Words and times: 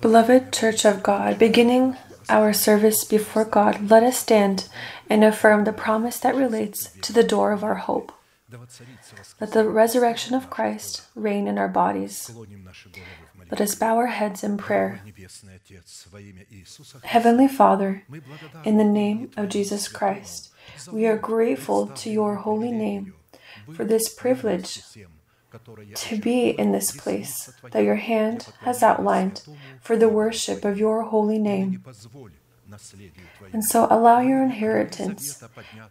Beloved 0.00 0.52
Church 0.52 0.84
of 0.84 1.02
God, 1.02 1.38
beginning 1.38 1.96
our 2.28 2.52
service 2.52 3.04
before 3.04 3.44
God, 3.44 3.90
let 3.90 4.02
us 4.02 4.18
stand 4.18 4.68
and 5.08 5.24
affirm 5.24 5.64
the 5.64 5.72
promise 5.72 6.18
that 6.20 6.34
relates 6.34 6.90
to 7.02 7.12
the 7.12 7.24
door 7.24 7.52
of 7.52 7.64
our 7.64 7.76
hope. 7.76 8.12
Let 9.40 9.52
the 9.52 9.68
resurrection 9.68 10.34
of 10.34 10.50
Christ 10.50 11.02
reign 11.14 11.48
in 11.48 11.58
our 11.58 11.68
bodies. 11.68 12.30
Let 13.50 13.60
us 13.60 13.74
bow 13.74 13.96
our 13.96 14.06
heads 14.06 14.44
in 14.44 14.56
prayer. 14.56 15.00
Heavenly 17.02 17.48
Father, 17.48 18.04
in 18.64 18.76
the 18.76 18.84
name 18.84 19.30
of 19.36 19.48
Jesus 19.48 19.88
Christ, 19.88 20.50
we 20.92 21.06
are 21.06 21.16
grateful 21.16 21.86
to 21.88 22.10
your 22.10 22.36
holy 22.36 22.72
name 22.72 23.14
for 23.72 23.84
this 23.84 24.08
privilege 24.08 24.82
to 25.94 26.18
be 26.18 26.50
in 26.50 26.72
this 26.72 26.90
place 26.92 27.52
that 27.72 27.84
your 27.84 27.96
hand 27.96 28.48
has 28.60 28.82
outlined 28.82 29.42
for 29.80 29.96
the 29.96 30.08
worship 30.08 30.64
of 30.64 30.78
your 30.78 31.02
holy 31.02 31.38
name. 31.38 31.82
And 33.52 33.64
so 33.64 33.86
allow 33.90 34.20
your 34.20 34.42
inheritance 34.42 35.42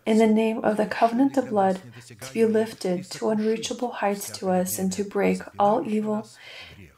in 0.06 0.18
the 0.18 0.28
name 0.28 0.64
of 0.64 0.78
the 0.78 0.86
covenant 0.86 1.38
of 1.38 1.50
blood 1.50 1.82
to 2.22 2.34
be 2.34 2.46
lifted 2.46 3.10
to 3.12 3.30
unreachable 3.30 3.92
heights 3.92 4.30
to 4.40 4.50
us 4.50 4.78
and 4.78 4.92
to 4.94 5.04
break 5.04 5.40
all 5.58 5.88
evil 5.88 6.28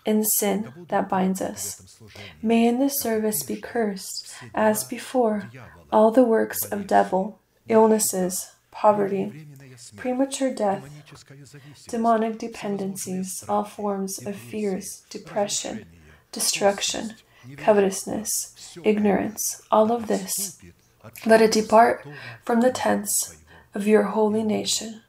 and 0.05 0.25
sin 0.27 0.73
that 0.87 1.09
binds 1.09 1.41
us. 1.41 1.99
May 2.41 2.65
in 2.65 2.79
this 2.79 2.99
service 2.99 3.43
be 3.43 3.57
cursed, 3.57 4.33
as 4.55 4.83
before, 4.83 5.51
all 5.91 6.11
the 6.11 6.23
works 6.23 6.65
of 6.65 6.87
devil, 6.87 7.39
illnesses, 7.67 8.51
poverty, 8.71 9.47
premature 9.95 10.53
death, 10.53 10.89
demonic 11.87 12.37
dependencies, 12.37 13.43
all 13.47 13.63
forms 13.63 14.25
of 14.25 14.35
fears, 14.35 15.03
depression, 15.09 15.85
destruction, 16.31 17.15
covetousness, 17.57 18.77
ignorance, 18.83 19.61
all 19.71 19.91
of 19.91 20.07
this. 20.07 20.59
Let 21.25 21.41
it 21.41 21.51
depart 21.51 22.05
from 22.43 22.61
the 22.61 22.71
tents 22.71 23.37
of 23.73 23.87
your 23.87 24.03
holy 24.03 24.43
nation. 24.43 25.01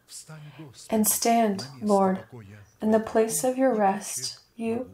And 0.91 1.06
stand, 1.06 1.66
Lord, 1.80 2.20
in 2.80 2.91
the 2.91 3.00
place 3.00 3.44
of 3.44 3.58
your 3.58 3.75
rest, 3.75 4.38
you 4.56 4.91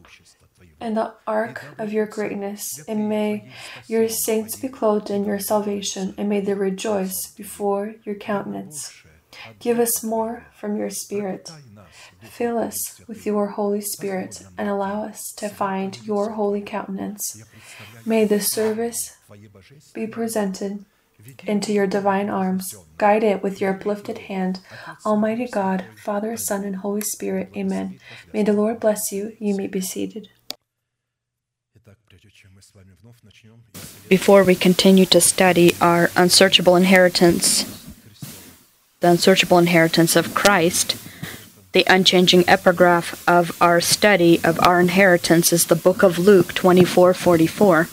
and 0.79 0.97
the 0.97 1.13
ark 1.25 1.63
of 1.77 1.93
your 1.93 2.05
greatness, 2.05 2.83
and 2.87 3.07
may 3.07 3.49
your 3.87 4.09
saints 4.09 4.55
be 4.55 4.67
clothed 4.67 5.09
in 5.09 5.25
your 5.25 5.39
salvation, 5.39 6.13
and 6.17 6.27
may 6.27 6.41
they 6.41 6.53
rejoice 6.53 7.33
before 7.37 7.95
your 8.03 8.15
countenance. 8.15 8.91
Give 9.59 9.79
us 9.79 10.03
more 10.03 10.47
from 10.57 10.77
your 10.77 10.89
Spirit. 10.89 11.51
Fill 12.21 12.57
us 12.57 13.01
with 13.07 13.25
your 13.25 13.47
Holy 13.47 13.81
Spirit 13.81 14.43
and 14.57 14.69
allow 14.69 15.03
us 15.03 15.33
to 15.37 15.49
find 15.49 16.05
your 16.05 16.31
holy 16.31 16.61
countenance. 16.61 17.43
May 18.05 18.25
this 18.25 18.47
service 18.47 19.17
be 19.93 20.07
presented 20.07 20.85
into 21.47 21.73
your 21.73 21.87
divine 21.87 22.29
arms. 22.29 22.75
Guide 22.97 23.23
it 23.23 23.41
with 23.43 23.61
your 23.61 23.75
uplifted 23.75 24.17
hand. 24.17 24.59
Almighty 25.05 25.47
God, 25.47 25.85
Father, 25.97 26.37
Son, 26.37 26.63
and 26.63 26.77
Holy 26.77 27.01
Spirit. 27.01 27.49
Amen. 27.55 27.99
May 28.33 28.43
the 28.43 28.53
Lord 28.53 28.79
bless 28.79 29.11
you. 29.11 29.35
You 29.39 29.55
may 29.55 29.67
be 29.67 29.81
seated. 29.81 30.29
Before 34.09 34.43
we 34.43 34.55
continue 34.55 35.05
to 35.07 35.21
study 35.21 35.75
our 35.81 36.11
unsearchable 36.15 36.75
inheritance, 36.75 37.84
the 39.05 39.11
unsearchable 39.11 39.59
inheritance 39.59 40.15
of 40.15 40.33
Christ, 40.33 40.97
the 41.73 41.85
unchanging 41.87 42.43
epigraph 42.49 43.23
of 43.27 43.55
our 43.61 43.79
study 43.79 44.39
of 44.43 44.59
our 44.65 44.79
inheritance 44.79 45.53
is 45.53 45.67
the 45.67 45.75
book 45.75 46.01
of 46.01 46.17
Luke 46.17 46.55
24:44. 46.55 47.87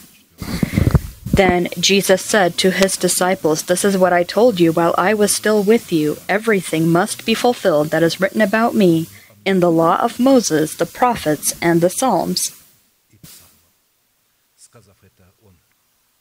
Then 1.27 1.69
Jesus 1.79 2.23
said 2.23 2.57
to 2.57 2.71
his 2.71 2.97
disciples, 2.97 3.65
This 3.65 3.85
is 3.85 3.99
what 3.99 4.15
I 4.15 4.23
told 4.23 4.59
you 4.59 4.73
while 4.73 4.95
I 4.97 5.13
was 5.13 5.37
still 5.37 5.63
with 5.63 5.93
you. 5.93 6.17
Everything 6.31 6.89
must 6.89 7.27
be 7.27 7.35
fulfilled 7.35 7.91
that 7.91 8.03
is 8.03 8.19
written 8.19 8.41
about 8.41 8.75
me 8.75 9.07
in 9.45 9.61
the 9.61 9.71
law 9.71 9.97
of 10.01 10.19
Moses, 10.19 10.75
the 10.75 10.87
prophets, 10.87 11.53
and 11.61 11.83
the 11.83 11.91
Psalms. 11.91 12.53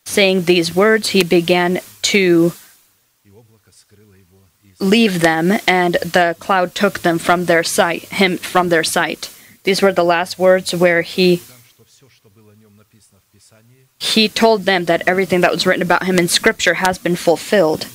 Saying 0.04 0.44
these 0.44 0.76
words, 0.76 1.10
he 1.16 1.24
began 1.24 1.80
to 2.02 2.52
leave 4.82 5.22
them, 5.22 5.54
and 5.68 5.94
the 5.96 6.36
cloud 6.40 6.76
took 6.76 7.00
them 7.00 7.18
from 7.20 7.46
their 7.46 7.64
sight, 7.64 8.04
him 8.04 8.38
from 8.38 8.70
their 8.70 8.84
sight. 8.84 9.34
These 9.64 9.82
were 9.82 9.94
the 9.94 10.04
last 10.04 10.40
words 10.40 10.74
where 10.74 11.04
he 11.04 11.42
he 14.00 14.28
told 14.28 14.64
them 14.64 14.86
that 14.86 15.04
everything 15.06 15.42
that 15.42 15.52
was 15.52 15.68
written 15.68 15.84
about 15.84 16.06
him 16.06 16.18
in 16.18 16.28
scripture 16.28 16.74
has 16.76 16.98
been 16.98 17.16
fulfilled. 17.16 17.88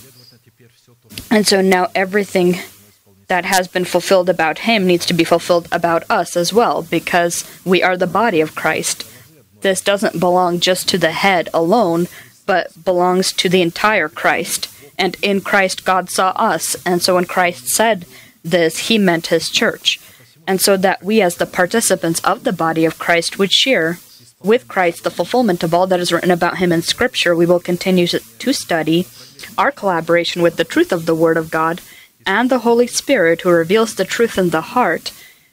And 1.33 1.45
so 1.45 1.61
now 1.61 1.89
everything 1.97 2.61
that 3.27 3.45
has 3.45 3.67
been 3.67 3.85
fulfilled 3.85 4.29
about 4.29 4.61
him 4.61 4.87
needs 4.87 5.05
to 5.07 5.15
be 5.15 5.25
fulfilled 5.25 5.67
about 5.73 6.09
us 6.09 6.37
as 6.37 6.53
well 6.53 6.83
because 6.83 7.45
we 7.65 7.83
are 7.83 7.97
the 7.97 8.07
body 8.07 8.41
of 8.41 8.55
Christ. 8.55 9.05
This 9.63 9.81
doesn't 9.81 10.21
belong 10.21 10.61
just 10.61 10.89
to 10.91 10.99
the 10.99 11.11
head 11.11 11.49
alone, 11.53 12.07
but 12.47 12.85
belongs 12.85 13.33
to 13.33 13.49
the 13.49 13.63
entire 13.63 14.09
Christ 14.09 14.69
and 14.99 15.17
in 15.23 15.41
Christ 15.41 15.85
God 15.85 16.11
saw 16.11 16.31
us. 16.31 16.77
And 16.85 17.03
so 17.03 17.15
when 17.15 17.25
Christ 17.25 17.69
said 17.69 18.07
this, 18.43 18.89
he 18.89 18.99
meant 18.99 19.29
his 19.29 19.51
church. 19.51 20.01
And 20.47 20.61
so 20.61 20.77
that 20.77 21.03
we, 21.03 21.21
as 21.21 21.37
the 21.37 21.47
participants 21.47 22.21
of 22.21 22.45
the 22.45 22.53
body 22.53 22.85
of 22.85 22.99
Christ, 22.99 23.39
would 23.39 23.53
share 23.53 23.99
with 24.43 24.69
Christ 24.69 25.03
the 25.03 25.11
fulfillment 25.11 25.63
of 25.63 25.75
all 25.75 25.87
that 25.89 26.01
is 26.01 26.13
written 26.13 26.31
about 26.31 26.59
him 26.59 26.71
in 26.71 26.83
Scripture, 26.83 27.35
we 27.35 27.47
will 27.47 27.59
continue 27.59 28.07
to 28.07 28.53
study 28.53 29.07
our 29.59 29.73
collaboration 29.73 30.43
with 30.43 30.57
the 30.57 30.65
truth 30.65 30.93
of 30.93 31.07
the 31.07 31.15
Word 31.15 31.37
of 31.37 31.51
God 31.51 31.81
and 32.25 32.51
the 32.51 32.61
Holy 32.61 32.87
Spirit, 32.87 33.41
who 33.41 33.51
reveals 33.51 33.95
the 33.95 34.05
truth 34.05 34.37
in 34.37 34.51
the 34.51 34.61
heart, 34.61 35.13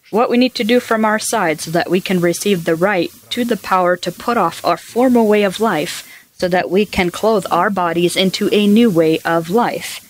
what 0.09 0.29
we 0.29 0.37
need 0.37 0.53
to 0.55 0.63
do 0.63 0.79
from 0.79 1.05
our 1.05 1.19
side 1.19 1.61
so 1.61 1.71
that 1.71 1.89
we 1.89 2.01
can 2.01 2.19
receive 2.19 2.65
the 2.65 2.75
right 2.75 3.11
to 3.29 3.43
the 3.43 3.57
power 3.57 3.95
to 3.97 4.11
put 4.11 4.37
off 4.37 4.63
our 4.63 4.77
former 4.77 5.23
way 5.23 5.43
of 5.43 5.59
life 5.59 6.07
so 6.33 6.47
that 6.47 6.69
we 6.69 6.85
can 6.85 7.09
clothe 7.09 7.45
our 7.51 7.69
bodies 7.69 8.15
into 8.15 8.49
a 8.51 8.67
new 8.67 8.89
way 8.89 9.19
of 9.19 9.49
life. 9.49 10.09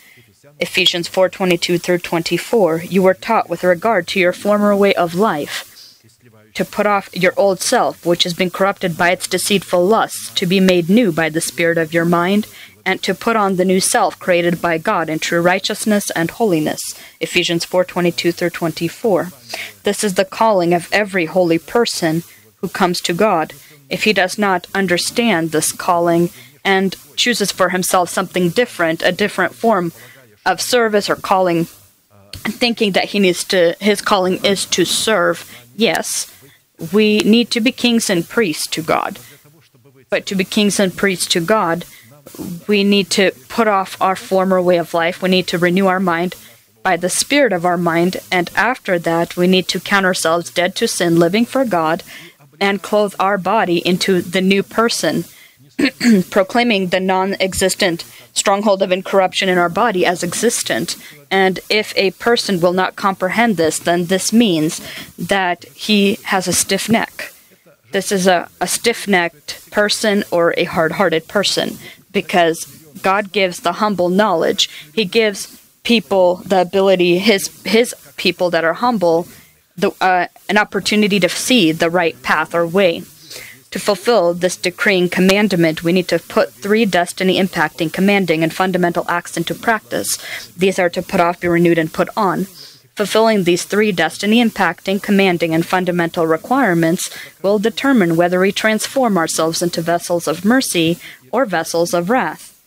Ephesians 0.59 1.07
4:22 1.07 1.77
through 1.77 1.99
24 1.99 2.83
You 2.89 3.01
were 3.01 3.13
taught 3.13 3.49
with 3.49 3.63
regard 3.63 4.07
to 4.07 4.19
your 4.19 4.33
former 4.33 4.75
way 4.75 4.93
of 4.93 5.15
life 5.15 5.69
to 6.53 6.63
put 6.63 6.85
off 6.85 7.09
your 7.13 7.33
old 7.35 7.59
self 7.59 8.05
which 8.05 8.23
has 8.23 8.33
been 8.33 8.49
corrupted 8.49 8.97
by 8.97 9.11
its 9.11 9.27
deceitful 9.27 9.85
lusts 9.85 10.29
to 10.35 10.45
be 10.45 10.59
made 10.59 10.89
new 10.89 11.11
by 11.11 11.29
the 11.29 11.41
spirit 11.41 11.77
of 11.77 11.93
your 11.93 12.05
mind 12.05 12.47
and 12.85 13.01
to 13.01 13.13
put 13.13 13.35
on 13.35 13.55
the 13.55 13.65
new 13.65 13.79
self 13.79 14.19
created 14.19 14.61
by 14.61 14.77
God 14.77 15.09
in 15.09 15.19
true 15.19 15.41
righteousness 15.41 16.09
and 16.11 16.31
holiness. 16.31 16.95
Ephesians 17.19 17.65
4:22 17.65 18.31
through 18.31 18.49
24. 18.49 19.31
This 19.83 20.03
is 20.03 20.13
the 20.15 20.25
calling 20.25 20.73
of 20.73 20.89
every 20.91 21.25
holy 21.25 21.59
person 21.59 22.23
who 22.57 22.67
comes 22.67 23.01
to 23.01 23.13
God 23.13 23.53
if 23.93 24.05
he 24.05 24.11
does 24.11 24.39
not 24.39 24.65
understand 24.73 25.51
this 25.51 25.71
calling 25.71 26.31
and 26.65 26.95
chooses 27.15 27.51
for 27.51 27.69
himself 27.69 28.09
something 28.09 28.49
different, 28.49 29.03
a 29.03 29.11
different 29.11 29.53
form 29.53 29.93
of 30.47 30.59
service 30.59 31.11
or 31.11 31.15
calling, 31.15 31.65
thinking 32.43 32.93
that 32.93 33.09
he 33.09 33.19
needs 33.19 33.43
to, 33.43 33.75
his 33.79 34.01
calling 34.01 34.43
is 34.43 34.65
to 34.65 34.83
serve, 34.83 35.47
yes, 35.75 36.27
we 36.91 37.19
need 37.19 37.51
to 37.51 37.61
be 37.61 37.71
kings 37.71 38.09
and 38.09 38.27
priests 38.27 38.65
to 38.67 38.81
God. 38.81 39.19
But 40.09 40.25
to 40.25 40.35
be 40.35 40.43
kings 40.43 40.79
and 40.79 40.97
priests 40.97 41.27
to 41.27 41.39
God, 41.39 41.85
we 42.67 42.83
need 42.83 43.11
to 43.11 43.31
put 43.47 43.67
off 43.67 44.01
our 44.01 44.15
former 44.15 44.59
way 44.59 44.77
of 44.77 44.95
life. 44.95 45.21
We 45.21 45.29
need 45.29 45.47
to 45.47 45.59
renew 45.59 45.85
our 45.85 45.99
mind 45.99 46.35
by 46.81 46.97
the 46.97 47.09
spirit 47.09 47.53
of 47.53 47.63
our 47.63 47.77
mind. 47.77 48.17
And 48.31 48.49
after 48.55 48.97
that, 48.99 49.37
we 49.37 49.45
need 49.45 49.67
to 49.69 49.79
count 49.79 50.05
ourselves 50.05 50.49
dead 50.49 50.75
to 50.77 50.87
sin, 50.87 51.19
living 51.19 51.45
for 51.45 51.63
God, 51.63 52.03
and 52.63 52.81
clothe 52.81 53.13
our 53.19 53.37
body 53.37 53.79
into 53.85 54.21
the 54.21 54.39
new 54.39 54.63
person, 54.63 55.25
proclaiming 56.29 56.87
the 56.87 56.99
non 57.01 57.35
existent 57.41 58.05
stronghold 58.31 58.81
of 58.81 58.89
incorruption 58.89 59.49
in 59.49 59.57
our 59.57 59.67
body 59.67 60.05
as 60.05 60.23
existent. 60.23 60.95
And 61.29 61.59
if 61.69 61.93
a 61.97 62.11
person 62.11 62.61
will 62.61 62.71
not 62.71 62.95
comprehend 62.95 63.57
this, 63.57 63.79
then 63.79 64.05
this 64.05 64.31
means 64.31 64.79
that 65.19 65.65
he 65.65 66.15
has 66.23 66.47
a 66.47 66.53
stiff 66.53 66.87
neck. 66.87 67.33
This 67.91 68.13
is 68.13 68.27
a, 68.27 68.47
a 68.61 68.67
stiff 68.67 69.09
necked 69.09 69.69
person 69.69 70.23
or 70.31 70.53
a 70.55 70.63
hard 70.63 70.93
hearted 70.93 71.27
person 71.27 71.77
because 72.13 72.65
God 73.01 73.33
gives 73.33 73.59
the 73.59 73.73
humble 73.73 74.07
knowledge. 74.07 74.69
He 74.93 75.03
gives 75.03 75.59
people 75.83 76.37
the 76.45 76.61
ability, 76.61 77.19
his, 77.19 77.49
his 77.65 77.93
people 78.15 78.49
that 78.51 78.63
are 78.63 78.75
humble, 78.85 79.27
the, 79.75 79.91
uh, 79.99 80.27
an 80.49 80.57
opportunity 80.57 81.19
to 81.19 81.29
see 81.29 81.71
the 81.71 81.89
right 81.89 82.21
path 82.21 82.53
or 82.53 82.65
way. 82.67 83.03
To 83.71 83.79
fulfill 83.79 84.35
this 84.35 84.55
decreeing 84.55 85.09
commandment, 85.09 85.83
we 85.83 85.93
need 85.93 86.07
to 86.09 86.19
put 86.19 86.53
three 86.53 86.85
destiny 86.85 87.39
impacting, 87.41 87.91
commanding, 87.91 88.43
and 88.43 88.53
fundamental 88.53 89.03
acts 89.09 89.35
into 89.35 89.55
practice. 89.55 90.19
These 90.55 90.77
are 90.77 90.91
to 90.91 91.01
put 91.01 91.19
off, 91.19 91.39
be 91.39 91.47
renewed, 91.47 91.79
and 91.79 91.91
put 91.91 92.09
on. 92.15 92.45
Fulfilling 92.95 93.45
these 93.45 93.63
three 93.63 93.91
destiny 93.91 94.43
impacting, 94.43 95.01
commanding, 95.01 95.55
and 95.55 95.65
fundamental 95.65 96.27
requirements 96.27 97.09
will 97.41 97.57
determine 97.57 98.15
whether 98.15 98.39
we 98.39 98.51
transform 98.51 99.17
ourselves 99.17 99.63
into 99.63 99.81
vessels 99.81 100.27
of 100.27 100.45
mercy 100.45 100.99
or 101.31 101.45
vessels 101.45 101.95
of 101.95 102.11
wrath. 102.11 102.61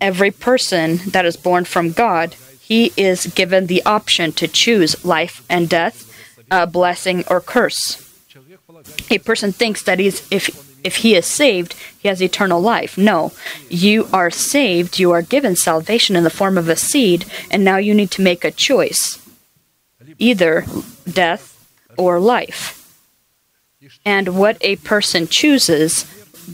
Every 0.00 0.30
person 0.30 0.98
that 1.08 1.26
is 1.26 1.36
born 1.36 1.64
from 1.64 1.90
God, 1.90 2.36
he 2.60 2.92
is 2.96 3.26
given 3.26 3.66
the 3.66 3.84
option 3.84 4.30
to 4.34 4.46
choose 4.46 5.04
life 5.04 5.44
and 5.50 5.68
death, 5.68 6.04
a 6.50 6.66
blessing 6.66 7.24
or 7.28 7.40
curse. 7.40 8.02
A 9.10 9.18
person 9.18 9.52
thinks 9.52 9.82
that 9.82 9.98
he's 9.98 10.26
if 10.30 10.66
if 10.84 10.96
he 10.96 11.16
is 11.16 11.26
saved, 11.26 11.74
he 11.98 12.08
has 12.08 12.22
eternal 12.22 12.60
life. 12.60 12.96
No, 12.96 13.32
you 13.68 14.08
are 14.12 14.30
saved, 14.30 15.00
you 15.00 15.10
are 15.10 15.22
given 15.22 15.56
salvation 15.56 16.14
in 16.14 16.22
the 16.22 16.30
form 16.30 16.56
of 16.56 16.68
a 16.68 16.76
seed, 16.76 17.24
and 17.50 17.64
now 17.64 17.76
you 17.76 17.92
need 17.92 18.12
to 18.12 18.22
make 18.22 18.44
a 18.44 18.52
choice 18.52 19.18
either 20.18 20.64
death 21.10 21.68
or 21.96 22.20
life. 22.20 22.82
And 24.04 24.36
what 24.38 24.56
a 24.60 24.76
person 24.76 25.26
chooses, 25.26 26.04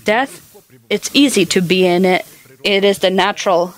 death, 0.05 0.41
it's 0.89 1.11
easy 1.15 1.45
to 1.47 1.61
be 1.61 1.87
in 1.87 2.05
it. 2.05 2.27
It 2.65 2.85
is 2.85 2.99
the 2.99 3.11
natural 3.11 3.75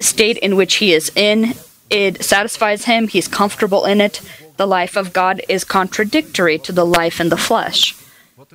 state 0.00 0.38
in 0.38 0.56
which 0.56 0.76
he 0.76 0.92
is 0.92 1.10
in. 1.14 1.54
It 1.88 2.24
satisfies 2.24 2.84
him, 2.84 3.08
he's 3.08 3.28
comfortable 3.28 3.84
in 3.84 4.00
it. 4.00 4.20
The 4.60 4.66
life 4.66 4.94
of 4.94 5.14
God 5.14 5.40
is 5.48 5.64
contradictory 5.64 6.58
to 6.58 6.70
the 6.70 6.84
life 6.84 7.18
in 7.18 7.30
the 7.30 7.38
flesh 7.38 7.96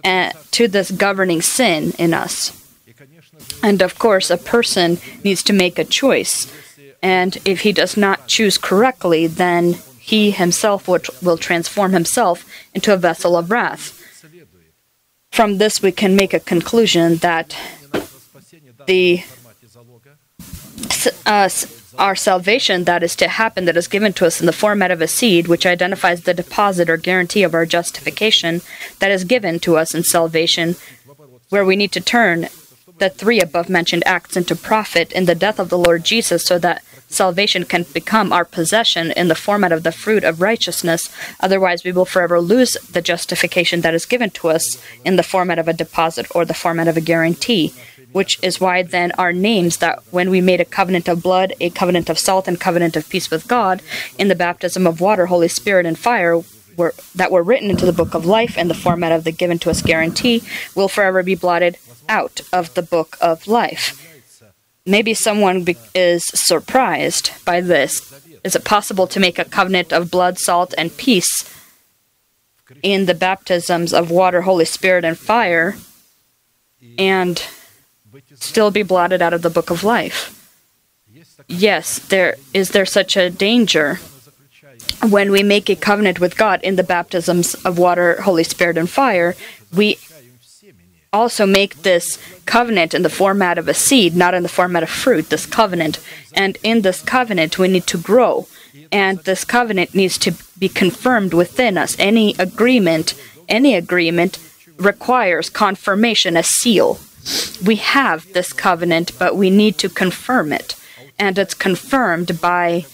and 0.04 0.32
to 0.52 0.68
this 0.68 0.92
governing 0.92 1.42
sin 1.42 1.94
in 1.98 2.14
us. 2.14 2.54
And 3.64 3.82
of 3.82 3.98
course, 3.98 4.30
a 4.30 4.38
person 4.38 5.00
needs 5.24 5.42
to 5.42 5.52
make 5.52 5.80
a 5.80 5.84
choice. 5.84 6.54
And 7.02 7.40
if 7.44 7.62
he 7.62 7.72
does 7.74 7.98
not 7.98 8.28
choose 8.28 8.60
correctly, 8.60 9.26
then 9.26 9.80
he 9.98 10.30
himself 10.30 10.88
will 10.88 11.40
transform 11.40 11.94
himself 11.94 12.46
into 12.76 12.94
a 12.94 12.98
vessel 12.98 13.36
of 13.36 13.50
wrath. 13.50 14.00
From 15.32 15.58
this, 15.58 15.82
we 15.82 15.92
can 15.92 16.16
make 16.16 16.36
a 16.36 16.40
conclusion 16.40 17.16
that 17.26 17.58
the 18.86 19.24
uh, 21.26 21.50
our 21.98 22.16
salvation 22.16 22.84
that 22.86 23.04
is 23.04 23.16
to 23.18 23.28
happen, 23.28 23.66
that 23.66 23.78
is 23.78 23.88
given 23.88 24.14
to 24.14 24.26
us 24.26 24.40
in 24.40 24.46
the 24.46 24.54
format 24.54 24.92
of 24.92 25.02
a 25.02 25.08
seed, 25.08 25.48
which 25.48 25.66
identifies 25.66 26.22
the 26.22 26.34
deposit 26.34 26.90
or 26.90 26.98
guarantee 26.98 27.44
of 27.44 27.54
our 27.54 27.66
justification 27.66 28.62
that 29.00 29.12
is 29.12 29.24
given 29.24 29.60
to 29.60 29.78
us 29.78 29.94
in 29.94 30.04
salvation, 30.04 30.76
where 31.50 31.66
we 31.66 31.76
need 31.76 31.92
to 31.92 32.02
turn 32.02 32.50
the 32.98 33.10
three 33.10 33.42
above 33.42 33.70
mentioned 33.70 34.04
acts 34.06 34.38
into 34.38 34.56
profit 34.56 35.12
in 35.12 35.26
the 35.26 35.36
death 35.36 35.60
of 35.60 35.70
the 35.70 35.78
Lord 35.78 36.06
Jesus 36.06 36.46
so 36.46 36.58
that 36.60 36.82
salvation 37.08 37.66
can 37.66 37.86
become 37.94 38.32
our 38.32 38.46
possession 38.46 39.12
in 39.12 39.28
the 39.28 39.36
format 39.36 39.72
of 39.72 39.84
the 39.84 39.92
fruit 39.92 40.24
of 40.24 40.42
righteousness. 40.42 41.10
Otherwise, 41.40 41.84
we 41.84 41.92
will 41.92 42.06
forever 42.06 42.40
lose 42.40 42.74
the 42.92 43.02
justification 43.02 43.82
that 43.82 43.94
is 43.94 44.06
given 44.06 44.30
to 44.32 44.48
us 44.48 44.82
in 45.04 45.16
the 45.16 45.24
format 45.24 45.60
of 45.60 45.68
a 45.68 45.74
deposit 45.74 46.26
or 46.34 46.46
the 46.46 46.54
format 46.54 46.88
of 46.88 46.98
a 46.98 47.02
guarantee 47.02 47.74
which 48.16 48.40
is 48.42 48.62
why 48.62 48.82
then 48.82 49.12
our 49.18 49.34
names 49.34 49.76
that 49.78 50.02
when 50.10 50.30
we 50.30 50.40
made 50.40 50.62
a 50.62 50.72
covenant 50.80 51.10
of 51.10 51.22
blood, 51.22 51.54
a 51.60 51.70
covenant 51.70 52.10
of 52.10 52.18
salt, 52.18 52.48
and 52.48 52.62
covenant 52.62 52.96
of 52.96 53.10
peace 53.10 53.30
with 53.30 53.46
God, 53.46 53.82
in 54.18 54.30
the 54.30 54.36
baptism 54.36 54.88
of 54.88 55.02
water, 55.02 55.26
Holy 55.26 55.50
Spirit, 55.50 55.86
and 55.86 56.00
fire, 56.00 56.42
were, 56.78 56.94
that 57.14 57.30
were 57.30 57.44
written 57.44 57.70
into 57.70 57.86
the 57.86 57.92
book 57.92 58.14
of 58.14 58.26
life 58.26 58.58
in 58.58 58.70
the 58.70 58.74
format 58.74 59.12
of 59.12 59.26
the 59.26 59.34
given 59.34 59.60
to 59.60 59.70
us 59.70 59.82
guarantee, 59.82 60.42
will 60.74 60.88
forever 60.88 61.24
be 61.24 61.36
blotted 61.36 61.78
out 62.08 62.40
of 62.54 62.74
the 62.74 62.82
book 62.82 63.18
of 63.20 63.50
life. 63.50 64.02
Maybe 64.86 65.14
someone 65.14 65.66
be- 65.66 65.76
is 65.94 66.24
surprised 66.28 67.32
by 67.44 67.60
this. 67.60 68.14
Is 68.46 68.56
it 68.56 68.64
possible 68.64 69.08
to 69.08 69.20
make 69.20 69.38
a 69.38 69.44
covenant 69.44 69.92
of 69.92 70.10
blood, 70.10 70.40
salt, 70.40 70.74
and 70.78 70.96
peace 70.96 71.54
in 72.82 73.08
the 73.08 73.14
baptisms 73.14 73.94
of 73.94 74.10
water, 74.10 74.44
Holy 74.44 74.64
Spirit, 74.64 75.04
and 75.04 75.20
fire? 75.20 75.76
And 76.98 77.44
still 78.36 78.72
be 78.72 78.84
blotted 78.84 79.22
out 79.22 79.34
of 79.34 79.42
the 79.42 79.50
book 79.50 79.70
of 79.70 79.84
life. 79.84 80.32
Yes, 81.48 82.00
there 82.00 82.36
is 82.54 82.70
there 82.70 82.86
such 82.86 83.18
a 83.18 83.30
danger 83.30 84.00
when 85.10 85.32
we 85.32 85.44
make 85.44 85.70
a 85.70 85.76
covenant 85.76 86.20
with 86.20 86.38
God 86.38 86.62
in 86.64 86.76
the 86.76 86.84
baptisms 86.84 87.54
of 87.66 87.78
water, 87.78 88.22
Holy 88.22 88.44
Spirit, 88.44 88.78
and 88.78 88.90
fire, 88.90 89.36
we 89.74 89.98
also 91.14 91.46
make 91.46 91.84
this 91.84 92.20
covenant 92.46 92.94
in 92.94 93.02
the 93.02 93.10
format 93.10 93.58
of 93.58 93.68
a 93.68 93.74
seed, 93.74 94.16
not 94.16 94.34
in 94.34 94.44
the 94.44 94.50
format 94.50 94.84
of 94.84 94.90
fruit, 94.90 95.30
this 95.30 95.46
covenant. 95.46 96.00
And 96.34 96.58
in 96.64 96.82
this 96.82 97.02
covenant, 97.02 97.58
we 97.58 97.68
need 97.68 97.88
to 97.88 97.98
grow. 97.98 98.48
And 98.92 99.20
this 99.20 99.46
covenant 99.46 99.96
needs 99.96 100.18
to 100.20 100.34
be 100.60 100.70
confirmed 100.70 101.34
within 101.34 101.78
us. 101.78 101.96
Any 101.98 102.36
agreement, 102.38 103.14
any 103.48 103.76
agreement 103.76 104.40
requires 104.78 105.50
confirmation, 105.50 106.36
a 106.36 106.44
seal 106.44 107.00
we 107.64 107.78
have 107.78 108.32
this 108.34 108.54
covenant, 108.54 109.12
but 109.18 109.36
we 109.36 109.50
need 109.50 109.78
to 109.80 109.90
confirm 109.90 110.52
it. 110.52 110.76
And 111.18 111.38
it's 111.38 111.54
confirmed 111.54 112.42
by 112.42 112.86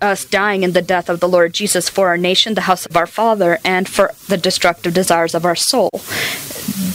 us 0.00 0.24
dying 0.24 0.62
in 0.62 0.72
the 0.72 0.82
death 0.82 1.08
of 1.08 1.20
the 1.20 1.28
Lord 1.28 1.52
Jesus 1.52 1.88
for 1.88 2.08
our 2.08 2.16
nation, 2.16 2.54
the 2.54 2.62
house 2.62 2.86
of 2.86 2.96
our 2.96 3.06
Father, 3.06 3.58
and 3.64 3.88
for 3.88 4.12
the 4.28 4.36
destructive 4.36 4.94
desires 4.94 5.34
of 5.34 5.44
our 5.44 5.56
soul. 5.56 5.90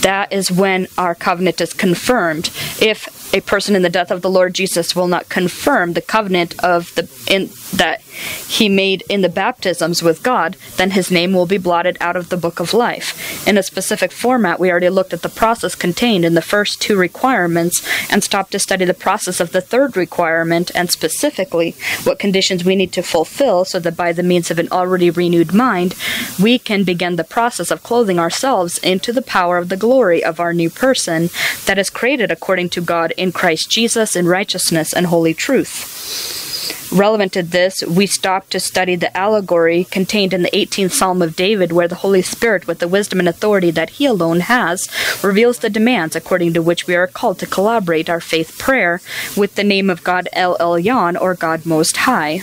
That 0.00 0.32
is 0.32 0.50
when 0.50 0.86
our 0.96 1.14
covenant 1.14 1.60
is 1.60 1.72
confirmed. 1.72 2.50
If 2.80 3.23
a 3.34 3.40
person 3.40 3.74
in 3.74 3.82
the 3.82 3.90
death 3.90 4.12
of 4.12 4.22
the 4.22 4.30
Lord 4.30 4.54
Jesus 4.54 4.94
will 4.94 5.08
not 5.08 5.28
confirm 5.28 5.92
the 5.92 6.00
covenant 6.00 6.56
of 6.60 6.94
the 6.94 7.10
in 7.28 7.50
that 7.76 8.00
he 8.46 8.68
made 8.68 9.02
in 9.08 9.22
the 9.22 9.28
baptisms 9.28 10.02
with 10.02 10.22
God, 10.22 10.56
then 10.76 10.92
his 10.92 11.10
name 11.10 11.32
will 11.32 11.46
be 11.46 11.58
blotted 11.58 11.98
out 12.00 12.14
of 12.14 12.28
the 12.28 12.36
book 12.36 12.60
of 12.60 12.72
life. 12.72 13.46
In 13.48 13.58
a 13.58 13.62
specific 13.62 14.12
format, 14.12 14.60
we 14.60 14.70
already 14.70 14.88
looked 14.88 15.12
at 15.12 15.22
the 15.22 15.28
process 15.28 15.74
contained 15.74 16.24
in 16.24 16.34
the 16.34 16.42
first 16.42 16.80
two 16.80 16.96
requirements 16.96 17.82
and 18.10 18.22
stopped 18.22 18.52
to 18.52 18.60
study 18.60 18.84
the 18.84 18.94
process 18.94 19.40
of 19.40 19.50
the 19.50 19.60
third 19.60 19.96
requirement 19.96 20.70
and 20.74 20.90
specifically 20.90 21.74
what 22.04 22.20
conditions 22.20 22.64
we 22.64 22.76
need 22.76 22.92
to 22.92 23.02
fulfill 23.02 23.64
so 23.64 23.80
that 23.80 23.96
by 23.96 24.12
the 24.12 24.22
means 24.22 24.50
of 24.50 24.58
an 24.60 24.68
already 24.70 25.10
renewed 25.10 25.52
mind, 25.52 25.96
we 26.40 26.58
can 26.58 26.84
begin 26.84 27.16
the 27.16 27.24
process 27.24 27.70
of 27.72 27.82
clothing 27.82 28.18
ourselves 28.18 28.78
into 28.78 29.12
the 29.12 29.22
power 29.22 29.58
of 29.58 29.68
the 29.68 29.76
glory 29.76 30.22
of 30.22 30.38
our 30.38 30.54
new 30.54 30.70
person 30.70 31.30
that 31.66 31.78
is 31.78 31.90
created 31.90 32.30
according 32.30 32.68
to 32.68 32.80
God 32.80 33.12
in 33.16 33.23
Christ 33.32 33.70
Jesus 33.70 34.16
in 34.16 34.26
righteousness 34.26 34.92
and 34.92 35.06
holy 35.06 35.34
truth. 35.34 36.90
Relevant 36.92 37.32
to 37.32 37.42
this, 37.42 37.82
we 37.82 38.06
stop 38.06 38.48
to 38.50 38.60
study 38.60 38.94
the 38.94 39.14
allegory 39.16 39.84
contained 39.84 40.32
in 40.32 40.42
the 40.42 40.50
18th 40.50 40.92
Psalm 40.92 41.22
of 41.22 41.34
David, 41.34 41.72
where 41.72 41.88
the 41.88 41.96
Holy 41.96 42.22
Spirit, 42.22 42.66
with 42.66 42.78
the 42.78 42.88
wisdom 42.88 43.18
and 43.18 43.28
authority 43.28 43.70
that 43.72 43.90
He 43.90 44.06
alone 44.06 44.40
has, 44.40 44.88
reveals 45.22 45.58
the 45.58 45.70
demands 45.70 46.14
according 46.14 46.52
to 46.54 46.62
which 46.62 46.86
we 46.86 46.94
are 46.94 47.06
called 47.06 47.38
to 47.40 47.46
collaborate 47.46 48.08
our 48.08 48.20
faith 48.20 48.58
prayer 48.58 49.00
with 49.36 49.56
the 49.56 49.64
name 49.64 49.90
of 49.90 50.04
God 50.04 50.28
El 50.32 50.56
Elyon, 50.58 51.20
or 51.20 51.34
God 51.34 51.66
Most 51.66 51.96
High 51.96 52.40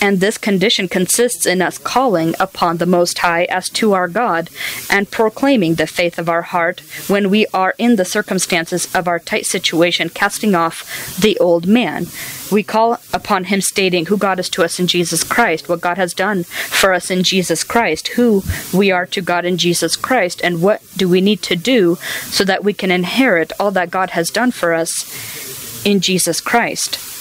and 0.00 0.20
this 0.20 0.36
condition 0.36 0.88
consists 0.88 1.46
in 1.46 1.62
us 1.62 1.78
calling 1.78 2.34
upon 2.38 2.76
the 2.76 2.86
Most 2.86 3.18
High 3.18 3.44
as 3.44 3.68
to 3.70 3.92
our 3.94 4.08
God 4.08 4.50
and 4.90 5.10
proclaiming 5.10 5.74
the 5.74 5.86
faith 5.86 6.18
of 6.18 6.28
our 6.28 6.42
heart 6.42 6.80
when 7.08 7.30
we 7.30 7.46
are 7.54 7.74
in 7.78 7.96
the 7.96 8.04
circumstances 8.04 8.94
of 8.94 9.08
our 9.08 9.18
tight 9.18 9.46
situation, 9.46 10.08
casting 10.10 10.54
off 10.54 11.18
the 11.18 11.38
old 11.38 11.66
man. 11.66 12.06
We 12.52 12.62
call 12.62 13.00
upon 13.12 13.44
Him, 13.44 13.60
stating 13.60 14.06
who 14.06 14.16
God 14.16 14.38
is 14.38 14.48
to 14.50 14.62
us 14.62 14.78
in 14.78 14.86
Jesus 14.86 15.24
Christ, 15.24 15.68
what 15.68 15.80
God 15.80 15.96
has 15.96 16.14
done 16.14 16.44
for 16.44 16.92
us 16.92 17.10
in 17.10 17.22
Jesus 17.22 17.64
Christ, 17.64 18.08
who 18.08 18.42
we 18.72 18.90
are 18.90 19.06
to 19.06 19.22
God 19.22 19.44
in 19.44 19.56
Jesus 19.56 19.96
Christ, 19.96 20.40
and 20.44 20.62
what 20.62 20.82
do 20.96 21.08
we 21.08 21.20
need 21.20 21.42
to 21.42 21.56
do 21.56 21.96
so 22.26 22.44
that 22.44 22.62
we 22.62 22.72
can 22.72 22.90
inherit 22.90 23.52
all 23.58 23.70
that 23.72 23.90
God 23.90 24.10
has 24.10 24.30
done 24.30 24.52
for 24.52 24.74
us 24.74 25.84
in 25.84 26.00
Jesus 26.00 26.40
Christ 26.40 27.15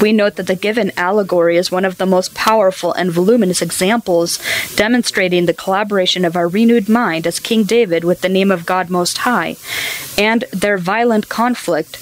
we 0.00 0.12
note 0.12 0.36
that 0.36 0.46
the 0.46 0.54
given 0.54 0.92
allegory 0.96 1.56
is 1.56 1.70
one 1.70 1.84
of 1.84 1.98
the 1.98 2.06
most 2.06 2.34
powerful 2.34 2.92
and 2.92 3.10
voluminous 3.10 3.62
examples 3.62 4.38
demonstrating 4.76 5.46
the 5.46 5.54
collaboration 5.54 6.24
of 6.24 6.36
our 6.36 6.48
renewed 6.48 6.88
mind 6.88 7.26
as 7.26 7.40
King 7.40 7.64
David 7.64 8.04
with 8.04 8.20
the 8.20 8.28
name 8.28 8.50
of 8.50 8.66
God 8.66 8.90
Most 8.90 9.18
High, 9.18 9.56
and 10.16 10.44
their 10.52 10.78
violent 10.78 11.28
conflict 11.28 11.98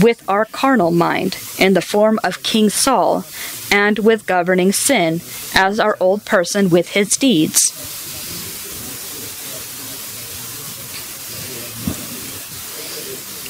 with 0.00 0.22
our 0.28 0.44
carnal 0.44 0.90
mind 0.90 1.38
in 1.58 1.74
the 1.74 1.82
form 1.82 2.18
of 2.22 2.42
King 2.42 2.70
Saul, 2.70 3.24
and 3.70 3.98
with 3.98 4.26
governing 4.26 4.72
sin 4.72 5.20
as 5.54 5.78
our 5.78 5.96
old 6.00 6.24
person 6.24 6.70
with 6.70 6.90
his 6.90 7.16
deeds. 7.16 7.97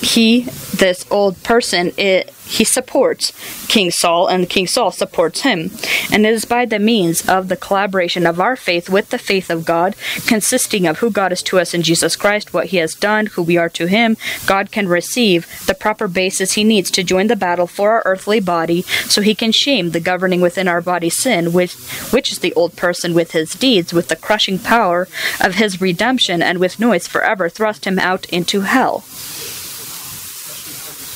He, 0.01 0.43
this 0.75 1.05
old 1.11 1.43
person, 1.43 1.93
it, 1.97 2.33
he 2.49 2.65
supports 2.65 3.33
King 3.69 3.91
Saul, 3.91 4.27
and 4.27 4.49
King 4.49 4.67
Saul 4.67 4.91
supports 4.91 5.43
him. 5.43 5.71
And 6.11 6.25
it 6.25 6.33
is 6.33 6.45
by 6.45 6.65
the 6.65 6.79
means 6.79 7.29
of 7.29 7.49
the 7.49 7.57
collaboration 7.57 8.27
of 8.27 8.41
our 8.41 8.57
faith 8.57 8.89
with 8.89 9.11
the 9.11 9.19
faith 9.19 9.51
of 9.51 9.67
God, 9.67 9.95
consisting 10.27 10.87
of 10.87 10.99
who 10.99 11.11
God 11.11 11.33
is 11.33 11.43
to 11.45 11.59
us 11.59 11.75
in 11.75 11.83
Jesus 11.83 12.17
Christ, 12.17 12.55
what 12.55 12.69
he 12.69 12.79
has 12.79 12.95
done, 12.95 13.27
who 13.27 13.43
we 13.43 13.59
are 13.59 13.69
to 13.71 13.87
him, 13.87 14.17
God 14.47 14.73
can 14.73 14.89
receive 14.89 15.47
the 15.67 15.75
proper 15.75 16.09
basis 16.09 16.53
he 16.53 16.65
needs 16.65 16.91
to 16.93 17.05
join 17.05 17.27
the 17.27 17.37
battle 17.37 17.67
for 17.67 17.93
our 17.93 18.03
earthly 18.07 18.41
body, 18.41 18.83
so 18.83 19.21
he 19.21 19.35
can 19.35 19.53
shame 19.53 19.91
the 19.91 20.01
governing 20.01 20.41
within 20.41 20.69
our 20.69 20.81
body 20.81 21.11
sin, 21.11 21.53
which, 21.53 21.75
which 22.13 22.33
is 22.33 22.39
the 22.39 22.55
old 22.55 22.77
person 22.77 23.15
with 23.15 23.33
his 23.33 23.53
deeds, 23.53 23.93
with 23.93 24.09
the 24.09 24.17
crushing 24.17 24.59
power 24.59 25.07
of 25.41 25.57
his 25.57 25.81
redemption, 25.81 26.43
and 26.43 26.59
with 26.59 26.81
noise 26.81 27.07
forever 27.07 27.49
thrust 27.49 27.85
him 27.85 27.99
out 27.99 28.27
into 28.31 28.63
hell 28.63 29.05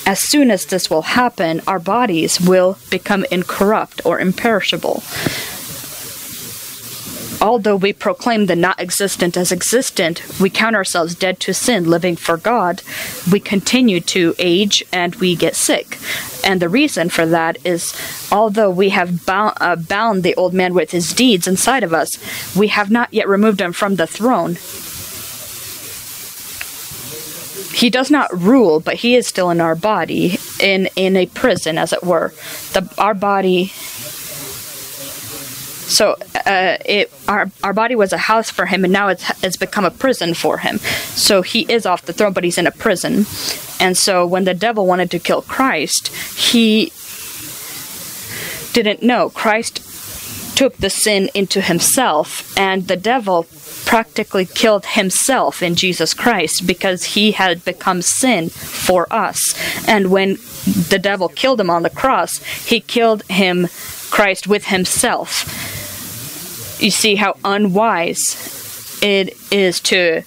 as 0.06 0.20
soon 0.20 0.50
as 0.50 0.66
this 0.66 0.90
will 0.90 1.02
happen, 1.02 1.60
our 1.66 1.78
bodies 1.78 2.40
will 2.40 2.78
become 2.90 3.24
incorrupt 3.30 4.04
or 4.04 4.18
imperishable. 4.18 5.02
Although 7.40 7.74
we 7.74 7.92
proclaim 7.92 8.46
the 8.46 8.54
not 8.54 8.80
existent 8.80 9.36
as 9.36 9.50
existent, 9.50 10.22
we 10.40 10.48
count 10.48 10.76
ourselves 10.76 11.16
dead 11.16 11.40
to 11.40 11.52
sin, 11.52 11.90
living 11.90 12.14
for 12.14 12.36
God, 12.36 12.82
we 13.32 13.40
continue 13.40 14.00
to 14.00 14.34
age 14.38 14.84
and 14.92 15.16
we 15.16 15.34
get 15.34 15.56
sick. 15.56 15.98
And 16.44 16.60
the 16.60 16.68
reason 16.68 17.08
for 17.08 17.26
that 17.26 17.64
is 17.66 17.94
although 18.30 18.70
we 18.70 18.90
have 18.90 19.26
bound, 19.26 19.56
uh, 19.60 19.74
bound 19.74 20.22
the 20.22 20.36
old 20.36 20.54
man 20.54 20.72
with 20.72 20.92
his 20.92 21.12
deeds 21.12 21.48
inside 21.48 21.82
of 21.82 21.92
us, 21.92 22.16
we 22.54 22.68
have 22.68 22.92
not 22.92 23.12
yet 23.12 23.26
removed 23.26 23.60
him 23.60 23.72
from 23.72 23.96
the 23.96 24.06
throne 24.06 24.56
he 27.70 27.90
does 27.90 28.10
not 28.10 28.32
rule, 28.36 28.80
but 28.80 28.94
he 28.96 29.16
is 29.16 29.26
still 29.26 29.50
in 29.50 29.60
our 29.60 29.74
body, 29.74 30.38
in 30.60 30.88
in 30.96 31.16
a 31.16 31.26
prison, 31.26 31.78
as 31.78 31.92
it 31.92 32.02
were. 32.02 32.32
The 32.72 32.92
our 32.98 33.14
body. 33.14 33.68
So 35.88 36.16
uh, 36.46 36.78
it 36.84 37.12
our 37.28 37.50
our 37.62 37.72
body 37.72 37.94
was 37.94 38.12
a 38.12 38.18
house 38.18 38.50
for 38.50 38.66
him, 38.66 38.84
and 38.84 38.92
now 38.92 39.08
it's 39.08 39.44
it's 39.44 39.56
become 39.56 39.84
a 39.84 39.90
prison 39.90 40.34
for 40.34 40.58
him. 40.58 40.78
So 40.78 41.42
he 41.42 41.60
is 41.72 41.86
off 41.86 42.02
the 42.02 42.12
throne, 42.12 42.32
but 42.32 42.44
he's 42.44 42.58
in 42.58 42.66
a 42.66 42.70
prison. 42.70 43.26
And 43.80 43.96
so 43.96 44.26
when 44.26 44.44
the 44.44 44.54
devil 44.54 44.86
wanted 44.86 45.10
to 45.10 45.18
kill 45.18 45.42
Christ, 45.42 46.08
he 46.36 46.92
didn't 48.72 49.02
know 49.02 49.28
Christ 49.28 49.91
took 50.54 50.76
the 50.76 50.90
sin 50.90 51.30
into 51.34 51.60
himself, 51.60 52.56
and 52.58 52.88
the 52.88 52.96
devil 52.96 53.46
practically 53.84 54.46
killed 54.46 54.86
himself 54.86 55.62
in 55.62 55.74
Jesus 55.74 56.14
Christ 56.14 56.66
because 56.66 57.04
he 57.04 57.32
had 57.32 57.64
become 57.64 58.02
sin 58.02 58.48
for 58.48 59.06
us. 59.12 59.54
And 59.88 60.10
when 60.10 60.38
the 60.88 61.00
devil 61.02 61.28
killed 61.28 61.60
him 61.60 61.70
on 61.70 61.82
the 61.82 61.90
cross, 61.90 62.42
he 62.64 62.80
killed 62.80 63.22
him, 63.24 63.68
Christ, 64.10 64.46
with 64.46 64.66
himself. 64.66 65.44
You 66.80 66.90
see 66.90 67.16
how 67.16 67.36
unwise 67.44 68.98
it 69.02 69.36
is 69.50 69.80
to 69.80 70.22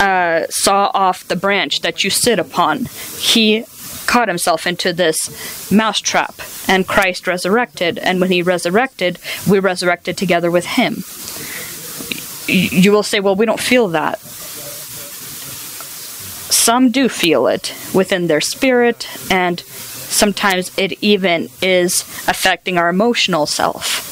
uh, 0.00 0.46
saw 0.50 0.90
off 0.94 1.28
the 1.28 1.36
branch 1.36 1.80
that 1.82 2.04
you 2.04 2.10
sit 2.10 2.38
upon. 2.38 2.86
He 3.18 3.64
caught 4.12 4.28
himself 4.28 4.66
into 4.66 4.92
this 4.92 5.70
mousetrap, 5.72 6.34
and 6.68 6.86
Christ 6.86 7.26
resurrected. 7.26 7.98
And 7.98 8.20
when 8.20 8.30
he 8.30 8.42
resurrected, 8.42 9.18
we 9.48 9.58
resurrected 9.58 10.16
together 10.16 10.50
with 10.50 10.66
him 10.66 11.02
you 12.48 12.92
will 12.92 13.02
say, 13.02 13.20
well, 13.20 13.36
we 13.36 13.46
don't 13.46 13.60
feel 13.60 13.88
that. 13.88 14.18
Some 16.50 16.90
do 16.90 17.08
feel 17.08 17.46
it 17.46 17.74
within 17.94 18.26
their 18.26 18.40
spirit, 18.40 19.08
and 19.30 19.60
sometimes 19.60 20.70
it 20.76 20.92
even 21.02 21.48
is 21.60 22.02
affecting 22.28 22.78
our 22.78 22.88
emotional 22.88 23.46
self. 23.46 24.10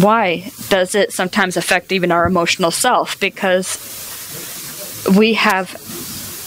Why 0.00 0.52
does 0.68 0.94
it 0.94 1.12
sometimes 1.12 1.56
affect 1.56 1.90
even 1.90 2.12
our 2.12 2.26
emotional 2.26 2.70
self? 2.70 3.18
Because 3.18 3.78
we 5.16 5.34
have 5.34 5.79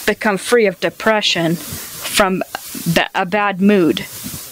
become 0.05 0.37
free 0.37 0.65
of 0.65 0.79
depression 0.79 1.55
from 1.55 2.43
a 3.15 3.25
bad 3.25 3.61
mood 3.61 4.05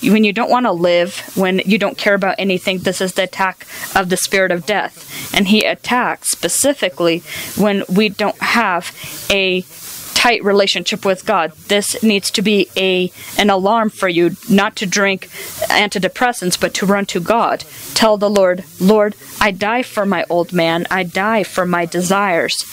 when 0.09 0.23
you 0.23 0.33
don't 0.33 0.49
want 0.49 0.65
to 0.65 0.71
live, 0.71 1.19
when 1.35 1.59
you 1.59 1.77
don't 1.77 1.97
care 1.97 2.13
about 2.13 2.35
anything, 2.39 2.79
this 2.79 3.01
is 3.01 3.13
the 3.13 3.23
attack 3.23 3.67
of 3.95 4.09
the 4.09 4.17
spirit 4.17 4.51
of 4.51 4.65
death. 4.65 5.33
And 5.33 5.47
he 5.47 5.63
attacks 5.63 6.29
specifically 6.29 7.19
when 7.55 7.83
we 7.87 8.09
don't 8.09 8.39
have 8.41 8.95
a 9.29 9.61
tight 10.13 10.43
relationship 10.43 11.05
with 11.05 11.25
God. 11.25 11.53
This 11.67 12.01
needs 12.03 12.29
to 12.31 12.41
be 12.41 12.67
a 12.77 13.11
an 13.37 13.49
alarm 13.49 13.89
for 13.89 14.07
you 14.07 14.35
not 14.49 14.75
to 14.77 14.85
drink 14.85 15.27
antidepressants 15.69 16.59
but 16.59 16.73
to 16.75 16.85
run 16.85 17.05
to 17.07 17.19
God. 17.19 17.63
Tell 17.93 18.17
the 18.17 18.29
Lord, 18.29 18.63
"Lord, 18.79 19.15
I 19.39 19.51
die 19.51 19.83
for 19.83 20.05
my 20.05 20.25
old 20.29 20.53
man. 20.53 20.85
I 20.91 21.03
die 21.03 21.43
for 21.43 21.65
my 21.65 21.85
desires." 21.85 22.63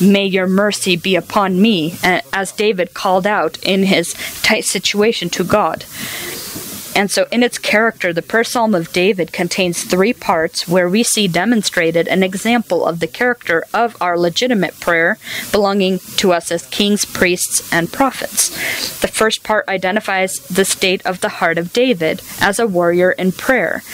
May 0.00 0.26
your 0.26 0.46
mercy 0.46 0.96
be 0.96 1.16
upon 1.16 1.60
me, 1.60 1.96
as 2.02 2.52
David 2.52 2.94
called 2.94 3.26
out 3.26 3.58
in 3.62 3.84
his 3.84 4.14
tight 4.42 4.64
situation 4.64 5.28
to 5.30 5.44
God. 5.44 5.84
And 6.98 7.12
so, 7.12 7.28
in 7.30 7.44
its 7.44 7.58
character, 7.58 8.12
the 8.12 8.22
Prayer 8.22 8.42
Psalm 8.42 8.74
of 8.74 8.92
David 8.92 9.32
contains 9.32 9.84
three 9.84 10.12
parts 10.12 10.66
where 10.66 10.88
we 10.88 11.04
see 11.04 11.28
demonstrated 11.28 12.08
an 12.08 12.24
example 12.24 12.84
of 12.84 12.98
the 12.98 13.06
character 13.06 13.64
of 13.72 13.96
our 14.00 14.18
legitimate 14.18 14.80
prayer 14.80 15.16
belonging 15.52 16.00
to 16.16 16.32
us 16.32 16.50
as 16.50 16.66
kings, 16.66 17.04
priests, 17.04 17.72
and 17.72 17.92
prophets. 17.92 18.48
The 19.00 19.06
first 19.06 19.44
part 19.44 19.68
identifies 19.68 20.40
the 20.48 20.64
state 20.64 21.06
of 21.06 21.20
the 21.20 21.28
heart 21.28 21.56
of 21.56 21.72
David 21.72 22.20
as 22.40 22.58
a 22.58 22.66
warrior 22.66 23.12
in 23.12 23.30
prayer, 23.30 23.84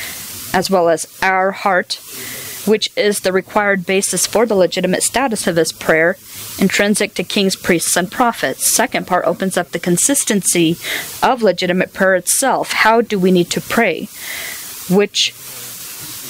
as 0.54 0.70
well 0.70 0.88
as 0.88 1.06
our 1.20 1.50
heart, 1.50 2.00
which 2.66 2.90
is 2.96 3.20
the 3.20 3.32
required 3.32 3.86
basis 3.86 4.26
for 4.26 4.46
the 4.46 4.54
legitimate 4.54 5.02
status 5.02 5.46
of 5.46 5.56
his 5.56 5.72
prayer, 5.72 6.16
intrinsic 6.58 7.14
to 7.14 7.24
kings, 7.24 7.56
priests, 7.56 7.96
and 7.96 8.10
prophets. 8.10 8.66
Second 8.66 9.06
part 9.06 9.24
opens 9.26 9.56
up 9.56 9.70
the 9.70 9.78
consistency 9.78 10.76
of 11.22 11.42
legitimate 11.42 11.92
prayer 11.92 12.14
itself. 12.14 12.72
How 12.72 13.00
do 13.00 13.18
we 13.18 13.30
need 13.30 13.50
to 13.50 13.60
pray? 13.60 14.08
Which 14.88 15.34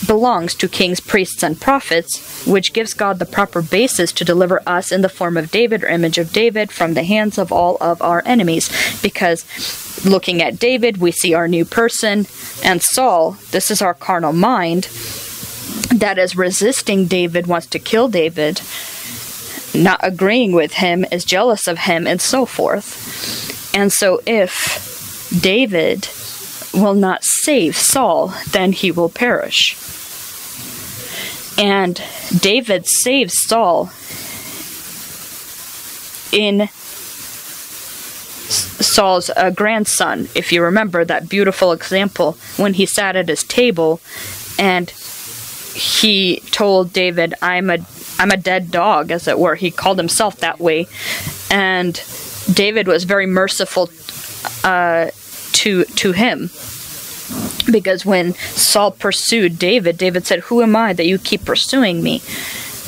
belongs 0.07 0.55
to 0.55 0.69
kings, 0.69 1.01
priests, 1.01 1.43
and 1.43 1.61
prophets, 1.61 2.47
which 2.47 2.73
gives 2.73 2.95
God 2.95 3.19
the 3.19 3.27
proper 3.27 3.63
basis 3.63 4.13
to 4.13 4.25
deliver 4.25 4.61
us 4.67 4.93
in 4.93 5.01
the 5.01 5.09
form 5.09 5.37
of 5.37 5.51
David 5.51 5.83
or 5.83 5.89
image 5.89 6.19
of 6.19 6.33
David 6.33 6.71
from 6.71 6.95
the 6.95 7.05
hands 7.05 7.39
of 7.39 7.51
all 7.53 7.79
of 7.81 8.03
our 8.03 8.23
enemies. 8.27 8.69
Because 9.03 9.45
looking 10.05 10.43
at 10.43 10.59
David, 10.59 10.99
we 10.99 11.11
see 11.11 11.33
our 11.33 11.49
new 11.49 11.65
person, 11.65 12.27
and 12.63 12.83
Saul, 12.83 13.33
this 13.51 13.71
is 13.71 13.81
our 13.81 13.95
carnal 13.95 14.33
mind 14.33 14.89
that 15.95 16.19
is 16.19 16.37
resisting 16.37 17.07
David, 17.07 17.47
wants 17.47 17.67
to 17.69 17.79
kill 17.79 18.09
David 18.09 18.61
not 19.75 20.01
agreeing 20.03 20.53
with 20.53 20.75
him, 20.75 21.05
is 21.11 21.25
jealous 21.25 21.67
of 21.67 21.79
him, 21.79 22.07
and 22.07 22.21
so 22.21 22.47
forth. 22.47 23.75
And 23.75 23.93
so, 23.93 24.21
if 24.27 25.29
David 25.41 26.09
will 26.73 26.95
not 26.95 27.25
save 27.25 27.77
Saul, 27.77 28.33
then 28.51 28.73
he 28.73 28.91
will 28.91 29.09
perish. 29.09 29.77
And 31.59 32.03
David 32.37 32.87
saves 32.87 33.35
Saul 33.35 33.91
in 36.33 36.69
Saul's 38.49 39.31
uh, 39.31 39.51
grandson. 39.51 40.29
If 40.35 40.53
you 40.53 40.63
remember 40.63 41.05
that 41.05 41.29
beautiful 41.29 41.73
example 41.73 42.37
when 42.57 42.75
he 42.75 42.87
sat 42.87 43.17
at 43.17 43.29
his 43.29 43.45
table 43.45 44.01
and 44.59 44.93
he 45.75 46.41
told 46.51 46.93
David, 46.93 47.35
I'm 47.43 47.69
a 47.69 47.79
I'm 48.19 48.31
a 48.31 48.37
dead 48.37 48.71
dog, 48.71 49.11
as 49.11 49.27
it 49.27 49.39
were. 49.39 49.57
He 49.57 49.71
called 49.71 49.99
himself 49.99 50.37
that 50.37 50.61
way. 50.61 50.87
And 51.51 52.01
David 52.53 52.87
was 52.87 53.05
very 53.05 53.27
merciful 53.27 53.91
uh, 54.63 55.11
to 55.53 55.85
to 55.85 56.13
him. 56.13 56.51
Because 57.71 58.05
when 58.07 58.35
Saul 58.35 58.93
pursued 58.93 59.59
David, 59.59 59.99
David 59.99 60.27
said, 60.27 60.41
Who 60.41 60.63
am 60.63 60.77
I 60.77 60.93
that 60.93 61.07
you 61.07 61.19
keep 61.19 61.45
pursuing 61.45 62.03
me? 62.03 62.23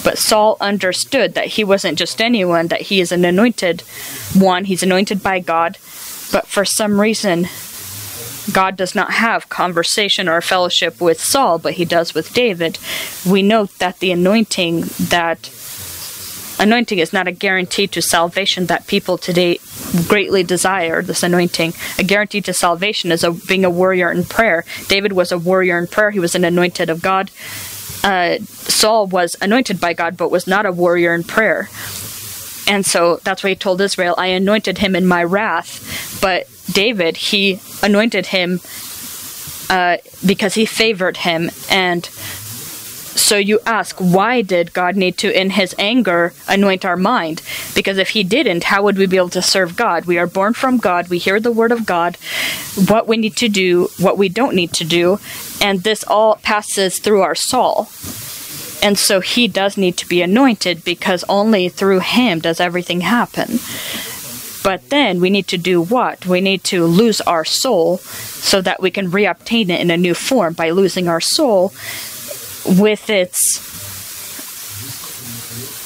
But 0.04 0.18
Saul 0.18 0.56
understood 0.60 1.34
that 1.34 1.46
he 1.46 1.64
wasn't 1.64 1.98
just 1.98 2.22
anyone, 2.22 2.68
that 2.68 2.82
he 2.82 3.00
is 3.00 3.10
an 3.10 3.24
anointed 3.24 3.80
one. 4.34 4.66
He's 4.66 4.82
anointed 4.82 5.22
by 5.22 5.40
God. 5.40 5.78
But 6.30 6.46
for 6.46 6.64
some 6.64 7.00
reason, 7.00 7.48
God 8.52 8.76
does 8.76 8.94
not 8.94 9.12
have 9.12 9.48
conversation 9.48 10.28
or 10.28 10.40
fellowship 10.40 11.00
with 11.00 11.20
Saul, 11.20 11.58
but 11.58 11.74
he 11.74 11.84
does 11.84 12.14
with 12.14 12.32
David. 12.32 12.78
We 13.28 13.42
note 13.42 13.78
that 13.78 13.98
the 13.98 14.12
anointing 14.12 14.82
that 15.00 15.50
anointing 16.58 16.98
is 16.98 17.12
not 17.12 17.28
a 17.28 17.32
guarantee 17.32 17.86
to 17.86 18.00
salvation 18.00 18.66
that 18.66 18.86
people 18.86 19.18
today 19.18 19.58
greatly 20.08 20.42
desire 20.42 21.02
this 21.02 21.22
anointing. 21.22 21.74
A 21.98 22.04
guarantee 22.04 22.40
to 22.42 22.52
salvation 22.52 23.12
is 23.12 23.22
a, 23.22 23.32
being 23.32 23.64
a 23.64 23.70
warrior 23.70 24.10
in 24.10 24.24
prayer. 24.24 24.64
David 24.88 25.12
was 25.12 25.32
a 25.32 25.38
warrior 25.38 25.78
in 25.78 25.86
prayer. 25.86 26.10
He 26.10 26.20
was 26.20 26.34
an 26.34 26.44
anointed 26.44 26.88
of 26.88 27.02
god. 27.02 27.30
Uh, 28.02 28.38
saul 28.40 29.06
was 29.06 29.34
anointed 29.40 29.80
by 29.80 29.92
god 29.92 30.16
but 30.16 30.30
was 30.30 30.46
not 30.46 30.64
a 30.66 30.70
warrior 30.70 31.12
in 31.12 31.24
prayer 31.24 31.68
And 32.66 32.84
so 32.84 33.20
that's 33.22 33.42
why 33.42 33.50
he 33.50 33.56
told 33.56 33.80
Israel, 33.80 34.14
I 34.18 34.28
anointed 34.28 34.78
him 34.78 34.96
in 34.96 35.06
my 35.06 35.22
wrath. 35.22 36.18
But 36.20 36.48
David, 36.72 37.16
he 37.16 37.60
anointed 37.82 38.26
him 38.26 38.60
uh, 39.70 39.98
because 40.24 40.54
he 40.54 40.66
favored 40.66 41.18
him. 41.18 41.50
And 41.70 42.08
so 43.16 43.36
you 43.36 43.60
ask, 43.64 43.96
why 43.96 44.42
did 44.42 44.72
God 44.72 44.94
need 44.96 45.16
to, 45.18 45.40
in 45.40 45.50
his 45.50 45.74
anger, 45.78 46.34
anoint 46.46 46.84
our 46.84 46.96
mind? 46.96 47.42
Because 47.74 47.98
if 47.98 48.10
he 48.10 48.22
didn't, 48.22 48.64
how 48.64 48.82
would 48.82 48.98
we 48.98 49.06
be 49.06 49.16
able 49.16 49.30
to 49.30 49.42
serve 49.42 49.74
God? 49.74 50.04
We 50.04 50.18
are 50.18 50.26
born 50.26 50.52
from 50.52 50.76
God, 50.76 51.08
we 51.08 51.18
hear 51.18 51.40
the 51.40 51.50
word 51.50 51.72
of 51.72 51.86
God, 51.86 52.16
what 52.88 53.08
we 53.08 53.16
need 53.16 53.36
to 53.36 53.48
do, 53.48 53.88
what 53.98 54.18
we 54.18 54.28
don't 54.28 54.54
need 54.54 54.72
to 54.74 54.84
do, 54.84 55.18
and 55.62 55.82
this 55.82 56.04
all 56.04 56.36
passes 56.36 56.98
through 56.98 57.22
our 57.22 57.34
soul. 57.34 57.88
And 58.82 58.98
so 58.98 59.20
he 59.20 59.48
does 59.48 59.76
need 59.76 59.96
to 59.98 60.08
be 60.08 60.22
anointed 60.22 60.84
because 60.84 61.24
only 61.28 61.68
through 61.68 62.00
him 62.00 62.40
does 62.40 62.60
everything 62.60 63.00
happen. 63.00 63.58
But 64.62 64.90
then 64.90 65.20
we 65.20 65.30
need 65.30 65.46
to 65.48 65.58
do 65.58 65.80
what? 65.80 66.26
We 66.26 66.40
need 66.40 66.64
to 66.64 66.84
lose 66.84 67.20
our 67.20 67.44
soul 67.44 67.98
so 67.98 68.60
that 68.62 68.82
we 68.82 68.90
can 68.90 69.10
reobtain 69.10 69.70
it 69.70 69.80
in 69.80 69.90
a 69.90 69.96
new 69.96 70.14
form. 70.14 70.54
By 70.54 70.70
losing 70.70 71.08
our 71.08 71.20
soul 71.20 71.72
with 72.64 73.08
its 73.08 73.60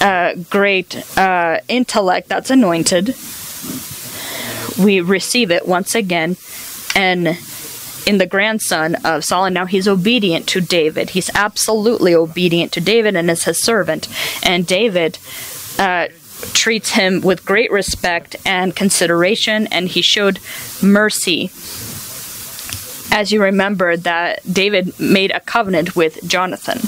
uh, 0.01 0.35
great 0.49 0.97
uh, 1.19 1.59
intellect 1.69 2.29
that's 2.29 2.51
anointed, 2.51 3.15
we 4.83 5.01
receive 5.01 5.51
it 5.51 5.69
once 5.69 5.95
again 5.95 6.37
and 6.95 7.39
in 8.07 8.19
the 8.19 8.27
grandson 8.27 8.95
of 9.05 9.25
Saul, 9.25 9.47
and 9.47 9.55
now 9.55 9.67
he's 9.67 9.89
obedient 9.89 10.47
to 10.49 10.61
David. 10.61 11.11
He's 11.11 11.31
absolutely 11.35 12.15
obedient 12.15 12.73
to 12.73 12.81
David 12.81 13.17
and 13.17 13.31
is 13.31 13.45
his 13.45 13.63
servant. 13.63 14.09
And 14.43 14.67
David 14.67 15.19
uh, 15.79 16.09
treats 16.53 16.91
him 16.91 17.21
with 17.21 17.45
great 17.45 17.71
respect 17.71 18.37
and 18.45 18.75
consideration, 18.75 19.67
and 19.69 19.89
he 19.89 20.03
showed 20.03 20.41
mercy. 20.83 21.51
As 23.13 23.33
you 23.33 23.43
remember, 23.43 23.97
that 23.97 24.41
David 24.51 24.99
made 25.01 25.31
a 25.33 25.41
covenant 25.41 25.97
with 25.97 26.27
Jonathan. 26.27 26.79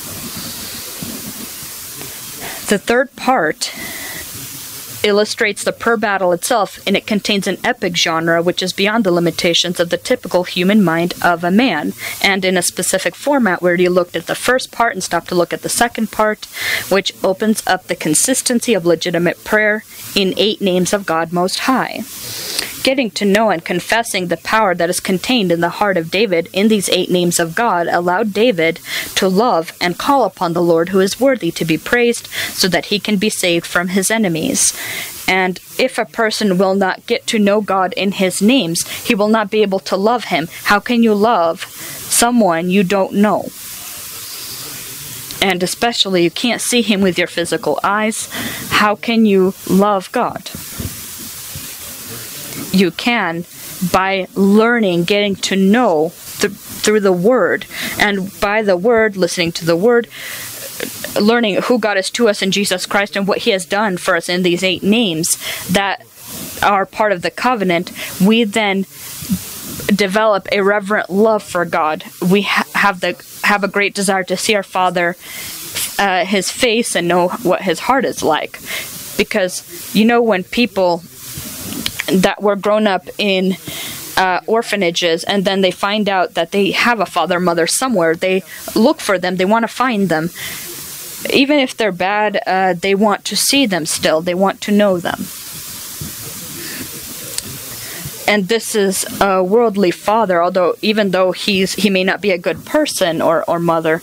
The 2.69 2.79
third 2.79 3.15
part 3.17 3.73
illustrates 5.05 5.65
the 5.65 5.73
prayer 5.73 5.97
battle 5.97 6.33
itself, 6.33 6.79
and 6.87 6.97
it 6.97 7.07
contains 7.07 7.47
an 7.47 7.59
epic 7.65 7.97
genre 7.97 8.43
which 8.43 8.63
is 8.63 8.73
beyond 8.73 9.05
the 9.05 9.13
limitations 9.13 9.81
of 9.81 9.91
the 9.91 9.97
typical 9.97 10.45
human 10.45 10.83
mind 10.83 11.15
of 11.23 11.45
a 11.45 11.51
man, 11.51 11.93
and 12.23 12.45
in 12.45 12.57
a 12.57 12.63
specific 12.63 13.15
format 13.15 13.63
where 13.63 13.75
you 13.75 13.91
looked 13.91 14.17
at 14.17 14.27
the 14.27 14.35
first 14.35 14.73
part 14.73 14.95
and 14.95 15.03
stopped 15.03 15.29
to 15.29 15.35
look 15.35 15.53
at 15.53 15.63
the 15.63 15.69
second 15.69 16.11
part, 16.13 16.47
which 16.89 17.13
opens 17.23 17.63
up 17.67 17.87
the 17.87 17.97
consistency 17.97 18.75
of 18.75 18.87
legitimate 18.87 19.43
prayer 19.45 19.85
in 20.15 20.35
eight 20.37 20.61
names 20.61 20.93
of 20.93 21.07
God 21.07 21.33
Most 21.33 21.61
High. 21.61 22.03
Getting 22.83 23.11
to 23.13 23.25
know 23.25 23.51
and 23.51 23.65
confessing 23.65 24.27
the 24.27 24.37
power 24.37 24.75
that 24.75 24.91
is 24.91 24.99
contained 24.99 25.53
in 25.53 25.61
the 25.61 25.69
heart 25.69 25.97
of 25.97 26.11
David 26.11 26.49
in 26.53 26.67
these 26.67 26.89
eight 26.89 27.11
names 27.11 27.39
of 27.39 27.55
God 27.55 27.87
allowed 27.87 28.33
David 28.33 28.81
to 29.15 29.29
love 29.29 29.73
and 29.81 29.99
call 29.99 30.25
upon 30.25 30.53
the 30.53 30.63
Lord 30.63 30.89
who 30.89 30.99
is 30.99 31.21
worthy 31.21 31.53
to 31.53 31.65
be 31.65 31.79
praised 31.79 32.27
so 32.51 32.67
that 32.69 32.87
he 32.87 32.99
can 32.99 33.19
be 33.19 33.31
saved 33.31 33.67
from 33.67 33.89
his 33.89 34.11
enemies. 34.11 34.73
And 35.29 35.61
if 35.79 35.97
a 35.97 36.05
person 36.05 36.59
will 36.59 36.75
not 36.75 37.07
get 37.07 37.27
to 37.29 37.39
know 37.39 37.61
God 37.61 37.93
in 37.93 38.13
his 38.13 38.43
names, 38.43 38.89
he 39.07 39.15
will 39.15 39.29
not 39.29 39.51
be 39.51 39.63
able 39.63 39.81
to 39.81 39.97
love 39.97 40.25
him. 40.25 40.49
How 40.65 40.81
can 40.81 41.05
you 41.05 41.15
love 41.15 41.63
someone 41.63 42.69
you 42.69 42.83
don't 42.83 43.15
know? 43.15 43.43
And 45.41 45.63
especially, 45.63 46.23
you 46.23 46.31
can't 46.31 46.61
see 46.61 46.83
him 46.83 47.01
with 47.01 47.19
your 47.19 47.27
physical 47.27 47.79
eyes. 47.83 48.29
How 48.71 48.95
can 48.95 49.25
you 49.25 49.55
love 49.69 50.11
God? 50.13 50.51
You 52.73 52.91
can 52.91 53.45
by 53.93 54.29
learning, 54.35 55.05
getting 55.05 55.35
to 55.35 55.57
know 55.57 56.13
th- 56.39 56.53
through 56.53 57.01
the 57.01 57.13
Word, 57.13 57.67
and 57.99 58.39
by 58.41 58.63
the 58.63 58.77
Word, 58.77 59.17
listening 59.17 59.53
to 59.53 59.65
the 59.65 59.77
Word, 59.77 60.09
learning 61.21 61.63
who 61.63 61.79
God 61.79 61.97
is 61.97 62.11
to 62.11 62.29
us 62.29 62.43
in 62.43 62.51
Jesus 62.51 62.87
Christ 62.87 63.17
and 63.17 63.27
what 63.27 63.39
He 63.39 63.51
has 63.51 63.65
done 63.65 63.97
for 63.97 64.17
us 64.17 64.29
in 64.29 64.43
these 64.43 64.63
eight 64.63 64.83
names 64.83 65.39
that 65.69 66.07
are 66.63 66.87
part 66.87 67.13
of 67.13 67.23
the 67.23 67.31
covenant, 67.31 67.93
we 68.21 68.45
then 68.45 68.83
develop 69.87 70.49
a 70.53 70.63
reverent 70.63 71.11
love 71.11 71.43
for 71.43 71.65
God. 71.65 72.05
We 72.21 72.43
ha- 72.43 72.69
have 72.75 73.01
the 73.01 73.23
have 73.45 73.65
a 73.65 73.69
great 73.69 73.95
desire 73.95 74.25
to 74.25 74.37
see 74.37 74.55
our 74.55 74.63
Father, 74.63 75.17
uh, 75.99 76.25
His 76.25 76.51
face, 76.51 76.95
and 76.95 77.09
know 77.09 77.29
what 77.29 77.63
His 77.63 77.81
heart 77.81 78.05
is 78.05 78.23
like, 78.23 78.61
because 79.17 79.95
you 79.95 80.05
know 80.05 80.23
when 80.23 80.45
people 80.45 81.03
that 82.13 82.43
were 82.43 82.57
grown 82.57 82.87
up 82.87 83.09
in 83.19 83.57
uh, 84.17 84.41
orphanages 84.47 85.25
and 85.25 85.45
then 85.45 85.61
they 85.61 85.71
find 85.71 86.09
out 86.09 86.35
that 86.35 86.53
they 86.53 86.71
have 86.73 87.01
a 87.01 87.07
father 87.07 87.41
mother 87.41 87.67
somewhere. 87.67 88.15
They 88.15 88.43
look 88.75 89.01
for 89.01 89.19
them. 89.19 89.37
They 89.37 89.45
want 89.45 89.63
to 89.65 89.69
find 89.69 90.09
them. 90.09 90.31
Even 91.33 91.59
if 91.59 91.77
they're 91.77 91.93
bad 91.93 92.41
uh, 92.47 92.75
they 92.75 92.95
want 92.95 93.25
to 93.27 93.37
see 93.37 93.67
them 93.67 93.87
still. 93.87 94.21
They 94.21 94.35
want 94.35 94.61
to 94.63 94.73
know 94.73 94.99
them. 94.99 95.27
And 98.29 98.49
this 98.49 98.75
is 98.75 99.05
a 99.21 99.43
worldly 99.43 99.91
father 99.91 100.43
although 100.43 100.77
even 100.83 101.11
though 101.11 101.33
he's 101.33 101.75
he 101.75 101.91
may 101.91 102.05
not 102.05 102.21
be 102.21 102.31
a 102.31 102.39
good 102.39 102.65
person 102.65 103.21
or, 103.21 103.45
or 103.51 103.59
mother 103.59 104.01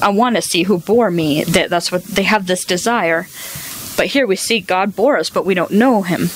i 0.00 0.08
want 0.08 0.36
to 0.36 0.42
see 0.42 0.64
who 0.64 0.78
bore 0.78 1.10
me. 1.10 1.44
That, 1.44 1.70
that's 1.70 1.90
what 1.90 2.04
they 2.04 2.22
have 2.22 2.46
this 2.46 2.64
desire. 2.64 3.26
But 3.96 4.06
here 4.06 4.26
we 4.26 4.36
see 4.36 4.60
god 4.60 4.96
bore 4.96 5.18
us 5.18 5.30
but 5.30 5.46
we 5.46 5.54
don't 5.54 5.72
know 5.72 6.02
him 6.02 6.30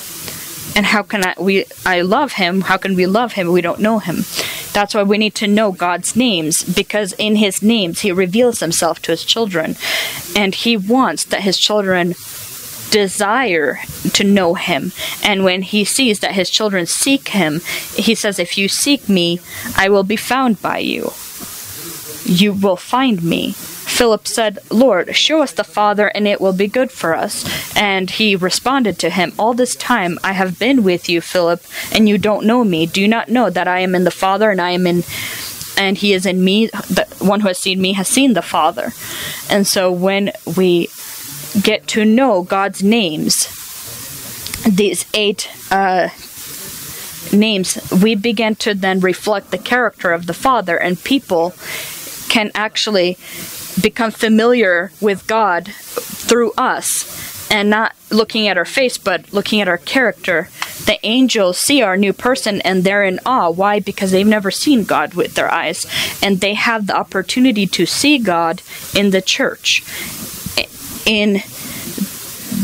and 0.75 0.85
how 0.85 1.03
can 1.03 1.25
I 1.25 1.33
we 1.39 1.65
I 1.85 2.01
love 2.01 2.33
him? 2.33 2.61
How 2.61 2.77
can 2.77 2.95
we 2.95 3.05
love 3.05 3.33
him? 3.33 3.51
We 3.51 3.61
don't 3.61 3.79
know 3.79 3.99
him. 3.99 4.25
That's 4.73 4.93
why 4.93 5.03
we 5.03 5.17
need 5.17 5.35
to 5.35 5.47
know 5.47 5.71
God's 5.71 6.15
names 6.15 6.63
because 6.63 7.13
in 7.13 7.37
his 7.37 7.63
names 7.63 8.01
he 8.01 8.11
reveals 8.11 8.59
himself 8.59 9.01
to 9.03 9.11
his 9.11 9.23
children 9.23 9.77
and 10.35 10.53
he 10.53 10.75
wants 10.75 11.23
that 11.25 11.41
his 11.41 11.57
children 11.57 12.13
desire 12.91 13.79
to 14.13 14.23
know 14.23 14.53
him. 14.53 14.91
And 15.23 15.43
when 15.43 15.61
he 15.61 15.83
sees 15.85 16.19
that 16.19 16.33
his 16.33 16.49
children 16.49 16.85
seek 16.85 17.29
him, 17.29 17.61
he 17.95 18.15
says, 18.15 18.39
If 18.39 18.57
you 18.57 18.67
seek 18.67 19.09
me, 19.09 19.39
I 19.75 19.89
will 19.89 20.03
be 20.03 20.15
found 20.15 20.61
by 20.61 20.79
you. 20.79 21.11
You 22.25 22.53
will 22.53 22.77
find 22.77 23.23
me. 23.23 23.55
Philip 23.95 24.27
said, 24.27 24.59
Lord, 24.69 25.15
show 25.15 25.41
us 25.41 25.53
the 25.53 25.63
Father, 25.63 26.07
and 26.09 26.27
it 26.27 26.41
will 26.41 26.51
be 26.51 26.67
good 26.67 26.91
for 26.91 27.15
us. 27.15 27.45
And 27.77 28.09
he 28.09 28.35
responded 28.35 28.99
to 28.99 29.09
him, 29.09 29.31
All 29.39 29.53
this 29.53 29.73
time 29.73 30.19
I 30.21 30.33
have 30.33 30.59
been 30.59 30.83
with 30.83 31.07
you, 31.07 31.21
Philip, 31.21 31.63
and 31.93 32.09
you 32.09 32.17
don't 32.17 32.45
know 32.45 32.65
me. 32.65 32.87
Do 32.87 32.99
you 32.99 33.07
not 33.07 33.29
know 33.29 33.49
that 33.49 33.69
I 33.69 33.79
am 33.79 33.95
in 33.95 34.03
the 34.03 34.11
Father, 34.11 34.51
and 34.51 34.59
I 34.59 34.71
am 34.71 34.85
in 34.85 35.03
and 35.77 35.97
he 35.97 36.13
is 36.13 36.25
in 36.25 36.43
me 36.43 36.67
the 36.67 37.05
one 37.19 37.41
who 37.41 37.47
has 37.47 37.59
seen 37.59 37.81
me 37.81 37.91
has 37.91 38.07
seen 38.07 38.31
the 38.31 38.41
father 38.41 38.93
and 39.53 39.67
so 39.67 39.91
when 39.91 40.31
we 40.55 40.87
get 41.61 41.85
to 41.85 42.05
know 42.05 42.43
god's 42.43 42.81
names 42.81 43.49
these 44.63 45.05
eight 45.13 45.49
uh, 45.69 46.07
names 47.33 47.77
we 48.01 48.15
begin 48.15 48.55
to 48.55 48.73
then 48.73 49.01
reflect 49.01 49.51
the 49.51 49.57
character 49.57 50.13
of 50.13 50.27
the 50.27 50.33
father 50.33 50.77
and 50.77 51.03
people 51.03 51.53
can 52.29 52.51
actually 52.55 53.17
become 53.81 54.11
familiar 54.11 54.91
with 55.01 55.27
God 55.27 55.67
through 55.67 56.51
us 56.53 57.51
and 57.51 57.69
not 57.69 57.95
looking 58.09 58.47
at 58.47 58.57
our 58.57 58.65
face 58.65 58.97
but 58.97 59.31
looking 59.33 59.61
at 59.61 59.67
our 59.67 59.77
character. 59.77 60.49
The 60.85 60.99
angels 61.03 61.57
see 61.57 61.81
our 61.81 61.97
new 61.97 62.13
person 62.13 62.61
and 62.61 62.83
they're 62.83 63.03
in 63.03 63.19
awe. 63.25 63.49
Why? 63.49 63.79
Because 63.79 64.11
they've 64.11 64.25
never 64.25 64.51
seen 64.51 64.83
God 64.83 65.13
with 65.13 65.35
their 65.35 65.51
eyes 65.51 65.85
and 66.21 66.39
they 66.39 66.53
have 66.53 66.87
the 66.87 66.95
opportunity 66.95 67.65
to 67.67 67.85
see 67.85 68.17
God 68.17 68.61
in 68.95 69.11
the 69.11 69.21
church. 69.21 69.83
In 71.05 71.43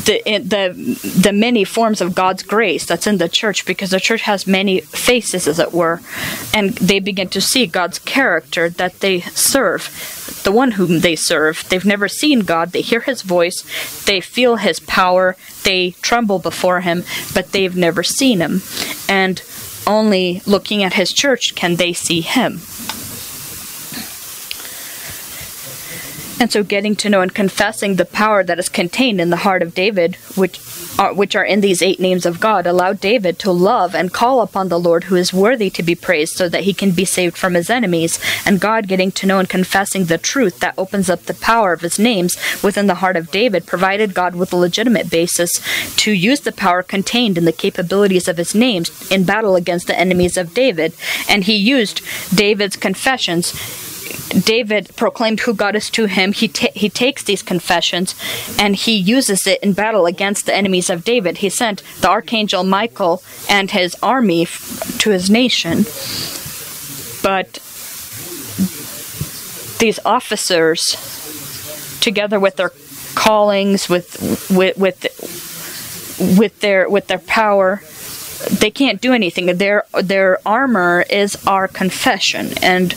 the 0.06 0.22
the 0.40 1.22
the 1.22 1.34
many 1.34 1.64
forms 1.64 2.02
of 2.02 2.16
God's 2.16 2.44
grace 2.44 2.86
that's 2.86 3.08
in 3.08 3.18
the 3.18 3.30
church 3.30 3.66
because 3.66 3.92
the 3.92 4.00
church 4.00 4.22
has 4.22 4.48
many 4.48 4.82
faces 4.82 5.48
as 5.48 5.60
it 5.60 5.74
were 5.74 6.02
and 6.54 6.72
they 6.76 7.00
begin 7.00 7.30
to 7.30 7.42
see 7.42 7.66
God's 7.66 8.00
character 8.00 8.70
that 8.70 9.00
they 9.00 9.22
serve 9.22 9.90
the 10.44 10.52
one 10.52 10.72
whom 10.72 11.02
they 11.02 11.16
serve. 11.16 11.68
They've 11.70 11.86
never 11.86 12.08
seen 12.08 12.40
God. 12.40 12.72
They 12.72 12.82
hear 12.82 13.02
his 13.02 13.22
voice. 13.22 13.62
They 14.06 14.22
feel 14.22 14.56
his 14.56 14.80
power. 14.80 15.36
They 15.64 15.92
tremble 16.02 16.40
before 16.40 16.82
him 16.82 17.04
but 17.34 17.52
they've 17.52 17.76
never 17.76 18.04
seen 18.04 18.40
him. 18.40 18.62
And 19.08 19.42
only 19.88 20.42
looking 20.46 20.84
at 20.84 20.94
his 20.94 21.12
church 21.12 21.56
can 21.56 21.76
they 21.76 21.94
see 21.94 22.22
him 22.22 22.62
And 26.42 26.52
so, 26.52 26.64
getting 26.64 26.96
to 26.96 27.10
know 27.12 27.22
and 27.22 27.32
confessing 27.32 27.98
the 27.98 28.04
power 28.04 28.44
that 28.44 28.58
is 28.58 28.68
contained 28.68 29.22
in 29.22 29.30
the 29.30 29.44
heart 29.46 29.62
of 29.62 29.76
David, 29.76 30.16
which 30.36 30.60
are, 30.98 31.14
which 31.14 31.36
are 31.36 31.46
in 31.46 31.62
these 31.62 31.84
eight 31.84 32.00
names 32.00 32.26
of 32.26 32.40
God, 32.40 32.66
allowed 32.66 33.00
David 33.00 33.38
to 33.40 33.52
love 33.52 33.94
and 33.94 34.12
call 34.12 34.42
upon 34.42 34.68
the 34.68 34.80
Lord 34.80 35.04
who 35.04 35.16
is 35.16 35.32
worthy 35.32 35.70
to 35.70 35.84
be 35.84 35.94
praised 35.94 36.34
so 36.34 36.50
that 36.50 36.64
he 36.64 36.74
can 36.74 36.94
be 36.94 37.06
saved 37.06 37.38
from 37.38 37.54
his 37.54 37.70
enemies. 37.70 38.20
And 38.44 38.60
God, 38.60 38.88
getting 38.88 39.12
to 39.12 39.28
know 39.28 39.38
and 39.38 39.48
confessing 39.48 40.06
the 40.06 40.18
truth 40.18 40.62
that 40.62 40.74
opens 40.80 41.12
up 41.12 41.22
the 41.26 41.36
power 41.36 41.74
of 41.74 41.82
his 41.82 42.00
names 42.00 42.38
within 42.64 42.88
the 42.88 42.96
heart 42.96 43.18
of 43.18 43.30
David, 43.30 43.68
provided 43.68 44.16
God 44.16 44.34
with 44.34 44.52
a 44.52 44.56
legitimate 44.56 45.12
basis 45.12 45.62
to 45.98 46.12
use 46.12 46.40
the 46.40 46.52
power 46.52 46.82
contained 46.82 47.38
in 47.38 47.46
the 47.46 47.52
capabilities 47.52 48.28
of 48.28 48.38
his 48.38 48.56
names 48.56 49.12
in 49.12 49.26
battle 49.26 49.56
against 49.56 49.86
the 49.86 50.00
enemies 50.00 50.38
of 50.38 50.56
David. 50.56 50.96
And 51.30 51.44
he 51.44 51.56
used 51.56 52.02
David's 52.36 52.78
confessions 52.78 53.54
David 54.30 54.96
proclaimed 54.96 55.42
who 55.42 55.54
God 55.54 55.76
is 55.76 55.90
to 55.92 56.06
him. 56.06 56.34
He 56.34 56.48
ta- 56.48 56.74
he 56.74 56.90
takes 56.90 57.24
these 57.24 57.44
confessions 57.44 58.16
and 58.58 58.76
he 58.76 58.96
uses 58.96 59.48
it 59.48 59.62
in 59.62 59.74
battle 59.74 60.06
against 60.06 60.46
the 60.46 60.56
enemies 60.56 60.90
of 60.90 61.04
David. 61.04 61.40
He 61.40 61.50
sent 61.50 61.84
the 62.02 62.10
archangel 62.10 62.64
Michael 62.64 63.24
and 63.50 63.72
his 63.72 63.96
army 64.02 64.44
f- 64.44 64.98
to 65.00 65.10
his 65.12 65.30
nation. 65.30 65.86
But 67.24 67.60
these 69.80 70.00
officers 70.06 70.96
together 72.02 72.40
with 72.40 72.56
their 72.56 72.72
callings 73.16 73.90
with 73.90 74.20
with 74.50 74.78
with 74.78 75.06
with 76.38 76.60
their 76.62 76.90
with 76.90 77.08
their 77.08 77.20
power 77.20 77.82
they 78.50 78.72
can't 78.72 79.02
do 79.02 79.14
anything 79.14 79.46
their 79.58 79.84
their 80.02 80.40
armor 80.46 81.04
is 81.10 81.36
our 81.46 81.68
confession 81.68 82.54
and 82.62 82.94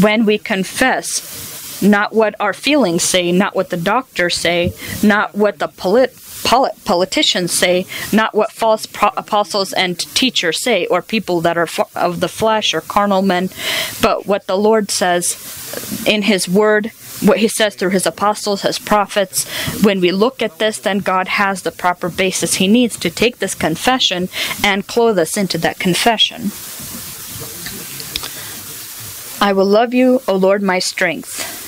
when 0.00 0.24
we 0.24 0.38
confess 0.38 1.82
not 1.82 2.12
what 2.12 2.34
our 2.38 2.52
feelings 2.52 3.02
say, 3.02 3.32
not 3.32 3.54
what 3.54 3.70
the 3.70 3.76
doctors 3.76 4.36
say, 4.36 4.72
not 5.02 5.34
what 5.34 5.58
the 5.58 5.68
polit- 5.68 6.16
polit- 6.44 6.84
politicians 6.84 7.52
say, 7.52 7.86
not 8.12 8.34
what 8.34 8.52
false 8.52 8.86
pro- 8.86 9.10
apostles 9.16 9.72
and 9.72 9.98
teachers 9.98 10.62
say, 10.62 10.86
or 10.86 11.02
people 11.02 11.40
that 11.40 11.58
are 11.58 11.68
of 11.96 12.20
the 12.20 12.28
flesh 12.28 12.72
or 12.72 12.80
carnal 12.80 13.22
men, 13.22 13.50
but 14.00 14.26
what 14.26 14.46
the 14.46 14.56
Lord 14.56 14.90
says 14.90 16.04
in 16.06 16.22
His 16.22 16.48
Word, 16.48 16.92
what 17.20 17.38
He 17.38 17.48
says 17.48 17.74
through 17.74 17.90
His 17.90 18.06
apostles, 18.06 18.62
His 18.62 18.78
prophets. 18.78 19.48
When 19.82 20.00
we 20.00 20.12
look 20.12 20.40
at 20.42 20.58
this, 20.58 20.78
then 20.78 20.98
God 20.98 21.28
has 21.28 21.62
the 21.62 21.72
proper 21.72 22.08
basis 22.08 22.54
He 22.54 22.68
needs 22.68 22.96
to 22.98 23.10
take 23.10 23.38
this 23.38 23.54
confession 23.54 24.28
and 24.62 24.86
clothe 24.86 25.18
us 25.18 25.36
into 25.36 25.58
that 25.58 25.78
confession. 25.78 26.50
I 29.42 29.52
will 29.52 29.66
love 29.66 29.92
you, 29.92 30.22
O 30.28 30.36
Lord, 30.36 30.62
my 30.62 30.78
strength. 30.78 31.58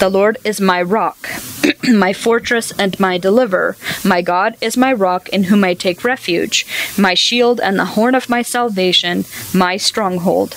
The 0.00 0.08
Lord 0.08 0.36
is 0.42 0.60
my 0.60 0.82
rock, 0.82 1.28
my 1.88 2.12
fortress 2.12 2.72
and 2.76 2.98
my 2.98 3.18
deliverer. 3.18 3.76
My 4.04 4.20
God 4.20 4.56
is 4.60 4.76
my 4.76 4.92
rock 4.92 5.28
in 5.28 5.44
whom 5.44 5.62
I 5.62 5.74
take 5.74 6.02
refuge, 6.02 6.66
my 6.98 7.14
shield 7.14 7.60
and 7.60 7.78
the 7.78 7.94
horn 7.94 8.16
of 8.16 8.28
my 8.28 8.42
salvation, 8.42 9.26
my 9.54 9.76
stronghold. 9.76 10.56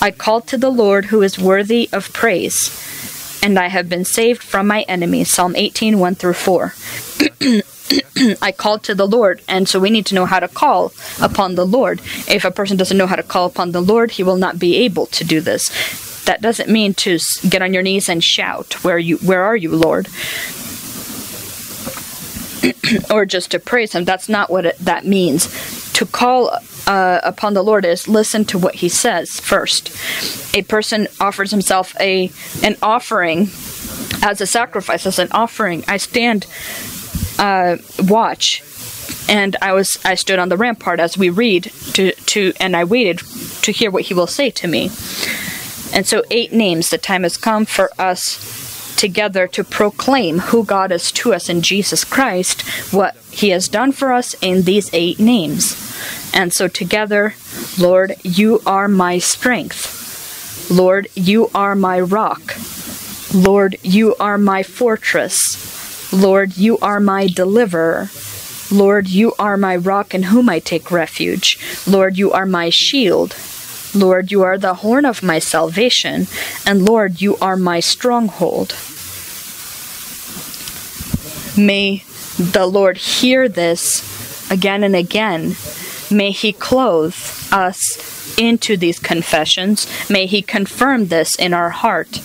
I 0.00 0.10
called 0.10 0.48
to 0.48 0.58
the 0.58 0.70
Lord 0.70 1.04
who 1.06 1.22
is 1.22 1.38
worthy 1.38 1.88
of 1.92 2.12
praise, 2.12 2.76
and 3.44 3.56
I 3.60 3.68
have 3.68 3.88
been 3.88 4.04
saved 4.04 4.42
from 4.42 4.66
my 4.66 4.82
enemies. 4.88 5.32
Psalm 5.32 5.54
18 5.54 6.00
1 6.00 6.16
through 6.16 6.32
4. 6.32 6.74
I 8.40 8.52
called 8.52 8.82
to 8.84 8.94
the 8.94 9.06
Lord. 9.06 9.42
And 9.48 9.68
so 9.68 9.80
we 9.80 9.90
need 9.90 10.06
to 10.06 10.14
know 10.14 10.26
how 10.26 10.40
to 10.40 10.48
call 10.48 10.92
upon 11.20 11.54
the 11.54 11.66
Lord. 11.66 12.00
If 12.28 12.44
a 12.44 12.50
person 12.50 12.76
doesn't 12.76 12.96
know 12.96 13.06
how 13.06 13.16
to 13.16 13.22
call 13.22 13.46
upon 13.46 13.72
the 13.72 13.80
Lord, 13.80 14.12
he 14.12 14.22
will 14.22 14.36
not 14.36 14.58
be 14.58 14.76
able 14.76 15.06
to 15.06 15.24
do 15.24 15.40
this. 15.40 15.70
That 16.24 16.40
doesn't 16.40 16.70
mean 16.70 16.94
to 16.94 17.18
get 17.48 17.62
on 17.62 17.74
your 17.74 17.82
knees 17.82 18.08
and 18.08 18.22
shout, 18.22 18.84
"Where 18.84 18.98
you 18.98 19.16
where 19.18 19.42
are 19.42 19.56
you, 19.56 19.74
Lord?" 19.74 20.08
or 23.10 23.26
just 23.26 23.50
to 23.50 23.58
praise 23.58 23.92
him. 23.92 24.04
That's 24.04 24.28
not 24.28 24.48
what 24.48 24.66
it, 24.66 24.78
that 24.78 25.04
means. 25.04 25.48
To 25.94 26.06
call 26.06 26.56
uh, 26.86 27.20
upon 27.22 27.54
the 27.54 27.62
Lord 27.62 27.84
is 27.84 28.08
listen 28.08 28.44
to 28.46 28.58
what 28.58 28.76
he 28.76 28.88
says 28.88 29.40
first. 29.40 29.90
A 30.54 30.62
person 30.62 31.08
offers 31.20 31.50
himself 31.50 31.94
a 32.00 32.30
an 32.62 32.76
offering 32.82 33.48
as 34.22 34.40
a 34.40 34.46
sacrifice, 34.46 35.06
as 35.06 35.18
an 35.18 35.28
offering. 35.32 35.84
I 35.88 35.96
stand 35.96 36.46
uh, 37.38 37.76
watch 38.00 38.62
and 39.28 39.56
I 39.62 39.72
was 39.72 39.98
I 40.04 40.14
stood 40.14 40.38
on 40.38 40.48
the 40.48 40.56
rampart 40.56 41.00
as 41.00 41.16
we 41.16 41.30
read 41.30 41.64
to 41.94 42.12
to 42.12 42.52
and 42.60 42.76
I 42.76 42.84
waited 42.84 43.18
to 43.62 43.72
hear 43.72 43.90
what 43.90 44.04
he 44.04 44.14
will 44.14 44.26
say 44.26 44.50
to 44.50 44.68
me. 44.68 44.90
And 45.94 46.06
so 46.06 46.22
eight 46.30 46.52
names 46.52 46.90
the 46.90 46.98
time 46.98 47.22
has 47.22 47.36
come 47.36 47.66
for 47.66 47.90
us 47.98 48.96
together 48.96 49.46
to 49.48 49.64
proclaim 49.64 50.38
who 50.38 50.64
God 50.64 50.92
is 50.92 51.10
to 51.12 51.34
us 51.34 51.48
in 51.48 51.62
Jesus 51.62 52.04
Christ, 52.04 52.62
what 52.92 53.16
he 53.30 53.50
has 53.50 53.68
done 53.68 53.92
for 53.92 54.12
us 54.12 54.34
in 54.40 54.62
these 54.62 54.90
eight 54.92 55.18
names. 55.18 55.76
And 56.32 56.52
so 56.52 56.68
together, 56.68 57.34
Lord, 57.78 58.14
you 58.22 58.60
are 58.64 58.88
my 58.88 59.18
strength. 59.18 60.70
Lord, 60.70 61.08
you 61.14 61.50
are 61.54 61.74
my 61.74 62.00
rock. 62.00 62.54
Lord, 63.34 63.76
you 63.82 64.14
are 64.16 64.38
my 64.38 64.62
fortress. 64.62 65.71
Lord, 66.12 66.58
you 66.58 66.76
are 66.78 67.00
my 67.00 67.26
deliverer. 67.26 68.10
Lord, 68.70 69.08
you 69.08 69.32
are 69.38 69.56
my 69.56 69.76
rock 69.76 70.14
in 70.14 70.24
whom 70.24 70.48
I 70.48 70.58
take 70.58 70.90
refuge. 70.90 71.58
Lord, 71.86 72.18
you 72.18 72.32
are 72.32 72.46
my 72.46 72.68
shield. 72.68 73.34
Lord, 73.94 74.30
you 74.30 74.42
are 74.42 74.58
the 74.58 74.74
horn 74.74 75.04
of 75.04 75.22
my 75.22 75.38
salvation. 75.38 76.26
And 76.66 76.84
Lord, 76.84 77.20
you 77.20 77.36
are 77.38 77.56
my 77.56 77.80
stronghold. 77.80 78.74
May 81.56 82.04
the 82.38 82.66
Lord 82.66 82.96
hear 82.98 83.48
this 83.48 84.50
again 84.50 84.84
and 84.84 84.96
again. 84.96 85.56
May 86.10 86.30
He 86.30 86.52
clothe 86.52 87.16
us 87.50 88.38
into 88.38 88.76
these 88.76 88.98
confessions. 88.98 89.86
May 90.10 90.26
He 90.26 90.42
confirm 90.42 91.06
this 91.06 91.34
in 91.36 91.52
our 91.52 91.70
heart. 91.70 92.20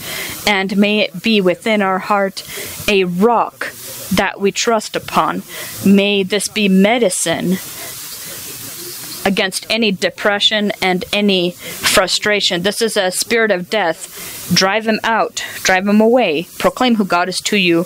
And 0.45 0.77
may 0.77 0.99
it 0.99 1.21
be 1.23 1.41
within 1.41 1.81
our 1.81 1.99
heart 1.99 2.43
a 2.87 3.03
rock 3.03 3.73
that 4.11 4.39
we 4.39 4.51
trust 4.51 4.95
upon. 4.95 5.43
May 5.85 6.23
this 6.23 6.47
be 6.47 6.67
medicine 6.69 7.57
against 9.27 9.65
any 9.69 9.91
depression 9.91 10.71
and 10.81 11.03
any 11.11 11.51
frustration. 11.51 12.63
This 12.63 12.81
is 12.81 12.95
a 12.95 13.11
spirit 13.11 13.51
of 13.51 13.69
death. 13.69 14.49
Drive 14.53 14.87
him 14.87 15.01
out, 15.03 15.43
drive 15.63 15.85
him 15.85 15.99
away, 15.99 16.47
proclaim 16.57 16.95
who 16.95 17.03
God 17.03 17.27
is 17.27 17.39
to 17.41 17.57
you. 17.57 17.85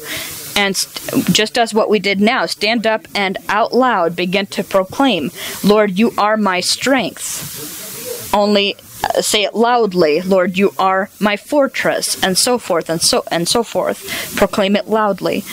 And 0.56 0.78
st- 0.78 1.34
just 1.34 1.58
as 1.58 1.74
what 1.74 1.90
we 1.90 1.98
did 1.98 2.22
now, 2.22 2.46
stand 2.46 2.86
up 2.86 3.08
and 3.16 3.38
out 3.50 3.74
loud 3.74 4.16
begin 4.16 4.46
to 4.48 4.64
proclaim, 4.64 5.32
Lord, 5.64 5.98
you 5.98 6.12
are 6.18 6.38
my 6.38 6.60
strength. 6.60 8.34
Only 8.34 8.76
uh, 9.04 9.22
say 9.22 9.44
it 9.44 9.56
loudly, 9.56 10.22
Lord, 10.22 10.58
you 10.60 10.74
are 10.78 11.10
my 11.20 11.38
fortress, 11.38 12.22
and 12.24 12.38
so 12.38 12.60
forth 12.60 12.88
and 12.88 13.02
so 13.02 13.24
and 13.32 13.48
so 13.48 13.64
forth. 13.64 14.36
Proclaim 14.36 14.76
it 14.76 14.88
loudly 14.88 15.44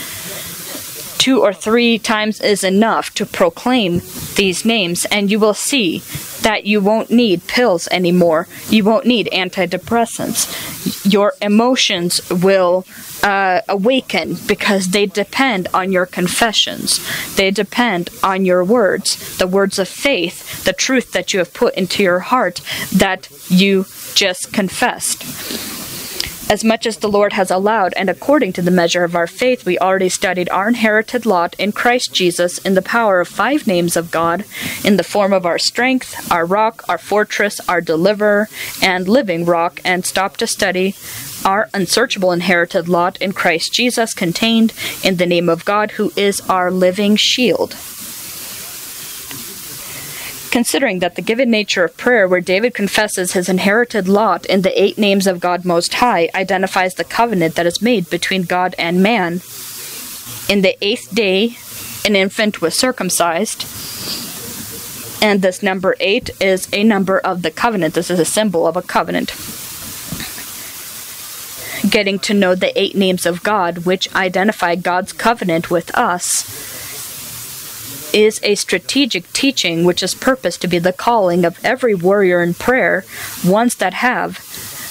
two 1.18 1.42
or 1.42 1.52
three 1.52 1.98
times 1.98 2.40
is 2.40 2.64
enough 2.64 3.12
to 3.14 3.26
proclaim 3.26 4.00
these 4.36 4.64
names, 4.64 5.04
and 5.06 5.30
you 5.30 5.38
will 5.38 5.54
see 5.54 5.98
that 6.42 6.64
you 6.64 6.80
won't 6.80 7.10
need 7.10 7.46
pills 7.46 7.88
anymore. 7.88 8.46
You 8.70 8.84
won't 8.84 9.06
need 9.06 9.28
antidepressants. 9.32 11.12
Your 11.12 11.34
emotions 11.42 12.20
will 12.30 12.86
uh, 13.22 13.60
awaken 13.68 14.36
because 14.46 14.88
they 14.88 15.06
depend 15.06 15.68
on 15.74 15.90
your 15.90 16.06
confessions. 16.06 17.00
They 17.34 17.50
depend 17.50 18.10
on 18.22 18.44
your 18.44 18.64
words, 18.64 19.36
the 19.38 19.46
words 19.46 19.78
of 19.78 19.88
faith, 19.88 20.64
the 20.64 20.72
truth 20.72 21.12
that 21.12 21.32
you 21.32 21.40
have 21.40 21.52
put 21.52 21.74
into 21.74 22.02
your 22.02 22.20
heart 22.20 22.60
that 22.92 23.28
you 23.48 23.86
just 24.14 24.52
confessed 24.52 25.77
as 26.48 26.64
much 26.64 26.86
as 26.86 26.96
the 26.96 27.08
Lord 27.08 27.34
has 27.34 27.50
allowed, 27.50 27.92
and 27.94 28.08
according 28.08 28.54
to 28.54 28.62
the 28.62 28.70
measure 28.70 29.04
of 29.04 29.14
our 29.14 29.26
faith, 29.26 29.66
we 29.66 29.78
already 29.78 30.08
studied 30.08 30.48
our 30.48 30.68
inherited 30.68 31.26
lot 31.26 31.54
in 31.58 31.72
Christ 31.72 32.12
Jesus 32.14 32.58
in 32.58 32.74
the 32.74 32.82
power 32.82 33.20
of 33.20 33.28
five 33.28 33.66
names 33.66 33.96
of 33.96 34.10
God, 34.10 34.44
in 34.82 34.96
the 34.96 35.04
form 35.04 35.32
of 35.32 35.44
our 35.44 35.58
strength, 35.58 36.30
our 36.32 36.46
rock, 36.46 36.84
our 36.88 36.98
fortress, 36.98 37.60
our 37.68 37.80
deliverer, 37.80 38.48
and 38.82 39.08
living 39.08 39.44
rock, 39.44 39.80
and 39.84 40.06
stopped 40.06 40.40
to 40.40 40.46
study 40.46 40.94
our 41.44 41.68
unsearchable 41.74 42.32
inherited 42.32 42.88
lot 42.88 43.16
in 43.18 43.32
Christ 43.32 43.72
Jesus 43.72 44.14
contained 44.14 44.72
in 45.04 45.16
the 45.16 45.26
name 45.26 45.48
of 45.48 45.64
God, 45.64 45.92
who 45.92 46.12
is 46.16 46.40
our 46.48 46.70
living 46.70 47.16
shield. 47.16 47.76
Considering 50.50 51.00
that 51.00 51.14
the 51.14 51.22
given 51.22 51.50
nature 51.50 51.84
of 51.84 51.96
prayer, 51.96 52.26
where 52.26 52.40
David 52.40 52.74
confesses 52.74 53.32
his 53.32 53.48
inherited 53.48 54.08
lot 54.08 54.46
in 54.46 54.62
the 54.62 54.82
eight 54.82 54.98
names 54.98 55.26
of 55.26 55.40
God 55.40 55.64
Most 55.64 55.94
High, 55.94 56.30
identifies 56.34 56.94
the 56.94 57.04
covenant 57.04 57.54
that 57.54 57.66
is 57.66 57.82
made 57.82 58.08
between 58.08 58.42
God 58.42 58.74
and 58.78 59.02
man. 59.02 59.42
In 60.48 60.62
the 60.62 60.76
eighth 60.80 61.14
day, 61.14 61.56
an 62.04 62.16
infant 62.16 62.62
was 62.62 62.78
circumcised. 62.78 63.62
And 65.22 65.42
this 65.42 65.62
number 65.62 65.96
eight 66.00 66.30
is 66.40 66.68
a 66.72 66.84
number 66.84 67.18
of 67.18 67.42
the 67.42 67.50
covenant. 67.50 67.94
This 67.94 68.10
is 68.10 68.18
a 68.18 68.24
symbol 68.24 68.66
of 68.66 68.76
a 68.76 68.82
covenant. 68.82 69.34
getting 71.88 72.18
to 72.18 72.34
know 72.34 72.54
the 72.54 72.78
eight 72.80 72.96
names 72.96 73.26
of 73.26 73.42
God, 73.42 73.84
which 73.84 74.14
identify 74.14 74.74
God's 74.74 75.12
covenant 75.12 75.70
with 75.70 75.96
us, 75.96 76.77
is 78.12 78.40
a 78.42 78.54
strategic 78.54 79.32
teaching 79.32 79.84
which 79.84 80.02
is 80.02 80.14
purposed 80.14 80.60
to 80.62 80.68
be 80.68 80.78
the 80.78 80.92
calling 80.92 81.44
of 81.44 81.62
every 81.64 81.94
warrior 81.94 82.42
in 82.42 82.54
prayer, 82.54 83.04
ones 83.44 83.74
that 83.76 83.94
have 83.94 84.38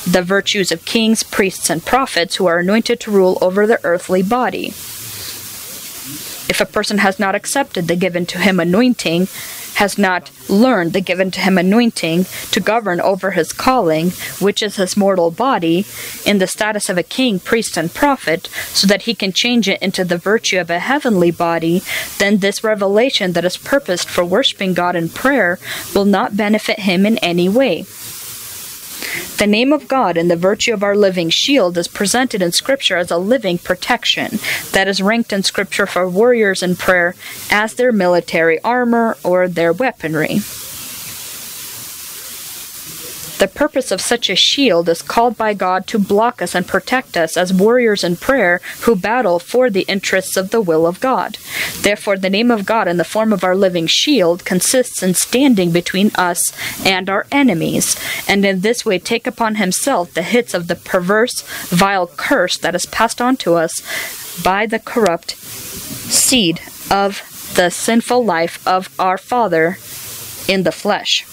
the 0.09 0.21
virtues 0.21 0.71
of 0.71 0.85
kings, 0.85 1.23
priests, 1.23 1.69
and 1.69 1.85
prophets 1.85 2.35
who 2.35 2.45
are 2.45 2.59
anointed 2.59 2.99
to 3.01 3.11
rule 3.11 3.37
over 3.41 3.67
the 3.67 3.83
earthly 3.83 4.23
body. 4.23 4.67
If 6.49 6.61
a 6.61 6.65
person 6.65 6.99
has 6.99 7.19
not 7.19 7.35
accepted 7.35 7.87
the 7.87 7.95
given 7.95 8.25
to 8.27 8.37
him 8.37 8.59
anointing, 8.59 9.27
has 9.77 9.97
not 9.97 10.31
learned 10.49 10.93
the 10.93 11.01
given 11.01 11.29
to 11.29 11.39
him 11.39 11.57
anointing 11.57 12.25
to 12.51 12.59
govern 12.59 12.99
over 13.01 13.31
his 13.31 13.53
calling, 13.53 14.09
which 14.39 14.63
is 14.63 14.75
his 14.77 14.97
mortal 14.97 15.29
body, 15.29 15.85
in 16.25 16.39
the 16.39 16.47
status 16.47 16.89
of 16.89 16.97
a 16.97 17.03
king, 17.03 17.39
priest, 17.39 17.77
and 17.77 17.93
prophet, 17.93 18.49
so 18.73 18.87
that 18.87 19.03
he 19.03 19.13
can 19.13 19.31
change 19.31 19.69
it 19.69 19.81
into 19.81 20.03
the 20.03 20.17
virtue 20.17 20.59
of 20.59 20.69
a 20.71 20.79
heavenly 20.79 21.29
body, 21.29 21.83
then 22.17 22.37
this 22.37 22.63
revelation 22.63 23.33
that 23.33 23.45
is 23.45 23.57
purposed 23.57 24.09
for 24.09 24.25
worshiping 24.25 24.73
God 24.73 24.95
in 24.95 25.09
prayer 25.09 25.59
will 25.93 26.05
not 26.05 26.35
benefit 26.35 26.79
him 26.79 27.05
in 27.05 27.19
any 27.19 27.47
way. 27.47 27.85
The 29.37 29.47
name 29.47 29.71
of 29.71 29.87
God 29.87 30.17
and 30.17 30.31
the 30.31 30.35
virtue 30.35 30.73
of 30.73 30.83
our 30.83 30.95
living 30.95 31.29
shield 31.29 31.77
is 31.77 31.87
presented 31.87 32.41
in 32.41 32.51
Scripture 32.51 32.97
as 32.97 33.11
a 33.11 33.17
living 33.17 33.57
protection 33.57 34.39
that 34.71 34.87
is 34.87 35.01
ranked 35.01 35.31
in 35.31 35.43
Scripture 35.43 35.85
for 35.85 36.09
warriors 36.09 36.63
in 36.63 36.75
prayer 36.75 37.15
as 37.51 37.75
their 37.75 37.91
military 37.91 38.59
armor 38.61 39.17
or 39.23 39.47
their 39.47 39.73
weaponry. 39.73 40.39
The 43.39 43.47
purpose 43.47 43.91
of 43.91 44.01
such 44.01 44.31
a 44.31 44.35
shield 44.35 44.89
is 44.89 45.03
called 45.03 45.37
by 45.37 45.53
God 45.53 45.85
to 45.87 45.99
block 45.99 46.41
us 46.41 46.55
and 46.55 46.67
protect 46.67 47.15
us 47.15 47.37
as 47.37 47.53
warriors 47.53 48.03
in 48.03 48.15
prayer 48.15 48.61
who 48.81 48.95
battle 48.95 49.37
for 49.37 49.69
the 49.69 49.85
interests 49.87 50.35
of 50.35 50.49
the 50.49 50.59
will 50.59 50.87
of 50.87 50.99
God. 50.99 51.37
Therefore, 51.81 52.17
the 52.17 52.31
name 52.31 52.49
of 52.49 52.65
God 52.65 52.87
in 52.87 52.97
the 52.97 53.03
form 53.03 53.31
of 53.31 53.43
our 53.43 53.55
living 53.55 53.85
shield 53.85 54.43
consists 54.43 55.03
in 55.03 55.13
standing 55.13 55.71
between 55.71 56.11
us 56.15 56.51
and 56.83 57.11
our 57.11 57.27
enemies, 57.31 57.95
and 58.27 58.43
in 58.43 58.61
this 58.61 58.83
way 58.83 58.97
take 58.97 59.27
upon 59.27 59.55
himself 59.55 60.13
the 60.15 60.23
hits 60.23 60.55
of 60.55 60.67
the 60.67 60.75
perverse, 60.75 61.43
vile 61.67 62.07
curse 62.07 62.57
that 62.57 62.73
is 62.73 62.87
passed 62.87 63.21
on 63.21 63.37
to 63.37 63.53
us 63.53 63.83
by 64.41 64.65
the 64.65 64.79
corrupt 64.79 65.37
seed 65.37 66.59
of 66.89 67.21
the 67.55 67.69
sinful 67.69 68.25
life 68.25 68.65
of 68.67 68.89
our 68.99 69.17
father 69.17 69.77
in 70.47 70.63
the 70.63 70.71
flesh 70.71 71.23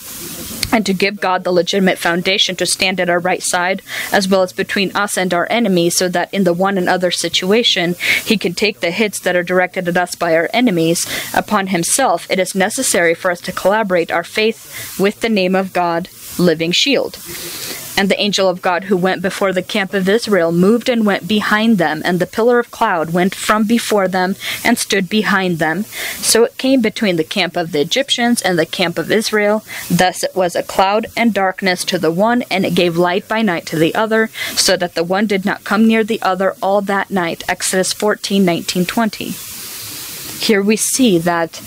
and 0.75 0.85
to 0.85 0.93
give 0.93 1.21
God 1.21 1.45
the 1.45 1.53
legitimate 1.53 1.99
foundation 1.99 2.57
to 2.57 2.67
stand 2.67 2.99
at 2.99 3.09
our 3.09 3.21
right 3.21 3.45
side, 3.45 3.81
as 4.11 4.29
well 4.29 4.43
as 4.43 4.53
between 4.53 4.95
us 4.97 5.17
and 5.17 5.33
our 5.33 5.47
enemies, 5.49 5.97
so 5.97 6.09
that 6.09 6.35
in 6.35 6.43
the 6.43 6.53
one 6.53 6.77
and 6.77 6.89
other 6.89 7.13
situation, 7.13 7.95
he 8.25 8.37
can 8.37 8.55
take 8.55 8.81
the 8.81 8.91
hits 8.91 9.21
that 9.21 9.37
are 9.37 9.45
directed 9.45 9.87
at 9.87 9.97
us 9.97 10.17
by 10.17 10.35
our 10.35 10.51
enemies 10.53 11.07
upon 11.33 11.69
himself. 11.69 12.29
It 12.29 12.41
is 12.41 12.57
necessary 12.57 13.15
for 13.15 13.31
us 13.31 13.41
to 13.43 13.53
collaborate 13.53 14.11
our 14.11 14.25
faith 14.25 14.99
with 14.99 15.21
the 15.21 15.29
name 15.29 15.55
of 15.55 15.73
God, 15.73 16.09
living 16.39 16.73
shield. 16.73 17.19
And 17.97 18.11
the 18.11 18.21
angel 18.21 18.49
of 18.49 18.61
God 18.61 18.85
who 18.85 18.97
went 18.97 19.23
before 19.23 19.53
the 19.53 19.63
camp 19.63 19.95
of 19.95 20.09
Israel 20.09 20.51
moved 20.51 20.89
and 20.89 21.07
went 21.07 21.29
behind 21.29 21.79
them, 21.79 22.03
and 22.05 22.19
the 22.19 22.27
pillar 22.27 22.59
of 22.59 22.73
cloud 22.73 23.13
went 23.13 23.35
from 23.35 23.65
before 23.65 24.09
them 24.09 24.35
and 24.65 24.77
stood 24.77 25.09
behind 25.09 25.59
them. 25.59 25.85
So 26.19 26.43
it 26.43 26.59
came 26.59 26.81
between 26.81 27.17
the 27.17 27.25
camp 27.25 27.57
of 27.57 27.71
the 27.71 27.81
Egyptians 27.81 28.43
and 28.43 28.59
the 28.59 28.67
camp 28.67 28.99
of 28.99 29.13
Israel. 29.13 29.65
Thus 29.89 30.25
it 30.25 30.35
was 30.35 30.57
a 30.57 30.65
cloud 30.65 31.07
and 31.17 31.33
darkness 31.33 31.85
to 31.85 31.99
the 31.99 32.11
one, 32.11 32.43
and 32.51 32.67
it 32.67 32.75
gave 32.75 32.97
light 32.97 33.29
by 33.29 33.43
night 33.43 33.65
to 33.67 33.77
the 33.77 33.95
other, 33.95 34.29
so 34.57 34.77
that 34.77 34.95
the 34.95 35.05
one 35.05 35.27
did 35.27 35.45
not 35.45 35.63
come 35.63 35.87
near 35.87 36.03
the 36.03 36.21
other 36.21 36.57
all 36.61 36.81
that 36.81 37.11
night. 37.11 37.45
Exodus 37.49 37.93
14 37.93 38.45
19 38.45 38.87
20. 38.87 39.25
Here 40.45 40.63
we 40.63 40.77
see 40.77 41.19
that 41.19 41.63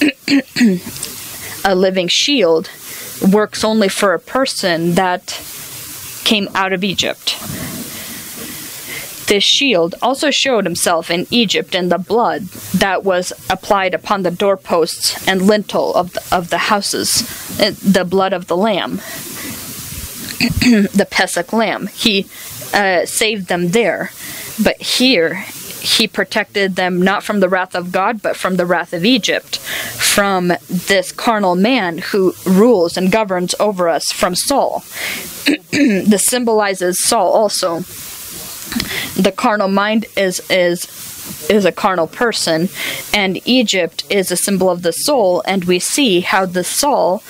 a 1.64 1.74
living 1.74 2.08
shield 2.08 2.70
works 3.22 3.64
only 3.64 3.88
for 3.88 4.14
a 4.14 4.18
person 4.18 4.94
that 4.94 5.40
came 6.24 6.48
out 6.54 6.72
of 6.72 6.84
Egypt. 6.84 7.38
This 9.28 9.44
shield 9.44 9.94
also 10.00 10.30
showed 10.30 10.64
himself 10.64 11.10
in 11.10 11.26
Egypt 11.30 11.74
in 11.74 11.90
the 11.90 11.98
blood 11.98 12.44
that 12.74 13.04
was 13.04 13.32
applied 13.50 13.92
upon 13.92 14.22
the 14.22 14.30
doorposts 14.30 15.28
and 15.28 15.42
lintel 15.42 15.94
of 15.94 16.14
the, 16.14 16.22
of 16.32 16.48
the 16.48 16.58
houses, 16.58 17.22
eh, 17.60 17.72
the 17.82 18.06
blood 18.06 18.32
of 18.32 18.46
the 18.46 18.56
lamb, 18.56 18.92
the 20.40 21.06
Pesach 21.10 21.52
lamb. 21.52 21.88
He 21.88 22.26
uh, 22.72 23.04
saved 23.04 23.48
them 23.48 23.68
there. 23.68 24.12
But 24.62 24.80
here, 24.80 25.44
he 25.80 26.06
protected 26.08 26.76
them 26.76 27.00
not 27.00 27.22
from 27.22 27.40
the 27.40 27.48
wrath 27.48 27.74
of 27.74 27.92
God, 27.92 28.22
but 28.22 28.36
from 28.36 28.56
the 28.56 28.66
wrath 28.66 28.92
of 28.92 29.04
Egypt, 29.04 29.58
from 29.58 30.52
this 30.68 31.12
carnal 31.12 31.54
man 31.54 31.98
who 31.98 32.34
rules 32.44 32.96
and 32.96 33.12
governs 33.12 33.54
over 33.60 33.88
us, 33.88 34.10
from 34.12 34.34
Saul. 34.34 34.84
this 35.70 36.26
symbolizes 36.26 37.02
Saul 37.02 37.32
also. 37.32 37.80
The 39.20 39.32
carnal 39.34 39.68
mind 39.68 40.06
is 40.16 40.40
is 40.50 41.07
is 41.48 41.64
a 41.64 41.72
carnal 41.72 42.06
person, 42.06 42.68
and 43.12 43.40
Egypt 43.46 44.04
is 44.10 44.30
a 44.30 44.36
symbol 44.36 44.70
of 44.70 44.82
the 44.82 44.92
soul, 44.92 45.42
and 45.46 45.64
we 45.64 45.78
see 45.78 46.20
how 46.20 46.46
the 46.46 46.64
soul, 46.64 47.22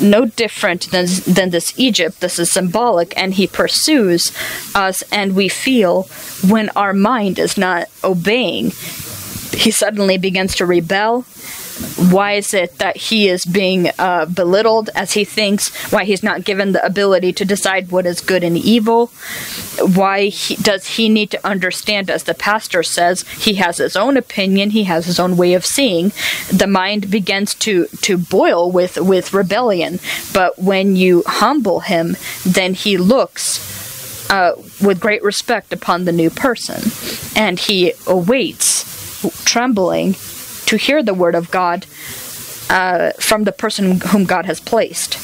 no 0.00 0.24
different 0.24 0.90
than 0.90 1.06
than 1.26 1.50
this 1.50 1.72
Egypt. 1.78 2.20
This 2.20 2.38
is 2.38 2.50
symbolic, 2.50 3.16
and 3.16 3.34
he 3.34 3.46
pursues 3.46 4.32
us, 4.74 5.02
and 5.12 5.36
we 5.36 5.48
feel 5.48 6.04
when 6.48 6.68
our 6.70 6.92
mind 6.92 7.38
is 7.38 7.56
not 7.56 7.88
obeying, 8.02 8.72
he 9.52 9.70
suddenly 9.70 10.18
begins 10.18 10.56
to 10.56 10.66
rebel 10.66 11.24
why 12.10 12.32
is 12.32 12.54
it 12.54 12.78
that 12.78 12.96
he 12.96 13.28
is 13.28 13.44
being 13.44 13.90
uh, 13.98 14.26
belittled 14.26 14.90
as 14.94 15.12
he 15.12 15.24
thinks? 15.24 15.92
Why 15.92 16.04
he's 16.04 16.22
not 16.22 16.44
given 16.44 16.72
the 16.72 16.84
ability 16.84 17.32
to 17.34 17.44
decide 17.44 17.90
what 17.90 18.06
is 18.06 18.20
good 18.20 18.44
and 18.44 18.56
evil? 18.56 19.08
Why 19.80 20.26
he, 20.26 20.56
does 20.56 20.96
he 20.96 21.08
need 21.08 21.30
to 21.32 21.46
understand, 21.46 22.10
as 22.10 22.24
the 22.24 22.34
pastor 22.34 22.82
says, 22.82 23.22
he 23.28 23.54
has 23.54 23.78
his 23.78 23.96
own 23.96 24.16
opinion, 24.16 24.70
he 24.70 24.84
has 24.84 25.06
his 25.06 25.18
own 25.18 25.36
way 25.36 25.54
of 25.54 25.66
seeing? 25.66 26.12
The 26.52 26.68
mind 26.68 27.10
begins 27.10 27.54
to, 27.56 27.86
to 28.02 28.18
boil 28.18 28.70
with, 28.70 28.96
with 28.98 29.32
rebellion. 29.32 29.98
But 30.32 30.58
when 30.58 30.96
you 30.96 31.24
humble 31.26 31.80
him, 31.80 32.16
then 32.44 32.74
he 32.74 32.96
looks 32.96 34.30
uh, 34.30 34.54
with 34.82 35.00
great 35.00 35.22
respect 35.22 35.72
upon 35.72 36.04
the 36.04 36.12
new 36.12 36.30
person, 36.30 36.90
and 37.36 37.58
he 37.58 37.92
awaits, 38.06 38.84
trembling, 39.44 40.14
to 40.66 40.76
hear 40.76 41.02
the 41.02 41.14
word 41.14 41.34
of 41.34 41.50
God 41.50 41.86
uh, 42.70 43.12
from 43.18 43.44
the 43.44 43.52
person 43.52 44.00
whom 44.00 44.24
God 44.24 44.46
has 44.46 44.60
placed. 44.60 45.18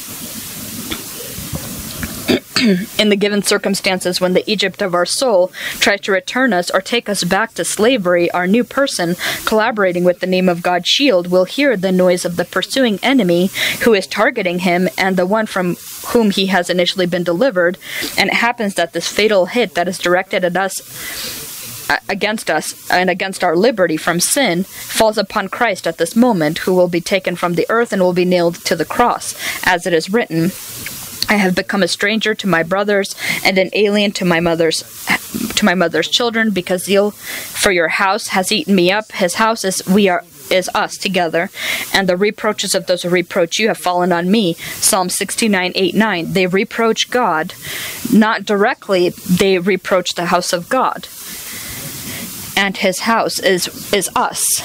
in 2.99 3.09
the 3.09 3.15
given 3.15 3.41
circumstances, 3.41 4.21
when 4.21 4.33
the 4.33 4.49
Egypt 4.49 4.81
of 4.81 4.93
our 4.93 5.05
soul 5.05 5.51
tries 5.79 6.01
to 6.01 6.11
return 6.11 6.53
us 6.53 6.69
or 6.69 6.81
take 6.81 7.09
us 7.09 7.23
back 7.23 7.53
to 7.53 7.65
slavery, 7.65 8.29
our 8.31 8.47
new 8.47 8.63
person, 8.63 9.15
collaborating 9.45 10.03
with 10.03 10.19
the 10.19 10.27
name 10.27 10.47
of 10.47 10.61
God's 10.61 10.87
shield, 10.87 11.27
will 11.27 11.45
hear 11.45 11.75
the 11.75 11.91
noise 11.91 12.25
of 12.25 12.35
the 12.35 12.45
pursuing 12.45 12.99
enemy 13.01 13.49
who 13.83 13.93
is 13.93 14.07
targeting 14.07 14.59
him 14.59 14.89
and 14.97 15.17
the 15.17 15.25
one 15.25 15.45
from 15.45 15.75
whom 16.07 16.31
he 16.31 16.47
has 16.47 16.69
initially 16.69 17.05
been 17.05 17.23
delivered. 17.23 17.77
And 18.17 18.29
it 18.29 18.35
happens 18.35 18.75
that 18.75 18.93
this 18.93 19.07
fatal 19.07 19.47
hit 19.47 19.73
that 19.75 19.87
is 19.87 19.97
directed 19.97 20.43
at 20.43 20.57
us 20.57 21.50
against 22.07 22.49
us 22.49 22.89
and 22.89 23.09
against 23.09 23.43
our 23.43 23.55
liberty 23.55 23.97
from 23.97 24.19
sin 24.19 24.63
falls 24.63 25.17
upon 25.17 25.49
Christ 25.49 25.87
at 25.87 25.97
this 25.97 26.15
moment, 26.15 26.59
who 26.59 26.73
will 26.73 26.87
be 26.87 27.01
taken 27.01 27.35
from 27.35 27.53
the 27.53 27.65
earth 27.69 27.91
and 27.91 28.01
will 28.01 28.13
be 28.13 28.25
nailed 28.25 28.55
to 28.65 28.75
the 28.75 28.85
cross, 28.85 29.35
as 29.65 29.85
it 29.85 29.93
is 29.93 30.11
written. 30.11 30.51
I 31.29 31.35
have 31.35 31.55
become 31.55 31.81
a 31.81 31.87
stranger 31.87 32.35
to 32.35 32.47
my 32.47 32.61
brothers 32.63 33.15
and 33.43 33.57
an 33.57 33.69
alien 33.73 34.11
to 34.13 34.25
my 34.25 34.39
mother's 34.39 34.83
to 35.55 35.63
my 35.63 35.75
mother's 35.75 36.09
children 36.09 36.51
because 36.51 36.85
zeal 36.85 37.11
for 37.11 37.71
your 37.71 37.87
house 37.87 38.29
has 38.29 38.51
eaten 38.51 38.75
me 38.75 38.91
up 38.91 39.11
his 39.13 39.35
house 39.35 39.63
is 39.63 39.85
we 39.87 40.09
are 40.09 40.25
is 40.51 40.69
us 40.75 40.97
together, 40.97 41.49
and 41.93 42.07
the 42.07 42.17
reproaches 42.17 42.75
of 42.75 42.85
those 42.85 43.03
who 43.03 43.09
reproach 43.09 43.57
you 43.57 43.69
have 43.69 43.77
fallen 43.77 44.11
on 44.11 44.29
me. 44.29 44.53
Psalm 44.53 45.09
69 45.09 45.71
8 45.73 45.95
9. 45.95 46.33
They 46.33 46.47
reproach 46.47 47.09
God, 47.09 47.53
not 48.11 48.45
directly, 48.45 49.09
they 49.09 49.57
reproach 49.57 50.13
the 50.13 50.25
house 50.25 50.51
of 50.53 50.69
God 50.69 51.07
and 52.55 52.77
his 52.77 52.99
house 52.99 53.39
is 53.39 53.93
is 53.93 54.09
us. 54.15 54.61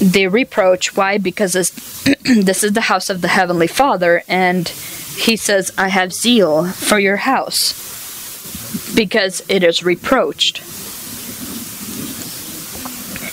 They 0.00 0.28
reproach 0.28 0.96
why 0.96 1.18
because 1.18 1.54
this, 1.54 1.70
this 2.22 2.62
is 2.62 2.72
the 2.72 2.82
house 2.82 3.10
of 3.10 3.20
the 3.20 3.28
heavenly 3.28 3.66
Father 3.66 4.22
and 4.28 4.68
he 4.68 5.36
says 5.36 5.72
I 5.76 5.88
have 5.88 6.12
zeal 6.12 6.66
for 6.68 6.98
your 6.98 7.16
house 7.16 8.94
because 8.94 9.42
it 9.48 9.62
is 9.62 9.82
reproached. 9.82 10.62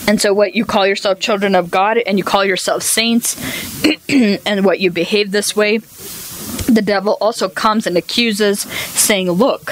And 0.08 0.22
so, 0.22 0.34
what 0.34 0.56
you 0.56 0.66
call 0.66 0.86
yourself 0.86 1.20
children 1.20 1.56
of 1.56 1.72
God 1.72 1.98
and 1.98 2.18
you 2.18 2.24
call 2.24 2.46
yourself 2.46 2.84
saints, 2.84 3.36
and 4.10 4.64
what 4.64 4.80
you 4.80 4.92
behave 4.92 5.32
this 5.32 5.56
way, 5.56 5.78
the 5.78 6.84
devil 6.86 7.18
also 7.20 7.50
comes 7.50 7.88
and 7.88 7.98
accuses, 7.98 8.62
saying, 8.62 9.32
Look, 9.32 9.72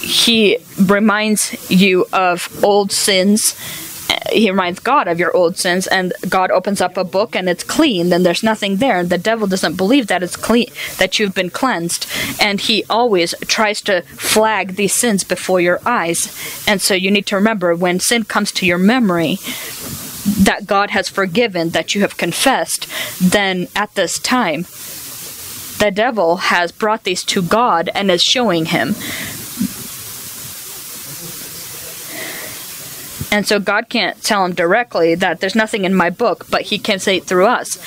he 0.00 0.58
reminds 0.78 1.70
you 1.70 2.06
of 2.12 2.48
old 2.64 2.92
sins 2.92 3.54
he 4.30 4.50
reminds 4.50 4.80
God 4.80 5.08
of 5.08 5.18
your 5.18 5.34
old 5.36 5.56
sins, 5.56 5.86
and 5.86 6.12
God 6.28 6.50
opens 6.50 6.80
up 6.80 6.96
a 6.96 7.04
book 7.04 7.34
and 7.34 7.48
it's 7.48 7.64
clean, 7.64 8.08
then 8.08 8.22
there's 8.22 8.42
nothing 8.42 8.76
there. 8.76 8.98
And 8.98 9.10
the 9.10 9.18
devil 9.18 9.46
doesn't 9.46 9.76
believe 9.76 10.06
that 10.08 10.22
it's 10.22 10.36
clean, 10.36 10.68
that 10.98 11.18
you've 11.18 11.34
been 11.34 11.50
cleansed. 11.50 12.06
And 12.40 12.60
he 12.60 12.84
always 12.88 13.34
tries 13.46 13.80
to 13.82 14.02
flag 14.02 14.76
these 14.76 14.94
sins 14.94 15.24
before 15.24 15.60
your 15.60 15.80
eyes. 15.84 16.34
And 16.66 16.80
so 16.80 16.94
you 16.94 17.10
need 17.10 17.26
to 17.26 17.36
remember 17.36 17.74
when 17.74 18.00
sin 18.00 18.24
comes 18.24 18.52
to 18.52 18.66
your 18.66 18.78
memory, 18.78 19.38
that 20.38 20.66
God 20.66 20.90
has 20.90 21.08
forgiven, 21.08 21.70
that 21.70 21.94
you 21.94 22.00
have 22.00 22.16
confessed, 22.16 22.88
then 23.20 23.68
at 23.76 23.94
this 23.94 24.18
time, 24.18 24.62
the 25.78 25.92
devil 25.94 26.36
has 26.36 26.72
brought 26.72 27.04
these 27.04 27.22
to 27.24 27.42
God 27.42 27.90
and 27.94 28.10
is 28.10 28.22
showing 28.22 28.66
him 28.66 28.94
And 33.30 33.46
so 33.46 33.58
God 33.58 33.88
can't 33.88 34.22
tell 34.22 34.44
him 34.44 34.54
directly 34.54 35.14
that 35.16 35.40
there's 35.40 35.54
nothing 35.54 35.84
in 35.84 35.94
my 35.94 36.10
book, 36.10 36.46
but 36.50 36.62
he 36.62 36.78
can 36.78 36.98
say 36.98 37.16
it 37.16 37.24
through 37.24 37.46
us. 37.46 37.78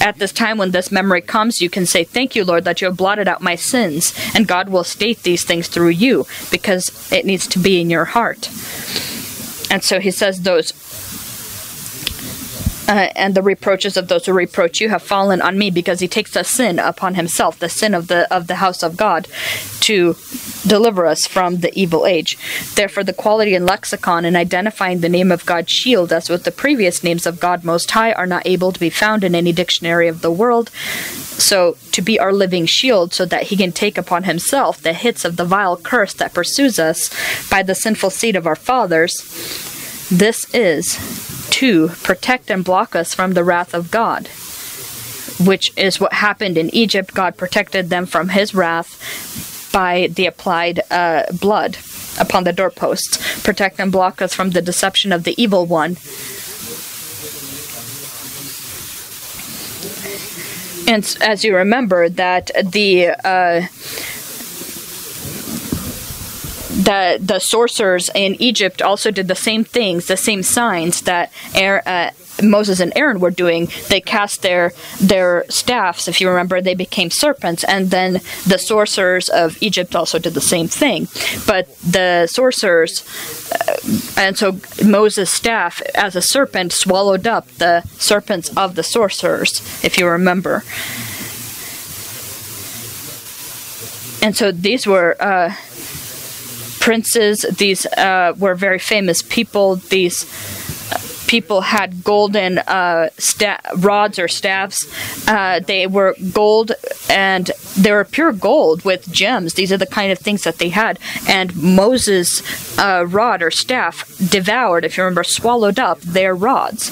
At 0.00 0.18
this 0.18 0.32
time 0.32 0.58
when 0.58 0.72
this 0.72 0.90
memory 0.90 1.20
comes, 1.20 1.60
you 1.60 1.70
can 1.70 1.86
say, 1.86 2.04
Thank 2.04 2.34
you, 2.34 2.44
Lord, 2.44 2.64
that 2.64 2.80
you 2.80 2.86
have 2.86 2.96
blotted 2.96 3.28
out 3.28 3.40
my 3.40 3.54
sins. 3.54 4.12
And 4.34 4.48
God 4.48 4.68
will 4.68 4.84
state 4.84 5.22
these 5.22 5.44
things 5.44 5.68
through 5.68 5.90
you 5.90 6.26
because 6.50 7.10
it 7.12 7.24
needs 7.24 7.46
to 7.48 7.58
be 7.58 7.80
in 7.80 7.90
your 7.90 8.06
heart. 8.06 8.48
And 9.70 9.84
so 9.84 10.00
he 10.00 10.10
says, 10.10 10.42
Those 10.42 10.72
uh, 12.90 13.08
and 13.14 13.36
the 13.36 13.42
reproaches 13.42 13.96
of 13.96 14.08
those 14.08 14.26
who 14.26 14.32
reproach 14.32 14.80
you 14.80 14.88
have 14.88 15.00
fallen 15.02 15.40
on 15.40 15.56
me 15.56 15.70
because 15.70 16.00
he 16.00 16.08
takes 16.08 16.32
the 16.32 16.42
sin 16.42 16.80
upon 16.80 17.14
himself 17.14 17.56
the 17.60 17.68
sin 17.68 17.94
of 17.94 18.08
the 18.08 18.32
of 18.34 18.48
the 18.48 18.56
house 18.56 18.82
of 18.82 18.96
god 18.96 19.28
to 19.78 20.16
deliver 20.66 21.06
us 21.06 21.24
from 21.24 21.58
the 21.58 21.72
evil 21.78 22.04
age. 22.04 22.36
Therefore 22.74 23.04
the 23.04 23.12
quality 23.12 23.54
and 23.54 23.64
lexicon 23.64 24.24
in 24.24 24.34
identifying 24.34 25.00
the 25.00 25.08
name 25.08 25.30
of 25.30 25.46
god 25.46 25.70
shield 25.70 26.12
as 26.12 26.28
with 26.28 26.42
the 26.42 26.50
previous 26.50 27.04
names 27.04 27.26
of 27.26 27.38
god 27.38 27.62
most 27.62 27.92
high 27.92 28.12
are 28.12 28.26
not 28.26 28.44
able 28.44 28.72
to 28.72 28.80
be 28.80 28.90
found 28.90 29.22
in 29.22 29.36
any 29.36 29.52
dictionary 29.52 30.08
of 30.08 30.20
the 30.20 30.32
world. 30.32 30.70
So 31.38 31.76
to 31.92 32.02
be 32.02 32.18
our 32.18 32.32
living 32.32 32.66
shield 32.66 33.14
so 33.14 33.24
that 33.26 33.44
he 33.44 33.56
can 33.56 33.70
take 33.70 33.98
upon 33.98 34.24
himself 34.24 34.82
the 34.82 34.94
hits 34.94 35.24
of 35.24 35.36
the 35.36 35.44
vile 35.44 35.76
curse 35.76 36.12
that 36.14 36.34
pursues 36.34 36.80
us 36.80 37.08
by 37.48 37.62
the 37.62 37.76
sinful 37.76 38.10
seed 38.10 38.34
of 38.34 38.48
our 38.48 38.56
fathers 38.56 39.69
this 40.10 40.52
is 40.54 40.98
to 41.50 41.88
protect 42.02 42.50
and 42.50 42.64
block 42.64 42.96
us 42.96 43.14
from 43.14 43.34
the 43.34 43.44
wrath 43.44 43.74
of 43.74 43.90
God, 43.90 44.28
which 45.46 45.72
is 45.76 46.00
what 46.00 46.14
happened 46.14 46.58
in 46.58 46.74
Egypt. 46.74 47.14
God 47.14 47.36
protected 47.36 47.90
them 47.90 48.06
from 48.06 48.30
his 48.30 48.54
wrath 48.54 49.70
by 49.72 50.08
the 50.08 50.26
applied 50.26 50.80
uh, 50.90 51.24
blood 51.32 51.78
upon 52.18 52.44
the 52.44 52.52
doorposts. 52.52 53.42
Protect 53.42 53.78
and 53.78 53.92
block 53.92 54.20
us 54.20 54.34
from 54.34 54.50
the 54.50 54.62
deception 54.62 55.12
of 55.12 55.24
the 55.24 55.40
evil 55.40 55.66
one. 55.66 55.96
And 60.88 61.16
as 61.20 61.44
you 61.44 61.54
remember, 61.54 62.08
that 62.08 62.50
the 62.64 63.10
uh, 63.10 63.66
the 66.84 67.18
the 67.20 67.38
sorcerers 67.38 68.10
in 68.14 68.40
Egypt 68.40 68.80
also 68.80 69.10
did 69.10 69.28
the 69.28 69.34
same 69.34 69.64
things, 69.64 70.06
the 70.06 70.16
same 70.16 70.42
signs 70.42 71.02
that 71.02 71.32
uh, 71.54 72.10
Moses 72.42 72.80
and 72.80 72.92
Aaron 72.96 73.20
were 73.20 73.30
doing. 73.30 73.68
They 73.88 74.00
cast 74.00 74.42
their 74.42 74.72
their 75.00 75.44
staffs, 75.48 76.08
if 76.08 76.20
you 76.20 76.28
remember, 76.28 76.60
they 76.60 76.74
became 76.74 77.10
serpents, 77.10 77.64
and 77.64 77.90
then 77.90 78.20
the 78.46 78.58
sorcerers 78.58 79.28
of 79.28 79.62
Egypt 79.62 79.94
also 79.94 80.18
did 80.18 80.34
the 80.34 80.40
same 80.40 80.68
thing. 80.68 81.08
But 81.46 81.76
the 81.78 82.26
sorcerers, 82.26 83.04
uh, 83.52 83.76
and 84.16 84.38
so 84.38 84.58
Moses' 84.84 85.30
staff 85.30 85.82
as 85.94 86.16
a 86.16 86.22
serpent 86.22 86.72
swallowed 86.72 87.26
up 87.26 87.46
the 87.58 87.82
serpents 87.98 88.56
of 88.56 88.74
the 88.74 88.82
sorcerers, 88.82 89.60
if 89.84 89.98
you 89.98 90.06
remember. 90.08 90.64
And 94.22 94.36
so 94.36 94.50
these 94.52 94.86
were. 94.86 95.16
Uh, 95.20 95.54
princes. 96.80 97.42
These 97.42 97.86
uh, 97.86 98.34
were 98.38 98.56
very 98.56 98.78
famous 98.80 99.22
people. 99.22 99.76
These 99.76 100.24
people 101.30 101.60
had 101.60 102.02
golden 102.02 102.58
uh, 102.58 103.08
sta- 103.16 103.60
rods 103.76 104.18
or 104.18 104.26
staffs. 104.26 104.84
Uh, 105.28 105.60
they 105.60 105.86
were 105.86 106.16
gold 106.32 106.72
and 107.08 107.52
they 107.78 107.92
were 107.92 108.04
pure 108.04 108.32
gold 108.32 108.84
with 108.84 109.12
gems. 109.12 109.54
These 109.54 109.70
are 109.70 109.76
the 109.76 109.86
kind 109.86 110.10
of 110.10 110.18
things 110.18 110.42
that 110.42 110.58
they 110.58 110.70
had. 110.70 110.98
And 111.28 111.54
Moses' 111.54 112.42
uh, 112.76 113.06
rod 113.06 113.42
or 113.42 113.52
staff 113.52 114.08
devoured, 114.18 114.84
if 114.84 114.96
you 114.96 115.04
remember, 115.04 115.22
swallowed 115.22 115.78
up 115.78 116.00
their 116.00 116.34
rods. 116.34 116.90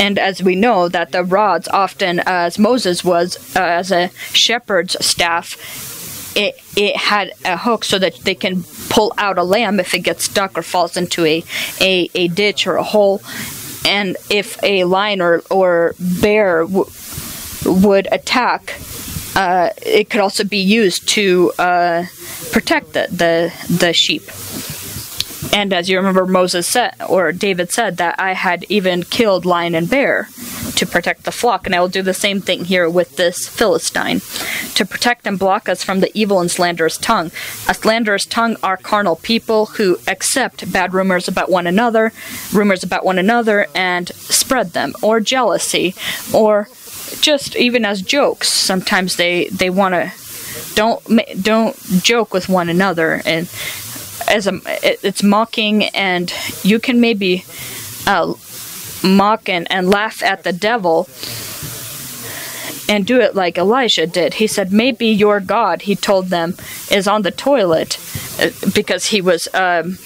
And 0.00 0.18
as 0.18 0.42
we 0.42 0.56
know 0.56 0.88
that 0.88 1.12
the 1.12 1.22
rods 1.22 1.68
often, 1.68 2.20
as 2.24 2.58
Moses 2.58 3.04
was, 3.04 3.36
uh, 3.54 3.60
as 3.60 3.92
a 3.92 4.08
shepherd's 4.32 4.96
staff, 5.04 5.56
it, 6.34 6.54
it 6.74 6.96
had 6.96 7.32
a 7.44 7.58
hook 7.58 7.84
so 7.84 7.98
that 7.98 8.14
they 8.20 8.34
can 8.34 8.64
pull 8.88 9.12
out 9.18 9.36
a 9.36 9.42
lamb 9.42 9.78
if 9.78 9.92
it 9.92 10.00
gets 10.00 10.24
stuck 10.24 10.56
or 10.56 10.62
falls 10.62 10.96
into 10.96 11.26
a, 11.26 11.44
a, 11.82 12.08
a 12.14 12.28
ditch 12.28 12.66
or 12.66 12.76
a 12.76 12.82
hole. 12.82 13.20
And 13.84 14.16
if 14.30 14.58
a 14.62 14.84
lion 14.84 15.20
or, 15.20 15.42
or 15.50 15.94
bear 15.98 16.62
w- 16.62 16.90
would 17.66 18.08
attack, 18.10 18.80
uh, 19.36 19.68
it 19.82 20.08
could 20.08 20.22
also 20.22 20.44
be 20.44 20.58
used 20.58 21.08
to 21.10 21.52
uh, 21.58 22.06
protect 22.52 22.94
the, 22.94 23.06
the, 23.10 23.52
the 23.68 23.92
sheep. 23.92 24.22
And 25.52 25.72
as 25.72 25.88
you 25.88 25.96
remember, 25.96 26.26
Moses 26.26 26.66
said, 26.66 26.94
or 27.08 27.32
David 27.32 27.72
said, 27.72 27.96
that 27.96 28.18
I 28.18 28.34
had 28.34 28.64
even 28.68 29.02
killed 29.02 29.44
lion 29.44 29.74
and 29.74 29.90
bear 29.90 30.28
to 30.76 30.86
protect 30.86 31.24
the 31.24 31.32
flock, 31.32 31.66
and 31.66 31.74
I 31.74 31.80
will 31.80 31.88
do 31.88 32.02
the 32.02 32.14
same 32.14 32.40
thing 32.40 32.64
here 32.64 32.88
with 32.88 33.16
this 33.16 33.48
Philistine, 33.48 34.20
to 34.74 34.86
protect 34.86 35.26
and 35.26 35.38
block 35.38 35.68
us 35.68 35.82
from 35.82 36.00
the 36.00 36.16
evil 36.18 36.40
and 36.40 36.50
slanderous 36.50 36.96
tongue. 36.96 37.32
A 37.68 37.74
slanderous 37.74 38.24
tongue 38.24 38.56
are 38.62 38.76
carnal 38.76 39.16
people 39.16 39.66
who 39.66 39.98
accept 40.06 40.72
bad 40.72 40.94
rumors 40.94 41.28
about 41.28 41.50
one 41.50 41.66
another, 41.66 42.12
rumors 42.52 42.82
about 42.82 43.04
one 43.04 43.18
another, 43.18 43.66
and 43.74 44.08
spread 44.14 44.72
them, 44.72 44.94
or 45.02 45.20
jealousy, 45.20 45.94
or 46.32 46.68
just 47.20 47.56
even 47.56 47.84
as 47.84 48.02
jokes. 48.02 48.48
Sometimes 48.50 49.16
they 49.16 49.48
they 49.48 49.68
want 49.68 49.94
to 49.94 50.12
don't 50.74 51.02
don't 51.42 51.76
joke 52.02 52.32
with 52.32 52.48
one 52.48 52.68
another 52.68 53.20
and 53.24 53.48
as 54.30 54.46
a 54.46 54.60
it's 54.82 55.22
mocking 55.22 55.84
and 55.86 56.32
you 56.62 56.78
can 56.78 57.00
maybe 57.00 57.44
uh, 58.06 58.34
mock 59.02 59.48
and, 59.48 59.70
and 59.70 59.90
laugh 59.90 60.22
at 60.22 60.44
the 60.44 60.52
devil 60.52 61.08
and 62.88 63.06
do 63.06 63.20
it 63.20 63.36
like 63.36 63.56
Elijah 63.56 64.06
did. 64.06 64.34
He 64.34 64.46
said, 64.46 64.72
Maybe 64.72 65.06
your 65.06 65.38
God, 65.38 65.82
he 65.82 65.94
told 65.94 66.26
them, 66.26 66.56
is 66.90 67.06
on 67.06 67.22
the 67.22 67.30
toilet 67.30 67.98
uh, 68.40 68.50
because 68.74 69.06
he 69.06 69.20
was 69.20 69.48
um, 69.54 69.98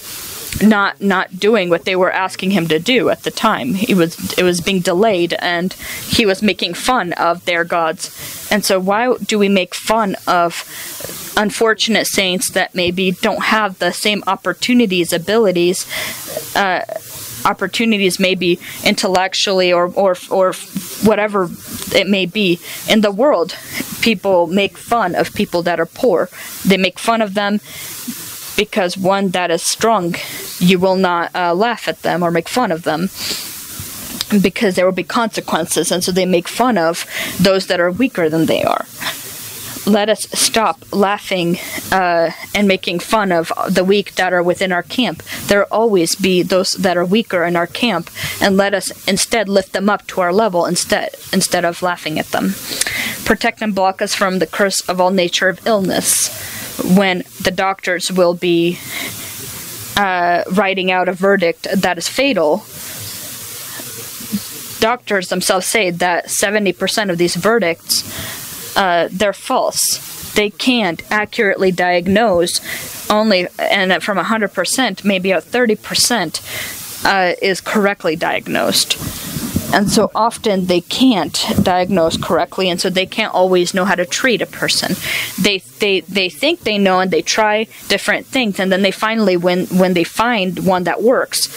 not 0.62 1.00
not 1.00 1.38
doing 1.38 1.68
what 1.68 1.84
they 1.84 1.96
were 1.96 2.12
asking 2.12 2.50
him 2.50 2.68
to 2.68 2.78
do 2.78 3.08
at 3.08 3.22
the 3.22 3.30
time. 3.30 3.74
He 3.74 3.94
was 3.94 4.32
it 4.38 4.42
was 4.42 4.60
being 4.60 4.80
delayed 4.80 5.34
and 5.40 5.72
he 6.06 6.26
was 6.26 6.42
making 6.42 6.74
fun 6.74 7.12
of 7.14 7.44
their 7.44 7.64
gods. 7.64 8.48
And 8.50 8.64
so 8.64 8.78
why 8.78 9.16
do 9.16 9.38
we 9.38 9.48
make 9.48 9.74
fun 9.74 10.16
of 10.26 10.64
unfortunate 11.36 12.06
saints 12.06 12.50
that 12.50 12.74
maybe 12.74 13.10
don't 13.10 13.44
have 13.44 13.78
the 13.78 13.90
same 13.92 14.22
opportunities, 14.26 15.12
abilities, 15.12 15.86
uh, 16.54 16.84
opportunities 17.44 18.18
maybe 18.18 18.58
intellectually 18.84 19.72
or, 19.72 19.92
or 19.94 20.16
or 20.30 20.52
whatever 21.02 21.48
it 21.94 22.08
may 22.08 22.26
be 22.26 22.58
in 22.88 23.02
the 23.02 23.10
world 23.10 23.56
people 24.00 24.46
make 24.46 24.78
fun 24.78 25.14
of 25.14 25.34
people 25.34 25.62
that 25.62 25.78
are 25.78 25.86
poor 25.86 26.28
they 26.64 26.76
make 26.76 26.98
fun 26.98 27.20
of 27.20 27.34
them 27.34 27.60
because 28.56 28.96
one 28.96 29.28
that 29.30 29.50
is 29.50 29.62
strong, 29.62 30.14
you 30.58 30.78
will 30.78 30.96
not 30.96 31.34
uh, 31.34 31.54
laugh 31.54 31.88
at 31.88 32.02
them 32.02 32.22
or 32.22 32.30
make 32.30 32.48
fun 32.48 32.72
of 32.72 32.82
them 32.82 33.08
because 34.42 34.74
there 34.74 34.84
will 34.84 34.92
be 34.92 35.04
consequences, 35.04 35.92
and 35.92 36.02
so 36.02 36.12
they 36.12 36.26
make 36.26 36.48
fun 36.48 36.78
of 36.78 37.06
those 37.40 37.66
that 37.66 37.80
are 37.80 37.90
weaker 37.90 38.28
than 38.28 38.46
they 38.46 38.62
are. 38.62 38.86
Let 39.86 40.08
us 40.08 40.26
stop 40.32 40.82
laughing 40.92 41.58
uh, 41.92 42.30
and 42.54 42.66
making 42.66 43.00
fun 43.00 43.30
of 43.32 43.52
the 43.68 43.84
weak 43.84 44.14
that 44.14 44.32
are 44.32 44.42
within 44.42 44.72
our 44.72 44.82
camp. 44.82 45.22
There 45.46 45.58
will 45.58 45.66
always 45.70 46.14
be 46.14 46.42
those 46.42 46.70
that 46.72 46.96
are 46.96 47.04
weaker 47.04 47.44
in 47.44 47.54
our 47.54 47.66
camp, 47.66 48.10
and 48.40 48.56
let 48.56 48.72
us 48.72 49.06
instead 49.06 49.48
lift 49.48 49.72
them 49.72 49.90
up 49.90 50.06
to 50.08 50.22
our 50.22 50.32
level 50.32 50.64
instead 50.64 51.14
instead 51.32 51.64
of 51.64 51.82
laughing 51.82 52.18
at 52.18 52.28
them. 52.28 52.54
Protect 53.24 53.60
and 53.60 53.74
block 53.74 54.00
us 54.00 54.14
from 54.14 54.38
the 54.38 54.46
curse 54.46 54.80
of 54.88 55.00
all 55.00 55.10
nature 55.10 55.48
of 55.48 55.66
illness 55.66 56.53
when 56.82 57.24
the 57.42 57.50
doctors 57.50 58.10
will 58.10 58.34
be 58.34 58.78
uh, 59.96 60.42
writing 60.52 60.90
out 60.90 61.08
a 61.08 61.12
verdict 61.12 61.66
that 61.74 61.98
is 61.98 62.08
fatal, 62.08 62.64
doctors 64.80 65.28
themselves 65.28 65.66
say 65.66 65.90
that 65.90 66.26
70% 66.26 67.10
of 67.10 67.18
these 67.18 67.36
verdicts 67.36 68.02
uh, 68.76 69.08
they're 69.10 69.32
false. 69.32 70.32
They 70.34 70.50
can't 70.50 71.02
accurately 71.12 71.70
diagnose 71.70 72.60
only, 73.10 73.46
and 73.58 74.02
from 74.02 74.18
100%, 74.18 75.04
maybe 75.04 75.30
a 75.30 75.40
30% 75.40 77.04
uh, 77.04 77.34
is 77.40 77.60
correctly 77.60 78.16
diagnosed. 78.16 79.33
And 79.74 79.90
so 79.90 80.08
often 80.14 80.66
they 80.66 80.80
can't 80.80 81.44
diagnose 81.60 82.16
correctly, 82.16 82.70
and 82.70 82.80
so 82.80 82.88
they 82.88 83.06
can't 83.06 83.34
always 83.34 83.74
know 83.74 83.84
how 83.84 83.96
to 83.96 84.06
treat 84.06 84.40
a 84.40 84.46
person. 84.46 84.94
They 85.42 85.58
they 85.80 86.00
they 86.00 86.28
think 86.28 86.60
they 86.60 86.78
know, 86.78 87.00
and 87.00 87.10
they 87.10 87.22
try 87.22 87.66
different 87.88 88.24
things, 88.24 88.60
and 88.60 88.70
then 88.70 88.82
they 88.82 88.92
finally, 88.92 89.36
when 89.36 89.66
when 89.66 89.94
they 89.94 90.04
find 90.04 90.64
one 90.64 90.84
that 90.84 91.02
works, 91.02 91.48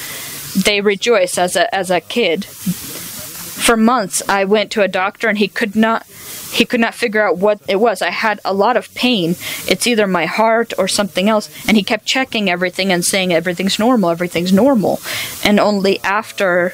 they 0.65 0.81
rejoice 0.81 1.37
as 1.37 1.55
a 1.55 1.73
as 1.73 1.91
a 1.91 2.01
kid. 2.01 2.43
For 2.43 3.77
months, 3.77 4.23
I 4.27 4.45
went 4.45 4.71
to 4.71 4.81
a 4.81 4.87
doctor, 4.87 5.29
and 5.29 5.37
he 5.37 5.47
could 5.47 5.75
not 5.75 6.07
he 6.51 6.65
could 6.65 6.79
not 6.79 6.95
figure 6.95 7.21
out 7.21 7.37
what 7.37 7.59
it 7.67 7.79
was. 7.79 8.01
I 8.01 8.09
had 8.09 8.39
a 8.43 8.53
lot 8.53 8.77
of 8.77 8.91
pain. 8.95 9.35
It's 9.67 9.85
either 9.85 10.07
my 10.07 10.25
heart 10.25 10.73
or 10.77 10.87
something 10.87 11.29
else. 11.29 11.49
And 11.67 11.77
he 11.77 11.83
kept 11.83 12.05
checking 12.05 12.49
everything 12.49 12.91
and 12.91 13.03
saying 13.05 13.33
everything's 13.33 13.77
normal, 13.77 14.09
everything's 14.09 14.53
normal. 14.53 14.99
And 15.43 15.59
only 15.59 15.99
after 16.01 16.73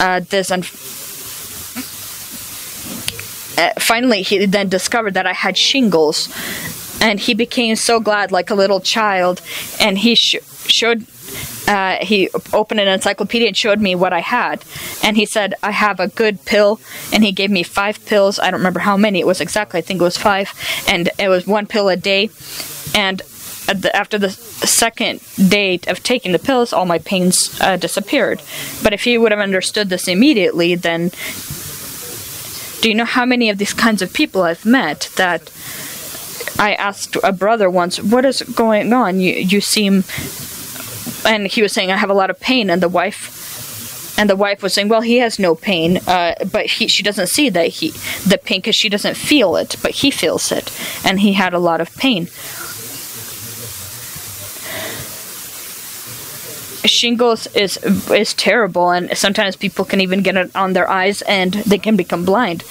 uh, 0.00 0.20
this 0.20 0.50
and 0.50 0.64
uh, 3.56 3.72
finally 3.78 4.22
he 4.22 4.46
then 4.46 4.68
discovered 4.68 5.14
that 5.14 5.26
I 5.26 5.32
had 5.32 5.56
shingles 5.56 6.28
and 7.00 7.20
he 7.20 7.34
became 7.34 7.76
so 7.76 8.00
glad 8.00 8.32
like 8.32 8.50
a 8.50 8.54
little 8.54 8.80
child 8.80 9.40
and 9.80 9.98
he 9.98 10.14
sh- 10.14 10.36
showed 10.66 11.06
uh, 11.66 11.96
he 12.04 12.28
opened 12.52 12.80
an 12.80 12.88
encyclopedia 12.88 13.48
and 13.48 13.56
showed 13.56 13.80
me 13.80 13.94
what 13.94 14.12
I 14.12 14.20
had. 14.20 14.64
And 15.02 15.16
he 15.16 15.24
said, 15.24 15.54
I 15.62 15.70
have 15.70 15.98
a 15.98 16.08
good 16.08 16.44
pill. 16.44 16.80
And 17.12 17.24
he 17.24 17.32
gave 17.32 17.50
me 17.50 17.62
five 17.62 18.04
pills. 18.04 18.38
I 18.38 18.50
don't 18.50 18.60
remember 18.60 18.80
how 18.80 18.96
many 18.96 19.20
it 19.20 19.26
was 19.26 19.40
exactly. 19.40 19.78
I 19.78 19.80
think 19.80 20.00
it 20.00 20.04
was 20.04 20.18
five. 20.18 20.52
And 20.88 21.10
it 21.18 21.28
was 21.28 21.46
one 21.46 21.66
pill 21.66 21.88
a 21.88 21.96
day. 21.96 22.30
And 22.94 23.22
after 23.94 24.18
the 24.18 24.30
second 24.30 25.20
date 25.48 25.86
of 25.88 26.02
taking 26.02 26.32
the 26.32 26.38
pills, 26.38 26.72
all 26.72 26.86
my 26.86 26.98
pains 26.98 27.58
uh, 27.60 27.76
disappeared. 27.76 28.42
But 28.82 28.92
if 28.92 29.04
he 29.04 29.16
would 29.18 29.32
have 29.32 29.40
understood 29.40 29.88
this 29.88 30.08
immediately, 30.08 30.74
then 30.74 31.10
do 32.80 32.88
you 32.88 32.94
know 32.94 33.06
how 33.06 33.24
many 33.24 33.48
of 33.48 33.58
these 33.58 33.72
kinds 33.72 34.02
of 34.02 34.12
people 34.12 34.42
I've 34.42 34.66
met 34.66 35.10
that 35.16 35.50
I 36.58 36.74
asked 36.74 37.16
a 37.22 37.32
brother 37.32 37.70
once, 37.70 38.00
"What 38.00 38.24
is 38.24 38.42
going 38.42 38.92
on? 38.92 39.20
You 39.20 39.32
you 39.32 39.60
seem," 39.60 40.04
and 41.24 41.46
he 41.46 41.62
was 41.62 41.72
saying, 41.72 41.90
"I 41.90 41.96
have 41.96 42.10
a 42.10 42.14
lot 42.14 42.30
of 42.30 42.38
pain," 42.38 42.70
and 42.70 42.82
the 42.82 42.88
wife. 42.88 43.30
And 44.16 44.30
the 44.30 44.36
wife 44.36 44.62
was 44.62 44.72
saying, 44.74 44.88
"Well, 44.88 45.00
he 45.00 45.16
has 45.16 45.38
no 45.38 45.56
pain, 45.56 45.96
uh, 46.06 46.34
but 46.52 46.66
he, 46.66 46.86
she 46.86 47.02
doesn't 47.02 47.26
see 47.26 47.48
that 47.50 47.68
he 47.68 47.88
the 48.26 48.38
pain 48.38 48.60
because 48.60 48.76
she 48.76 48.88
doesn't 48.88 49.16
feel 49.16 49.56
it, 49.56 49.76
but 49.82 49.90
he 49.90 50.10
feels 50.10 50.52
it, 50.52 50.70
and 51.04 51.20
he 51.20 51.32
had 51.32 51.54
a 51.54 51.58
lot 51.58 51.80
of 51.80 51.96
pain." 51.96 52.28
Shingles 56.84 57.46
is 57.54 57.76
is 58.10 58.34
terrible, 58.34 58.90
and 58.90 59.16
sometimes 59.16 59.56
people 59.56 59.84
can 59.84 60.00
even 60.00 60.22
get 60.22 60.36
it 60.36 60.54
on 60.54 60.72
their 60.72 60.88
eyes, 60.88 61.22
and 61.22 61.54
they 61.54 61.78
can 61.78 61.96
become 61.96 62.24
blind. 62.24 62.62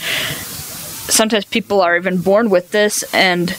Sometimes 1.10 1.46
people 1.46 1.82
are 1.82 1.98
even 1.98 2.22
born 2.22 2.50
with 2.50 2.72
this, 2.72 3.04
and 3.14 3.56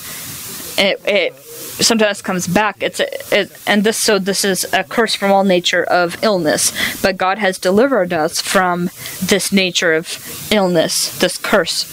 it, 0.78 1.00
it 1.04 1.34
sometimes 1.34 2.22
comes 2.22 2.46
back. 2.46 2.82
It's 2.82 3.00
a, 3.00 3.08
it, 3.40 3.52
and 3.66 3.84
this 3.84 4.02
so 4.02 4.18
this 4.18 4.44
is 4.44 4.64
a 4.72 4.84
curse 4.84 5.14
from 5.14 5.30
all 5.30 5.44
nature 5.44 5.84
of 5.84 6.22
illness. 6.22 6.72
But 7.02 7.16
God 7.16 7.38
has 7.38 7.58
delivered 7.58 8.12
us 8.12 8.40
from 8.40 8.90
this 9.22 9.52
nature 9.52 9.94
of 9.94 10.18
illness, 10.52 11.16
this 11.18 11.36
curse. 11.36 11.84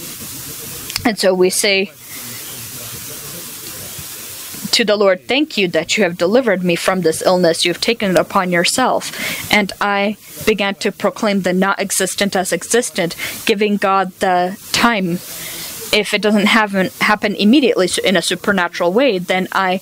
And 1.05 1.17
so 1.17 1.33
we 1.33 1.49
say 1.49 1.91
to 4.81 4.85
the 4.85 4.97
Lord, 4.97 5.27
Thank 5.27 5.57
you 5.57 5.67
that 5.69 5.95
you 5.95 6.03
have 6.03 6.17
delivered 6.17 6.63
me 6.63 6.75
from 6.75 7.01
this 7.01 7.21
illness. 7.21 7.63
You 7.63 7.71
have 7.71 7.81
taken 7.81 8.11
it 8.11 8.17
upon 8.17 8.51
yourself. 8.51 9.53
And 9.53 9.71
I 9.79 10.17
began 10.45 10.75
to 10.75 10.91
proclaim 10.91 11.41
the 11.41 11.53
not 11.53 11.79
existent 11.79 12.35
as 12.35 12.51
existent, 12.51 13.15
giving 13.45 13.77
God 13.77 14.11
the 14.19 14.57
time. 14.71 15.19
If 15.93 16.13
it 16.13 16.21
doesn't 16.21 16.47
happen, 16.47 16.89
happen 16.99 17.35
immediately 17.35 17.89
in 18.03 18.15
a 18.15 18.21
supernatural 18.21 18.91
way, 18.91 19.19
then 19.19 19.47
I 19.51 19.81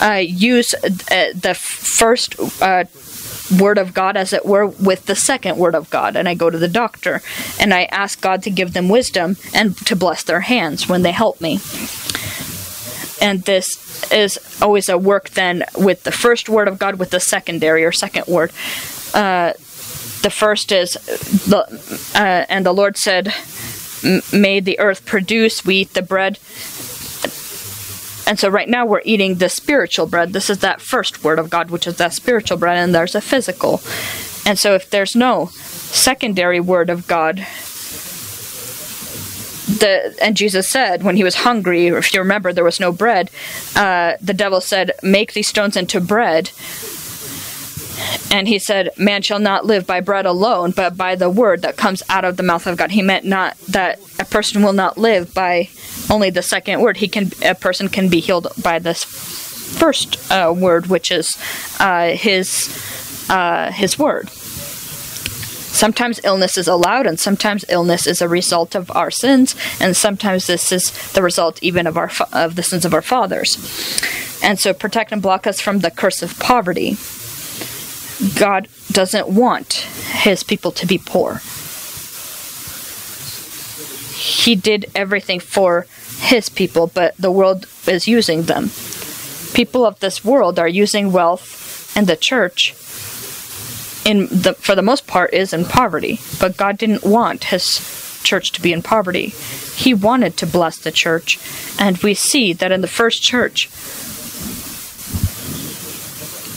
uh, 0.00 0.22
use 0.22 0.74
uh, 0.74 1.32
the 1.34 1.56
first 1.58 2.36
uh, 2.62 2.84
word 3.58 3.78
of 3.78 3.94
God, 3.94 4.16
as 4.16 4.32
it 4.32 4.46
were, 4.46 4.66
with 4.66 5.06
the 5.06 5.16
second 5.16 5.56
word 5.56 5.74
of 5.74 5.90
God. 5.90 6.14
And 6.14 6.28
I 6.28 6.34
go 6.34 6.50
to 6.50 6.58
the 6.58 6.68
doctor 6.68 7.22
and 7.58 7.74
I 7.74 7.84
ask 7.84 8.20
God 8.20 8.42
to 8.44 8.50
give 8.50 8.74
them 8.74 8.88
wisdom 8.88 9.36
and 9.54 9.76
to 9.86 9.96
bless 9.96 10.22
their 10.22 10.40
hands 10.40 10.88
when 10.88 11.02
they 11.02 11.12
help 11.12 11.40
me. 11.40 11.58
And 13.20 13.42
this 13.44 14.10
is 14.12 14.38
always 14.60 14.88
a 14.88 14.98
work 14.98 15.30
then 15.30 15.64
with 15.76 16.02
the 16.04 16.12
first 16.12 16.48
word 16.48 16.68
of 16.68 16.78
God 16.78 16.98
with 16.98 17.10
the 17.10 17.20
secondary 17.20 17.84
or 17.84 17.92
second 17.92 18.26
word. 18.26 18.52
Uh, 19.14 19.52
the 20.22 20.30
first 20.30 20.72
is 20.72 20.94
the 21.48 21.60
uh, 22.14 22.44
and 22.48 22.66
the 22.66 22.72
Lord 22.72 22.96
said, 22.96 23.32
"May 24.32 24.60
the 24.60 24.78
earth 24.78 25.06
produce." 25.06 25.64
We 25.64 25.76
eat 25.76 25.94
the 25.94 26.02
bread. 26.02 26.38
And 28.28 28.40
so 28.40 28.48
right 28.48 28.68
now 28.68 28.84
we're 28.84 29.02
eating 29.04 29.36
the 29.36 29.48
spiritual 29.48 30.06
bread. 30.06 30.32
This 30.32 30.50
is 30.50 30.58
that 30.58 30.80
first 30.80 31.22
word 31.22 31.38
of 31.38 31.48
God, 31.48 31.70
which 31.70 31.86
is 31.86 31.96
that 31.98 32.12
spiritual 32.12 32.58
bread, 32.58 32.76
and 32.76 32.92
there's 32.92 33.14
a 33.14 33.20
physical. 33.20 33.80
And 34.44 34.58
so 34.58 34.74
if 34.74 34.90
there's 34.90 35.14
no 35.14 35.46
secondary 35.46 36.58
word 36.58 36.90
of 36.90 37.06
God, 37.06 37.46
the 39.66 40.16
and 40.22 40.36
Jesus 40.36 40.68
said 40.68 41.02
when 41.02 41.16
he 41.16 41.24
was 41.24 41.36
hungry, 41.36 41.88
if 41.88 42.14
you 42.14 42.20
remember, 42.20 42.52
there 42.52 42.64
was 42.64 42.80
no 42.80 42.92
bread. 42.92 43.30
Uh, 43.74 44.14
the 44.20 44.34
devil 44.34 44.60
said, 44.60 44.92
"Make 45.02 45.32
these 45.32 45.48
stones 45.48 45.76
into 45.76 46.00
bread." 46.00 46.50
And 48.30 48.46
he 48.46 48.58
said, 48.58 48.90
"Man 48.96 49.22
shall 49.22 49.38
not 49.38 49.66
live 49.66 49.86
by 49.86 50.00
bread 50.00 50.26
alone, 50.26 50.70
but 50.70 50.96
by 50.96 51.14
the 51.14 51.30
word 51.30 51.62
that 51.62 51.76
comes 51.76 52.02
out 52.08 52.24
of 52.24 52.36
the 52.36 52.42
mouth 52.42 52.66
of 52.66 52.76
God." 52.76 52.92
He 52.92 53.02
meant 53.02 53.24
not 53.24 53.58
that 53.68 53.98
a 54.18 54.24
person 54.24 54.62
will 54.62 54.72
not 54.72 54.98
live 54.98 55.34
by 55.34 55.68
only 56.10 56.30
the 56.30 56.42
second 56.42 56.80
word. 56.80 56.98
He 56.98 57.08
can 57.08 57.32
a 57.42 57.54
person 57.54 57.88
can 57.88 58.08
be 58.08 58.20
healed 58.20 58.48
by 58.62 58.78
this 58.78 59.02
first 59.02 60.18
uh, 60.30 60.54
word, 60.56 60.86
which 60.86 61.10
is 61.10 61.36
uh, 61.80 62.10
his 62.10 62.68
uh, 63.28 63.72
his 63.72 63.98
word. 63.98 64.30
Sometimes 65.76 66.24
illness 66.24 66.56
is 66.56 66.68
allowed, 66.68 67.06
and 67.06 67.20
sometimes 67.20 67.62
illness 67.68 68.06
is 68.06 68.22
a 68.22 68.28
result 68.30 68.74
of 68.74 68.90
our 68.92 69.10
sins, 69.10 69.54
and 69.78 69.94
sometimes 69.94 70.46
this 70.46 70.72
is 70.72 70.90
the 71.12 71.22
result 71.22 71.62
even 71.62 71.86
of 71.86 71.98
our 71.98 72.10
of 72.32 72.56
the 72.56 72.62
sins 72.62 72.86
of 72.86 72.94
our 72.94 73.02
fathers. 73.02 73.58
And 74.42 74.58
so, 74.58 74.72
protect 74.72 75.12
and 75.12 75.20
block 75.20 75.46
us 75.46 75.60
from 75.60 75.80
the 75.80 75.90
curse 75.90 76.22
of 76.22 76.38
poverty. 76.38 76.96
God 78.38 78.68
doesn't 78.90 79.28
want 79.28 79.84
His 80.24 80.42
people 80.42 80.72
to 80.72 80.86
be 80.86 80.96
poor. 80.96 81.42
He 84.16 84.54
did 84.54 84.90
everything 84.94 85.40
for 85.40 85.86
His 86.20 86.48
people, 86.48 86.86
but 86.86 87.14
the 87.18 87.30
world 87.30 87.66
is 87.86 88.08
using 88.08 88.44
them. 88.44 88.70
People 89.52 89.84
of 89.84 90.00
this 90.00 90.24
world 90.24 90.58
are 90.58 90.66
using 90.66 91.12
wealth 91.12 91.94
and 91.94 92.06
the 92.06 92.16
church 92.16 92.72
in 94.06 94.28
the 94.28 94.54
for 94.54 94.76
the 94.76 94.82
most 94.82 95.06
part 95.06 95.34
is 95.34 95.52
in 95.52 95.64
poverty. 95.64 96.20
But 96.40 96.56
God 96.56 96.78
didn't 96.78 97.04
want 97.04 97.44
his 97.44 98.20
church 98.22 98.52
to 98.52 98.62
be 98.62 98.72
in 98.72 98.80
poverty. 98.80 99.34
He 99.74 99.92
wanted 99.92 100.36
to 100.38 100.46
bless 100.46 100.78
the 100.78 100.92
church, 100.92 101.38
and 101.78 101.98
we 101.98 102.14
see 102.14 102.52
that 102.54 102.72
in 102.72 102.80
the 102.80 102.88
first 102.88 103.22
church 103.22 103.68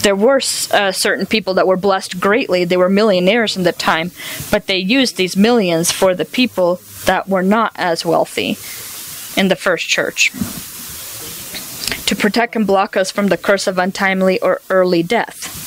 there 0.04 0.16
were 0.16 0.40
uh, 0.72 0.92
certain 0.92 1.26
people 1.26 1.56
that 1.56 1.68
were 1.68 1.76
blessed 1.76 2.22
greatly. 2.22 2.64
They 2.64 2.78
were 2.78 2.88
millionaires 2.88 3.58
in 3.58 3.64
the 3.64 3.74
time, 3.74 4.12
but 4.50 4.68
they 4.68 4.78
used 4.78 5.18
these 5.18 5.36
millions 5.36 5.92
for 5.92 6.16
the 6.16 6.26
people 6.26 6.80
that 7.06 7.28
were 7.28 7.44
not 7.44 7.74
as 7.76 8.06
wealthy 8.06 8.58
in 9.36 9.50
the 9.50 9.56
first 9.56 9.90
church 9.90 10.32
to 12.06 12.16
protect 12.16 12.56
and 12.56 12.66
block 12.66 12.96
us 12.96 13.12
from 13.12 13.28
the 13.28 13.38
curse 13.38 13.68
of 13.68 13.78
untimely 13.78 14.40
or 14.40 14.62
early 14.70 15.04
death 15.04 15.60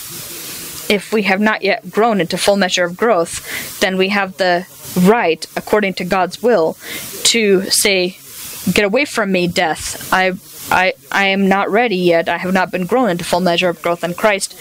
if 0.92 1.10
we 1.10 1.22
have 1.22 1.40
not 1.40 1.62
yet 1.62 1.90
grown 1.90 2.20
into 2.20 2.36
full 2.36 2.56
measure 2.56 2.84
of 2.84 2.98
growth, 2.98 3.80
then 3.80 3.96
we 3.96 4.10
have 4.10 4.36
the 4.36 4.66
right, 5.00 5.46
according 5.56 5.94
to 5.94 6.04
God's 6.04 6.42
will, 6.42 6.76
to 7.24 7.62
say, 7.70 8.18
Get 8.70 8.84
away 8.84 9.06
from 9.06 9.32
me, 9.32 9.48
death. 9.48 10.12
I 10.12 10.34
I 10.70 10.92
I 11.10 11.24
am 11.26 11.48
not 11.48 11.70
ready 11.70 11.96
yet. 11.96 12.28
I 12.28 12.38
have 12.38 12.52
not 12.52 12.70
been 12.70 12.86
grown 12.86 13.08
into 13.08 13.24
full 13.24 13.40
measure 13.40 13.70
of 13.70 13.82
growth 13.82 14.04
in 14.04 14.14
Christ. 14.14 14.52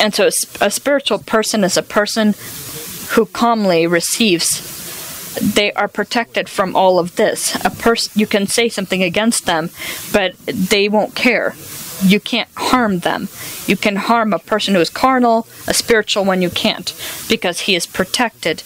And 0.00 0.14
so 0.14 0.28
a 0.64 0.70
spiritual 0.70 1.18
person 1.18 1.64
is 1.64 1.76
a 1.76 1.82
person 1.82 2.34
who 3.10 3.26
calmly 3.26 3.86
receives 3.86 4.72
they 5.40 5.72
are 5.72 5.88
protected 5.88 6.48
from 6.48 6.76
all 6.76 7.00
of 7.00 7.16
this. 7.16 7.56
A 7.64 7.70
person 7.70 8.12
you 8.14 8.26
can 8.26 8.46
say 8.46 8.68
something 8.68 9.02
against 9.02 9.46
them, 9.46 9.70
but 10.12 10.36
they 10.46 10.88
won't 10.88 11.16
care 11.16 11.54
you 12.02 12.20
can't 12.20 12.48
harm 12.56 13.00
them. 13.00 13.28
You 13.66 13.76
can 13.76 13.96
harm 13.96 14.32
a 14.32 14.38
person 14.38 14.74
who 14.74 14.80
is 14.80 14.90
carnal, 14.90 15.46
a 15.66 15.74
spiritual 15.74 16.24
one 16.24 16.42
you 16.42 16.50
can't, 16.50 16.94
because 17.28 17.60
he 17.60 17.74
is 17.74 17.86
protected 17.86 18.62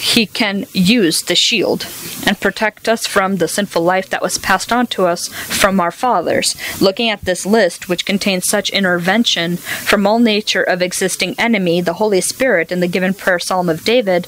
he 0.00 0.24
can 0.24 0.64
use 0.72 1.22
the 1.22 1.34
shield 1.34 1.86
and 2.26 2.40
protect 2.40 2.88
us 2.88 3.06
from 3.06 3.36
the 3.36 3.46
sinful 3.46 3.82
life 3.82 4.08
that 4.08 4.22
was 4.22 4.38
passed 4.38 4.72
on 4.72 4.86
to 4.86 5.04
us 5.04 5.28
from 5.28 5.78
our 5.78 5.90
fathers. 5.90 6.56
Looking 6.80 7.10
at 7.10 7.20
this 7.20 7.44
list, 7.44 7.86
which 7.86 8.06
contains 8.06 8.48
such 8.48 8.70
intervention 8.70 9.58
from 9.58 10.06
all 10.06 10.18
nature 10.18 10.62
of 10.62 10.80
existing 10.80 11.34
enemy, 11.38 11.82
the 11.82 11.94
Holy 11.94 12.22
Spirit, 12.22 12.72
in 12.72 12.80
the 12.80 12.88
given 12.88 13.12
prayer 13.12 13.38
psalm 13.38 13.68
of 13.68 13.84
David, 13.84 14.26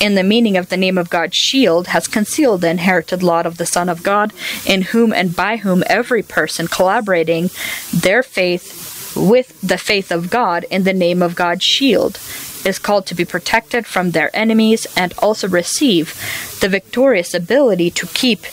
in 0.00 0.16
the 0.16 0.24
meaning 0.24 0.56
of 0.56 0.70
the 0.70 0.76
name 0.76 0.98
of 0.98 1.08
God's 1.08 1.36
shield, 1.36 1.86
has 1.88 2.08
concealed 2.08 2.62
the 2.62 2.70
inherited 2.70 3.22
lot 3.22 3.46
of 3.46 3.58
the 3.58 3.66
Son 3.66 3.88
of 3.88 4.02
God, 4.02 4.32
in 4.66 4.82
whom 4.82 5.12
and 5.12 5.36
by 5.36 5.58
whom 5.58 5.84
every 5.86 6.24
person 6.24 6.66
collaborating 6.66 7.48
their 7.94 8.24
faith 8.24 9.14
with 9.16 9.60
the 9.60 9.78
faith 9.78 10.10
of 10.10 10.30
God 10.30 10.64
in 10.68 10.82
the 10.82 10.92
name 10.92 11.22
of 11.22 11.36
God's 11.36 11.62
shield 11.62 12.18
is 12.64 12.78
called 12.78 13.06
to 13.06 13.14
be 13.14 13.24
protected 13.24 13.86
from 13.86 14.10
their 14.10 14.34
enemies 14.34 14.86
and 14.96 15.14
also 15.18 15.48
receive 15.48 16.14
the 16.60 16.68
victorious 16.68 17.34
ability 17.34 17.90
to 17.90 18.06
keep 18.08 18.46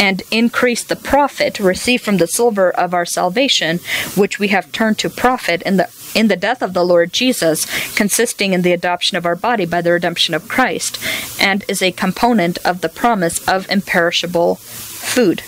and 0.00 0.22
increase 0.30 0.84
the 0.84 0.96
profit 0.96 1.58
received 1.58 2.04
from 2.04 2.18
the 2.18 2.26
silver 2.26 2.70
of 2.70 2.94
our 2.94 3.04
salvation, 3.04 3.80
which 4.14 4.38
we 4.38 4.48
have 4.48 4.70
turned 4.72 4.98
to 4.98 5.10
profit 5.10 5.62
in 5.62 5.76
the 5.76 5.88
in 6.14 6.28
the 6.28 6.36
death 6.36 6.62
of 6.62 6.72
the 6.72 6.84
Lord 6.84 7.12
Jesus, 7.12 7.66
consisting 7.94 8.54
in 8.54 8.62
the 8.62 8.72
adoption 8.72 9.16
of 9.18 9.26
our 9.26 9.36
body 9.36 9.66
by 9.66 9.82
the 9.82 9.92
redemption 9.92 10.34
of 10.34 10.48
Christ, 10.48 10.98
and 11.38 11.64
is 11.68 11.82
a 11.82 11.92
component 11.92 12.58
of 12.64 12.80
the 12.80 12.88
promise 12.88 13.46
of 13.46 13.70
imperishable 13.70 14.54
food. 14.54 15.42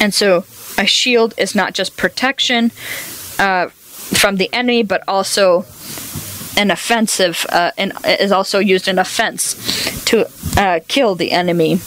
And 0.00 0.14
so, 0.14 0.44
a 0.78 0.86
shield 0.86 1.34
is 1.36 1.56
not 1.56 1.74
just 1.74 1.96
protection 1.96 2.70
uh, 3.38 3.68
from 4.16 4.36
the 4.36 4.52
enemy, 4.52 4.82
but 4.82 5.02
also 5.06 5.64
an 6.56 6.70
offensive 6.70 7.46
uh, 7.50 7.70
and 7.78 7.92
is 8.04 8.32
also 8.32 8.58
used 8.58 8.88
in 8.88 8.98
offense 8.98 9.54
to 10.04 10.28
uh, 10.56 10.80
kill 10.88 11.14
the 11.14 11.30
enemy 11.30 11.78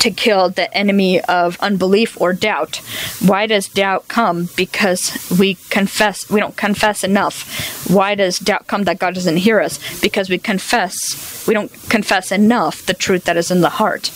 to 0.00 0.10
kill 0.10 0.48
the 0.48 0.72
enemy 0.76 1.20
of 1.22 1.58
unbelief 1.60 2.20
or 2.20 2.32
doubt. 2.32 2.76
Why 3.20 3.46
does 3.46 3.68
doubt 3.68 4.08
come? 4.08 4.48
Because 4.56 5.12
we 5.38 5.54
confess, 5.70 6.30
we 6.30 6.40
don't 6.40 6.56
confess 6.56 7.04
enough. 7.04 7.88
Why 7.90 8.14
does 8.14 8.38
doubt 8.38 8.66
come 8.66 8.84
that 8.84 8.98
God 8.98 9.14
doesn't 9.14 9.38
hear 9.38 9.60
us? 9.60 9.78
Because 10.00 10.30
we 10.30 10.38
confess, 10.38 11.44
we 11.46 11.54
don't 11.54 11.72
confess 11.88 12.32
enough 12.32 12.86
the 12.86 12.94
truth 12.94 13.24
that 13.24 13.36
is 13.36 13.50
in 13.50 13.60
the 13.60 13.70
heart. 13.70 14.10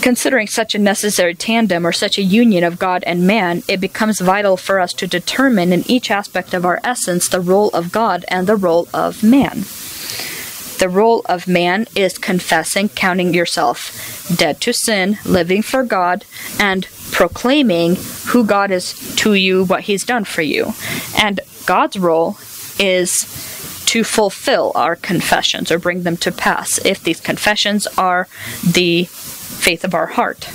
Considering 0.00 0.46
such 0.46 0.74
a 0.74 0.78
necessary 0.78 1.34
tandem 1.34 1.86
or 1.86 1.92
such 1.92 2.18
a 2.18 2.22
union 2.22 2.62
of 2.62 2.78
God 2.78 3.02
and 3.04 3.26
man, 3.26 3.62
it 3.68 3.80
becomes 3.80 4.20
vital 4.20 4.56
for 4.56 4.78
us 4.78 4.92
to 4.94 5.06
determine 5.06 5.72
in 5.72 5.88
each 5.90 6.10
aspect 6.10 6.54
of 6.54 6.64
our 6.64 6.80
essence 6.84 7.28
the 7.28 7.40
role 7.40 7.68
of 7.70 7.90
God 7.90 8.24
and 8.28 8.46
the 8.46 8.56
role 8.56 8.88
of 8.94 9.22
man. 9.22 9.64
The 10.78 10.88
role 10.88 11.22
of 11.28 11.48
man 11.48 11.86
is 11.96 12.18
confessing, 12.18 12.90
counting 12.90 13.34
yourself 13.34 14.32
dead 14.36 14.60
to 14.60 14.72
sin, 14.72 15.18
living 15.24 15.62
for 15.62 15.82
God, 15.82 16.24
and 16.60 16.86
proclaiming 17.10 17.96
who 18.26 18.44
God 18.44 18.70
is 18.70 18.94
to 19.16 19.34
you, 19.34 19.64
what 19.64 19.82
He's 19.82 20.04
done 20.04 20.24
for 20.24 20.42
you. 20.42 20.74
And 21.20 21.40
God's 21.66 21.98
role 21.98 22.38
is 22.78 23.22
to 23.86 24.04
fulfill 24.04 24.70
our 24.74 24.94
confessions 24.94 25.72
or 25.72 25.78
bring 25.78 26.02
them 26.04 26.16
to 26.18 26.30
pass 26.30 26.78
if 26.84 27.02
these 27.02 27.20
confessions 27.20 27.86
are 27.96 28.28
the 28.62 29.08
faith 29.58 29.84
of 29.84 29.94
our 29.94 30.06
heart. 30.06 30.48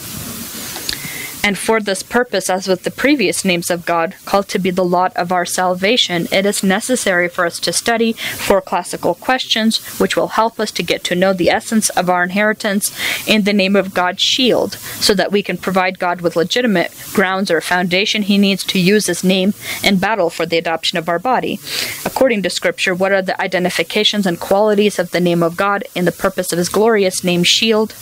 And 1.45 1.57
for 1.57 1.81
this 1.81 2.03
purpose, 2.03 2.49
as 2.49 2.69
with 2.69 2.83
the 2.83 2.89
previous 2.89 3.43
names 3.43 3.69
of 3.69 3.85
God, 3.85 4.15
called 4.23 4.47
to 4.47 4.59
be 4.59 4.71
the 4.71 4.85
lot 4.85 5.13
of 5.17 5.33
our 5.33 5.45
salvation, 5.45 6.29
it 6.31 6.45
is 6.45 6.63
necessary 6.63 7.27
for 7.27 7.45
us 7.45 7.59
to 7.59 7.73
study 7.73 8.13
four 8.13 8.61
classical 8.61 9.13
questions, 9.13 9.99
which 9.99 10.15
will 10.15 10.29
help 10.29 10.57
us 10.57 10.71
to 10.71 10.81
get 10.81 11.03
to 11.03 11.15
know 11.15 11.33
the 11.33 11.49
essence 11.49 11.89
of 11.89 12.09
our 12.09 12.23
inheritance 12.23 12.97
in 13.27 13.43
the 13.43 13.51
name 13.51 13.75
of 13.75 13.93
God's 13.93 14.21
shield, 14.21 14.75
so 14.75 15.13
that 15.13 15.33
we 15.33 15.43
can 15.43 15.57
provide 15.57 15.99
God 15.99 16.21
with 16.21 16.37
legitimate 16.37 16.93
grounds 17.11 17.51
or 17.51 17.59
foundation 17.59 18.21
he 18.21 18.37
needs 18.37 18.63
to 18.63 18.79
use 18.79 19.07
his 19.07 19.21
name 19.21 19.53
in 19.83 19.99
battle 19.99 20.29
for 20.29 20.45
the 20.45 20.57
adoption 20.57 20.97
of 20.97 21.09
our 21.09 21.19
body. 21.19 21.59
According 22.05 22.43
to 22.43 22.49
Scripture, 22.49 22.95
what 22.95 23.11
are 23.11 23.21
the 23.21 23.39
identifications 23.41 24.25
and 24.25 24.39
qualities 24.39 24.97
of 24.97 25.11
the 25.11 25.19
name 25.19 25.43
of 25.43 25.57
God 25.57 25.83
in 25.93 26.05
the 26.05 26.13
purpose 26.13 26.53
of 26.53 26.57
his 26.57 26.69
glorious 26.69 27.21
name 27.21 27.43
shield? 27.43 27.93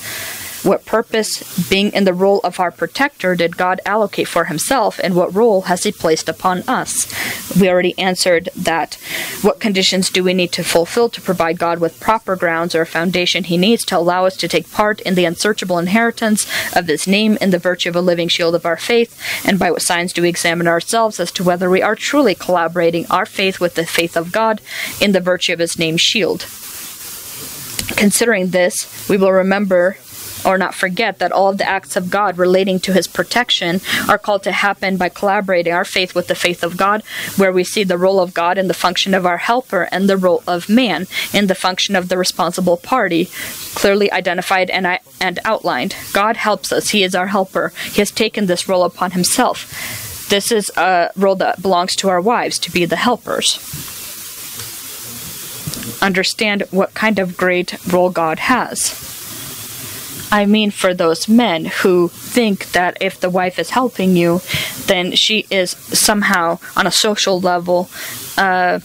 What 0.64 0.86
purpose, 0.86 1.68
being 1.70 1.91
in 1.91 2.03
the 2.03 2.14
role 2.14 2.39
of 2.43 2.59
our 2.59 2.70
protector, 2.70 3.36
did 3.36 3.57
God 3.57 3.82
allocate 3.84 4.28
for 4.28 4.45
himself, 4.45 4.99
and 5.03 5.16
what 5.16 5.34
role 5.34 5.62
has 5.62 5.84
he 5.84 5.91
placed 5.91 6.30
upon 6.30 6.62
us? 6.68 7.07
We 7.59 7.68
already 7.68 7.97
answered 7.97 8.49
that. 8.55 8.95
What 9.41 9.59
conditions 9.59 10.12
do 10.12 10.24
we 10.24 10.36
need 10.36 10.51
to 10.51 10.64
fulfill 10.64 11.09
to 11.09 11.22
provide 11.22 11.57
God 11.57 11.80
with 11.80 11.99
proper 11.99 12.36
grounds 12.36 12.76
or 12.76 12.86
foundation 12.86 13.45
he 13.45 13.57
needs 13.57 13.84
to 13.86 13.97
allow 13.97 14.26
us 14.26 14.38
to 14.38 14.47
take 14.47 14.72
part 14.72 15.01
in 15.01 15.16
the 15.16 15.26
unsearchable 15.26 15.80
inheritance 15.80 16.45
of 16.76 16.88
his 16.88 17.07
name 17.07 17.39
in 17.41 17.49
the 17.49 17.57
virtue 17.57 17.89
of 17.89 17.95
a 17.95 18.01
living 18.01 18.28
shield 18.28 18.53
of 18.53 18.66
our 18.66 18.78
faith? 18.78 19.20
And 19.43 19.57
by 19.57 19.72
what 19.72 19.82
signs 19.82 20.14
do 20.14 20.22
we 20.22 20.30
examine 20.30 20.68
ourselves 20.68 21.20
as 21.20 21.32
to 21.34 21.43
whether 21.43 21.72
we 21.72 21.82
are 21.82 21.95
truly 21.95 22.36
collaborating 22.36 23.07
our 23.09 23.26
faith 23.26 23.59
with 23.59 23.74
the 23.74 23.86
faith 23.86 24.16
of 24.16 24.32
God 24.32 24.62
in 24.99 25.12
the 25.12 25.20
virtue 25.20 25.53
of 25.53 25.59
his 25.59 25.80
name 25.80 25.97
shield? 25.97 26.41
Considering 27.97 28.49
this, 28.49 29.09
we 29.09 29.18
will 29.18 29.32
remember 29.32 29.97
or 30.46 30.58
not 30.58 30.76
forget 30.76 31.20
that 31.20 31.32
all 31.32 31.50
of 31.50 31.58
the 31.58 31.68
acts 31.68 31.96
of 31.96 32.10
God 32.10 32.38
relating 32.38 32.80
to 32.82 32.94
his 32.94 33.08
protection 33.08 33.82
are 34.08 34.18
called 34.18 34.44
to 34.44 34.52
happen 34.52 34.98
by 34.98 35.10
collaborating 35.10 35.74
our 35.74 35.86
faith 35.86 36.16
with 36.16 36.28
the 36.28 36.36
faith 36.36 36.64
of 36.64 36.78
God, 36.78 37.04
where 37.38 37.52
we 37.52 37.64
see 37.64 37.84
the 37.84 37.98
role 37.98 38.20
of 38.20 38.34
God 38.34 38.58
in 38.58 38.68
the 38.68 38.74
function 38.74 39.14
of 39.14 39.26
our 39.26 39.38
helper 39.38 39.88
and 39.92 40.10
the 40.10 40.18
role 40.18 40.44
of 40.48 40.70
man 40.70 41.08
in 41.34 41.48
the 41.48 41.56
function 41.56 41.96
of 41.96 42.10
the 42.10 42.18
responsible 42.18 42.78
party, 42.78 43.30
clearly 43.76 44.12
identified 44.12 44.70
and, 44.70 45.00
and 45.20 45.39
outlined. 45.46 45.96
God 46.14 46.38
helps 46.38 46.72
us, 46.72 46.89
he 46.89 47.04
is 47.04 47.16
our 47.16 47.28
helper. 47.28 47.74
He 47.92 48.02
has 48.02 48.12
taken 48.12 48.46
this 48.46 48.68
role 48.68 48.84
upon 48.84 49.12
himself. 49.12 50.28
This 50.30 50.52
is 50.52 50.72
a 50.78 51.12
role 51.18 51.36
that 51.36 51.62
belongs 51.62 51.96
to 51.98 52.10
our 52.10 52.22
wives 52.22 52.58
to 52.60 52.72
be 52.72 52.86
the 52.86 52.96
helpers. 52.96 53.58
Understand 56.02 56.64
what 56.72 56.94
kind 56.94 57.20
of 57.20 57.38
great 57.38 57.76
role 57.92 58.10
God 58.10 58.39
has. 58.39 59.20
I 60.32 60.46
mean 60.46 60.72
for 60.72 60.94
those 60.94 61.28
men 61.28 61.66
who 61.66 62.08
think 62.08 62.72
that 62.72 62.98
if 63.02 63.20
the 63.20 63.30
wife 63.30 63.60
is 63.60 63.72
helping 63.72 64.16
you, 64.16 64.42
then 64.86 65.14
she 65.16 65.46
is 65.50 65.72
somehow 65.72 66.60
on 66.76 66.88
a 66.88 66.92
social 66.92 67.40
level 67.40 67.90
uh, 68.38 68.80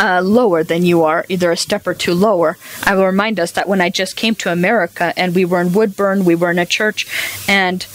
uh, 0.00 0.20
lower 0.22 0.64
than 0.64 0.84
you 0.84 1.02
are, 1.02 1.24
either 1.28 1.52
a 1.52 1.56
step 1.56 1.86
or 1.86 1.94
two 1.94 2.14
lower. 2.14 2.56
I 2.82 2.94
will 2.94 3.06
remind 3.06 3.38
us 3.38 3.52
that 3.52 3.68
when 3.68 3.80
I 3.80 3.90
just 3.90 4.16
came 4.16 4.34
to 4.36 4.50
America 4.50 5.12
and 5.16 5.34
we 5.34 5.44
were 5.44 5.60
in 5.60 5.72
Woodburn, 5.72 6.24
we 6.24 6.34
were 6.34 6.50
in 6.50 6.58
a 6.58 6.66
church, 6.66 7.06
and 7.48 7.86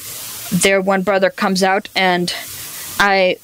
there 0.52 0.82
one 0.82 1.02
brother 1.02 1.30
comes 1.30 1.62
out 1.62 1.90
and 1.96 2.34
I 3.00 3.38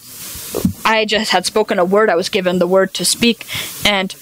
I 0.85 1.05
just 1.05 1.31
had 1.31 1.45
spoken 1.45 1.79
a 1.79 1.85
word, 1.85 2.09
I 2.09 2.15
was 2.15 2.29
given 2.29 2.59
the 2.59 2.67
word 2.67 2.93
to 2.93 3.05
speak, 3.05 3.45
and 3.85 4.15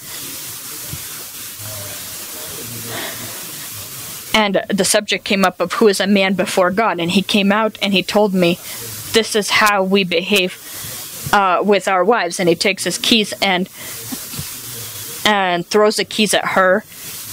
and 4.34 4.63
the 4.67 4.86
subject 4.86 5.23
came 5.23 5.45
up 5.45 5.59
of 5.59 5.73
who 5.73 5.88
is 5.88 5.99
a 5.99 6.07
man 6.07 6.34
before 6.34 6.71
God, 6.71 6.99
and 6.99 7.11
he 7.11 7.21
came 7.21 7.51
out 7.51 7.77
and 7.81 7.93
he 7.93 8.01
told 8.01 8.34
me, 8.34 8.59
"This 9.13 9.36
is 9.36 9.49
how 9.51 9.84
we 9.84 10.03
behave 10.03 11.29
uh, 11.31 11.61
with 11.63 11.88
our 11.88 12.03
wives." 12.03 12.39
And 12.39 12.49
he 12.49 12.55
takes 12.55 12.84
his 12.84 12.97
keys 12.97 13.34
and 13.41 13.69
and 15.25 15.65
throws 15.65 15.97
the 15.97 16.05
keys 16.05 16.34
at 16.34 16.49
her, 16.49 16.84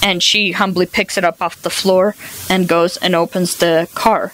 and 0.03 0.21
she 0.21 0.51
humbly 0.51 0.85
picks 0.85 1.17
it 1.17 1.23
up 1.23 1.41
off 1.41 1.61
the 1.61 1.69
floor 1.69 2.15
and 2.49 2.67
goes 2.67 2.97
and 2.97 3.15
opens 3.15 3.55
the 3.57 3.89
car. 3.95 4.31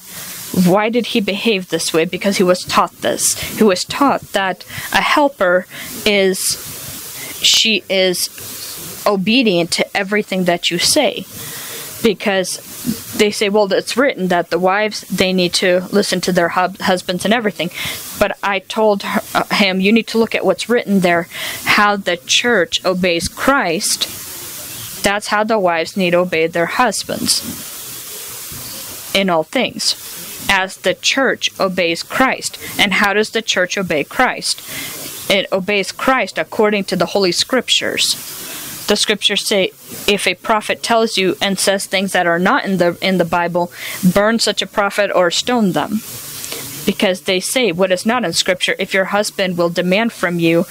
Why 0.66 0.90
did 0.90 1.08
he 1.08 1.22
behave 1.22 1.70
this 1.70 1.94
way? 1.94 2.06
Because 2.06 2.38
he 2.38 2.44
was 2.44 2.64
taught 2.64 2.94
this. 3.02 3.40
He 3.58 3.64
was 3.64 3.86
taught 3.86 4.22
that 4.34 4.66
a 4.92 5.02
helper 5.02 5.68
is 6.06 6.58
she 7.42 7.84
is 7.90 8.30
obedient 9.06 9.72
to 9.72 9.98
everything 9.98 10.46
that 10.46 10.70
you 10.70 10.78
say 10.78 11.26
because 12.04 12.58
they 13.18 13.32
say, 13.32 13.50
well, 13.50 13.72
it's 13.74 13.98
written 13.98 14.28
that 14.28 14.50
the 14.50 14.60
wives 14.60 15.02
they 15.02 15.34
need 15.34 15.54
to 15.54 15.88
listen 15.92 16.22
to 16.22 16.32
their 16.32 16.50
hub- 16.50 16.80
husbands 16.80 17.26
and 17.26 17.34
everything. 17.34 17.70
But 18.20 18.38
I 18.44 18.60
told 18.60 19.04
her, 19.04 19.22
uh, 19.34 19.44
him, 19.56 19.80
you 19.82 19.92
need 19.92 20.08
to 20.08 20.18
look 20.18 20.36
at 20.36 20.46
what's 20.46 20.70
written 20.70 21.02
there, 21.02 21.28
how 21.64 21.96
the 21.96 22.18
church 22.18 22.84
obeys 22.86 23.28
Christ. 23.28 25.04
That's 25.04 25.28
how 25.28 25.44
the 25.44 25.60
wives 25.60 25.98
need 25.98 26.12
to 26.12 26.20
obey 26.20 26.48
their 26.48 26.66
husbands 26.66 27.42
in 29.16 29.30
all 29.30 29.44
things, 29.44 29.96
as 30.50 30.78
the 30.78 30.94
church 30.94 31.50
obeys 31.60 32.04
Christ. 32.04 32.60
And 32.78 32.94
how 32.94 33.14
does 33.14 33.32
the 33.32 33.42
church 33.42 33.78
obey 33.78 34.04
Christ? 34.04 34.62
It 35.30 35.48
obeys 35.52 35.92
Christ 35.92 36.38
according 36.38 36.86
to 36.86 36.96
the 36.96 37.08
Holy 37.08 37.32
Scriptures 37.32 38.47
the 38.88 38.96
scriptures 38.96 39.46
say 39.46 39.72
if 40.08 40.28
a 40.28 40.36
prophet 40.36 40.82
tells 40.84 41.18
you 41.18 41.36
and 41.42 41.60
says 41.60 41.86
things 41.86 42.12
that 42.14 42.28
are 42.28 42.40
not 42.40 42.66
in 42.66 42.78
the 42.78 42.98
in 43.02 43.18
the 43.18 43.26
Bible, 43.26 43.72
burn 44.14 44.40
such 44.40 44.62
a 44.62 44.68
prophet 44.68 45.12
or 45.14 45.30
stone 45.32 45.74
them. 45.74 46.00
because 46.88 47.22
they 47.24 47.40
say 47.42 47.72
what 47.74 47.92
is 47.92 48.06
not 48.06 48.24
in 48.24 48.32
Scripture. 48.34 48.74
If 48.80 48.94
your 48.94 49.06
husband 49.06 49.58
will 49.58 49.70
demand 49.70 50.14
from 50.14 50.40
you 50.40 50.66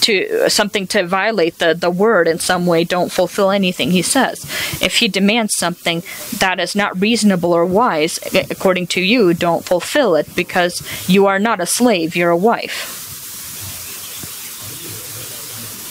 to 0.00 0.50
something 0.50 0.88
to 0.88 1.06
violate 1.06 1.58
the, 1.58 1.72
the 1.72 1.88
word 1.90 2.26
in 2.26 2.40
some 2.40 2.66
way, 2.66 2.82
don't 2.82 3.12
fulfill 3.12 3.52
anything 3.52 3.92
he 3.92 4.02
says. 4.02 4.42
If 4.82 4.96
he 4.96 5.06
demands 5.06 5.54
something 5.54 6.02
that 6.38 6.58
is 6.58 6.74
not 6.74 7.00
reasonable 7.00 7.52
or 7.52 7.64
wise, 7.64 8.18
according 8.50 8.88
to 8.88 9.00
you, 9.00 9.32
don't 9.34 9.64
fulfill 9.64 10.16
it 10.16 10.34
because 10.34 10.82
you 11.08 11.26
are 11.26 11.38
not 11.38 11.60
a 11.60 11.66
slave, 11.66 12.16
you're 12.16 12.30
a 12.30 12.36
wife. 12.36 13.01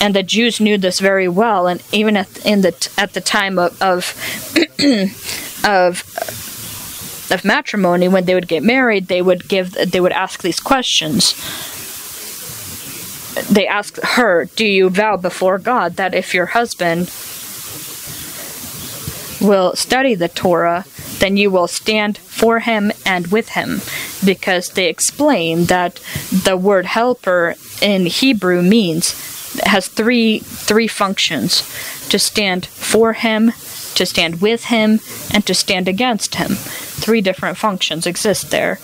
And 0.02 0.14
the 0.14 0.24
Jews 0.24 0.60
knew 0.60 0.78
this 0.78 1.00
very 1.00 1.30
well, 1.30 1.68
and 1.68 1.82
even 1.94 2.18
at 2.18 2.46
in 2.46 2.62
the 2.62 2.90
at 2.98 3.14
the 3.14 3.22
time 3.22 3.58
of 3.58 3.82
of, 3.82 4.14
of 5.64 6.04
of 7.32 7.46
matrimony, 7.46 8.10
when 8.10 8.26
they 8.26 8.34
would 8.34 8.50
get 8.50 8.64
married, 8.64 9.08
they 9.08 9.22
would 9.22 9.48
give 9.48 9.72
they 9.92 10.02
would 10.02 10.12
ask 10.12 10.42
these 10.42 10.60
questions 10.60 11.36
they 13.50 13.68
asked 13.68 14.00
her, 14.04 14.46
Do 14.56 14.66
you 14.66 14.90
vow 14.90 15.18
before 15.18 15.58
God 15.58 15.96
that 15.96 16.14
if 16.14 16.34
your 16.34 16.48
husband 16.48 17.12
will 19.40 19.76
study 19.76 20.16
the 20.16 20.28
Torah, 20.28 20.86
then 21.20 21.38
you 21.38 21.50
will 21.50 21.68
stand 21.68 22.18
for 22.18 22.60
him 22.60 22.92
and 23.06 23.28
with 23.28 23.50
him? 23.50 23.82
Because 24.24 24.70
they 24.70 24.88
explain 24.88 25.66
that 25.66 26.02
the 26.32 26.58
word 26.58 26.86
helper 26.86 27.56
in 27.82 28.06
Hebrew 28.06 28.62
means 28.62 29.16
has 29.64 29.88
three 29.88 30.40
three 30.40 30.88
functions 30.88 31.62
to 32.10 32.20
stand 32.20 32.66
for 32.66 33.14
him, 33.14 33.52
to 33.96 34.06
stand 34.06 34.42
with 34.42 34.66
him, 34.66 35.00
and 35.34 35.46
to 35.46 35.54
stand 35.54 35.88
against 35.88 36.36
him. 36.36 36.56
Three 36.56 37.22
different 37.22 37.58
functions 37.58 38.06
exist 38.06 38.52
there. 38.52 38.80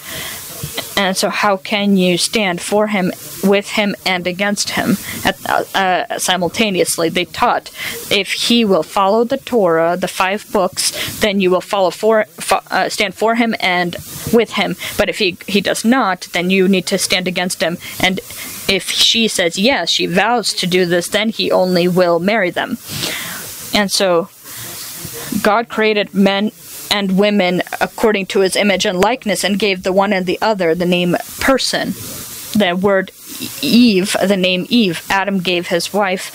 And 0.98 1.16
so, 1.16 1.30
how 1.30 1.58
can 1.58 1.96
you 1.96 2.18
stand 2.18 2.60
for 2.60 2.88
him, 2.88 3.14
with 3.44 3.70
him, 3.70 3.96
and 4.04 4.26
against 4.26 4.72
him 4.72 4.98
at, 5.24 5.38
uh, 5.48 5.64
uh, 5.78 6.18
simultaneously? 6.18 7.08
They 7.10 7.26
taught 7.26 7.70
if 8.10 8.32
he 8.32 8.66
will 8.66 8.82
follow 8.82 9.24
the 9.24 9.38
Torah, 9.38 9.96
the 9.96 10.08
five 10.08 10.52
books, 10.52 11.20
then 11.20 11.40
you 11.40 11.52
will 11.52 11.62
follow 11.62 11.92
for, 11.92 12.26
uh, 12.72 12.90
stand 12.90 13.14
for 13.14 13.36
him 13.36 13.54
and 13.60 13.96
with 14.34 14.54
him. 14.54 14.76
But 14.98 15.08
if 15.08 15.20
he 15.20 15.38
he 15.46 15.62
does 15.62 15.86
not, 15.86 16.28
then 16.34 16.50
you 16.50 16.68
need 16.68 16.88
to 16.88 16.98
stand 16.98 17.28
against 17.28 17.62
him. 17.62 17.78
And 18.00 18.20
if 18.68 18.90
she 18.90 19.28
says 19.28 19.60
yes, 19.60 19.92
she 19.92 20.08
vows 20.08 20.52
to 20.56 20.66
do 20.66 20.88
this, 20.88 21.10
then 21.10 21.30
he 21.30 21.52
only 21.52 21.88
will 21.88 22.20
marry 22.20 22.50
them. 22.50 22.80
And 23.72 23.92
so, 23.92 24.30
God 25.44 25.70
created 25.70 26.16
men 26.16 26.52
and 26.92 27.18
women 27.18 27.62
according 27.82 28.26
to 28.28 28.40
his 28.40 28.56
image 28.56 28.86
and 28.86 29.00
likeness, 29.00 29.44
and 29.44 29.60
gave 29.60 29.84
the 29.84 29.94
one 29.94 30.14
and 30.14 30.26
the 30.26 30.40
other 30.42 30.76
the 30.76 30.86
name 30.86 31.16
person. 31.40 31.90
The 32.54 32.78
word 32.80 33.12
Eve, 33.62 34.16
the 34.26 34.38
name 34.38 34.66
Eve. 34.70 35.06
Adam 35.10 35.40
gave 35.40 35.68
his 35.68 35.94
wife 35.94 36.32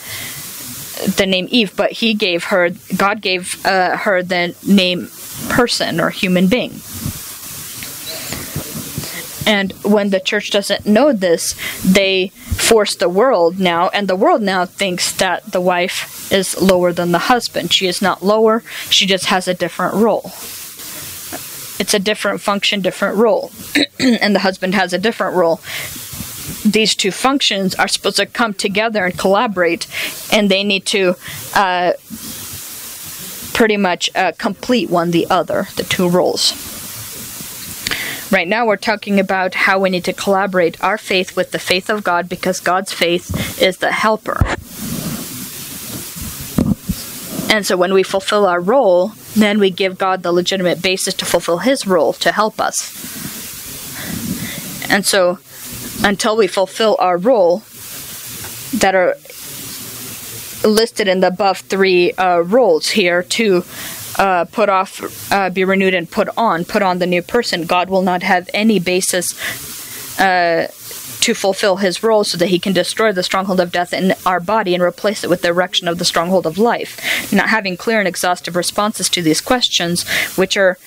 the 1.16 1.26
name 1.26 1.48
Eve, 1.50 1.74
but 1.76 1.92
he 1.92 2.14
gave 2.14 2.44
her, 2.44 2.70
God 2.96 3.20
gave 3.20 3.64
uh, 3.66 3.96
her 3.96 4.22
the 4.22 4.54
name 4.66 5.10
person 5.48 6.00
or 6.00 6.10
human 6.10 6.46
being. 6.48 6.80
And 9.46 9.72
when 9.82 10.10
the 10.10 10.20
church 10.20 10.50
doesn't 10.50 10.86
know 10.86 11.12
this, 11.12 11.54
they 11.84 12.28
force 12.28 12.94
the 12.94 13.08
world 13.08 13.58
now, 13.58 13.88
and 13.88 14.08
the 14.08 14.16
world 14.16 14.42
now 14.42 14.64
thinks 14.66 15.12
that 15.12 15.52
the 15.52 15.60
wife 15.60 16.30
is 16.32 16.60
lower 16.60 16.92
than 16.92 17.12
the 17.12 17.18
husband. 17.18 17.72
She 17.72 17.86
is 17.86 18.00
not 18.00 18.22
lower, 18.22 18.62
she 18.88 19.06
just 19.06 19.26
has 19.26 19.48
a 19.48 19.54
different 19.54 19.94
role. 19.94 20.30
It's 21.78 21.94
a 21.94 21.98
different 21.98 22.40
function, 22.40 22.80
different 22.80 23.16
role. 23.16 23.50
and 23.98 24.34
the 24.34 24.40
husband 24.40 24.74
has 24.74 24.92
a 24.92 24.98
different 24.98 25.34
role. 25.34 25.60
These 26.64 26.94
two 26.94 27.10
functions 27.10 27.74
are 27.74 27.88
supposed 27.88 28.16
to 28.16 28.26
come 28.26 28.54
together 28.54 29.04
and 29.04 29.18
collaborate, 29.18 29.88
and 30.32 30.48
they 30.48 30.62
need 30.62 30.86
to 30.86 31.16
uh, 31.56 31.94
pretty 33.52 33.76
much 33.76 34.10
uh, 34.14 34.32
complete 34.38 34.90
one 34.90 35.10
the 35.10 35.26
other, 35.28 35.66
the 35.76 35.82
two 35.82 36.08
roles. 36.08 36.71
Right 38.32 38.48
now, 38.48 38.64
we're 38.64 38.76
talking 38.78 39.20
about 39.20 39.54
how 39.54 39.78
we 39.78 39.90
need 39.90 40.06
to 40.06 40.14
collaborate 40.14 40.82
our 40.82 40.96
faith 40.96 41.36
with 41.36 41.50
the 41.50 41.58
faith 41.58 41.90
of 41.90 42.02
God 42.02 42.30
because 42.30 42.60
God's 42.60 42.90
faith 42.90 43.60
is 43.60 43.76
the 43.76 43.92
helper. 43.92 44.40
And 47.54 47.66
so, 47.66 47.76
when 47.76 47.92
we 47.92 48.02
fulfill 48.02 48.46
our 48.46 48.58
role, 48.58 49.12
then 49.36 49.60
we 49.60 49.68
give 49.68 49.98
God 49.98 50.22
the 50.22 50.32
legitimate 50.32 50.80
basis 50.80 51.12
to 51.12 51.26
fulfill 51.26 51.58
His 51.58 51.86
role 51.86 52.14
to 52.14 52.32
help 52.32 52.58
us. 52.58 52.90
And 54.90 55.04
so, 55.04 55.38
until 56.02 56.34
we 56.34 56.46
fulfill 56.46 56.96
our 56.98 57.18
role 57.18 57.58
that 58.72 58.94
are 58.94 59.14
listed 60.64 61.06
in 61.06 61.20
the 61.20 61.26
above 61.26 61.58
three 61.58 62.12
uh, 62.12 62.38
roles 62.38 62.88
here 62.88 63.22
to 63.24 63.62
uh, 64.18 64.44
put 64.46 64.68
off, 64.68 65.32
uh, 65.32 65.50
be 65.50 65.64
renewed, 65.64 65.94
and 65.94 66.10
put 66.10 66.28
on, 66.36 66.64
put 66.64 66.82
on 66.82 66.98
the 66.98 67.06
new 67.06 67.22
person, 67.22 67.66
God 67.66 67.90
will 67.90 68.02
not 68.02 68.22
have 68.22 68.48
any 68.52 68.78
basis 68.78 69.32
uh, 70.20 70.68
to 71.20 71.34
fulfill 71.34 71.76
his 71.76 72.02
role 72.02 72.24
so 72.24 72.36
that 72.36 72.48
he 72.48 72.58
can 72.58 72.72
destroy 72.72 73.12
the 73.12 73.22
stronghold 73.22 73.60
of 73.60 73.70
death 73.70 73.92
in 73.92 74.12
our 74.26 74.40
body 74.40 74.74
and 74.74 74.82
replace 74.82 75.22
it 75.22 75.30
with 75.30 75.42
the 75.42 75.48
erection 75.48 75.86
of 75.86 75.98
the 75.98 76.04
stronghold 76.04 76.46
of 76.46 76.58
life. 76.58 77.32
Not 77.32 77.48
having 77.48 77.76
clear 77.76 78.00
and 78.00 78.08
exhaustive 78.08 78.56
responses 78.56 79.08
to 79.10 79.22
these 79.22 79.40
questions, 79.40 80.06
which 80.36 80.56
are 80.56 80.78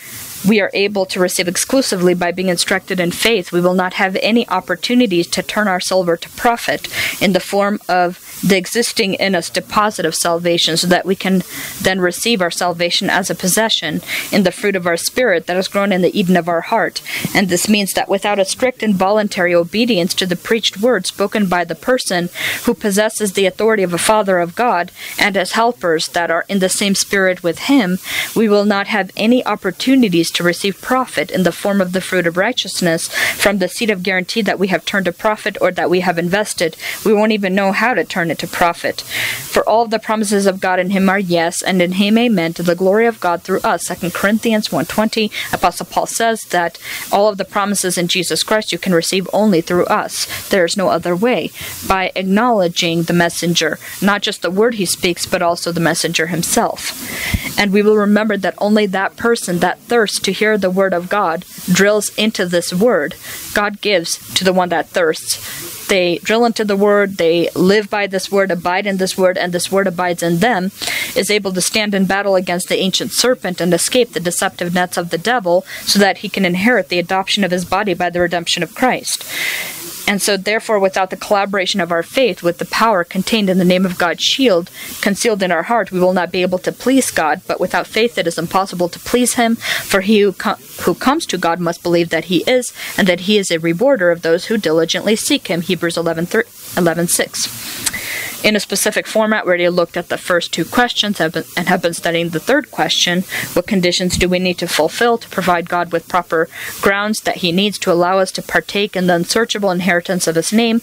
we 0.48 0.62
are 0.62 0.72
able 0.74 1.06
to 1.08 1.20
receive 1.20 1.48
exclusively 1.48 2.14
by 2.14 2.32
being 2.32 2.50
instructed 2.50 3.00
in 3.00 3.12
faith, 3.12 3.52
we 3.52 3.62
will 3.62 3.74
not 3.74 3.94
have 3.94 4.18
any 4.22 4.48
opportunities 4.50 5.28
to 5.28 5.44
turn 5.44 5.68
our 5.68 5.80
silver 5.80 6.18
to 6.18 6.30
profit 6.32 6.88
in 7.22 7.34
the 7.34 7.40
form 7.40 7.80
of 7.88 8.22
the 8.44 8.58
existing 8.58 9.16
in 9.16 9.34
us 9.34 9.50
deposit 9.50 10.06
of 10.06 10.14
salvation 10.14 10.78
so 10.78 10.88
that 10.88 11.06
we 11.06 11.16
can 11.16 11.42
then 11.82 12.00
receive 12.00 12.42
our 12.42 12.52
salvation 12.52 13.10
as 13.10 13.30
a 13.30 13.36
possession 13.36 14.02
in 14.32 14.44
the 14.44 14.52
fruit 14.52 14.76
of 14.76 14.86
our 14.86 14.98
spirit 14.98 15.48
that 15.48 15.56
has 15.56 15.68
grown 15.68 15.92
in 15.92 16.02
the 16.02 16.18
Eden 16.18 16.38
of 16.38 16.48
our 16.48 16.62
heart. 16.62 17.02
And 17.34 17.50
this 17.50 17.70
means 17.70 17.94
that 17.94 18.10
without 18.10 18.40
a 18.40 18.46
strict 18.46 18.84
and 18.84 18.94
voluntary 18.94 19.56
obedience 19.56 20.14
to 20.16 20.26
the 20.26 20.36
preached 20.36 20.80
word 20.80 21.06
spoken 21.06 21.48
by 21.48 21.64
the 21.64 21.76
person 21.76 22.30
who 22.66 22.74
possesses 22.74 23.34
the 23.34 23.46
authority 23.46 23.84
of 23.84 23.94
a 23.94 23.98
Father 23.98 24.40
of 24.40 24.56
God 24.56 24.92
and 25.18 25.38
as 25.38 25.54
helpers 25.54 26.08
that 26.10 26.30
are 26.30 26.46
in 26.48 26.60
the 26.60 26.70
same 26.70 26.96
spirit 26.96 27.44
with 27.44 27.60
him, 27.60 27.98
we 28.36 28.50
will 28.50 28.66
not 28.66 28.88
have 28.88 29.12
any 29.16 29.46
opportunities 29.46 30.30
to 30.36 30.44
receive 30.44 30.82
profit 30.82 31.32
in 31.32 31.44
the 31.44 31.52
form 31.52 31.82
of 31.82 31.92
the 31.92 32.02
fruit 32.02 32.28
of 32.28 32.38
righteousness 32.38 33.08
from 33.36 33.58
the 33.58 33.68
seed 33.68 33.90
of 33.90 34.04
guarantee 34.04 34.42
that 34.42 34.60
we 34.60 34.68
have 34.68 34.86
turned 34.86 35.06
to 35.06 35.12
profit 35.12 35.58
or 35.62 35.72
that 35.72 35.90
we 35.90 36.02
have 36.02 36.18
invested. 36.18 36.78
We 37.06 37.14
won't 37.14 37.32
even 37.32 37.56
know 37.56 37.72
how 37.72 37.94
to 37.94 38.04
turn 38.04 38.32
it 38.32 38.40
to 38.40 38.48
profit. 38.48 39.02
For 39.02 39.68
all 39.68 39.88
the 39.88 40.00
promises 40.00 40.46
of 40.46 40.60
God 40.60 40.80
in 40.80 40.90
him 40.90 41.10
are 41.10 41.20
yes, 41.20 41.62
and 41.62 41.82
in 41.82 41.94
him 41.94 42.18
amen 42.18 42.54
to 42.54 42.64
the 42.64 42.76
glory 42.76 43.08
of 43.08 43.20
God 43.20 43.42
through 43.42 43.62
us. 43.62 43.88
2 43.88 44.12
Corinthians 44.12 44.70
1.20, 44.70 45.32
Apostle 45.54 45.86
Paul 45.86 46.08
says 46.08 46.44
that 46.46 46.78
all 47.12 47.30
of 47.30 47.38
the 47.38 47.46
promises 47.46 47.98
in 47.98 48.08
Jesus 48.08 48.44
Christ 48.44 48.72
you 48.72 48.78
can 48.78 48.94
receive 48.94 49.30
only 49.32 49.62
through 49.62 49.86
us. 49.86 50.50
There 50.50 50.66
is 50.66 50.78
no 50.78 50.90
other 50.90 51.16
way. 51.16 51.52
By 51.88 52.12
acknowledging 52.16 53.04
the 53.04 53.14
messenger, 53.14 53.80
not 54.02 54.22
just 54.22 54.42
the 54.42 54.52
word 54.52 54.76
he 54.76 54.86
speaks, 54.86 55.26
but 55.26 55.42
also 55.42 55.72
the 55.72 55.80
messenger 55.80 56.28
himself. 56.28 57.58
And 57.58 57.72
we 57.72 57.82
will 57.82 57.96
remember 57.96 58.38
that 58.38 58.56
only 58.58 58.86
that 58.88 59.16
person 59.16 59.60
that 59.60 59.80
thirsts 59.80 60.20
to 60.26 60.32
hear 60.32 60.58
the 60.58 60.70
word 60.70 60.94
of 60.94 61.10
God 61.10 61.46
drills 61.72 62.14
into 62.16 62.46
this 62.46 62.74
word. 62.74 63.16
God 63.54 63.82
gives 63.82 64.18
to 64.36 64.44
the 64.44 64.54
one 64.54 64.70
that 64.70 64.90
thirsts 64.90 65.76
they 65.88 66.18
drill 66.20 66.46
into 66.46 66.66
the 66.66 66.76
word, 66.76 67.18
they 67.18 67.50
live 67.56 67.90
by 67.90 68.08
this 68.08 68.32
word, 68.32 68.52
abide 68.52 68.88
in 68.88 68.98
this 68.98 69.18
word, 69.18 69.38
and 69.38 69.54
this 69.54 69.72
word 69.72 69.88
abides 69.88 70.24
in 70.24 70.40
them, 70.40 70.72
is 71.16 71.30
able 71.30 71.54
to 71.54 71.62
stand 71.62 71.94
in 71.94 72.06
battle 72.06 72.36
against 72.36 72.70
the 72.70 72.80
ancient 72.80 73.12
serpent 73.12 73.62
and 73.62 73.74
escape 73.74 74.14
the 74.14 74.20
deceptive 74.20 74.74
nets 74.74 74.98
of 74.98 75.10
the 75.10 75.18
devil 75.18 75.66
so 75.82 76.00
that 76.00 76.20
he 76.20 76.30
can 76.30 76.46
inherit 76.46 76.90
the 76.90 77.00
adoption 77.00 77.44
of 77.44 77.52
his 77.52 77.66
body 77.66 77.94
by 77.94 78.10
the 78.10 78.20
redemption 78.20 78.64
of 78.64 78.76
Christ. 78.76 79.24
And 80.08 80.22
so, 80.22 80.38
therefore, 80.38 80.80
without 80.80 81.10
the 81.10 81.18
collaboration 81.18 81.82
of 81.82 81.92
our 81.92 82.04
faith 82.04 82.44
with 82.44 82.60
the 82.60 82.66
power 82.66 83.04
contained 83.04 83.50
in 83.50 83.58
the 83.58 83.66
name 83.66 83.86
of 83.86 83.98
God's 83.98 84.24
shield 84.24 84.70
concealed 85.02 85.42
in 85.42 85.52
our 85.52 85.64
heart, 85.64 85.92
we 85.92 86.00
will 86.00 86.14
not 86.14 86.32
be 86.32 86.42
able 86.42 86.60
to 86.60 86.72
please 86.72 87.10
God. 87.10 87.42
But 87.48 87.60
without 87.60 87.88
faith, 87.88 88.18
it 88.18 88.28
is 88.28 88.38
impossible 88.38 88.90
to 88.90 89.00
please 89.00 89.34
Him. 89.34 89.56
For 89.56 90.02
he 90.02 90.20
who, 90.20 90.34
com- 90.34 90.60
who 90.82 90.94
comes 90.94 91.26
to 91.28 91.38
God 91.38 91.60
must 91.60 91.82
believe 91.82 92.10
that 92.10 92.26
He 92.26 92.44
is, 92.48 92.74
and 92.98 93.08
that 93.08 93.22
He 93.22 93.38
is 93.38 93.50
a 93.50 93.60
rewarder 93.60 94.12
of 94.12 94.22
those 94.22 94.46
who 94.46 94.58
diligently 94.58 95.16
seek 95.16 95.48
Him. 95.48 95.62
Hebrews 95.62 95.98
11, 95.98 96.28
11 96.78 97.08
6. 97.08 98.35
In 98.46 98.56
a 98.56 98.60
specific 98.60 99.08
format. 99.08 99.44
We 99.44 99.50
already 99.50 99.70
looked 99.70 99.98
at 99.98 100.10
the 100.10 100.20
first 100.20 100.54
two 100.54 100.64
questions 100.64 101.18
have 101.18 101.34
been, 101.34 101.46
and 101.58 101.68
have 101.68 101.82
been 101.82 101.96
studying 101.96 102.30
the 102.30 102.40
third 102.40 102.70
question. 102.70 103.24
What 103.54 103.66
conditions 103.66 104.18
do 104.18 104.30
we 104.30 104.38
need 104.38 104.60
to 104.60 104.68
fulfill 104.68 105.18
to 105.18 105.28
provide 105.30 105.68
God 105.68 105.92
with 105.92 106.08
proper 106.08 106.48
grounds 106.80 107.22
that 107.22 107.38
He 107.38 107.52
needs 107.52 107.80
to 107.80 107.92
allow 107.92 108.20
us 108.20 108.32
to 108.34 108.44
partake 108.44 108.96
in 108.96 109.08
the 109.08 109.16
unsearchable 109.16 109.72
inheritance 109.72 110.28
of 110.28 110.36
His 110.36 110.54
name, 110.54 110.82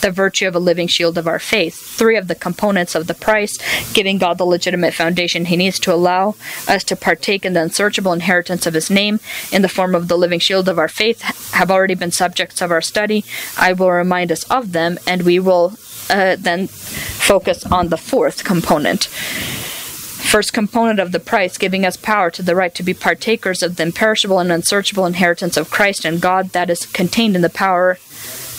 the 0.00 0.10
virtue 0.10 0.48
of 0.48 0.56
a 0.56 0.58
living 0.58 0.88
shield 0.88 1.16
of 1.16 1.28
our 1.28 1.38
faith? 1.38 1.76
Three 1.76 2.16
of 2.16 2.26
the 2.26 2.34
components 2.34 2.96
of 2.96 3.06
the 3.06 3.14
price, 3.14 3.58
giving 3.92 4.18
God 4.18 4.38
the 4.38 4.44
legitimate 4.44 4.92
foundation 4.92 5.44
He 5.44 5.56
needs 5.56 5.78
to 5.80 5.94
allow 5.94 6.34
us 6.66 6.82
to 6.84 6.96
partake 6.96 7.44
in 7.44 7.52
the 7.52 7.62
unsearchable 7.62 8.12
inheritance 8.12 8.66
of 8.66 8.74
His 8.74 8.90
name 8.90 9.20
in 9.52 9.62
the 9.62 9.68
form 9.68 9.94
of 9.94 10.08
the 10.08 10.18
living 10.18 10.40
shield 10.40 10.68
of 10.68 10.80
our 10.80 10.88
faith, 10.88 11.22
have 11.52 11.70
already 11.70 11.94
been 11.94 12.10
subjects 12.10 12.60
of 12.60 12.72
our 12.72 12.82
study. 12.82 13.24
I 13.56 13.72
will 13.72 13.92
remind 13.92 14.32
us 14.32 14.42
of 14.50 14.72
them, 14.72 14.98
and 15.06 15.22
we 15.22 15.38
will 15.38 15.76
uh, 16.10 16.36
then 16.38 16.66
focus 16.66 17.64
on 17.66 17.88
the 17.88 17.96
fourth 17.96 18.44
component. 18.44 19.04
First 19.04 20.52
component 20.52 20.98
of 20.98 21.12
the 21.12 21.20
price, 21.20 21.58
giving 21.58 21.84
us 21.84 21.96
power 21.96 22.30
to 22.30 22.42
the 22.42 22.56
right 22.56 22.74
to 22.74 22.82
be 22.82 22.94
partakers 22.94 23.62
of 23.62 23.76
the 23.76 23.84
imperishable 23.84 24.38
and 24.38 24.50
unsearchable 24.50 25.06
inheritance 25.06 25.56
of 25.56 25.70
Christ 25.70 26.04
and 26.04 26.20
God 26.20 26.50
that 26.50 26.70
is 26.70 26.86
contained 26.86 27.36
in 27.36 27.42
the 27.42 27.50
power 27.50 27.98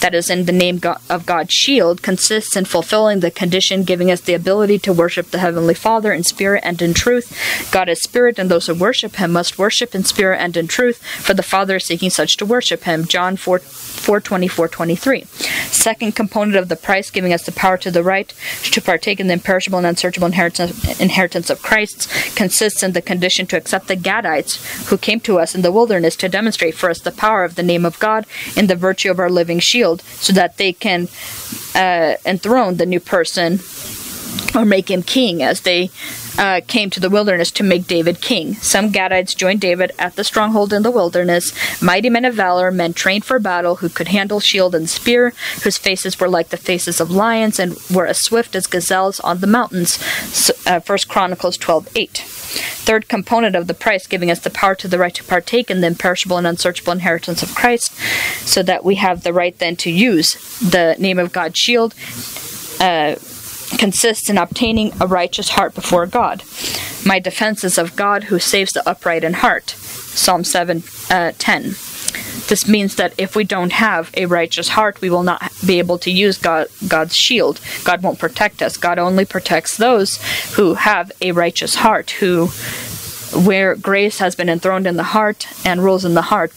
that 0.06 0.14
is 0.14 0.30
in 0.30 0.46
the 0.46 0.52
name 0.52 0.80
of 1.10 1.26
God's 1.26 1.52
shield 1.52 2.04
consists 2.04 2.56
in 2.56 2.66
fulfilling 2.66 3.22
the 3.22 3.32
condition 3.32 3.84
giving 3.84 4.12
us 4.12 4.22
the 4.22 4.36
ability 4.36 4.78
to 4.78 4.94
worship 4.94 5.32
the 5.32 5.40
Heavenly 5.40 5.74
Father 5.74 6.14
in 6.14 6.22
spirit 6.22 6.62
and 6.64 6.80
in 6.80 6.94
truth. 6.94 7.36
God 7.72 7.90
is 7.90 8.04
spirit, 8.04 8.38
and 8.38 8.48
those 8.48 8.68
who 8.68 8.76
worship 8.76 9.16
Him 9.16 9.32
must 9.32 9.58
worship 9.58 9.96
in 9.96 10.04
spirit 10.04 10.38
and 10.40 10.56
in 10.56 10.68
truth, 10.68 11.04
for 11.04 11.34
the 11.34 11.42
Father 11.42 11.78
is 11.78 11.86
seeking 11.86 12.12
such 12.12 12.38
to 12.38 12.46
worship 12.46 12.84
Him. 12.84 13.06
John 13.06 13.36
4 13.36 13.58
4 13.58 14.22
24 14.22 14.68
23. 14.68 15.24
Second 15.72 16.16
component 16.16 16.56
of 16.56 16.70
the 16.70 16.76
price, 16.76 17.10
giving 17.10 17.34
us 17.34 17.44
the 17.44 17.52
power 17.52 17.78
to 17.80 17.90
the 17.90 18.04
right 18.04 18.32
to 18.62 18.82
partake 18.82 19.20
in 19.20 19.26
the 19.26 19.34
imperishable 19.34 19.80
and 19.80 19.88
unsearchable 19.88 20.28
inheritance, 20.28 21.00
inheritance 21.00 21.50
of 21.50 21.64
Christ, 21.64 22.08
consists 22.36 22.84
in 22.84 22.92
the 22.92 23.02
condition 23.02 23.48
to 23.48 23.58
accept 23.58 23.88
the 23.88 23.98
Gadites 23.98 24.86
who 24.90 25.00
came 25.00 25.20
to 25.22 25.40
us 25.40 25.56
in 25.56 25.64
the 25.64 25.72
wilderness 25.72 26.16
to 26.18 26.30
demonstrate 26.30 26.76
for 26.76 26.92
us 26.92 27.02
the 27.02 27.12
power 27.12 27.44
of 27.44 27.56
the 27.56 27.64
name 27.64 27.86
of 27.86 27.98
God 27.98 28.28
in 28.56 28.68
the 28.68 28.76
virtue 28.76 29.10
of 29.10 29.20
our 29.20 29.32
living 29.32 29.60
shield, 29.60 29.95
so 30.02 30.34
that 30.34 30.58
they 30.58 30.74
can 30.74 31.08
uh, 31.76 32.16
enthrone 32.26 32.78
the 32.78 32.86
new 32.86 33.00
person 33.00 33.60
or 34.56 34.66
make 34.66 34.90
him 34.90 35.04
king 35.04 35.44
as 35.44 35.62
they 35.62 35.90
uh, 36.38 36.62
came 36.68 36.90
to 36.90 37.00
the 37.00 37.10
wilderness 37.10 37.52
to 37.52 37.64
make 37.64 37.88
David 37.88 38.22
king. 38.22 38.56
Some 38.56 38.92
Gadites 38.92 39.36
joined 39.36 39.62
David 39.62 39.92
at 39.98 40.16
the 40.16 40.24
stronghold 40.24 40.74
in 40.74 40.84
the 40.84 40.92
wilderness, 40.92 41.54
mighty 41.82 42.10
men 42.10 42.26
of 42.26 42.36
valor, 42.36 42.72
men 42.72 42.94
trained 42.94 43.26
for 43.26 43.40
battle, 43.40 43.78
who 43.78 43.90
could 43.90 44.10
handle 44.10 44.40
shield 44.40 44.76
and 44.76 44.90
spear, 44.90 45.34
whose 45.64 45.78
faces 45.78 46.20
were 46.20 46.30
like 46.30 46.50
the 46.50 46.58
faces 46.58 47.00
of 47.00 47.12
lions 47.12 47.60
and 47.60 47.78
were 47.94 48.08
as 48.08 48.22
swift 48.22 48.56
as 48.56 48.68
gazelles 48.68 49.20
on 49.22 49.40
the 49.40 49.48
mountains. 49.48 49.98
Uh, 50.66 50.80
First 50.80 51.08
Chronicles 51.08 51.58
12:8. 51.58 52.20
Third 52.86 53.08
component 53.10 53.56
of 53.56 53.68
the 53.68 53.74
price, 53.74 54.08
giving 54.08 54.32
us 54.32 54.40
the 54.40 54.50
power 54.50 54.76
to 54.76 54.88
the 54.88 55.00
right 55.00 55.14
to 55.16 55.24
partake 55.24 55.70
in 55.70 55.82
the 55.82 55.88
imperishable 55.88 56.38
and 56.38 56.48
unsearchable 56.48 56.94
inheritance 56.94 57.44
of 57.44 57.56
Christ, 57.56 57.94
so 58.48 58.64
that 58.64 58.86
we 58.86 58.96
have 58.96 59.24
the 59.24 59.34
right 59.34 59.58
then 59.58 59.76
to 59.78 59.92
use 59.92 60.36
the 60.60 60.96
name 61.00 61.20
of 61.20 61.34
God's 61.34 61.58
shield. 61.58 61.94
Uh, 62.80 63.16
consists 63.78 64.30
in 64.30 64.38
obtaining 64.38 64.94
a 65.00 65.08
righteous 65.08 65.50
heart 65.50 65.76
before 65.76 66.06
God. 66.06 66.44
My 67.06 67.20
defense 67.20 67.64
is 67.64 67.78
of 67.78 67.96
God 67.96 68.26
who 68.26 68.40
saves 68.40 68.74
the 68.74 68.88
upright 68.88 69.24
in 69.24 69.34
heart. 69.34 69.72
Psalm 69.72 70.44
7 70.44 70.84
uh, 71.10 71.32
10. 71.38 71.76
This 72.48 72.68
means 72.68 72.96
that 72.96 73.14
if 73.18 73.36
we 73.36 73.44
don't 73.44 73.72
have 73.72 74.12
a 74.16 74.28
righteous 74.28 74.70
heart, 74.70 75.02
we 75.02 75.10
will 75.10 75.24
not 75.24 75.52
be 75.66 75.80
able 75.80 75.98
to 76.00 76.12
use 76.12 76.38
God, 76.38 76.68
God's 76.88 77.16
shield. 77.16 77.60
God 77.84 78.04
won't 78.04 78.20
protect 78.20 78.62
us. 78.62 78.78
God 78.78 79.00
only 79.00 79.26
protects 79.26 79.78
those 79.78 80.20
who 80.54 80.76
have 80.76 81.12
a 81.22 81.32
righteous 81.32 81.76
heart, 81.76 82.12
who 82.12 82.50
where 83.36 83.76
grace 83.76 84.20
has 84.20 84.36
been 84.36 84.48
enthroned 84.48 84.88
in 84.88 84.96
the 84.96 85.04
heart 85.04 85.48
and 85.66 85.84
rules 85.84 86.06
in 86.06 86.14
the 86.14 86.22
heart 86.22 86.54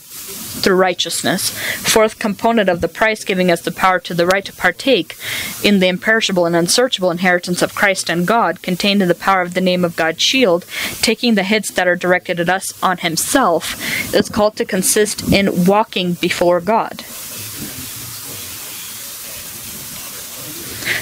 through 0.58 0.76
righteousness. 0.76 1.50
Fourth 1.50 2.18
component 2.18 2.68
of 2.68 2.80
the 2.80 2.88
price, 2.88 3.24
giving 3.24 3.50
us 3.50 3.60
the 3.62 3.72
power 3.72 3.98
to 4.00 4.14
the 4.14 4.26
right 4.26 4.44
to 4.44 4.52
partake 4.52 5.16
in 5.62 5.78
the 5.80 5.88
imperishable 5.88 6.46
and 6.46 6.56
unsearchable 6.56 7.10
inheritance 7.10 7.62
of 7.62 7.74
Christ 7.74 8.10
and 8.10 8.26
God, 8.26 8.62
contained 8.62 9.02
in 9.02 9.08
the 9.08 9.14
power 9.14 9.42
of 9.42 9.54
the 9.54 9.60
name 9.60 9.84
of 9.84 9.96
God's 9.96 10.22
shield, 10.22 10.64
taking 11.00 11.34
the 11.34 11.42
hits 11.42 11.70
that 11.72 11.88
are 11.88 11.96
directed 11.96 12.40
at 12.40 12.48
us 12.48 12.80
on 12.82 12.98
Himself, 12.98 14.14
is 14.14 14.28
called 14.28 14.56
to 14.56 14.64
consist 14.64 15.32
in 15.32 15.64
walking 15.64 16.14
before 16.14 16.60
God. 16.60 17.04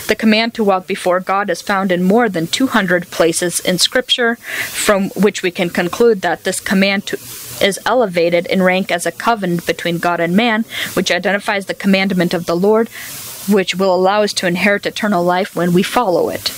The 0.09 0.14
command 0.14 0.54
to 0.54 0.64
walk 0.64 0.86
before 0.86 1.18
God 1.18 1.50
is 1.50 1.62
found 1.62 1.90
in 1.90 2.02
more 2.02 2.28
than 2.28 2.46
200 2.46 3.11
places 3.11 3.59
in 3.59 3.78
Scripture, 3.78 4.36
from 4.36 5.11
which 5.11 5.42
we 5.42 5.50
can 5.50 5.68
conclude 5.68 6.20
that 6.22 6.44
this 6.44 6.61
command 6.61 7.07
to 7.07 7.16
is 7.61 7.78
elevated 7.86 8.46
in 8.46 8.62
rank 8.62 8.90
as 8.90 9.07
a 9.07 9.12
covenant 9.12 9.66
between 9.66 9.98
God 9.98 10.20
and 10.20 10.36
man, 10.36 10.64
which 10.94 11.11
identifies 11.11 11.66
the 11.66 11.74
commandment 11.74 12.34
of 12.34 12.46
the 12.46 12.57
Lord, 12.57 12.88
which 13.48 13.74
will 13.74 13.94
allow 13.94 14.22
us 14.22 14.32
to 14.34 14.46
inherit 14.46 14.86
eternal 14.86 15.24
life 15.24 15.54
when 15.54 15.72
we 15.72 15.82
follow 15.82 16.28
it. 16.28 16.52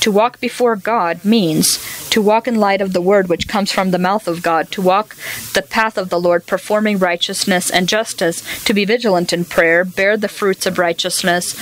To 0.00 0.10
walk 0.10 0.40
before 0.40 0.74
God 0.74 1.24
means 1.24 1.78
to 2.10 2.20
walk 2.20 2.48
in 2.48 2.56
light 2.56 2.80
of 2.80 2.92
the 2.92 3.00
word 3.00 3.28
which 3.28 3.46
comes 3.46 3.70
from 3.70 3.92
the 3.92 3.98
mouth 3.98 4.26
of 4.26 4.42
God, 4.42 4.70
to 4.72 4.82
walk 4.82 5.14
the 5.54 5.62
path 5.62 5.96
of 5.96 6.08
the 6.08 6.20
Lord, 6.20 6.44
performing 6.44 6.98
righteousness 6.98 7.70
and 7.70 7.88
justice, 7.88 8.42
to 8.64 8.74
be 8.74 8.84
vigilant 8.84 9.32
in 9.32 9.44
prayer, 9.44 9.84
bear 9.84 10.16
the 10.16 10.28
fruits 10.28 10.66
of 10.66 10.78
righteousness 10.78 11.56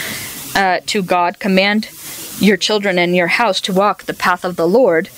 uh, 0.57 0.80
to 0.86 1.03
God, 1.03 1.38
command 1.38 1.88
your 2.41 2.57
children 2.57 2.99
and 2.99 3.14
your 3.14 3.26
house 3.26 3.61
to 3.61 3.72
walk 3.72 4.05
the 4.05 4.14
path 4.14 4.45
of 4.45 4.57
the 4.57 4.66
Lord, 4.66 5.11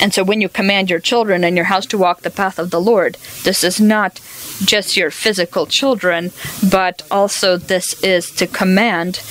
and 0.00 0.12
so 0.12 0.24
when 0.24 0.40
you 0.40 0.48
command 0.48 0.90
your 0.90 0.98
children 1.00 1.44
and 1.44 1.56
your 1.56 1.66
house 1.66 1.86
to 1.86 1.98
walk 1.98 2.20
the 2.20 2.30
path 2.30 2.58
of 2.58 2.70
the 2.70 2.80
Lord, 2.80 3.16
this 3.44 3.62
is 3.62 3.80
not 3.80 4.20
just 4.64 4.96
your 4.96 5.10
physical 5.10 5.66
children, 5.66 6.32
but 6.68 7.02
also 7.10 7.56
this 7.56 8.02
is 8.02 8.30
to 8.32 8.46
command 8.46 9.22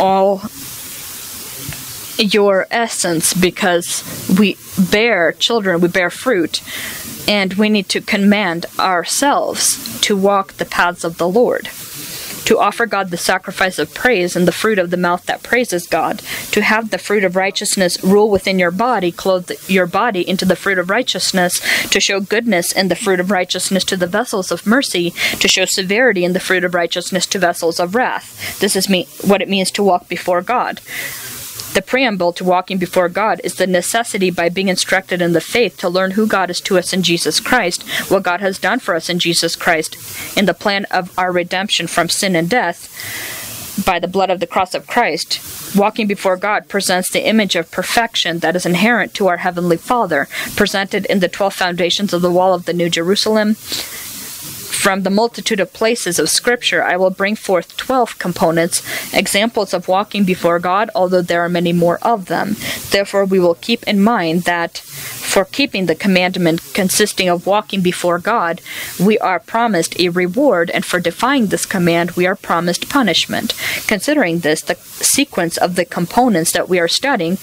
all 0.00 0.42
your 2.18 2.66
essence 2.70 3.34
because 3.34 4.02
we 4.38 4.56
bear 4.90 5.32
children, 5.32 5.80
we 5.80 5.88
bear 5.88 6.10
fruit, 6.10 6.62
and 7.28 7.54
we 7.54 7.68
need 7.68 7.88
to 7.88 8.00
command 8.00 8.66
ourselves 8.78 10.00
to 10.00 10.16
walk 10.16 10.54
the 10.54 10.64
paths 10.64 11.04
of 11.04 11.18
the 11.18 11.28
Lord 11.28 11.68
to 12.44 12.58
offer 12.58 12.86
God 12.86 13.10
the 13.10 13.16
sacrifice 13.16 13.78
of 13.78 13.94
praise 13.94 14.36
and 14.36 14.46
the 14.46 14.52
fruit 14.52 14.78
of 14.78 14.90
the 14.90 14.96
mouth 14.96 15.24
that 15.26 15.42
praises 15.42 15.86
God, 15.86 16.20
to 16.52 16.62
have 16.62 16.90
the 16.90 16.98
fruit 16.98 17.24
of 17.24 17.36
righteousness 17.36 18.02
rule 18.02 18.30
within 18.30 18.58
your 18.58 18.70
body, 18.70 19.10
clothe 19.10 19.50
your 19.68 19.86
body 19.86 20.28
into 20.28 20.44
the 20.44 20.56
fruit 20.56 20.78
of 20.78 20.90
righteousness, 20.90 21.60
to 21.88 22.00
show 22.00 22.20
goodness 22.20 22.72
in 22.72 22.88
the 22.88 22.96
fruit 22.96 23.20
of 23.20 23.30
righteousness 23.30 23.84
to 23.84 23.96
the 23.96 24.06
vessels 24.06 24.50
of 24.50 24.66
mercy, 24.66 25.10
to 25.40 25.48
show 25.48 25.64
severity 25.64 26.24
in 26.24 26.32
the 26.32 26.40
fruit 26.40 26.64
of 26.64 26.74
righteousness 26.74 27.26
to 27.26 27.38
vessels 27.38 27.80
of 27.80 27.94
wrath. 27.94 28.58
This 28.60 28.76
is 28.76 28.88
me- 28.88 29.08
what 29.22 29.42
it 29.42 29.48
means 29.48 29.70
to 29.72 29.82
walk 29.82 30.08
before 30.08 30.42
God. 30.42 30.80
The 31.74 31.82
preamble 31.82 32.32
to 32.34 32.44
walking 32.44 32.78
before 32.78 33.08
God 33.08 33.40
is 33.42 33.56
the 33.56 33.66
necessity 33.66 34.30
by 34.30 34.48
being 34.48 34.68
instructed 34.68 35.20
in 35.20 35.32
the 35.32 35.40
faith 35.40 35.76
to 35.78 35.88
learn 35.88 36.12
who 36.12 36.26
God 36.26 36.48
is 36.48 36.60
to 36.62 36.78
us 36.78 36.92
in 36.92 37.02
Jesus 37.02 37.40
Christ, 37.40 37.82
what 38.08 38.22
God 38.22 38.40
has 38.40 38.60
done 38.60 38.78
for 38.78 38.94
us 38.94 39.08
in 39.08 39.18
Jesus 39.18 39.56
Christ, 39.56 39.96
in 40.36 40.46
the 40.46 40.54
plan 40.54 40.84
of 40.92 41.16
our 41.18 41.32
redemption 41.32 41.88
from 41.88 42.08
sin 42.08 42.36
and 42.36 42.48
death 42.48 42.88
by 43.84 43.98
the 43.98 44.06
blood 44.06 44.30
of 44.30 44.38
the 44.38 44.46
cross 44.46 44.72
of 44.72 44.86
Christ. 44.86 45.40
Walking 45.76 46.06
before 46.06 46.36
God 46.36 46.68
presents 46.68 47.10
the 47.10 47.26
image 47.26 47.56
of 47.56 47.72
perfection 47.72 48.38
that 48.38 48.54
is 48.54 48.64
inherent 48.64 49.12
to 49.14 49.26
our 49.26 49.38
Heavenly 49.38 49.76
Father, 49.76 50.28
presented 50.54 51.06
in 51.06 51.18
the 51.18 51.28
twelve 51.28 51.54
foundations 51.54 52.12
of 52.12 52.22
the 52.22 52.30
wall 52.30 52.54
of 52.54 52.66
the 52.66 52.72
New 52.72 52.88
Jerusalem 52.88 53.56
from 54.74 55.02
the 55.02 55.10
multitude 55.10 55.60
of 55.60 55.72
places 55.72 56.18
of 56.18 56.28
Scripture, 56.28 56.82
I 56.82 56.96
will 56.96 57.10
bring 57.10 57.36
forth 57.36 57.76
twelve 57.76 58.18
components, 58.18 58.82
examples 59.14 59.72
of 59.72 59.88
walking 59.88 60.24
before 60.24 60.58
God, 60.58 60.90
although 60.94 61.22
there 61.22 61.40
are 61.40 61.48
many 61.48 61.72
more 61.72 61.98
of 62.02 62.26
them. 62.26 62.56
Therefore, 62.90 63.24
we 63.24 63.40
will 63.40 63.54
keep 63.54 63.82
in 63.84 64.02
mind 64.02 64.42
that 64.42 64.78
for 64.78 65.44
keeping 65.44 65.86
the 65.86 65.94
commandment 65.94 66.60
consisting 66.74 67.28
of 67.28 67.46
walking 67.46 67.80
before 67.82 68.18
God, 68.18 68.60
we 69.00 69.18
are 69.18 69.40
promised 69.40 69.98
a 69.98 70.10
reward, 70.10 70.70
and 70.70 70.84
for 70.84 71.00
defying 71.00 71.46
this 71.46 71.66
command, 71.66 72.12
we 72.12 72.26
are 72.26 72.36
promised 72.36 72.88
punishment. 72.88 73.54
Considering 73.86 74.40
this, 74.40 74.60
the 74.60 74.74
sequence 74.74 75.56
of 75.56 75.76
the 75.76 75.84
components 75.84 76.52
that 76.52 76.68
we 76.68 76.78
are 76.78 76.88
studying 76.88 77.38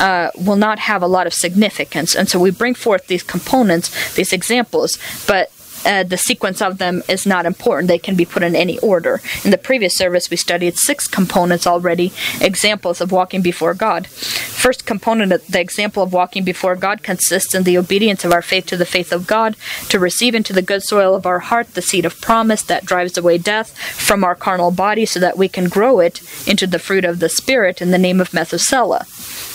uh, 0.00 0.30
will 0.36 0.56
not 0.56 0.78
have 0.80 1.02
a 1.02 1.06
lot 1.06 1.26
of 1.26 1.34
significance. 1.34 2.16
And 2.16 2.28
so 2.28 2.40
we 2.40 2.50
bring 2.50 2.74
forth 2.74 3.06
these 3.06 3.22
components, 3.22 4.14
these 4.14 4.32
examples, 4.32 4.98
but 5.26 5.52
uh, 5.84 6.02
the 6.02 6.16
sequence 6.16 6.60
of 6.62 6.78
them 6.78 7.02
is 7.08 7.26
not 7.26 7.46
important. 7.46 7.88
They 7.88 7.98
can 7.98 8.16
be 8.16 8.24
put 8.24 8.42
in 8.42 8.54
any 8.54 8.78
order. 8.78 9.20
In 9.44 9.50
the 9.50 9.58
previous 9.58 9.96
service, 9.96 10.30
we 10.30 10.36
studied 10.36 10.76
six 10.76 11.08
components 11.08 11.66
already, 11.66 12.12
examples 12.40 13.00
of 13.00 13.12
walking 13.12 13.42
before 13.42 13.74
God. 13.74 14.06
First 14.06 14.86
component, 14.86 15.46
the 15.46 15.60
example 15.60 16.02
of 16.02 16.12
walking 16.12 16.44
before 16.44 16.76
God, 16.76 17.02
consists 17.02 17.54
in 17.54 17.64
the 17.64 17.78
obedience 17.78 18.24
of 18.24 18.32
our 18.32 18.42
faith 18.42 18.66
to 18.66 18.76
the 18.76 18.86
faith 18.86 19.12
of 19.12 19.26
God, 19.26 19.56
to 19.88 19.98
receive 19.98 20.34
into 20.34 20.52
the 20.52 20.62
good 20.62 20.82
soil 20.82 21.14
of 21.14 21.26
our 21.26 21.40
heart 21.40 21.74
the 21.74 21.82
seed 21.82 22.04
of 22.04 22.20
promise 22.20 22.62
that 22.62 22.84
drives 22.84 23.18
away 23.18 23.38
death 23.38 23.76
from 23.76 24.24
our 24.24 24.34
carnal 24.34 24.70
body 24.70 25.04
so 25.04 25.18
that 25.20 25.36
we 25.36 25.48
can 25.48 25.68
grow 25.68 26.00
it 26.00 26.20
into 26.46 26.66
the 26.66 26.78
fruit 26.78 27.04
of 27.04 27.18
the 27.18 27.28
Spirit 27.28 27.82
in 27.82 27.90
the 27.90 27.98
name 27.98 28.20
of 28.20 28.34
Methuselah. 28.34 29.06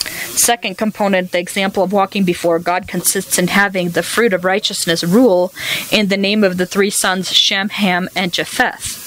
Second 0.08 0.78
component, 0.78 1.32
the 1.32 1.40
example 1.40 1.84
of 1.84 1.92
walking 1.92 2.24
before 2.24 2.60
God, 2.60 2.88
consists 2.88 3.38
in 3.38 3.48
having 3.48 3.90
the 3.90 4.04
fruit 4.04 4.34
of 4.34 4.46
righteousness 4.46 5.04
rule 5.04 5.54
in 5.92 6.08
the 6.08 6.18
name 6.18 6.44
of 6.44 6.58
the 6.58 6.66
three 6.66 6.90
sons 6.90 7.34
Shem, 7.34 7.70
Ham, 7.70 8.10
and 8.16 8.32
Japheth. 8.34 9.07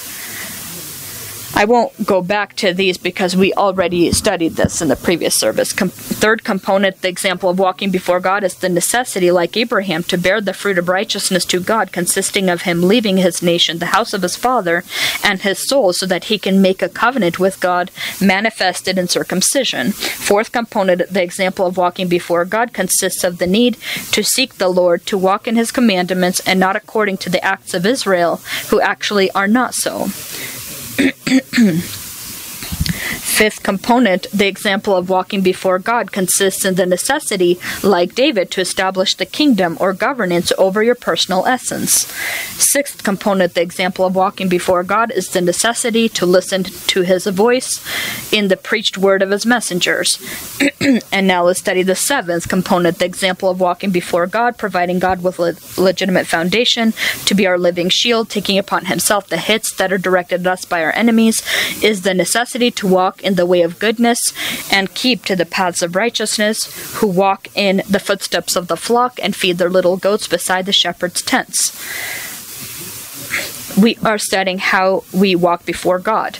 I 1.60 1.66
won't 1.66 2.06
go 2.06 2.22
back 2.22 2.56
to 2.56 2.72
these 2.72 2.96
because 2.96 3.36
we 3.36 3.52
already 3.52 4.10
studied 4.12 4.52
this 4.52 4.80
in 4.80 4.88
the 4.88 4.96
previous 4.96 5.34
service. 5.34 5.74
Com- 5.74 5.90
third 5.90 6.42
component, 6.42 7.02
the 7.02 7.10
example 7.10 7.50
of 7.50 7.58
walking 7.58 7.90
before 7.90 8.18
God, 8.18 8.42
is 8.42 8.54
the 8.54 8.70
necessity, 8.70 9.30
like 9.30 9.58
Abraham, 9.58 10.02
to 10.04 10.16
bear 10.16 10.40
the 10.40 10.54
fruit 10.54 10.78
of 10.78 10.88
righteousness 10.88 11.44
to 11.44 11.60
God, 11.60 11.92
consisting 11.92 12.48
of 12.48 12.62
him 12.62 12.80
leaving 12.80 13.18
his 13.18 13.42
nation, 13.42 13.76
the 13.76 13.94
house 13.96 14.14
of 14.14 14.22
his 14.22 14.36
father, 14.36 14.84
and 15.22 15.42
his 15.42 15.68
soul, 15.68 15.92
so 15.92 16.06
that 16.06 16.24
he 16.24 16.38
can 16.38 16.62
make 16.62 16.80
a 16.80 16.88
covenant 16.88 17.38
with 17.38 17.60
God 17.60 17.90
manifested 18.22 18.96
in 18.96 19.06
circumcision. 19.06 19.92
Fourth 19.92 20.52
component, 20.52 21.10
the 21.12 21.22
example 21.22 21.66
of 21.66 21.76
walking 21.76 22.08
before 22.08 22.46
God, 22.46 22.72
consists 22.72 23.22
of 23.22 23.36
the 23.36 23.46
need 23.46 23.76
to 24.12 24.24
seek 24.24 24.54
the 24.54 24.70
Lord, 24.70 25.04
to 25.04 25.18
walk 25.18 25.46
in 25.46 25.56
his 25.56 25.72
commandments, 25.72 26.40
and 26.46 26.58
not 26.58 26.74
according 26.74 27.18
to 27.18 27.28
the 27.28 27.44
acts 27.44 27.74
of 27.74 27.84
Israel, 27.84 28.36
who 28.70 28.80
actually 28.80 29.30
are 29.32 29.46
not 29.46 29.74
so. 29.74 30.08
咳 31.00 31.40
咳 31.54 32.09
Fifth 33.00 33.62
component, 33.62 34.26
the 34.32 34.46
example 34.46 34.96
of 34.96 35.08
walking 35.08 35.40
before 35.40 35.78
God, 35.78 36.12
consists 36.12 36.64
in 36.64 36.74
the 36.74 36.86
necessity, 36.86 37.58
like 37.82 38.14
David, 38.14 38.50
to 38.52 38.60
establish 38.60 39.14
the 39.14 39.26
kingdom 39.26 39.76
or 39.80 39.92
governance 39.92 40.52
over 40.58 40.82
your 40.82 40.94
personal 40.94 41.46
essence. 41.46 42.06
Sixth 42.56 43.02
component, 43.02 43.54
the 43.54 43.62
example 43.62 44.04
of 44.04 44.14
walking 44.14 44.48
before 44.48 44.82
God, 44.82 45.10
is 45.10 45.28
the 45.28 45.40
necessity 45.40 46.08
to 46.10 46.26
listen 46.26 46.64
to 46.64 47.02
his 47.02 47.26
voice 47.26 47.80
in 48.32 48.48
the 48.48 48.56
preached 48.56 48.98
word 48.98 49.22
of 49.22 49.30
his 49.30 49.46
messengers. 49.46 50.18
and 51.12 51.26
now 51.26 51.44
let's 51.44 51.60
study 51.60 51.82
the 51.82 51.94
seventh 51.94 52.48
component, 52.48 52.98
the 52.98 53.04
example 53.04 53.50
of 53.50 53.60
walking 53.60 53.90
before 53.90 54.26
God, 54.26 54.58
providing 54.58 54.98
God 54.98 55.22
with 55.22 55.38
a 55.38 55.56
legitimate 55.80 56.26
foundation 56.26 56.92
to 57.26 57.34
be 57.34 57.46
our 57.46 57.58
living 57.58 57.88
shield, 57.88 58.28
taking 58.28 58.58
upon 58.58 58.86
himself 58.86 59.28
the 59.28 59.36
hits 59.36 59.72
that 59.72 59.92
are 59.92 59.98
directed 59.98 60.46
at 60.46 60.52
us 60.52 60.64
by 60.64 60.82
our 60.82 60.92
enemies, 60.92 61.42
is 61.82 62.02
the 62.02 62.14
necessity 62.14 62.70
to 62.70 62.86
walk 62.90 63.22
in 63.22 63.36
the 63.36 63.46
way 63.46 63.62
of 63.62 63.78
goodness 63.78 64.32
and 64.72 64.94
keep 64.94 65.24
to 65.24 65.36
the 65.36 65.46
paths 65.46 65.82
of 65.82 65.96
righteousness, 65.96 66.98
who 66.98 67.06
walk 67.06 67.48
in 67.54 67.82
the 67.88 68.00
footsteps 68.00 68.56
of 68.56 68.66
the 68.66 68.76
flock 68.76 69.18
and 69.22 69.34
feed 69.36 69.58
their 69.58 69.70
little 69.70 69.96
goats 69.96 70.28
beside 70.28 70.66
the 70.66 70.72
shepherd's 70.72 71.22
tents. 71.22 71.72
We 73.80 73.96
are 74.04 74.18
studying 74.18 74.58
how 74.58 75.04
we 75.12 75.34
walk 75.34 75.64
before 75.64 75.98
God. 75.98 76.38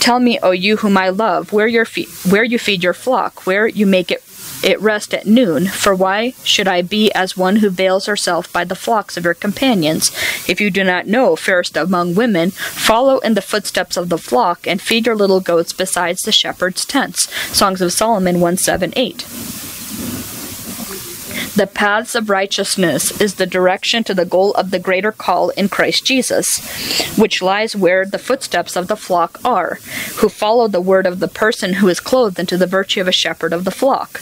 Tell 0.00 0.18
me, 0.18 0.38
O 0.42 0.50
you 0.50 0.78
whom 0.78 0.98
I 0.98 1.10
love, 1.10 1.52
where 1.52 1.68
your 1.68 1.84
fe- 1.84 2.08
where 2.28 2.42
you 2.42 2.58
feed 2.58 2.82
your 2.82 2.92
flock, 2.92 3.46
where 3.46 3.68
you 3.68 3.86
make 3.86 4.10
it 4.10 4.22
it 4.62 4.80
rest 4.80 5.12
at 5.14 5.26
noon. 5.26 5.66
For 5.66 5.94
why 5.94 6.34
should 6.44 6.68
I 6.68 6.82
be 6.82 7.12
as 7.12 7.36
one 7.36 7.56
who 7.56 7.70
veils 7.70 8.06
herself 8.06 8.52
by 8.52 8.64
the 8.64 8.74
flocks 8.74 9.16
of 9.16 9.24
your 9.24 9.34
companions? 9.34 10.10
If 10.48 10.60
you 10.60 10.70
do 10.70 10.84
not 10.84 11.06
know, 11.06 11.36
fairest 11.36 11.76
among 11.76 12.14
women, 12.14 12.50
follow 12.50 13.18
in 13.18 13.34
the 13.34 13.42
footsteps 13.42 13.96
of 13.96 14.08
the 14.08 14.18
flock 14.18 14.66
and 14.66 14.80
feed 14.80 15.06
your 15.06 15.16
little 15.16 15.40
goats 15.40 15.72
besides 15.72 16.22
the 16.22 16.32
shepherd's 16.32 16.84
tents. 16.84 17.32
Songs 17.56 17.80
of 17.80 17.92
Solomon 17.92 18.40
1 18.40 18.56
7 18.56 18.92
8. 18.96 19.26
The 21.54 21.66
paths 21.66 22.14
of 22.14 22.30
righteousness 22.30 23.20
is 23.20 23.34
the 23.34 23.46
direction 23.46 24.04
to 24.04 24.14
the 24.14 24.24
goal 24.24 24.52
of 24.52 24.70
the 24.70 24.78
greater 24.78 25.12
call 25.12 25.50
in 25.50 25.68
Christ 25.68 26.04
Jesus, 26.04 26.58
which 27.16 27.42
lies 27.42 27.76
where 27.76 28.04
the 28.04 28.18
footsteps 28.18 28.76
of 28.76 28.88
the 28.88 28.96
flock 28.96 29.38
are, 29.44 29.78
who 30.16 30.28
follow 30.28 30.68
the 30.68 30.80
word 30.80 31.06
of 31.06 31.20
the 31.20 31.28
person 31.28 31.74
who 31.74 31.88
is 31.88 32.00
clothed 32.00 32.38
into 32.38 32.56
the 32.56 32.66
virtue 32.66 33.00
of 33.00 33.08
a 33.08 33.12
shepherd 33.12 33.52
of 33.52 33.64
the 33.64 33.70
flock. 33.70 34.20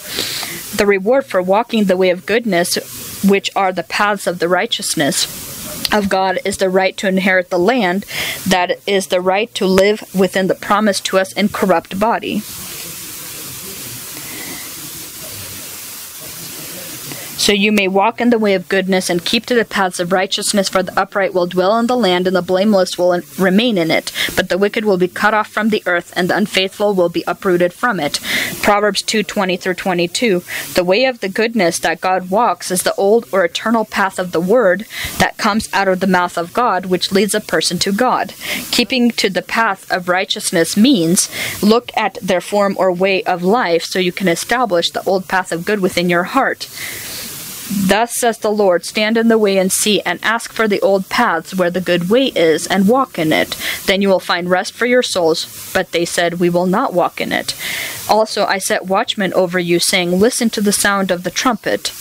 The 0.77 0.87
reward 0.87 1.27
for 1.27 1.43
walking 1.43 1.85
the 1.85 1.97
way 1.97 2.11
of 2.11 2.27
goodness, 2.27 2.77
which 3.23 3.51
are 3.55 3.73
the 3.73 3.83
paths 3.83 4.27
of 4.27 4.39
the 4.39 4.49
righteousness, 4.49 5.49
of 5.93 6.09
God 6.09 6.39
is 6.45 6.59
the 6.59 6.71
right 6.71 6.97
to 6.99 7.09
inherit 7.09 7.51
the 7.51 7.59
land, 7.59 8.07
that 8.47 8.79
is 8.87 9.09
the 9.09 9.21
right 9.21 9.53
to 9.55 9.67
live 9.67 10.03
within 10.15 10.47
the 10.47 10.55
promise 10.55 11.01
to 11.01 11.19
us 11.19 11.33
in 11.33 11.49
corrupt 11.49 11.99
body. 11.99 12.43
So 17.51 17.55
you 17.55 17.73
may 17.73 17.89
walk 17.89 18.21
in 18.21 18.31
the 18.31 18.39
way 18.39 18.55
of 18.55 18.69
goodness 18.69 19.11
and 19.11 19.25
keep 19.25 19.45
to 19.47 19.57
the 19.57 19.65
paths 19.65 19.99
of 19.99 20.13
righteousness, 20.13 20.69
for 20.69 20.85
the 20.85 20.97
upright 20.97 21.35
will 21.35 21.49
dwell 21.49 21.77
in 21.81 21.89
the 21.89 21.97
land, 21.97 22.29
and 22.29 22.37
the 22.37 22.43
blameless 22.43 22.97
will 22.97 23.21
remain 23.41 23.77
in 23.77 23.91
it. 23.91 24.13
But 24.37 24.49
the 24.49 24.57
wicked 24.57 24.85
will 24.85 24.99
be 24.99 25.09
cut 25.09 25.35
off 25.35 25.49
from 25.49 25.71
the 25.71 25.83
earth, 25.85 26.13
and 26.15 26.31
the 26.31 26.37
unfaithful 26.37 26.95
will 26.95 27.09
be 27.09 27.25
uprooted 27.27 27.73
from 27.73 27.99
it. 27.99 28.21
Proverbs 28.63 29.03
2:20 29.03 29.57
through 29.57 29.75
22. 29.75 30.45
The 30.75 30.85
way 30.85 31.07
of 31.07 31.19
the 31.19 31.29
goodness 31.29 31.81
that 31.81 32.01
God 32.01 32.31
walks 32.31 32.71
is 32.71 32.85
the 32.85 32.95
old 32.95 33.27
or 33.33 33.45
eternal 33.45 33.85
path 33.85 34.21
of 34.21 34.31
the 34.31 34.39
word 34.39 34.87
that 35.19 35.37
comes 35.37 35.69
out 35.73 35.89
of 35.89 35.99
the 35.99 36.07
mouth 36.07 36.39
of 36.39 36.53
God, 36.53 36.87
which 36.87 37.11
leads 37.11 37.35
a 37.35 37.41
person 37.41 37.81
to 37.81 37.91
God. 37.91 38.33
Keeping 38.71 39.11
to 39.11 39.29
the 39.29 39.43
path 39.43 39.91
of 39.91 40.09
righteousness 40.09 40.77
means 40.77 41.29
look 41.61 41.91
at 41.97 42.17
their 42.23 42.41
form 42.41 42.77
or 42.79 42.93
way 42.93 43.25
of 43.25 43.43
life 43.43 43.83
so 43.83 43.99
you 43.99 44.13
can 44.13 44.29
establish 44.29 44.93
the 44.93 45.03
old 45.03 45.27
path 45.27 45.51
of 45.51 45.65
good 45.65 45.81
within 45.81 46.09
your 46.09 46.23
heart. 46.39 46.69
Thus 47.73 48.17
says 48.17 48.39
the 48.39 48.51
Lord 48.51 48.85
Stand 48.85 49.17
in 49.17 49.29
the 49.29 49.39
way 49.39 49.57
and 49.57 49.71
see, 49.71 50.01
and 50.01 50.19
ask 50.25 50.53
for 50.53 50.67
the 50.67 50.81
old 50.81 51.09
paths 51.09 51.55
where 51.55 51.71
the 51.71 51.81
good 51.81 52.11
way 52.11 52.27
is, 52.27 52.67
and 52.67 52.89
walk 52.89 53.19
in 53.19 53.33
it. 53.33 53.57
Then 53.87 54.03
you 54.03 54.09
will 54.09 54.21
find 54.21 54.51
rest 54.51 54.73
for 54.73 54.87
your 54.87 55.05
souls. 55.05 55.71
But 55.73 55.93
they 55.93 56.05
said, 56.05 56.41
We 56.41 56.51
will 56.51 56.67
not 56.67 56.93
walk 56.93 57.21
in 57.21 57.31
it. 57.31 57.55
Also, 58.09 58.45
I 58.45 58.59
set 58.59 58.87
watchmen 58.87 59.33
over 59.35 59.59
you, 59.59 59.79
saying, 59.79 60.19
Listen 60.19 60.51
to 60.51 60.61
the 60.61 60.73
sound 60.73 61.13
of 61.13 61.23
the 61.23 61.31
trumpet. 61.31 61.93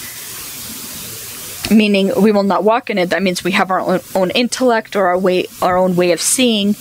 Meaning, 1.69 2.11
we 2.19 2.31
will 2.31 2.43
not 2.43 2.63
walk 2.63 2.89
in 2.89 2.97
it. 2.97 3.11
That 3.11 3.21
means 3.21 3.43
we 3.43 3.51
have 3.51 3.69
our 3.69 3.79
own, 3.79 3.99
own 4.15 4.31
intellect 4.31 4.95
or 4.95 5.05
our 5.05 5.19
way, 5.19 5.45
our 5.61 5.77
own 5.77 5.95
way 5.95 6.11
of 6.11 6.19
seeing 6.19 6.75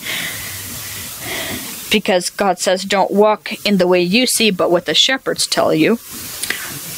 because 1.91 2.29
God 2.29 2.59
says, 2.59 2.83
Don't 2.83 3.11
walk 3.11 3.53
in 3.65 3.77
the 3.77 3.87
way 3.87 4.01
you 4.01 4.25
see, 4.25 4.51
but 4.51 4.71
what 4.71 4.85
the 4.85 4.95
shepherds 4.95 5.47
tell 5.47 5.73
you. 5.73 5.99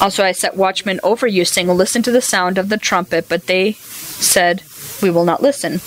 Also, 0.02 0.24
I 0.24 0.32
set 0.32 0.56
watchmen 0.56 0.98
over 1.04 1.28
you, 1.28 1.44
saying, 1.44 1.68
Listen 1.68 2.02
to 2.02 2.10
the 2.10 2.20
sound 2.20 2.58
of 2.58 2.68
the 2.68 2.76
trumpet. 2.76 3.28
But 3.28 3.46
they 3.46 3.72
said, 3.72 4.64
We 5.00 5.10
will 5.10 5.24
not 5.24 5.42
listen. 5.42 5.80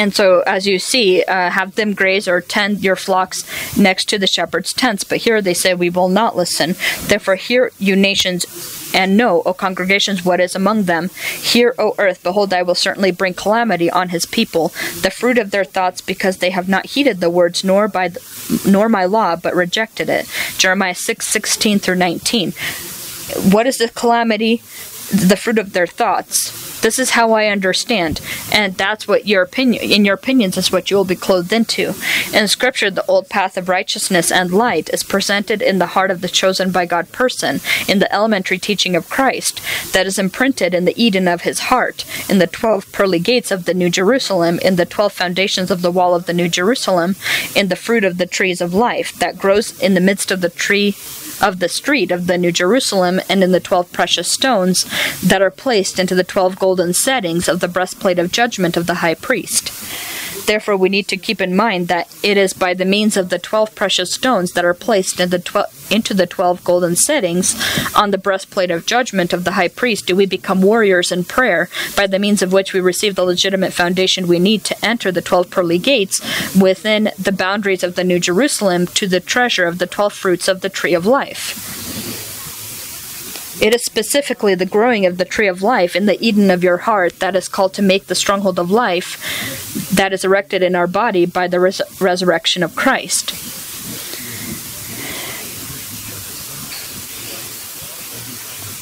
And 0.00 0.14
so, 0.14 0.40
as 0.46 0.68
you 0.68 0.78
see, 0.78 1.24
uh, 1.24 1.50
have 1.50 1.74
them 1.74 1.94
graze 1.94 2.28
or 2.28 2.40
tend 2.40 2.82
your 2.82 2.94
flocks 2.94 3.44
next 3.76 4.08
to 4.10 4.18
the 4.18 4.28
shepherd's 4.28 4.72
tents. 4.72 5.02
But 5.02 5.18
here 5.18 5.42
they 5.42 5.52
say, 5.52 5.74
We 5.74 5.90
will 5.90 6.08
not 6.08 6.36
listen. 6.36 6.76
Therefore, 7.08 7.34
hear, 7.34 7.72
you 7.80 7.96
nations, 7.96 8.46
and 8.94 9.16
know, 9.16 9.42
O 9.46 9.52
congregations, 9.52 10.24
what 10.24 10.40
is 10.40 10.54
among 10.54 10.84
them. 10.84 11.08
Hear, 11.08 11.74
O 11.78 11.94
earth, 11.98 12.22
behold, 12.22 12.52
I 12.52 12.62
will 12.62 12.74
certainly 12.74 13.10
bring 13.10 13.34
calamity 13.34 13.90
on 13.90 14.10
his 14.10 14.26
people, 14.26 14.68
the 15.00 15.10
fruit 15.10 15.38
of 15.38 15.50
their 15.50 15.64
thoughts, 15.64 16.00
because 16.00 16.38
they 16.38 16.50
have 16.50 16.68
not 16.68 16.86
heeded 16.86 17.20
the 17.20 17.30
words, 17.30 17.64
nor 17.64 17.88
by 17.88 18.08
the, 18.08 18.62
nor 18.66 18.88
my 18.88 19.04
law, 19.04 19.36
but 19.36 19.54
rejected 19.54 20.08
it. 20.08 20.26
Jeremiah 20.58 20.94
six 20.94 21.26
sixteen 21.26 21.78
through 21.78 21.96
19. 21.96 22.52
What 23.52 23.66
is 23.66 23.78
the 23.78 23.88
calamity? 23.88 24.58
The 25.12 25.36
fruit 25.36 25.58
of 25.58 25.72
their 25.72 25.86
thoughts 25.86 26.69
this 26.82 26.98
is 26.98 27.10
how 27.10 27.32
I 27.32 27.46
understand, 27.46 28.20
and 28.52 28.74
that's 28.76 29.06
what 29.06 29.26
your 29.26 29.42
opinion 29.42 29.84
in 29.84 30.04
your 30.04 30.14
opinions 30.14 30.56
is 30.56 30.72
what 30.72 30.90
you 30.90 30.96
will 30.96 31.04
be 31.04 31.16
clothed 31.16 31.52
into. 31.52 31.94
In 32.32 32.48
Scripture, 32.48 32.90
the 32.90 33.06
old 33.06 33.28
path 33.28 33.56
of 33.56 33.68
righteousness 33.68 34.30
and 34.30 34.50
light 34.50 34.90
is 34.90 35.02
presented 35.02 35.62
in 35.62 35.78
the 35.78 35.86
heart 35.86 36.10
of 36.10 36.20
the 36.20 36.28
chosen 36.28 36.70
by 36.70 36.86
God 36.86 37.12
person, 37.12 37.60
in 37.88 37.98
the 37.98 38.12
elementary 38.12 38.58
teaching 38.58 38.96
of 38.96 39.08
Christ, 39.08 39.60
that 39.92 40.06
is 40.06 40.18
imprinted 40.18 40.74
in 40.74 40.84
the 40.84 41.02
Eden 41.02 41.28
of 41.28 41.42
his 41.42 41.60
heart, 41.60 42.04
in 42.28 42.38
the 42.38 42.46
twelve 42.46 42.90
pearly 42.92 43.18
gates 43.18 43.50
of 43.50 43.64
the 43.64 43.74
New 43.74 43.90
Jerusalem, 43.90 44.58
in 44.60 44.76
the 44.76 44.86
twelve 44.86 45.12
foundations 45.12 45.70
of 45.70 45.82
the 45.82 45.90
wall 45.90 46.14
of 46.14 46.26
the 46.26 46.32
New 46.34 46.48
Jerusalem, 46.48 47.16
in 47.54 47.68
the 47.68 47.76
fruit 47.76 48.04
of 48.04 48.18
the 48.18 48.26
trees 48.26 48.60
of 48.60 48.74
life 48.74 49.12
that 49.18 49.38
grows 49.38 49.78
in 49.80 49.94
the 49.94 50.00
midst 50.00 50.30
of 50.30 50.40
the 50.40 50.48
tree 50.48 50.96
of 51.42 51.58
the 51.58 51.68
street 51.68 52.10
of 52.10 52.26
the 52.26 52.38
New 52.38 52.52
Jerusalem 52.52 53.20
and 53.28 53.42
in 53.42 53.52
the 53.52 53.60
twelve 53.60 53.92
precious 53.92 54.30
stones 54.30 54.84
that 55.22 55.42
are 55.42 55.50
placed 55.50 55.98
into 55.98 56.14
the 56.14 56.24
twelve 56.24 56.58
golden 56.58 56.92
settings 56.92 57.48
of 57.48 57.60
the 57.60 57.68
breastplate 57.68 58.18
of 58.18 58.32
judgment 58.32 58.76
of 58.76 58.86
the 58.86 58.96
high 58.96 59.14
priest. 59.14 59.72
Therefore, 60.46 60.76
we 60.76 60.88
need 60.88 61.08
to 61.08 61.16
keep 61.16 61.40
in 61.40 61.54
mind 61.54 61.88
that 61.88 62.14
it 62.22 62.36
is 62.36 62.52
by 62.52 62.74
the 62.74 62.84
means 62.84 63.16
of 63.16 63.28
the 63.28 63.38
12 63.38 63.74
precious 63.74 64.12
stones 64.12 64.52
that 64.52 64.64
are 64.64 64.74
placed 64.74 65.20
in 65.20 65.30
the 65.30 65.38
12, 65.38 65.92
into 65.92 66.14
the 66.14 66.26
12 66.26 66.64
golden 66.64 66.96
settings 66.96 67.54
on 67.94 68.10
the 68.10 68.18
breastplate 68.18 68.70
of 68.70 68.86
judgment 68.86 69.32
of 69.32 69.44
the 69.44 69.52
high 69.52 69.68
priest 69.68 70.06
do 70.06 70.16
we 70.16 70.26
become 70.26 70.62
warriors 70.62 71.12
in 71.12 71.24
prayer, 71.24 71.68
by 71.96 72.06
the 72.06 72.18
means 72.18 72.42
of 72.42 72.52
which 72.52 72.72
we 72.72 72.80
receive 72.80 73.14
the 73.14 73.24
legitimate 73.24 73.72
foundation 73.72 74.28
we 74.28 74.38
need 74.38 74.64
to 74.64 74.84
enter 74.84 75.12
the 75.12 75.22
12 75.22 75.50
pearly 75.50 75.78
gates 75.78 76.20
within 76.58 77.10
the 77.18 77.32
boundaries 77.32 77.82
of 77.82 77.94
the 77.94 78.04
New 78.04 78.18
Jerusalem 78.18 78.86
to 78.86 79.06
the 79.06 79.20
treasure 79.20 79.66
of 79.66 79.78
the 79.78 79.86
12 79.86 80.12
fruits 80.12 80.48
of 80.48 80.60
the 80.60 80.68
tree 80.68 80.94
of 80.94 81.06
life. 81.06 82.29
It 83.60 83.74
is 83.74 83.84
specifically 83.84 84.54
the 84.54 84.64
growing 84.64 85.04
of 85.04 85.18
the 85.18 85.26
tree 85.26 85.46
of 85.46 85.60
life 85.62 85.94
in 85.94 86.06
the 86.06 86.18
Eden 86.24 86.50
of 86.50 86.64
your 86.64 86.78
heart 86.78 87.18
that 87.18 87.36
is 87.36 87.46
called 87.46 87.74
to 87.74 87.82
make 87.82 88.06
the 88.06 88.14
stronghold 88.14 88.58
of 88.58 88.70
life 88.70 89.90
that 89.94 90.14
is 90.14 90.24
erected 90.24 90.62
in 90.62 90.74
our 90.74 90.86
body 90.86 91.26
by 91.26 91.46
the 91.46 91.60
res- 91.60 91.82
resurrection 92.00 92.62
of 92.62 92.74
Christ. 92.74 93.59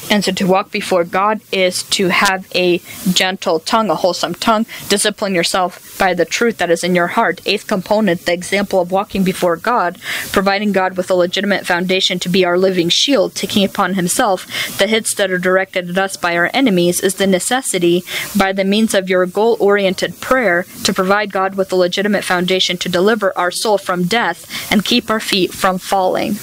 And 0.09 0.23
so 0.23 0.31
to 0.31 0.47
walk 0.47 0.71
before 0.71 1.03
God 1.03 1.41
is 1.51 1.83
to 1.83 2.07
have 2.07 2.47
a 2.55 2.79
gentle 3.11 3.59
tongue, 3.59 3.89
a 3.89 3.95
wholesome 3.95 4.33
tongue. 4.33 4.65
Discipline 4.87 5.35
yourself 5.35 5.97
by 5.99 6.13
the 6.13 6.25
truth 6.25 6.57
that 6.57 6.71
is 6.71 6.83
in 6.83 6.95
your 6.95 7.07
heart. 7.07 7.41
Eighth 7.45 7.67
component, 7.67 8.25
the 8.25 8.33
example 8.33 8.81
of 8.81 8.91
walking 8.91 9.23
before 9.23 9.55
God, 9.55 9.99
providing 10.31 10.71
God 10.71 10.97
with 10.97 11.11
a 11.11 11.15
legitimate 11.15 11.65
foundation 11.65 12.19
to 12.19 12.29
be 12.29 12.43
our 12.43 12.57
living 12.57 12.89
shield, 12.89 13.35
taking 13.35 13.63
upon 13.63 13.93
himself 13.93 14.47
the 14.77 14.87
hits 14.87 15.13
that 15.13 15.31
are 15.31 15.37
directed 15.37 15.89
at 15.89 15.97
us 15.97 16.17
by 16.17 16.35
our 16.35 16.49
enemies, 16.53 17.01
is 17.01 17.15
the 17.15 17.27
necessity 17.27 18.03
by 18.35 18.51
the 18.51 18.63
means 18.63 18.93
of 18.93 19.09
your 19.09 19.25
goal 19.25 19.57
oriented 19.59 20.19
prayer 20.19 20.65
to 20.83 20.93
provide 20.93 21.31
God 21.31 21.55
with 21.55 21.71
a 21.71 21.75
legitimate 21.75 22.23
foundation 22.23 22.77
to 22.77 22.89
deliver 22.89 23.37
our 23.37 23.51
soul 23.51 23.77
from 23.77 24.03
death 24.05 24.71
and 24.71 24.85
keep 24.85 25.09
our 25.09 25.19
feet 25.19 25.53
from 25.53 25.77
falling. 25.77 26.35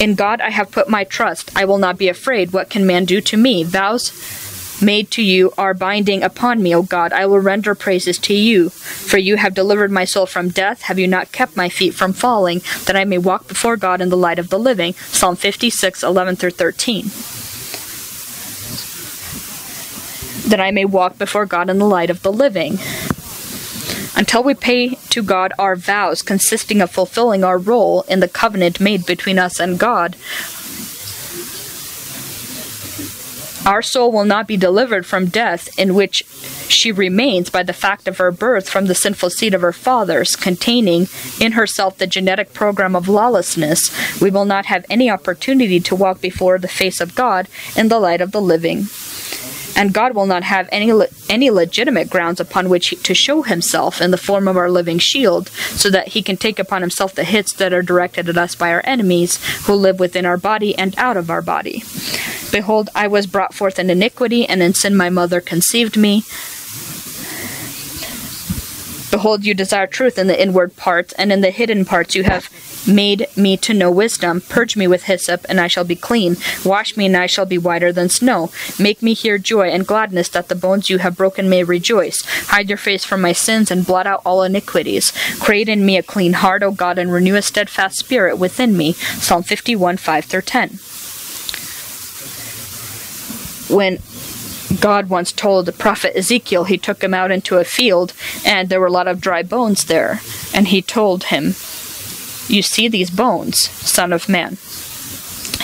In 0.00 0.14
God 0.14 0.40
I 0.40 0.50
have 0.50 0.70
put 0.70 0.88
my 0.88 1.04
trust. 1.04 1.50
I 1.56 1.64
will 1.64 1.78
not 1.78 1.98
be 1.98 2.08
afraid. 2.08 2.52
What 2.52 2.70
can 2.70 2.86
man 2.86 3.04
do 3.04 3.20
to 3.20 3.36
me? 3.36 3.62
Vows 3.62 4.12
made 4.82 5.10
to 5.12 5.22
you 5.22 5.52
are 5.56 5.74
binding 5.74 6.22
upon 6.22 6.62
me, 6.62 6.74
O 6.74 6.82
God. 6.82 7.12
I 7.12 7.24
will 7.26 7.38
render 7.38 7.74
praises 7.74 8.18
to 8.18 8.34
you. 8.34 8.70
For 8.70 9.18
you 9.18 9.36
have 9.36 9.54
delivered 9.54 9.92
my 9.92 10.04
soul 10.04 10.26
from 10.26 10.48
death. 10.48 10.82
Have 10.82 10.98
you 10.98 11.06
not 11.06 11.32
kept 11.32 11.56
my 11.56 11.68
feet 11.68 11.94
from 11.94 12.12
falling, 12.12 12.60
that 12.86 12.96
I 12.96 13.04
may 13.04 13.18
walk 13.18 13.48
before 13.48 13.76
God 13.76 14.00
in 14.00 14.08
the 14.08 14.16
light 14.16 14.38
of 14.38 14.50
the 14.50 14.58
living? 14.58 14.94
Psalm 15.12 15.36
56, 15.36 16.02
11 16.02 16.36
through 16.36 16.50
13. 16.50 17.10
That 20.50 20.60
I 20.60 20.72
may 20.72 20.84
walk 20.84 21.18
before 21.18 21.46
God 21.46 21.70
in 21.70 21.78
the 21.78 21.86
light 21.86 22.10
of 22.10 22.22
the 22.22 22.32
living 22.32 22.78
until 24.14 24.42
we 24.42 24.54
pay 24.54 24.96
to 25.10 25.22
God 25.22 25.52
our 25.58 25.76
vows 25.76 26.22
consisting 26.22 26.80
of 26.80 26.90
fulfilling 26.90 27.44
our 27.44 27.58
role 27.58 28.02
in 28.02 28.20
the 28.20 28.28
covenant 28.28 28.80
made 28.80 29.06
between 29.06 29.38
us 29.38 29.58
and 29.58 29.78
God, 29.78 30.16
our 33.64 33.82
soul 33.82 34.10
will 34.10 34.24
not 34.24 34.48
be 34.48 34.56
delivered 34.56 35.06
from 35.06 35.26
death, 35.26 35.78
in 35.78 35.94
which 35.94 36.24
she 36.68 36.90
remains 36.90 37.48
by 37.48 37.62
the 37.62 37.72
fact 37.72 38.08
of 38.08 38.18
her 38.18 38.32
birth 38.32 38.68
from 38.68 38.86
the 38.86 38.94
sinful 38.94 39.30
seed 39.30 39.54
of 39.54 39.60
her 39.60 39.72
fathers, 39.72 40.34
containing 40.34 41.06
in 41.40 41.52
herself 41.52 41.96
the 41.96 42.06
genetic 42.06 42.52
program 42.52 42.96
of 42.96 43.08
lawlessness. 43.08 44.20
We 44.20 44.30
will 44.30 44.46
not 44.46 44.66
have 44.66 44.84
any 44.90 45.08
opportunity 45.08 45.78
to 45.80 45.94
walk 45.94 46.20
before 46.20 46.58
the 46.58 46.68
face 46.68 47.00
of 47.00 47.14
God 47.14 47.46
in 47.76 47.88
the 47.88 48.00
light 48.00 48.20
of 48.20 48.32
the 48.32 48.40
living 48.40 48.86
and 49.76 49.94
God 49.94 50.14
will 50.14 50.26
not 50.26 50.42
have 50.42 50.68
any 50.72 50.92
le- 50.92 51.08
any 51.28 51.50
legitimate 51.50 52.10
grounds 52.10 52.40
upon 52.40 52.68
which 52.68 52.88
he, 52.88 52.96
to 52.96 53.14
show 53.14 53.42
himself 53.42 54.00
in 54.00 54.10
the 54.10 54.16
form 54.16 54.48
of 54.48 54.56
our 54.56 54.70
living 54.70 54.98
shield, 54.98 55.48
so 55.48 55.90
that 55.90 56.08
he 56.08 56.22
can 56.22 56.36
take 56.36 56.58
upon 56.58 56.80
himself 56.82 57.14
the 57.14 57.24
hits 57.24 57.52
that 57.54 57.72
are 57.72 57.82
directed 57.82 58.28
at 58.28 58.38
us 58.38 58.54
by 58.54 58.72
our 58.72 58.82
enemies, 58.84 59.38
who 59.66 59.74
live 59.74 59.98
within 59.98 60.26
our 60.26 60.36
body 60.36 60.76
and 60.76 60.96
out 60.98 61.16
of 61.16 61.30
our 61.30 61.42
body. 61.42 61.82
Behold, 62.50 62.90
I 62.94 63.06
was 63.08 63.26
brought 63.26 63.54
forth 63.54 63.78
in 63.78 63.90
iniquity, 63.90 64.46
and 64.46 64.62
in 64.62 64.74
sin 64.74 64.96
my 64.96 65.10
mother 65.10 65.40
conceived 65.40 65.96
me. 65.96 66.24
Behold, 69.10 69.44
you 69.44 69.52
desire 69.52 69.86
truth 69.86 70.18
in 70.18 70.26
the 70.26 70.40
inward 70.40 70.76
parts, 70.76 71.12
and 71.14 71.32
in 71.32 71.42
the 71.42 71.50
hidden 71.50 71.84
parts 71.84 72.14
you 72.14 72.24
have 72.24 72.48
made 72.86 73.26
me 73.36 73.56
to 73.58 73.74
know 73.74 73.90
wisdom. 73.90 74.40
Purge 74.40 74.76
me 74.76 74.86
with 74.86 75.04
hyssop, 75.04 75.44
and 75.48 75.60
I 75.60 75.66
shall 75.66 75.84
be 75.84 75.96
clean. 75.96 76.36
Wash 76.64 76.96
me, 76.96 77.06
and 77.06 77.16
I 77.16 77.26
shall 77.26 77.46
be 77.46 77.58
whiter 77.58 77.92
than 77.92 78.08
snow. 78.08 78.50
Make 78.78 79.02
me 79.02 79.14
hear 79.14 79.38
joy 79.38 79.68
and 79.68 79.86
gladness, 79.86 80.28
that 80.30 80.48
the 80.48 80.54
bones 80.54 80.90
you 80.90 80.98
have 80.98 81.16
broken 81.16 81.48
may 81.48 81.64
rejoice. 81.64 82.22
Hide 82.48 82.68
your 82.68 82.78
face 82.78 83.04
from 83.04 83.20
my 83.20 83.32
sins, 83.32 83.70
and 83.70 83.86
blot 83.86 84.06
out 84.06 84.22
all 84.24 84.42
iniquities. 84.42 85.12
Create 85.40 85.68
in 85.68 85.86
me 85.86 85.96
a 85.96 86.02
clean 86.02 86.34
heart, 86.34 86.62
O 86.62 86.70
God, 86.70 86.98
and 86.98 87.12
renew 87.12 87.36
a 87.36 87.42
steadfast 87.42 87.98
spirit 87.98 88.38
within 88.38 88.76
me. 88.76 88.92
Psalm 88.92 89.42
51, 89.42 89.96
5 89.96 90.24
through 90.24 90.42
10. 90.42 90.78
When 93.74 94.00
God 94.80 95.08
once 95.08 95.32
told 95.32 95.66
the 95.66 95.72
prophet 95.72 96.16
Ezekiel, 96.16 96.64
he 96.64 96.78
took 96.78 97.02
him 97.02 97.14
out 97.14 97.30
into 97.30 97.58
a 97.58 97.64
field, 97.64 98.12
and 98.44 98.68
there 98.68 98.80
were 98.80 98.86
a 98.86 98.92
lot 98.92 99.08
of 99.08 99.20
dry 99.20 99.42
bones 99.42 99.84
there. 99.84 100.20
And 100.54 100.68
he 100.68 100.82
told 100.82 101.24
him, 101.24 101.54
You 102.48 102.62
see 102.62 102.88
these 102.88 103.10
bones, 103.10 103.58
son 103.58 104.12
of 104.12 104.28
man. 104.28 104.58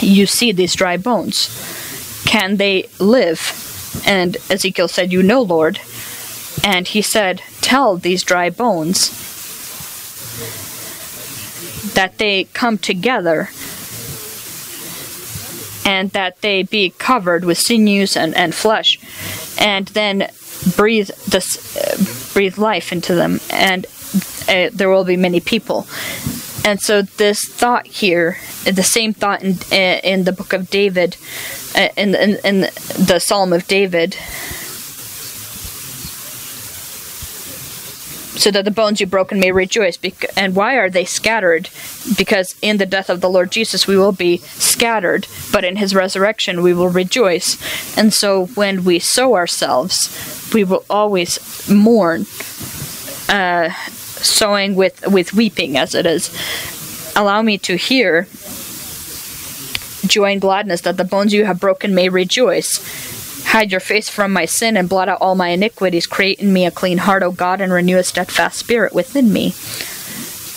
You 0.00 0.26
see 0.26 0.52
these 0.52 0.74
dry 0.74 0.96
bones. 0.96 1.48
Can 2.24 2.56
they 2.56 2.88
live? 2.98 4.02
And 4.06 4.36
Ezekiel 4.50 4.88
said, 4.88 5.12
You 5.12 5.22
know, 5.22 5.42
Lord. 5.42 5.80
And 6.64 6.86
he 6.86 7.02
said, 7.02 7.42
Tell 7.60 7.96
these 7.96 8.22
dry 8.22 8.50
bones 8.50 9.10
that 11.94 12.18
they 12.18 12.44
come 12.44 12.78
together 12.78 13.48
and 15.88 16.10
that 16.10 16.40
they 16.42 16.62
be 16.62 16.90
covered 16.90 17.44
with 17.44 17.56
sinews 17.56 18.14
and, 18.14 18.36
and 18.36 18.54
flesh, 18.54 18.98
and 19.58 19.88
then 19.88 20.30
breathe 20.76 21.08
this 21.26 21.76
uh, 21.76 22.34
breathe 22.34 22.58
life 22.58 22.92
into 22.92 23.14
them, 23.14 23.40
and 23.50 23.86
uh, 24.48 24.68
there 24.72 24.90
will 24.90 25.04
be 25.04 25.16
many 25.16 25.40
people. 25.40 25.86
And 26.64 26.80
so 26.80 27.02
this 27.02 27.44
thought 27.44 27.86
here, 27.86 28.36
the 28.64 28.82
same 28.82 29.12
thought 29.12 29.42
in 29.42 29.58
uh, 29.72 30.00
in 30.02 30.24
the 30.24 30.32
book 30.32 30.52
of 30.52 30.70
David, 30.70 31.16
uh, 31.74 31.88
in, 31.96 32.14
in 32.14 32.38
in 32.44 32.60
the 32.60 33.18
Psalm 33.18 33.52
of 33.52 33.66
David. 33.66 34.16
so 38.38 38.50
that 38.52 38.64
the 38.64 38.70
bones 38.70 39.00
you 39.00 39.06
broken 39.06 39.40
may 39.40 39.52
rejoice. 39.52 39.98
and 40.36 40.54
why 40.54 40.76
are 40.76 40.88
they 40.88 41.04
scattered? 41.04 41.68
Because 42.16 42.54
in 42.62 42.78
the 42.78 42.86
death 42.86 43.10
of 43.10 43.20
the 43.20 43.28
Lord 43.28 43.50
Jesus 43.50 43.86
we 43.86 43.96
will 43.96 44.12
be 44.12 44.38
scattered, 44.38 45.26
but 45.52 45.64
in 45.64 45.76
his 45.76 45.94
resurrection 45.94 46.62
we 46.62 46.72
will 46.72 46.88
rejoice. 46.88 47.58
And 47.96 48.14
so 48.14 48.46
when 48.46 48.84
we 48.84 48.98
sow 49.00 49.34
ourselves, 49.34 50.50
we 50.54 50.64
will 50.64 50.84
always 50.88 51.68
mourn, 51.68 52.26
uh, 53.28 53.70
sowing 54.24 54.74
with, 54.74 55.06
with 55.06 55.34
weeping, 55.34 55.76
as 55.76 55.94
it 55.94 56.06
is. 56.06 56.30
Allow 57.16 57.42
me 57.42 57.58
to 57.58 57.76
hear 57.76 58.26
joy 60.06 60.32
and 60.32 60.40
gladness 60.40 60.82
that 60.82 60.96
the 60.96 61.04
bones 61.04 61.34
you 61.34 61.44
have 61.44 61.60
broken 61.60 61.94
may 61.94 62.08
rejoice 62.08 62.78
Hide 63.48 63.70
your 63.70 63.80
face 63.80 64.10
from 64.10 64.30
my 64.30 64.44
sin 64.44 64.76
and 64.76 64.90
blot 64.90 65.08
out 65.08 65.22
all 65.22 65.34
my 65.34 65.48
iniquities. 65.48 66.06
Create 66.06 66.38
in 66.38 66.52
me 66.52 66.66
a 66.66 66.70
clean 66.70 66.98
heart, 66.98 67.22
O 67.22 67.30
God, 67.30 67.62
and 67.62 67.72
renew 67.72 67.96
a 67.96 68.04
steadfast 68.04 68.58
spirit 68.58 68.92
within 68.92 69.32
me. 69.32 69.54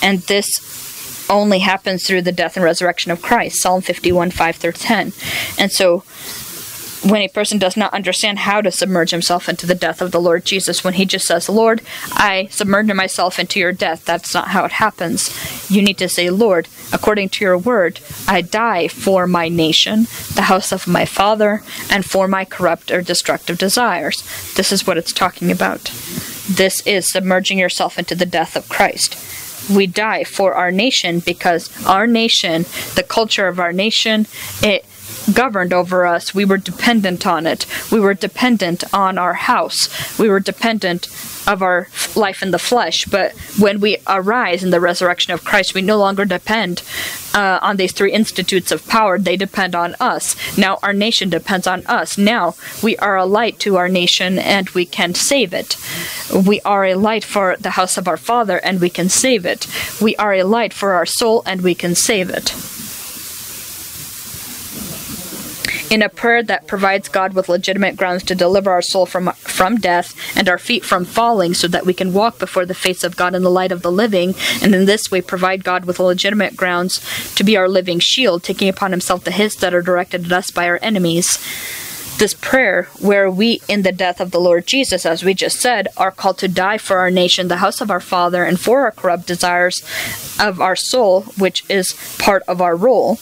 And 0.05 0.19
this 0.23 0.59
only 1.29 1.59
happens 1.59 2.05
through 2.05 2.23
the 2.23 2.33
death 2.33 2.57
and 2.57 2.65
resurrection 2.65 3.13
of 3.13 3.21
Christ. 3.21 3.61
Psalm 3.61 3.79
51, 3.79 4.31
5 4.31 4.55
through 4.57 4.73
10. 4.73 5.13
And 5.57 5.71
so 5.71 6.03
when 7.03 7.21
a 7.21 7.27
person 7.27 7.57
does 7.57 7.75
not 7.75 7.93
understand 7.93 8.39
how 8.39 8.61
to 8.61 8.71
submerge 8.71 9.11
himself 9.11 9.49
into 9.49 9.65
the 9.65 9.75
death 9.75 10.01
of 10.01 10.11
the 10.11 10.21
Lord 10.21 10.45
Jesus, 10.45 10.83
when 10.83 10.93
he 10.95 11.05
just 11.05 11.25
says, 11.25 11.49
Lord, 11.49 11.81
I 12.11 12.47
submerge 12.51 12.91
myself 12.93 13.39
into 13.39 13.59
your 13.59 13.71
death, 13.71 14.05
that's 14.05 14.33
not 14.33 14.49
how 14.49 14.65
it 14.65 14.73
happens. 14.73 15.69
You 15.69 15.81
need 15.81 15.97
to 15.97 16.09
say, 16.09 16.29
Lord, 16.29 16.67
according 16.93 17.29
to 17.29 17.45
your 17.45 17.57
word, 17.57 17.99
I 18.27 18.41
die 18.41 18.87
for 18.87 19.25
my 19.25 19.49
nation, 19.49 20.07
the 20.35 20.43
house 20.43 20.71
of 20.71 20.87
my 20.87 21.05
father, 21.05 21.63
and 21.89 22.05
for 22.05 22.27
my 22.27 22.45
corrupt 22.45 22.91
or 22.91 23.01
destructive 23.01 23.57
desires. 23.57 24.21
This 24.55 24.71
is 24.71 24.85
what 24.85 24.97
it's 24.97 25.13
talking 25.13 25.51
about. 25.51 25.85
This 26.49 26.85
is 26.85 27.11
submerging 27.11 27.57
yourself 27.57 27.97
into 27.97 28.15
the 28.15 28.25
death 28.25 28.55
of 28.55 28.69
Christ 28.69 29.15
we 29.69 29.87
die 29.87 30.23
for 30.23 30.53
our 30.53 30.71
nation 30.71 31.19
because 31.19 31.69
our 31.85 32.07
nation, 32.07 32.63
the 32.95 33.05
culture 33.07 33.47
of 33.47 33.59
our 33.59 33.71
nation, 33.71 34.25
it 34.61 34.85
governed 35.33 35.73
over 35.73 36.05
us. 36.05 36.33
We 36.33 36.45
were 36.45 36.57
dependent 36.57 37.25
on 37.25 37.45
it. 37.45 37.65
We 37.91 37.99
were 37.99 38.13
dependent 38.13 38.83
on 38.93 39.17
our 39.17 39.33
house. 39.33 39.89
We 40.19 40.29
were 40.29 40.39
dependent 40.39 41.07
of 41.47 41.61
our 41.61 41.87
life 42.15 42.41
in 42.41 42.51
the 42.51 42.59
flesh. 42.59 43.05
But 43.05 43.33
when 43.59 43.79
we 43.79 43.97
arise 44.07 44.63
in 44.63 44.69
the 44.69 44.79
resurrection 44.79 45.33
of 45.33 45.43
Christ, 45.43 45.73
we 45.73 45.81
no 45.81 45.97
longer 45.97 46.25
depend 46.25 46.83
uh, 47.33 47.59
on 47.61 47.77
these 47.77 47.91
three 47.91 48.11
institutes 48.11 48.71
of 48.71 48.87
power. 48.87 49.17
They 49.17 49.37
depend 49.37 49.75
on 49.75 49.95
us. 49.99 50.35
Now 50.57 50.79
our 50.83 50.93
nation 50.93 51.29
depends 51.29 51.67
on 51.67 51.85
us. 51.87 52.17
Now 52.17 52.55
we 52.83 52.97
are 52.97 53.17
a 53.17 53.25
light 53.25 53.59
to 53.59 53.77
our 53.77 53.89
nation 53.89 54.37
and 54.37 54.69
we 54.71 54.85
can 54.85 55.13
save 55.15 55.53
it. 55.53 55.77
We 56.33 56.61
are 56.61 56.85
a 56.85 56.95
light 56.95 57.23
for 57.23 57.55
the 57.59 57.71
house 57.71 57.97
of 57.97 58.07
our 58.07 58.17
Father 58.17 58.57
and 58.57 58.79
we 58.79 58.89
can 58.89 59.09
save 59.09 59.45
it. 59.45 59.67
We 60.01 60.15
are 60.17 60.33
a 60.33 60.43
light 60.43 60.73
for 60.73 60.93
our 60.93 61.05
soul 61.05 61.43
and 61.45 61.61
we 61.61 61.75
can 61.75 61.95
save 61.95 62.29
it. 62.29 62.53
In 65.91 66.01
a 66.01 66.07
prayer 66.07 66.41
that 66.41 66.67
provides 66.67 67.09
God 67.09 67.33
with 67.33 67.49
legitimate 67.49 67.97
grounds 67.97 68.23
to 68.23 68.33
deliver 68.33 68.71
our 68.71 68.81
soul 68.81 69.05
from 69.05 69.29
from 69.33 69.75
death 69.75 70.15
and 70.37 70.47
our 70.47 70.57
feet 70.57 70.85
from 70.85 71.03
falling 71.03 71.53
so 71.53 71.67
that 71.67 71.85
we 71.85 71.93
can 71.93 72.13
walk 72.13 72.39
before 72.39 72.65
the 72.65 72.73
face 72.73 73.03
of 73.03 73.17
God 73.17 73.35
in 73.35 73.43
the 73.43 73.51
light 73.51 73.73
of 73.73 73.81
the 73.81 73.91
living 73.91 74.33
and 74.61 74.73
in 74.73 74.85
this 74.85 75.11
way 75.11 75.21
provide 75.21 75.65
God 75.65 75.83
with 75.83 75.99
legitimate 75.99 76.55
grounds 76.55 77.01
to 77.35 77.43
be 77.43 77.57
our 77.57 77.67
living 77.67 77.99
shield 77.99 78.41
taking 78.41 78.69
upon 78.69 78.91
himself 78.91 79.25
the 79.25 79.31
hits 79.31 79.55
that 79.57 79.73
are 79.73 79.81
directed 79.81 80.25
at 80.25 80.31
us 80.31 80.49
by 80.49 80.65
our 80.65 80.79
enemies 80.81 81.37
this 82.17 82.33
prayer, 82.33 82.87
where 82.99 83.29
we, 83.29 83.61
in 83.67 83.81
the 83.81 83.91
death 83.91 84.19
of 84.21 84.31
the 84.31 84.39
Lord 84.39 84.67
Jesus, 84.67 85.05
as 85.05 85.23
we 85.23 85.33
just 85.33 85.59
said, 85.59 85.87
are 85.97 86.11
called 86.11 86.37
to 86.39 86.47
die 86.47 86.77
for 86.77 86.97
our 86.97 87.09
nation, 87.09 87.47
the 87.47 87.57
house 87.57 87.81
of 87.81 87.89
our 87.89 87.99
Father, 87.99 88.43
and 88.43 88.59
for 88.59 88.81
our 88.81 88.91
corrupt 88.91 89.25
desires 89.25 89.81
of 90.39 90.61
our 90.61 90.75
soul, 90.75 91.23
which 91.37 91.63
is 91.69 91.93
part 92.19 92.43
of 92.47 92.61
our 92.61 92.75
role, 92.75 93.15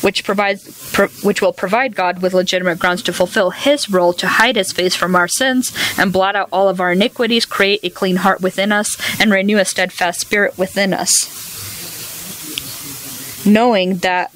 which 0.00 0.24
provides, 0.24 0.90
pro- 0.92 1.08
which 1.22 1.40
will 1.40 1.52
provide 1.52 1.94
God 1.94 2.22
with 2.22 2.34
legitimate 2.34 2.78
grounds 2.78 3.02
to 3.02 3.12
fulfill 3.12 3.50
His 3.50 3.88
role 3.88 4.12
to 4.14 4.26
hide 4.26 4.56
His 4.56 4.72
face 4.72 4.96
from 4.96 5.14
our 5.14 5.28
sins 5.28 5.72
and 5.96 6.12
blot 6.12 6.36
out 6.36 6.48
all 6.52 6.68
of 6.68 6.80
our 6.80 6.92
iniquities, 6.92 7.46
create 7.46 7.80
a 7.82 7.90
clean 7.90 8.16
heart 8.16 8.40
within 8.40 8.72
us, 8.72 8.96
and 9.20 9.30
renew 9.30 9.58
a 9.58 9.64
steadfast 9.64 10.20
spirit 10.20 10.58
within 10.58 10.92
us. 10.92 11.36
Knowing 13.46 13.98
that 13.98 14.30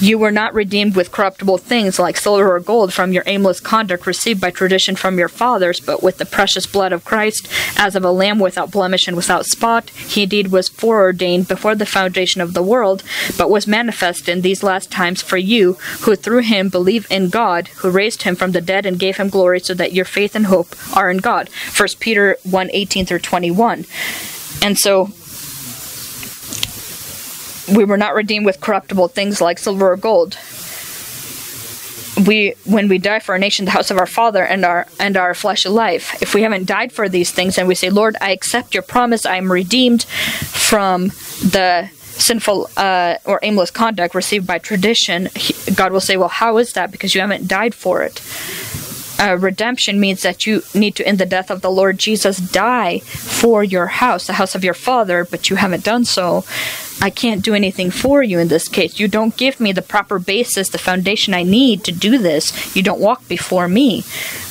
you 0.00 0.18
were 0.18 0.30
not 0.30 0.54
redeemed 0.54 0.94
with 0.94 1.12
corruptible 1.12 1.58
things 1.58 1.98
like 1.98 2.16
silver 2.16 2.54
or 2.54 2.60
gold 2.60 2.92
from 2.92 3.12
your 3.12 3.22
aimless 3.26 3.60
conduct 3.60 4.06
received 4.06 4.40
by 4.40 4.50
tradition 4.50 4.96
from 4.96 5.18
your 5.18 5.28
fathers, 5.28 5.80
but 5.80 6.02
with 6.02 6.18
the 6.18 6.26
precious 6.26 6.66
blood 6.66 6.92
of 6.92 7.04
Christ, 7.04 7.48
as 7.76 7.96
of 7.96 8.04
a 8.04 8.10
lamb 8.10 8.38
without 8.38 8.70
blemish 8.70 9.08
and 9.08 9.16
without 9.16 9.46
spot. 9.46 9.90
He 9.90 10.24
indeed 10.24 10.48
was 10.48 10.68
foreordained 10.68 11.48
before 11.48 11.74
the 11.74 11.86
foundation 11.86 12.40
of 12.40 12.54
the 12.54 12.62
world, 12.62 13.02
but 13.38 13.50
was 13.50 13.66
manifest 13.66 14.28
in 14.28 14.42
these 14.42 14.62
last 14.62 14.90
times 14.90 15.22
for 15.22 15.36
you, 15.36 15.74
who 16.02 16.14
through 16.14 16.42
him 16.42 16.68
believe 16.68 17.06
in 17.10 17.30
God, 17.30 17.68
who 17.76 17.90
raised 17.90 18.22
him 18.22 18.36
from 18.36 18.52
the 18.52 18.60
dead 18.60 18.86
and 18.86 18.98
gave 18.98 19.16
him 19.16 19.28
glory, 19.28 19.60
so 19.60 19.74
that 19.74 19.92
your 19.92 20.04
faith 20.04 20.34
and 20.34 20.46
hope 20.46 20.74
are 20.94 21.10
in 21.10 21.18
God. 21.18 21.48
1 21.76 21.88
Peter 22.00 22.36
1 22.44 22.70
18 22.72 23.06
through 23.06 23.18
21. 23.20 23.86
And 24.62 24.78
so 24.78 25.10
we 27.68 27.84
were 27.84 27.96
not 27.96 28.14
redeemed 28.14 28.46
with 28.46 28.60
corruptible 28.60 29.08
things 29.08 29.40
like 29.40 29.58
silver 29.58 29.92
or 29.92 29.96
gold. 29.96 30.38
We, 32.26 32.54
when 32.64 32.88
we 32.88 32.96
die 32.96 33.18
for 33.18 33.32
our 33.32 33.38
nation, 33.38 33.66
the 33.66 33.72
house 33.72 33.90
of 33.90 33.98
our 33.98 34.06
Father, 34.06 34.42
and 34.42 34.64
our 34.64 34.86
and 34.98 35.18
our 35.18 35.34
fleshly 35.34 35.70
life, 35.70 36.20
if 36.22 36.34
we 36.34 36.42
haven't 36.42 36.64
died 36.64 36.90
for 36.90 37.10
these 37.10 37.30
things, 37.30 37.58
and 37.58 37.68
we 37.68 37.74
say, 37.74 37.90
Lord, 37.90 38.16
I 38.22 38.30
accept 38.30 38.72
your 38.72 38.82
promise, 38.82 39.26
I 39.26 39.36
am 39.36 39.52
redeemed 39.52 40.04
from 40.04 41.08
the 41.42 41.90
sinful 42.16 42.70
uh, 42.76 43.16
or 43.24 43.38
aimless 43.42 43.70
conduct 43.70 44.14
received 44.14 44.46
by 44.46 44.58
tradition, 44.58 45.28
God 45.74 45.92
will 45.92 46.00
say, 46.00 46.16
Well, 46.16 46.28
how 46.28 46.58
is 46.58 46.72
that? 46.72 46.90
Because 46.90 47.14
you 47.14 47.20
haven't 47.20 47.48
died 47.48 47.74
for 47.74 48.02
it. 48.02 48.22
Uh, 49.18 49.36
redemption 49.38 49.98
means 49.98 50.22
that 50.22 50.46
you 50.46 50.62
need 50.74 50.94
to, 50.96 51.08
in 51.08 51.16
the 51.16 51.24
death 51.24 51.50
of 51.50 51.62
the 51.62 51.70
Lord 51.70 51.98
Jesus, 51.98 52.36
die 52.38 52.98
for 52.98 53.64
your 53.64 53.86
house, 53.86 54.26
the 54.26 54.34
house 54.34 54.54
of 54.54 54.62
your 54.62 54.74
father, 54.74 55.24
but 55.24 55.48
you 55.48 55.56
haven't 55.56 55.84
done 55.84 56.04
so. 56.04 56.44
I 56.98 57.10
can't 57.10 57.44
do 57.44 57.54
anything 57.54 57.90
for 57.90 58.22
you 58.22 58.38
in 58.38 58.48
this 58.48 58.68
case. 58.68 58.98
You 58.98 59.06
don't 59.06 59.36
give 59.36 59.60
me 59.60 59.70
the 59.70 59.82
proper 59.82 60.18
basis, 60.18 60.70
the 60.70 60.78
foundation 60.78 61.34
I 61.34 61.42
need 61.42 61.84
to 61.84 61.92
do 61.92 62.16
this. 62.16 62.74
You 62.74 62.82
don't 62.82 63.00
walk 63.00 63.28
before 63.28 63.68
me. 63.68 64.02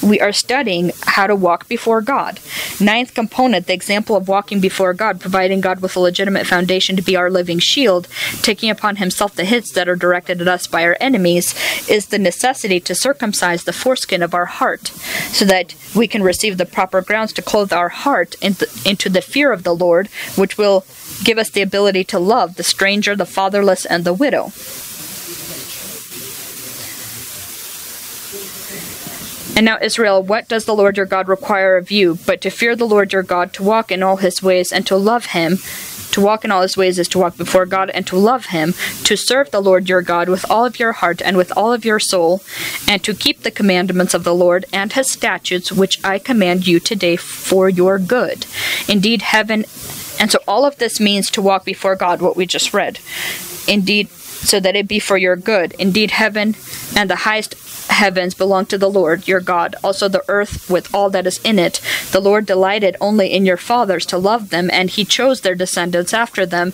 We 0.04 0.20
are 0.20 0.32
studying 0.32 0.91
how 1.02 1.26
to 1.26 1.36
walk 1.36 1.68
before 1.68 2.02
God. 2.02 2.39
Ninth 2.80 3.16
component, 3.16 3.66
the 3.66 3.74
example 3.74 4.16
of 4.16 4.28
walking 4.28 4.60
before 4.60 4.93
God, 4.93 5.20
providing 5.20 5.60
God 5.60 5.82
with 5.82 5.96
a 5.96 6.00
legitimate 6.00 6.46
foundation 6.46 6.96
to 6.96 7.02
be 7.02 7.16
our 7.16 7.32
living 7.32 7.58
shield, 7.58 8.08
taking 8.43 8.70
upon 8.70 8.98
himself 8.98 9.34
the 9.34 9.46
hits 9.46 9.72
that 9.72 9.89
are 9.89 9.96
directed 9.96 10.39
at 10.39 10.48
us 10.48 10.68
by 10.68 10.84
our 10.84 10.98
enemies, 11.02 11.56
is 11.89 12.08
the 12.08 12.20
necessity 12.20 12.80
to 12.80 12.93
circumcise 12.93 13.64
the 13.64 13.74
foreskin 13.74 14.22
of 14.22 14.36
our 14.36 14.46
heart 14.46 14.89
so 15.32 15.46
that 15.46 15.74
we 15.96 16.08
can 16.08 16.22
receive 16.22 16.58
the 16.58 16.66
proper 16.66 17.02
grounds 17.02 17.34
to 17.34 17.41
clothe 17.41 17.74
our 17.74 17.89
heart 17.89 18.36
into 18.43 19.10
the 19.10 19.22
fear 19.22 19.52
of 19.52 19.64
the 19.64 19.76
Lord, 19.76 20.08
which 20.36 20.60
will 20.60 20.86
give 21.24 21.39
us 21.39 21.50
the 21.50 21.64
ability 21.64 22.04
to 22.04 22.20
love 22.20 22.35
the 22.56 22.64
stranger, 22.64 23.16
the 23.16 23.26
fatherless, 23.26 23.86
and 23.86 24.04
the 24.04 24.14
widow. 24.14 24.52
And 29.58 29.64
now, 29.64 29.78
Israel, 29.82 30.22
what 30.22 30.50
does 30.50 30.66
the 30.66 30.76
Lord 30.76 30.98
your 30.98 31.06
God 31.06 31.30
require 31.30 31.78
of 31.78 31.90
you 31.90 32.20
but 32.26 32.42
to 32.42 32.50
fear 32.50 32.76
the 32.76 32.86
Lord 32.86 33.14
your 33.14 33.24
God, 33.24 33.54
to 33.54 33.64
walk 33.64 33.90
in 33.90 34.04
all 34.04 34.18
his 34.18 34.44
ways, 34.44 34.74
and 34.74 34.86
to 34.88 34.98
love 34.98 35.28
him? 35.28 35.60
To 36.12 36.22
walk 36.22 36.46
in 36.46 36.52
all 36.52 36.62
his 36.62 36.78
ways 36.78 37.00
is 37.00 37.08
to 37.10 37.20
walk 37.20 37.36
before 37.38 37.66
God 37.66 37.90
and 37.90 38.08
to 38.08 38.18
love 38.18 38.48
him, 38.48 38.74
to 39.04 39.18
serve 39.18 39.52
the 39.52 39.62
Lord 39.62 39.90
your 39.90 40.02
God 40.02 40.30
with 40.30 40.50
all 40.50 40.66
of 40.66 40.80
your 40.80 40.94
heart 40.94 41.22
and 41.22 41.36
with 41.36 41.52
all 41.58 41.74
of 41.74 41.84
your 41.86 42.00
soul, 42.00 42.42
and 42.88 43.04
to 43.04 43.14
keep 43.14 43.42
the 43.42 43.52
commandments 43.52 44.14
of 44.14 44.24
the 44.24 44.36
Lord 44.36 44.66
and 44.72 44.94
his 44.94 45.12
statutes, 45.12 45.72
which 45.72 46.04
I 46.06 46.20
command 46.20 46.68
you 46.68 46.80
today 46.80 47.16
for 47.16 47.70
your 47.70 48.00
good. 48.00 48.46
Indeed, 48.88 49.22
heaven 49.22 49.66
and 50.20 50.32
so 50.32 50.39
all 50.47 50.66
of 50.66 50.78
this 50.78 50.99
means 50.99 51.30
to 51.32 51.41
walk 51.41 51.66
before 51.66 51.95
God, 51.95 52.22
what 52.22 52.36
we 52.36 52.45
just 52.45 52.74
read. 52.74 52.99
Indeed, 53.68 54.09
so 54.09 54.59
that 54.59 54.76
it 54.76 54.88
be 54.88 54.99
for 54.99 55.18
your 55.18 55.36
good. 55.36 55.74
Indeed, 55.80 56.11
heaven 56.11 56.55
and 56.95 57.09
the 57.09 57.18
highest 57.18 57.55
heavens 57.89 58.34
belong 58.34 58.66
to 58.68 58.78
the 58.78 58.89
Lord 58.89 59.28
your 59.28 59.39
God, 59.39 59.76
also 59.84 60.07
the 60.07 60.24
earth 60.28 60.70
with 60.70 60.93
all 60.93 61.09
that 61.11 61.28
is 61.28 61.39
in 61.43 61.59
it. 61.59 61.82
The 62.11 62.20
Lord 62.20 62.45
delighted 62.45 62.95
only 62.99 63.32
in 63.32 63.45
your 63.45 63.57
fathers 63.57 64.05
to 64.07 64.18
love 64.18 64.49
them, 64.49 64.70
and 64.72 64.89
he 64.89 65.05
chose 65.05 65.41
their 65.41 65.55
descendants 65.55 66.13
after 66.13 66.45
them, 66.45 66.74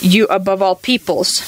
you 0.00 0.26
above 0.26 0.62
all 0.62 0.76
peoples. 0.76 1.40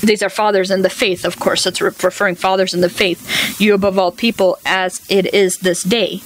These 0.00 0.22
are 0.22 0.30
fathers 0.30 0.70
in 0.70 0.82
the 0.82 0.90
faith, 0.90 1.24
of 1.24 1.38
course, 1.38 1.66
it's 1.66 1.80
referring 1.80 2.36
fathers 2.36 2.72
in 2.72 2.80
the 2.80 2.88
faith, 2.88 3.60
you 3.60 3.74
above 3.74 3.98
all 3.98 4.12
people, 4.12 4.58
as 4.64 5.02
it 5.10 5.34
is 5.34 5.58
this 5.58 5.82
day. 5.82 6.22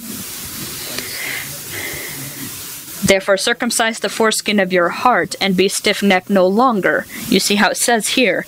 Therefore, 3.05 3.37
circumcise 3.37 3.99
the 3.99 4.09
foreskin 4.09 4.59
of 4.59 4.73
your 4.73 4.89
heart 4.89 5.35
and 5.39 5.55
be 5.55 5.69
stiff 5.69 6.01
necked 6.01 6.29
no 6.29 6.47
longer. 6.47 7.05
You 7.27 7.39
see 7.39 7.55
how 7.55 7.69
it 7.69 7.77
says 7.77 8.09
here 8.09 8.45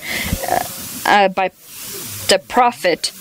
uh, 0.50 0.64
uh, 1.06 1.28
by 1.30 1.50
the 2.30 2.42
prophet, 2.48 3.12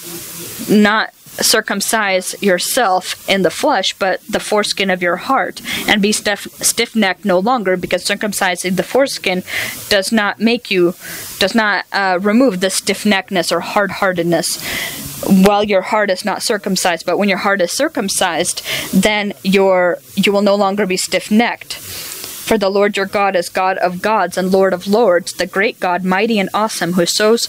not 0.69 1.13
circumcise 1.41 2.41
yourself 2.43 3.29
in 3.29 3.43
the 3.43 3.51
flesh, 3.51 3.95
but 3.99 4.21
the 4.29 4.41
foreskin 4.41 4.91
of 4.91 5.03
your 5.03 5.17
heart, 5.17 5.61
and 5.89 6.03
be 6.03 6.13
stiff 6.13 6.97
necked 6.97 7.25
no 7.25 7.39
longer, 7.39 7.77
because 7.77 8.05
circumcising 8.05 8.77
the 8.77 8.83
foreskin 8.83 9.43
does 9.89 10.13
not 10.13 10.41
make 10.41 10.71
you, 10.71 10.95
does 11.39 11.55
not 11.55 11.85
uh, 11.93 12.19
remove 12.21 12.61
the 12.61 12.71
stiff 12.71 13.05
neckedness 13.05 13.53
or 13.53 13.61
hard 13.61 13.91
heartedness 13.93 14.63
while 15.25 15.65
your 15.65 15.83
heart 15.83 16.11
is 16.11 16.25
not 16.25 16.43
circumcised. 16.43 17.07
But 17.07 17.19
when 17.19 17.29
your 17.29 17.39
heart 17.39 17.61
is 17.61 17.73
circumcised, 17.73 18.63
then 18.93 19.33
your 19.43 19.99
you 20.15 20.33
will 20.33 20.43
no 20.43 20.55
longer 20.55 20.87
be 20.87 20.97
stiff 20.97 21.31
necked. 21.31 21.79
For 22.47 22.57
the 22.57 22.71
Lord 22.71 22.97
your 22.97 23.07
God 23.07 23.35
is 23.35 23.49
God 23.49 23.77
of 23.79 24.01
gods 24.01 24.39
and 24.39 24.53
Lord 24.53 24.73
of 24.73 24.87
lords, 24.87 25.33
the 25.33 25.49
great 25.49 25.81
God, 25.81 26.05
mighty 26.05 26.39
and 26.39 26.49
awesome, 26.55 26.93
who 26.93 27.05
shows 27.05 27.47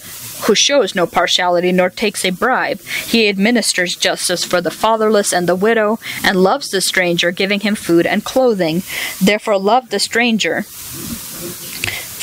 who 0.48 0.56
shows 0.56 0.96
no 0.96 1.06
partiality 1.06 1.72
nor 1.72 1.92
takes 1.92 2.26
a 2.26 2.32
bribe. 2.32 2.82
He 3.06 3.30
administers 3.30 3.96
justice 3.96 4.44
for 4.44 4.60
the 4.60 4.72
fatherless 4.72 5.32
and 5.32 5.48
the 5.48 5.56
widow, 5.56 6.00
and 6.24 6.42
loves 6.42 6.70
the 6.70 6.82
stranger, 6.82 7.30
giving 7.30 7.60
him 7.60 7.76
food 7.76 8.08
and 8.08 8.26
clothing. 8.26 8.82
Therefore 9.22 9.60
love 9.60 9.92
the 9.92 10.00
stranger 10.00 10.66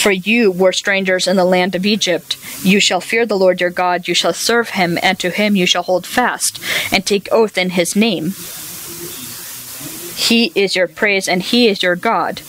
for 0.04 0.12
you 0.12 0.50
were 0.50 0.72
strangers 0.72 1.26
in 1.26 1.36
the 1.36 1.46
land 1.46 1.74
of 1.74 1.86
Egypt. 1.86 2.36
You 2.62 2.78
shall 2.78 3.00
fear 3.00 3.24
the 3.24 3.38
Lord 3.38 3.60
your 3.62 3.70
God, 3.70 4.06
you 4.06 4.14
shall 4.14 4.34
serve 4.34 4.70
him, 4.70 4.98
and 5.02 5.18
to 5.18 5.30
him 5.30 5.56
you 5.56 5.64
shall 5.64 5.84
hold 5.84 6.06
fast, 6.06 6.60
and 6.92 7.06
take 7.06 7.32
oath 7.32 7.56
in 7.56 7.70
his 7.70 7.96
name. 7.96 8.34
He 10.14 10.52
is 10.54 10.76
your 10.76 10.88
praise, 10.88 11.28
and 11.28 11.42
he 11.42 11.68
is 11.68 11.82
your 11.82 11.96
God 11.96 12.40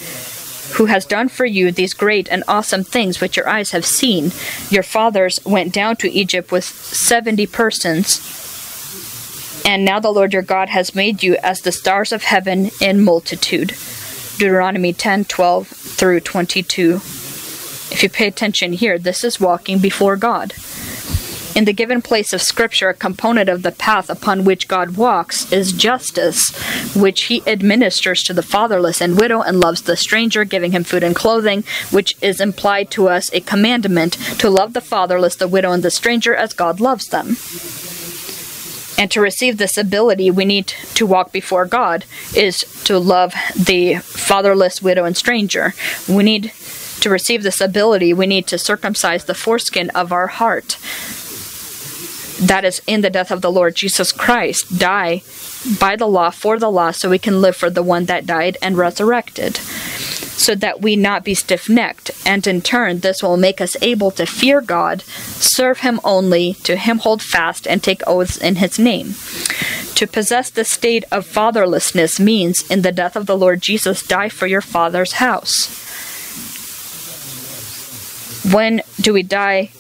who 0.74 0.86
has 0.86 1.06
done 1.06 1.30
for 1.30 1.46
you 1.46 1.72
these 1.72 1.94
great 1.94 2.28
and 2.30 2.44
awesome 2.48 2.84
things 2.84 3.22
which 3.22 3.38
your 3.38 3.48
eyes 3.48 3.72
have 3.72 3.86
seen. 3.86 4.32
Your 4.70 4.84
fathers 4.84 5.40
went 5.46 5.74
down 5.74 5.96
to 5.98 6.12
Egypt 6.12 6.52
with 6.52 6.64
seventy 6.64 7.48
persons, 7.48 8.20
and 9.66 9.86
now 9.86 10.00
the 10.00 10.12
Lord 10.12 10.34
your 10.34 10.42
God 10.42 10.70
has 10.70 10.96
made 10.96 11.24
you 11.24 11.38
as 11.38 11.62
the 11.62 11.72
stars 11.72 12.12
of 12.12 12.24
heaven 12.24 12.72
in 12.82 13.04
multitude. 13.04 13.76
Deuteronomy 14.38 14.92
10 14.92 15.26
12 15.26 15.68
through 15.68 16.20
22. 16.20 16.96
If 16.96 18.04
you 18.04 18.10
pay 18.10 18.28
attention 18.28 18.74
here, 18.74 18.98
this 18.98 19.24
is 19.24 19.40
walking 19.40 19.80
before 19.80 20.18
God. 20.18 20.54
In 21.56 21.64
the 21.64 21.72
given 21.72 22.02
place 22.02 22.34
of 22.34 22.42
Scripture, 22.42 22.90
a 22.90 22.94
component 22.94 23.48
of 23.48 23.64
the 23.64 23.72
path 23.72 24.10
upon 24.10 24.44
which 24.44 24.68
God 24.68 24.98
walks 24.98 25.50
is 25.54 25.72
justice, 25.72 26.54
which 26.94 27.24
He 27.24 27.42
administers 27.48 28.24
to 28.24 28.34
the 28.34 28.44
fatherless 28.44 29.00
and 29.00 29.18
widow 29.18 29.42
and 29.42 29.62
loves 29.62 29.82
the 29.84 29.96
stranger, 29.96 30.44
giving 30.44 30.74
him 30.74 30.84
food 30.84 31.02
and 31.02 31.16
clothing, 31.16 31.64
which 31.92 32.18
is 32.22 32.42
implied 32.42 32.92
to 32.92 33.08
us 33.08 33.32
a 33.32 33.40
commandment 33.40 34.16
to 34.40 34.50
love 34.50 34.74
the 34.74 34.82
fatherless, 34.82 35.38
the 35.38 35.48
widow, 35.48 35.72
and 35.72 35.82
the 35.82 35.90
stranger 35.90 36.36
as 36.36 36.52
God 36.52 36.82
loves 36.82 37.08
them. 37.08 37.38
And 39.02 39.10
to 39.12 39.22
receive 39.22 39.58
this 39.58 39.78
ability, 39.78 40.30
we 40.32 40.44
need 40.44 40.68
to 40.96 41.06
walk 41.06 41.32
before 41.32 41.66
God, 41.66 42.04
is 42.36 42.66
to 42.84 43.00
love 43.00 43.34
the 43.58 43.96
fatherless, 43.96 44.82
widow, 44.82 45.06
and 45.06 45.16
stranger. 45.16 45.74
We 46.06 46.24
need 46.24 46.52
to 47.00 47.10
receive 47.10 47.44
this 47.44 47.62
ability, 47.62 48.14
we 48.14 48.28
need 48.28 48.46
to 48.48 48.58
circumcise 48.58 49.24
the 49.24 49.34
foreskin 49.34 49.90
of 49.92 50.12
our 50.12 50.28
heart 50.28 50.78
that 52.40 52.66
is 52.66 52.82
in 52.86 53.02
the 53.02 53.10
death 53.10 53.32
of 53.32 53.42
the 53.42 53.52
Lord 53.52 53.76
Jesus 53.76 54.12
Christ, 54.12 54.78
die 54.78 55.24
by 55.80 55.96
the 55.96 56.08
law 56.08 56.30
for 56.30 56.60
the 56.60 56.72
law 56.72 56.92
so 56.92 57.10
we 57.10 57.20
can 57.20 57.42
live 57.42 57.56
for 57.56 57.70
the 57.70 57.84
one 57.84 58.06
that 58.06 58.26
died 58.26 58.58
and 58.62 58.78
resurrected 58.78 59.58
so 59.58 60.54
that 60.54 60.82
we 60.82 60.96
not 60.96 61.24
be 61.24 61.34
stiff-necked. 61.34 62.12
And 62.26 62.46
in 62.46 62.62
turn 62.62 63.00
this 63.00 63.24
will 63.24 63.38
make 63.38 63.62
us 63.62 63.78
able 63.82 64.12
to 64.12 64.26
fear 64.26 64.62
God 64.62 65.02
serve 65.02 65.80
him 65.80 66.00
only 66.04 66.54
to 66.64 66.76
him 66.76 67.00
hold 67.00 67.22
fast 67.22 67.66
and 67.68 67.82
take 67.82 68.02
oaths 68.06 68.38
in 68.38 68.58
his 68.58 68.78
name. 68.78 69.16
To 69.96 70.06
possess 70.06 70.50
the 70.50 70.66
state 70.66 71.06
of 71.12 71.26
fatherlessness 71.26 72.20
means 72.20 72.70
in 72.70 72.82
the 72.82 72.92
death 72.92 73.16
of 73.16 73.28
the 73.28 73.38
Lord 73.38 73.62
Jesus 73.62 74.06
die 74.06 74.30
for 74.30 74.46
your 74.46 74.62
father's 74.62 75.14
house. 75.14 75.84
When 78.52 78.82
do 79.00 79.14
we 79.14 79.24
die 79.24 79.72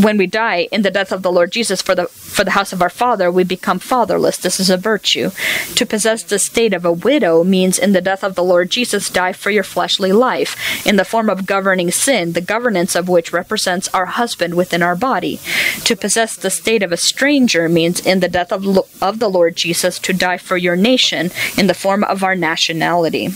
when 0.00 0.16
we 0.16 0.26
die 0.26 0.68
in 0.72 0.82
the 0.82 0.90
death 0.90 1.12
of 1.12 1.22
the 1.22 1.32
Lord 1.32 1.52
Jesus 1.52 1.80
for 1.80 1.94
the 1.94 2.08
for 2.34 2.42
the 2.42 2.52
house 2.52 2.72
of 2.72 2.82
our 2.82 2.90
father, 2.90 3.30
we 3.30 3.44
become 3.44 3.78
fatherless. 3.78 4.36
This 4.36 4.58
is 4.58 4.68
a 4.68 4.76
virtue. 4.76 5.30
To 5.76 5.86
possess 5.86 6.24
the 6.24 6.40
state 6.40 6.74
of 6.74 6.84
a 6.84 6.92
widow 6.92 7.44
means 7.44 7.78
in 7.78 7.92
the 7.92 8.00
death 8.00 8.24
of 8.24 8.34
the 8.34 8.42
Lord 8.42 8.70
Jesus 8.70 9.08
die 9.08 9.32
for 9.32 9.50
your 9.50 9.62
fleshly 9.62 10.10
life, 10.12 10.84
in 10.84 10.96
the 10.96 11.04
form 11.04 11.30
of 11.30 11.46
governing 11.46 11.92
sin, 11.92 12.32
the 12.32 12.40
governance 12.40 12.96
of 12.96 13.08
which 13.08 13.32
represents 13.32 13.86
our 13.94 14.06
husband 14.06 14.54
within 14.54 14.82
our 14.82 14.96
body. 14.96 15.38
To 15.84 15.94
possess 15.94 16.36
the 16.36 16.50
state 16.50 16.82
of 16.82 16.90
a 16.90 16.96
stranger 16.96 17.68
means 17.68 18.04
in 18.04 18.18
the 18.18 18.28
death 18.28 18.50
of, 18.50 18.66
of 19.00 19.20
the 19.20 19.30
Lord 19.30 19.54
Jesus 19.54 20.00
to 20.00 20.12
die 20.12 20.38
for 20.38 20.56
your 20.56 20.76
nation, 20.76 21.30
in 21.56 21.68
the 21.68 21.74
form 21.74 22.02
of 22.02 22.24
our 22.24 22.34
nationality 22.34 23.30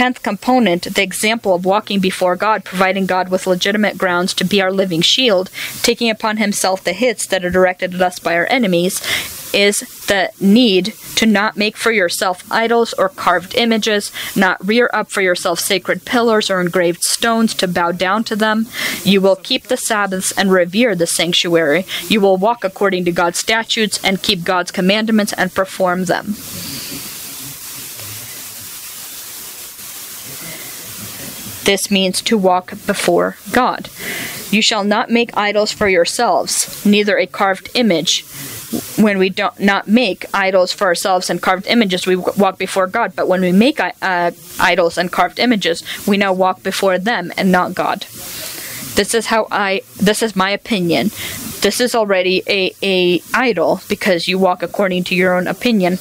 tenth 0.00 0.22
component, 0.22 0.94
the 0.94 1.02
example 1.02 1.54
of 1.54 1.66
walking 1.66 2.00
before 2.00 2.34
God, 2.34 2.64
providing 2.64 3.04
God 3.04 3.28
with 3.28 3.46
legitimate 3.46 3.98
grounds 3.98 4.32
to 4.32 4.44
be 4.44 4.62
our 4.62 4.72
living 4.72 5.02
shield, 5.02 5.50
taking 5.82 6.08
upon 6.08 6.38
himself 6.38 6.82
the 6.82 6.94
hits 6.94 7.26
that 7.26 7.44
are 7.44 7.50
directed 7.50 7.94
at 7.94 8.00
us 8.00 8.18
by 8.18 8.34
our 8.34 8.46
enemies, 8.46 9.02
is 9.52 9.80
the 10.06 10.30
need 10.40 10.94
to 11.16 11.26
not 11.26 11.58
make 11.58 11.76
for 11.76 11.92
yourself 11.92 12.42
idols 12.50 12.94
or 12.94 13.10
carved 13.10 13.54
images, 13.54 14.10
not 14.34 14.66
rear 14.66 14.88
up 14.94 15.10
for 15.10 15.20
yourself 15.20 15.58
sacred 15.60 16.06
pillars 16.06 16.48
or 16.48 16.62
engraved 16.62 17.02
stones 17.02 17.52
to 17.52 17.68
bow 17.68 17.92
down 17.92 18.24
to 18.24 18.34
them. 18.34 18.66
You 19.04 19.20
will 19.20 19.36
keep 19.36 19.64
the 19.64 19.76
Sabbaths 19.76 20.32
and 20.32 20.50
revere 20.50 20.94
the 20.94 21.06
sanctuary. 21.06 21.84
You 22.08 22.22
will 22.22 22.38
walk 22.38 22.64
according 22.64 23.04
to 23.04 23.12
God's 23.12 23.38
statutes 23.38 24.02
and 24.02 24.22
keep 24.22 24.44
God's 24.44 24.70
commandments 24.70 25.34
and 25.34 25.54
perform 25.54 26.06
them. 26.06 26.36
This 31.64 31.90
means 31.90 32.22
to 32.22 32.38
walk 32.38 32.70
before 32.86 33.36
God. 33.52 33.88
You 34.50 34.62
shall 34.62 34.84
not 34.84 35.10
make 35.10 35.36
idols 35.36 35.72
for 35.72 35.88
yourselves, 35.88 36.84
neither 36.84 37.18
a 37.18 37.26
carved 37.26 37.70
image. 37.74 38.24
When 38.96 39.18
we 39.18 39.30
don't 39.30 39.58
not 39.58 39.88
make 39.88 40.24
idols 40.32 40.72
for 40.72 40.86
ourselves 40.86 41.28
and 41.28 41.42
carved 41.42 41.66
images, 41.66 42.06
we 42.06 42.16
walk 42.16 42.56
before 42.58 42.86
God. 42.86 43.14
But 43.16 43.28
when 43.28 43.40
we 43.40 43.52
make 43.52 43.80
uh, 43.80 44.30
idols 44.60 44.96
and 44.96 45.10
carved 45.10 45.38
images, 45.38 45.82
we 46.06 46.16
now 46.16 46.32
walk 46.32 46.62
before 46.62 46.98
them 46.98 47.32
and 47.36 47.50
not 47.50 47.74
God. 47.74 48.06
This 48.94 49.14
is 49.14 49.26
how 49.26 49.48
I. 49.50 49.82
This 49.96 50.22
is 50.22 50.36
my 50.36 50.50
opinion. 50.50 51.10
This 51.62 51.80
is 51.80 51.94
already 51.94 52.42
a 52.46 52.74
a 52.82 53.22
idol 53.34 53.80
because 53.88 54.28
you 54.28 54.38
walk 54.38 54.62
according 54.62 55.04
to 55.04 55.14
your 55.14 55.36
own 55.36 55.46
opinion. 55.46 55.98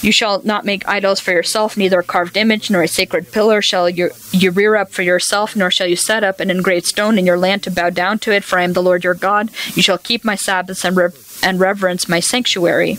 You 0.00 0.12
shall 0.12 0.40
not 0.44 0.64
make 0.64 0.86
idols 0.86 1.18
for 1.18 1.32
yourself, 1.32 1.76
neither 1.76 2.00
a 2.00 2.04
carved 2.04 2.36
image 2.36 2.70
nor 2.70 2.82
a 2.82 2.88
sacred 2.88 3.32
pillar 3.32 3.60
shall 3.60 3.90
you, 3.90 4.10
you 4.30 4.52
rear 4.52 4.76
up 4.76 4.92
for 4.92 5.02
yourself, 5.02 5.56
nor 5.56 5.70
shall 5.70 5.88
you 5.88 5.96
set 5.96 6.22
up 6.22 6.38
an 6.38 6.50
engraved 6.50 6.86
stone 6.86 7.18
in 7.18 7.26
your 7.26 7.38
land 7.38 7.64
to 7.64 7.70
bow 7.70 7.90
down 7.90 8.18
to 8.20 8.32
it, 8.32 8.44
for 8.44 8.58
I 8.58 8.62
am 8.62 8.74
the 8.74 8.82
Lord 8.82 9.02
your 9.02 9.14
God. 9.14 9.50
You 9.74 9.82
shall 9.82 9.98
keep 9.98 10.24
my 10.24 10.36
Sabbaths 10.36 10.84
and, 10.84 10.96
and 11.42 11.60
reverence 11.60 12.08
my 12.08 12.20
sanctuary. 12.20 12.92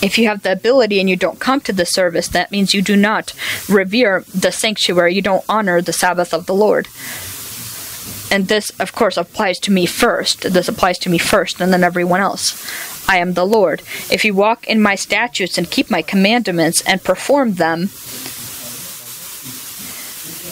If 0.00 0.16
you 0.16 0.28
have 0.28 0.42
the 0.42 0.52
ability 0.52 1.00
and 1.00 1.10
you 1.10 1.16
don't 1.16 1.40
come 1.40 1.60
to 1.62 1.72
the 1.72 1.84
service, 1.84 2.28
that 2.28 2.50
means 2.50 2.72
you 2.72 2.80
do 2.80 2.96
not 2.96 3.34
revere 3.68 4.24
the 4.34 4.52
sanctuary, 4.52 5.14
you 5.14 5.22
don't 5.22 5.44
honor 5.48 5.82
the 5.82 5.92
Sabbath 5.92 6.32
of 6.32 6.46
the 6.46 6.54
Lord 6.54 6.88
and 8.30 8.48
this 8.48 8.70
of 8.78 8.94
course 8.94 9.16
applies 9.16 9.58
to 9.58 9.72
me 9.72 9.86
first 9.86 10.52
this 10.52 10.68
applies 10.68 10.98
to 10.98 11.08
me 11.08 11.18
first 11.18 11.60
and 11.60 11.72
then 11.72 11.84
everyone 11.84 12.20
else 12.20 12.97
I 13.08 13.16
am 13.16 13.32
the 13.32 13.46
Lord. 13.46 13.80
If 14.10 14.24
you 14.24 14.34
walk 14.34 14.68
in 14.68 14.82
my 14.82 14.94
statutes 14.94 15.56
and 15.56 15.70
keep 15.70 15.90
my 15.90 16.02
commandments 16.02 16.82
and 16.82 17.02
perform 17.02 17.54
them, 17.54 17.88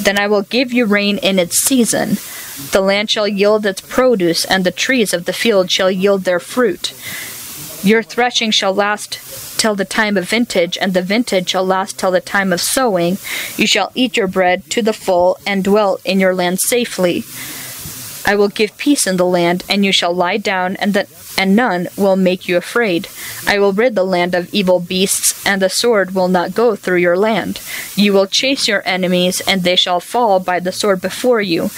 then 0.02 0.18
I 0.18 0.26
will 0.26 0.42
give 0.42 0.72
you 0.72 0.86
rain 0.86 1.18
in 1.18 1.38
its 1.38 1.58
season. 1.58 2.16
The 2.72 2.80
land 2.80 3.10
shall 3.10 3.28
yield 3.28 3.66
its 3.66 3.82
produce, 3.82 4.46
and 4.46 4.64
the 4.64 4.70
trees 4.70 5.12
of 5.12 5.26
the 5.26 5.34
field 5.34 5.70
shall 5.70 5.90
yield 5.90 6.24
their 6.24 6.40
fruit. 6.40 6.94
Your 7.82 8.02
threshing 8.02 8.50
shall 8.50 8.74
last 8.74 9.20
till 9.58 9.74
the 9.74 9.84
time 9.84 10.16
of 10.16 10.28
vintage, 10.28 10.78
and 10.80 10.94
the 10.94 11.02
vintage 11.02 11.50
shall 11.50 11.64
last 11.64 11.98
till 11.98 12.10
the 12.10 12.20
time 12.20 12.52
of 12.52 12.60
sowing. 12.60 13.18
You 13.56 13.66
shall 13.66 13.92
eat 13.94 14.16
your 14.16 14.26
bread 14.26 14.70
to 14.70 14.80
the 14.80 14.94
full, 14.94 15.38
and 15.46 15.62
dwell 15.62 16.00
in 16.04 16.20
your 16.20 16.34
land 16.34 16.60
safely. 16.60 17.24
I 18.26 18.34
will 18.34 18.48
give 18.48 18.76
peace 18.76 19.06
in 19.06 19.16
the 19.16 19.24
land, 19.24 19.64
and 19.68 19.84
you 19.84 19.92
shall 19.92 20.12
lie 20.12 20.36
down, 20.36 20.74
and 20.76 20.92
the, 20.94 21.06
and 21.38 21.54
none 21.54 21.88
will 21.96 22.16
make 22.16 22.48
you 22.48 22.56
afraid. 22.56 23.08
I 23.46 23.60
will 23.60 23.72
rid 23.72 23.94
the 23.94 24.04
land 24.04 24.34
of 24.34 24.52
evil 24.52 24.80
beasts, 24.80 25.46
and 25.46 25.62
the 25.62 25.70
sword 25.70 26.14
will 26.14 26.28
not 26.28 26.54
go 26.54 26.74
through 26.74 26.98
your 26.98 27.16
land. 27.16 27.60
You 27.94 28.12
will 28.12 28.26
chase 28.26 28.66
your 28.66 28.82
enemies, 28.84 29.40
and 29.46 29.62
they 29.62 29.76
shall 29.76 30.00
fall 30.00 30.40
by 30.40 30.58
the 30.58 30.72
sword 30.72 31.00
before 31.00 31.40
you. 31.40 31.70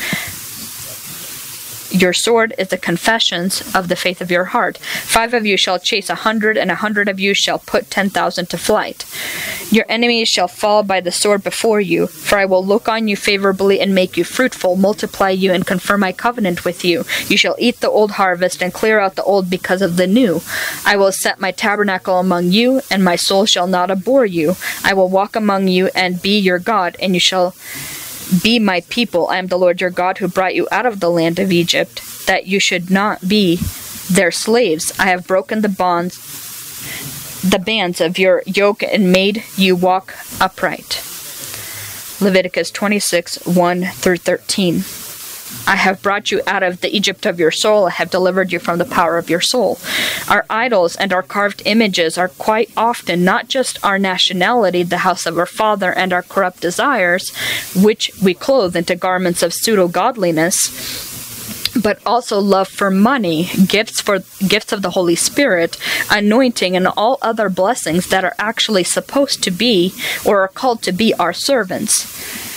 Your 1.91 2.13
sword 2.13 2.53
is 2.59 2.69
the 2.69 2.77
confessions 2.77 3.63
of 3.75 3.89
the 3.89 3.97
faith 3.97 4.21
of 4.21 4.31
your 4.31 4.47
heart. 4.47 4.77
Five 4.79 5.33
of 5.33 5.47
you 5.47 5.57
shall 5.57 5.79
chase 5.79 6.11
a 6.11 6.15
hundred, 6.17 6.59
and 6.59 6.71
a 6.71 6.77
hundred 6.77 7.09
of 7.09 7.19
you 7.19 7.33
shall 7.33 7.59
put 7.59 7.91
ten 7.91 8.11
thousand 8.11 8.51
to 8.51 8.59
flight. 8.59 9.07
Your 9.71 9.87
enemies 9.89 10.29
shall 10.29 10.49
fall 10.49 10.83
by 10.83 11.01
the 11.01 11.13
sword 11.13 11.43
before 11.43 11.81
you, 11.81 12.07
for 12.07 12.39
I 12.39 12.45
will 12.45 12.65
look 12.65 12.89
on 12.89 13.09
you 13.09 13.17
favorably 13.17 13.81
and 13.81 13.95
make 13.95 14.17
you 14.17 14.25
fruitful, 14.25 14.77
multiply 14.77 15.31
you, 15.31 15.53
and 15.53 15.67
confirm 15.67 16.01
my 16.01 16.13
covenant 16.13 16.65
with 16.65 16.85
you. 16.85 17.05
You 17.29 17.37
shall 17.37 17.57
eat 17.59 17.81
the 17.81 17.91
old 17.91 18.13
harvest 18.13 18.63
and 18.63 18.73
clear 18.73 18.99
out 18.99 19.15
the 19.15 19.25
old 19.25 19.49
because 19.49 19.81
of 19.81 19.97
the 19.97 20.07
new. 20.07 20.43
I 20.85 20.97
will 20.97 21.13
set 21.13 21.41
my 21.41 21.53
tabernacle 21.53 22.19
among 22.19 22.53
you, 22.53 22.83
and 22.91 23.03
my 23.03 23.17
soul 23.17 23.47
shall 23.47 23.67
not 23.67 23.91
abhor 23.91 24.27
you. 24.27 24.57
I 24.85 24.93
will 24.93 25.09
walk 25.09 25.37
among 25.37 25.69
you 25.69 25.89
and 25.95 26.21
be 26.21 26.39
your 26.39 26.59
God, 26.59 26.97
and 27.01 27.15
you 27.15 27.21
shall 27.21 27.55
be 28.43 28.59
my 28.59 28.83
people. 28.89 29.29
I 29.29 29.39
am 29.39 29.47
the 29.47 29.59
Lord 29.59 29.81
your 29.81 29.91
God 29.91 30.19
who 30.19 30.29
brought 30.29 30.55
you 30.55 30.69
out 30.71 30.87
of 30.87 31.01
the 31.01 31.11
land 31.11 31.39
of 31.39 31.53
Egypt, 31.53 32.27
that 32.27 32.47
you 32.47 32.61
should 32.61 32.91
not 32.91 33.29
be 33.29 33.57
their 34.11 34.31
slaves. 34.31 34.93
I 34.99 35.07
have 35.07 35.27
broken 35.27 35.63
the 35.63 35.69
bonds, 35.69 36.17
the 37.43 37.59
bands 37.59 38.01
of 38.01 38.19
your 38.19 38.43
yoke, 38.47 38.83
and 38.83 39.13
made 39.13 39.45
you 39.57 39.77
walk 39.77 40.15
upright. 40.41 41.05
Leviticus 42.21 42.71
26 42.71 43.47
1 43.47 43.85
through 43.85 44.17
13. 44.17 44.83
I 45.67 45.77
have 45.77 46.03
brought 46.03 46.31
you 46.31 46.41
out 46.47 46.63
of 46.63 46.81
the 46.81 46.95
Egypt 46.97 47.27
of 47.27 47.39
your 47.39 47.51
soul. 47.51 47.87
I 47.87 47.91
have 47.91 48.11
delivered 48.11 48.53
you 48.53 48.59
from 48.59 48.79
the 48.79 48.85
power 48.85 49.19
of 49.19 49.29
your 49.29 49.41
soul. 49.41 49.79
Our 50.29 50.47
idols 50.49 50.97
and 50.97 51.13
our 51.13 51.23
carved 51.23 51.63
images 51.65 52.17
are 52.17 52.29
quite 52.29 52.71
often 52.77 53.25
not 53.25 53.49
just 53.49 53.79
our 53.85 53.99
nationality, 53.99 54.83
the 54.83 54.99
house 54.99 55.27
of 55.27 55.39
our 55.39 55.47
father, 55.47 55.93
and 55.93 56.13
our 56.13 56.23
corrupt 56.23 56.61
desires, 56.61 57.35
which 57.75 58.11
we 58.23 58.35
clothe 58.35 58.77
into 58.77 58.97
garments 58.97 59.43
of 59.43 59.53
pseudo 59.53 59.89
godliness 59.89 61.07
but 61.83 62.01
also 62.05 62.41
love 62.41 62.69
for 62.69 62.91
money, 62.91 63.51
gifts 63.67 64.01
for 64.01 64.21
gifts 64.47 64.73
of 64.73 64.83
the 64.83 64.91
Holy 64.91 65.15
Spirit, 65.15 65.77
anointing 66.11 66.77
and 66.77 66.89
all 66.89 67.19
other 67.23 67.49
blessings 67.49 68.09
that 68.09 68.25
are 68.25 68.35
actually 68.39 68.85
supposed 68.85 69.43
to 69.45 69.51
be 69.51 69.95
or 70.25 70.41
are 70.41 70.49
called 70.49 70.83
to 70.83 70.93
be 70.93 71.15
our 71.15 71.33
servants. 71.33 72.48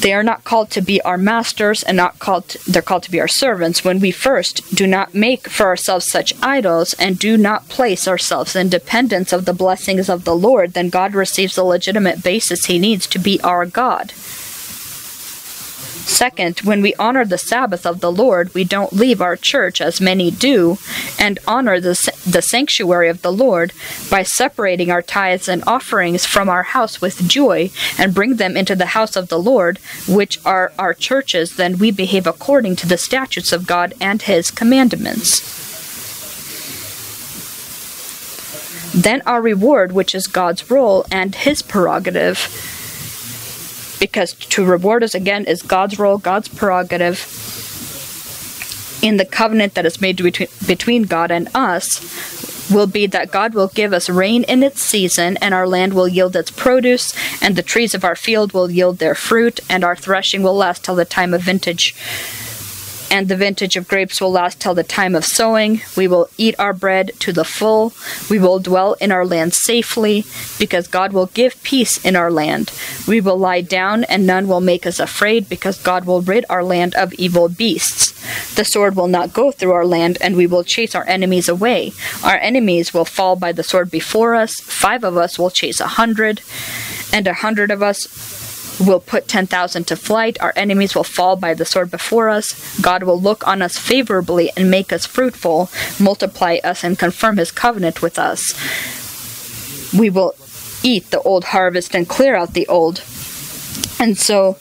They 0.00 0.12
are 0.12 0.22
not 0.22 0.44
called 0.44 0.70
to 0.70 0.80
be 0.80 1.00
our 1.02 1.18
masters 1.18 1.82
and 1.82 1.96
not 1.96 2.18
called 2.18 2.48
to, 2.50 2.70
they're 2.70 2.82
called 2.82 3.02
to 3.04 3.10
be 3.10 3.20
our 3.20 3.28
servants 3.28 3.84
when 3.84 3.98
we 3.98 4.10
first 4.12 4.74
do 4.74 4.86
not 4.86 5.14
make 5.14 5.48
for 5.48 5.66
ourselves 5.66 6.06
such 6.06 6.32
idols 6.40 6.94
and 6.94 7.18
do 7.18 7.36
not 7.36 7.68
place 7.68 8.06
ourselves 8.06 8.54
in 8.54 8.68
dependence 8.68 9.32
of 9.32 9.44
the 9.44 9.52
blessings 9.52 10.08
of 10.08 10.24
the 10.24 10.36
Lord 10.36 10.72
then 10.72 10.88
God 10.88 11.14
receives 11.14 11.56
the 11.56 11.64
legitimate 11.64 12.22
basis 12.22 12.66
he 12.66 12.78
needs 12.78 13.06
to 13.08 13.18
be 13.18 13.40
our 13.40 13.66
God. 13.66 14.12
Second, 16.08 16.60
when 16.60 16.80
we 16.80 16.94
honor 16.94 17.26
the 17.26 17.36
Sabbath 17.36 17.84
of 17.84 18.00
the 18.00 18.10
Lord, 18.10 18.54
we 18.54 18.64
don't 18.64 18.94
leave 18.94 19.20
our 19.20 19.36
church 19.36 19.78
as 19.78 20.00
many 20.00 20.30
do, 20.30 20.78
and 21.18 21.38
honor 21.46 21.80
the, 21.80 22.20
the 22.26 22.40
sanctuary 22.40 23.10
of 23.10 23.20
the 23.20 23.30
Lord 23.30 23.74
by 24.10 24.22
separating 24.22 24.90
our 24.90 25.02
tithes 25.02 25.48
and 25.48 25.62
offerings 25.66 26.24
from 26.24 26.48
our 26.48 26.62
house 26.62 27.02
with 27.02 27.28
joy 27.28 27.70
and 27.98 28.14
bring 28.14 28.36
them 28.36 28.56
into 28.56 28.74
the 28.74 28.86
house 28.96 29.16
of 29.16 29.28
the 29.28 29.38
Lord, 29.38 29.78
which 30.08 30.40
are 30.46 30.72
our 30.78 30.94
churches, 30.94 31.56
then 31.56 31.76
we 31.76 31.90
behave 31.90 32.26
according 32.26 32.74
to 32.76 32.88
the 32.88 32.96
statutes 32.96 33.52
of 33.52 33.66
God 33.66 33.92
and 34.00 34.22
his 34.22 34.50
commandments. 34.50 35.42
Then 38.94 39.20
our 39.26 39.42
reward, 39.42 39.92
which 39.92 40.14
is 40.14 40.26
God's 40.26 40.70
role 40.70 41.04
and 41.12 41.34
his 41.34 41.60
prerogative, 41.60 42.48
because 43.98 44.32
to 44.32 44.64
reward 44.64 45.02
us 45.02 45.14
again 45.14 45.44
is 45.44 45.62
God's 45.62 45.98
role, 45.98 46.18
God's 46.18 46.48
prerogative 46.48 47.18
in 49.02 49.16
the 49.16 49.24
covenant 49.24 49.74
that 49.74 49.86
is 49.86 50.00
made 50.00 50.16
between, 50.16 50.48
between 50.66 51.02
God 51.04 51.30
and 51.30 51.48
us 51.54 52.00
will 52.70 52.86
be 52.86 53.06
that 53.06 53.30
God 53.30 53.54
will 53.54 53.68
give 53.68 53.92
us 53.92 54.10
rain 54.10 54.44
in 54.44 54.62
its 54.62 54.82
season, 54.82 55.36
and 55.38 55.54
our 55.54 55.66
land 55.66 55.94
will 55.94 56.08
yield 56.08 56.36
its 56.36 56.50
produce, 56.50 57.14
and 57.42 57.56
the 57.56 57.62
trees 57.62 57.94
of 57.94 58.04
our 58.04 58.16
field 58.16 58.52
will 58.52 58.70
yield 58.70 58.98
their 58.98 59.14
fruit, 59.14 59.60
and 59.70 59.84
our 59.84 59.96
threshing 59.96 60.42
will 60.42 60.54
last 60.54 60.84
till 60.84 60.94
the 60.94 61.04
time 61.04 61.32
of 61.32 61.42
vintage 61.42 61.94
and 63.10 63.28
the 63.28 63.36
vintage 63.36 63.76
of 63.76 63.88
grapes 63.88 64.20
will 64.20 64.30
last 64.30 64.60
till 64.60 64.74
the 64.74 64.82
time 64.82 65.14
of 65.14 65.24
sowing. 65.24 65.80
We 65.96 66.06
will 66.08 66.28
eat 66.36 66.54
our 66.58 66.72
bread 66.72 67.12
to 67.20 67.32
the 67.32 67.44
full. 67.44 67.92
We 68.28 68.38
will 68.38 68.58
dwell 68.58 68.94
in 68.94 69.12
our 69.12 69.24
land 69.24 69.54
safely, 69.54 70.24
because 70.58 70.86
God 70.86 71.12
will 71.12 71.26
give 71.26 71.62
peace 71.62 72.02
in 72.04 72.16
our 72.16 72.30
land. 72.30 72.72
We 73.06 73.20
will 73.20 73.38
lie 73.38 73.60
down, 73.60 74.04
and 74.04 74.26
none 74.26 74.48
will 74.48 74.60
make 74.60 74.86
us 74.86 75.00
afraid, 75.00 75.48
because 75.48 75.82
God 75.82 76.04
will 76.04 76.22
rid 76.22 76.44
our 76.50 76.64
land 76.64 76.94
of 76.94 77.12
evil 77.14 77.48
beasts. 77.48 78.14
The 78.54 78.64
sword 78.64 78.96
will 78.96 79.08
not 79.08 79.32
go 79.32 79.50
through 79.50 79.72
our 79.72 79.86
land, 79.86 80.18
and 80.20 80.36
we 80.36 80.46
will 80.46 80.64
chase 80.64 80.94
our 80.94 81.06
enemies 81.06 81.48
away. 81.48 81.92
Our 82.22 82.36
enemies 82.36 82.92
will 82.92 83.04
fall 83.04 83.36
by 83.36 83.52
the 83.52 83.62
sword 83.62 83.90
before 83.90 84.34
us. 84.34 84.60
Five 84.60 85.04
of 85.04 85.16
us 85.16 85.38
will 85.38 85.50
chase 85.50 85.80
a 85.80 85.86
hundred, 85.86 86.42
and 87.12 87.26
a 87.26 87.34
hundred 87.34 87.70
of 87.70 87.82
us 87.82 88.06
will 88.80 89.00
put 89.00 89.28
10,000 89.28 89.84
to 89.86 89.96
flight. 89.96 90.40
Our 90.40 90.52
enemies 90.56 90.94
will 90.94 91.04
fall 91.04 91.36
by 91.36 91.54
the 91.54 91.64
sword 91.64 91.90
before 91.90 92.28
us. 92.28 92.80
God 92.80 93.02
will 93.02 93.20
look 93.20 93.46
on 93.46 93.62
us 93.62 93.78
favorably 93.78 94.50
and 94.56 94.70
make 94.70 94.92
us 94.92 95.06
fruitful, 95.06 95.70
multiply 95.98 96.58
us, 96.62 96.84
and 96.84 96.98
confirm 96.98 97.36
his 97.36 97.50
covenant 97.50 98.02
with 98.02 98.18
us. 98.18 98.54
We 99.96 100.10
will 100.10 100.34
eat 100.82 101.10
the 101.10 101.22
old 101.22 101.44
harvest 101.44 101.94
and 101.94 102.08
clear 102.08 102.36
out 102.36 102.54
the 102.54 102.66
old. 102.68 103.02
And 104.00 104.16
so, 104.16 104.58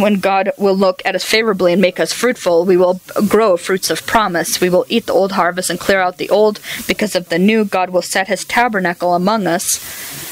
when 0.00 0.20
God 0.20 0.52
will 0.56 0.76
look 0.76 1.02
at 1.04 1.16
us 1.16 1.24
favorably 1.24 1.72
and 1.72 1.82
make 1.82 1.98
us 1.98 2.12
fruitful, 2.12 2.64
we 2.64 2.76
will 2.76 3.00
grow 3.28 3.56
fruits 3.56 3.90
of 3.90 4.06
promise. 4.06 4.60
We 4.60 4.70
will 4.70 4.86
eat 4.88 5.06
the 5.06 5.12
old 5.12 5.32
harvest 5.32 5.70
and 5.70 5.80
clear 5.80 6.00
out 6.00 6.18
the 6.18 6.30
old. 6.30 6.60
Because 6.86 7.16
of 7.16 7.28
the 7.28 7.38
new, 7.38 7.64
God 7.64 7.90
will 7.90 8.02
set 8.02 8.28
his 8.28 8.44
tabernacle 8.44 9.14
among 9.14 9.46
us 9.46 10.29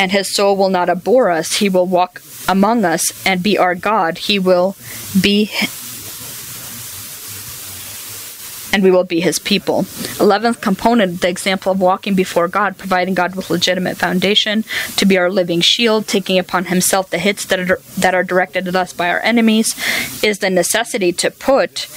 and 0.00 0.12
his 0.12 0.34
soul 0.34 0.56
will 0.56 0.70
not 0.70 0.88
abhor 0.88 1.30
us. 1.30 1.58
He 1.58 1.68
will 1.68 1.86
walk 1.86 2.22
among 2.48 2.86
us 2.86 3.12
and 3.26 3.42
be 3.42 3.58
our 3.58 3.74
God. 3.74 4.16
He 4.16 4.38
will 4.38 4.74
be 5.20 5.50
and 8.72 8.82
we 8.82 8.90
will 8.90 9.04
be 9.04 9.20
his 9.20 9.38
people. 9.38 9.84
Eleventh 10.18 10.60
component, 10.60 11.20
the 11.20 11.28
example 11.28 11.72
of 11.72 11.80
walking 11.80 12.14
before 12.14 12.48
God, 12.48 12.78
providing 12.78 13.14
God 13.14 13.34
with 13.34 13.50
legitimate 13.50 13.98
foundation 13.98 14.64
to 14.96 15.04
be 15.04 15.18
our 15.18 15.28
living 15.28 15.60
shield, 15.60 16.06
taking 16.06 16.38
upon 16.38 16.66
himself 16.66 17.10
the 17.10 17.18
hits 17.18 17.44
that 17.46 17.58
are, 17.58 17.80
that 17.98 18.14
are 18.14 18.22
directed 18.22 18.68
at 18.68 18.76
us 18.76 18.92
by 18.92 19.10
our 19.10 19.20
enemies, 19.20 19.74
is 20.22 20.38
the 20.38 20.50
necessity 20.50 21.12
to 21.12 21.30
put 21.30 21.88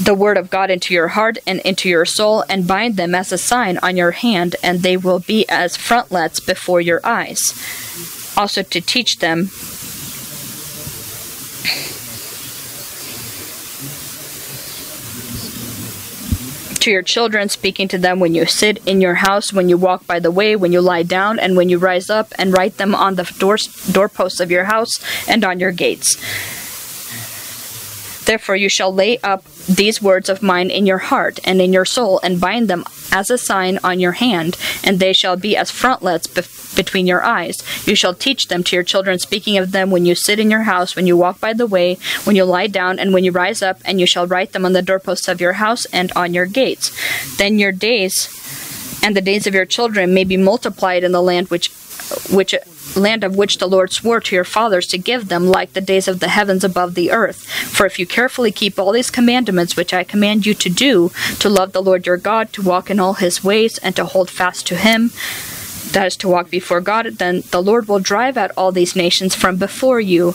the 0.00 0.14
word 0.14 0.36
of 0.36 0.50
God 0.50 0.70
into 0.70 0.92
your 0.92 1.08
heart 1.08 1.38
and 1.46 1.60
into 1.60 1.88
your 1.88 2.04
soul, 2.04 2.44
and 2.48 2.66
bind 2.66 2.96
them 2.96 3.14
as 3.14 3.32
a 3.32 3.38
sign 3.38 3.78
on 3.78 3.96
your 3.96 4.10
hand, 4.10 4.56
and 4.62 4.80
they 4.80 4.96
will 4.96 5.20
be 5.20 5.48
as 5.48 5.76
frontlets 5.76 6.40
before 6.40 6.80
your 6.80 7.00
eyes. 7.04 7.52
Also, 8.36 8.62
to 8.62 8.80
teach 8.80 9.18
them 9.18 9.50
to 16.80 16.90
your 16.90 17.02
children, 17.02 17.48
speaking 17.48 17.88
to 17.88 17.96
them 17.96 18.20
when 18.20 18.34
you 18.34 18.44
sit 18.44 18.86
in 18.86 19.00
your 19.00 19.14
house, 19.14 19.52
when 19.52 19.68
you 19.68 19.78
walk 19.78 20.06
by 20.06 20.20
the 20.20 20.30
way, 20.30 20.54
when 20.54 20.72
you 20.72 20.80
lie 20.80 21.02
down, 21.02 21.38
and 21.38 21.56
when 21.56 21.68
you 21.68 21.78
rise 21.78 22.10
up, 22.10 22.32
and 22.36 22.52
write 22.52 22.76
them 22.76 22.94
on 22.94 23.14
the 23.14 23.24
doors, 23.38 23.68
doorposts 23.90 24.40
of 24.40 24.50
your 24.50 24.64
house 24.64 25.00
and 25.28 25.44
on 25.44 25.60
your 25.60 25.72
gates. 25.72 26.16
Therefore, 28.24 28.56
you 28.56 28.68
shall 28.68 28.92
lay 28.92 29.18
up 29.18 29.44
these 29.68 30.02
words 30.02 30.28
of 30.28 30.42
mine 30.42 30.70
in 30.70 30.86
your 30.86 30.98
heart 30.98 31.38
and 31.44 31.60
in 31.60 31.72
your 31.72 31.84
soul, 31.84 32.20
and 32.22 32.40
bind 32.40 32.68
them 32.68 32.84
as 33.12 33.30
a 33.30 33.38
sign 33.38 33.78
on 33.82 34.00
your 34.00 34.12
hand, 34.12 34.56
and 34.82 34.98
they 34.98 35.12
shall 35.12 35.36
be 35.36 35.56
as 35.56 35.70
frontlets 35.70 36.26
between 36.74 37.06
your 37.06 37.22
eyes. 37.22 37.62
You 37.86 37.94
shall 37.94 38.14
teach 38.14 38.48
them 38.48 38.64
to 38.64 38.76
your 38.76 38.82
children, 38.82 39.18
speaking 39.18 39.56
of 39.56 39.72
them 39.72 39.90
when 39.90 40.04
you 40.04 40.14
sit 40.14 40.38
in 40.38 40.50
your 40.50 40.62
house, 40.62 40.96
when 40.96 41.06
you 41.06 41.16
walk 41.16 41.40
by 41.40 41.52
the 41.52 41.66
way, 41.66 41.98
when 42.24 42.36
you 42.36 42.44
lie 42.44 42.66
down, 42.66 42.98
and 42.98 43.12
when 43.12 43.24
you 43.24 43.30
rise 43.32 43.62
up, 43.62 43.80
and 43.84 44.00
you 44.00 44.06
shall 44.06 44.26
write 44.26 44.52
them 44.52 44.64
on 44.64 44.72
the 44.72 44.82
doorposts 44.82 45.28
of 45.28 45.40
your 45.40 45.54
house 45.54 45.84
and 45.86 46.12
on 46.12 46.34
your 46.34 46.46
gates. 46.46 46.92
Then 47.36 47.58
your 47.58 47.72
days 47.72 48.28
and 49.02 49.16
the 49.16 49.20
days 49.20 49.46
of 49.46 49.54
your 49.54 49.66
children 49.66 50.14
may 50.14 50.24
be 50.24 50.36
multiplied 50.36 51.04
in 51.04 51.12
the 51.12 51.22
land 51.22 51.48
which 51.48 51.70
which 52.30 52.54
land 52.96 53.24
of 53.24 53.36
which 53.36 53.58
the 53.58 53.68
Lord 53.68 53.92
swore 53.92 54.20
to 54.20 54.34
your 54.34 54.44
fathers 54.44 54.86
to 54.88 54.98
give 54.98 55.28
them, 55.28 55.46
like 55.46 55.72
the 55.72 55.80
days 55.80 56.08
of 56.08 56.20
the 56.20 56.28
heavens 56.28 56.64
above 56.64 56.94
the 56.94 57.10
earth. 57.10 57.48
For 57.48 57.86
if 57.86 57.98
you 57.98 58.06
carefully 58.06 58.52
keep 58.52 58.78
all 58.78 58.92
these 58.92 59.10
commandments 59.10 59.76
which 59.76 59.92
I 59.94 60.04
command 60.04 60.46
you 60.46 60.54
to 60.54 60.70
do, 60.70 61.10
to 61.40 61.48
love 61.48 61.72
the 61.72 61.82
Lord 61.82 62.06
your 62.06 62.16
God, 62.16 62.52
to 62.52 62.62
walk 62.62 62.90
in 62.90 63.00
all 63.00 63.14
his 63.14 63.42
ways, 63.44 63.78
and 63.78 63.94
to 63.96 64.04
hold 64.04 64.30
fast 64.30 64.66
to 64.68 64.76
him, 64.76 65.10
that 65.94 66.06
is 66.06 66.16
to 66.18 66.28
walk 66.28 66.50
before 66.50 66.80
God, 66.80 67.06
then 67.18 67.42
the 67.50 67.62
Lord 67.62 67.88
will 67.88 68.00
drive 68.00 68.36
out 68.36 68.50
all 68.56 68.72
these 68.72 68.94
nations 68.94 69.34
from 69.34 69.56
before 69.56 70.00
you, 70.00 70.34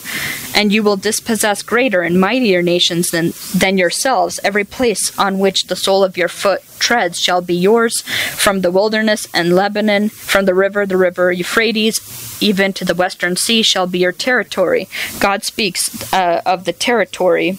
and 0.56 0.73
you 0.73 0.81
will 0.81 0.95
dispossess 0.95 1.61
greater 1.61 2.02
and 2.02 2.19
mightier 2.19 2.61
nations 2.61 3.11
than, 3.11 3.34
than 3.53 3.77
yourselves. 3.77 4.40
Every 4.44 4.64
place 4.64 5.18
on 5.19 5.38
which 5.38 5.68
the 5.68 5.76
sole 5.76 6.03
of 6.03 6.18
your 6.18 6.30
foot 6.30 6.64
treads 6.80 7.19
shall 7.19 7.41
be 7.41 7.56
yours, 7.56 8.02
from 8.02 8.61
the 8.61 8.72
wilderness 8.72 9.27
and 9.34 9.53
Lebanon, 9.53 10.10
from 10.10 10.45
the 10.45 10.56
river, 10.56 10.86
the 10.86 10.98
river 10.98 11.31
Euphrates, 11.31 11.99
even 12.41 12.73
to 12.73 12.86
the 12.86 12.95
western 12.95 13.36
sea 13.36 13.61
shall 13.61 13.86
be 13.86 13.99
your 13.99 14.14
territory. 14.14 14.88
God 15.19 15.44
speaks 15.44 16.11
uh, 16.14 16.41
of 16.45 16.64
the 16.64 16.73
territory 16.73 17.57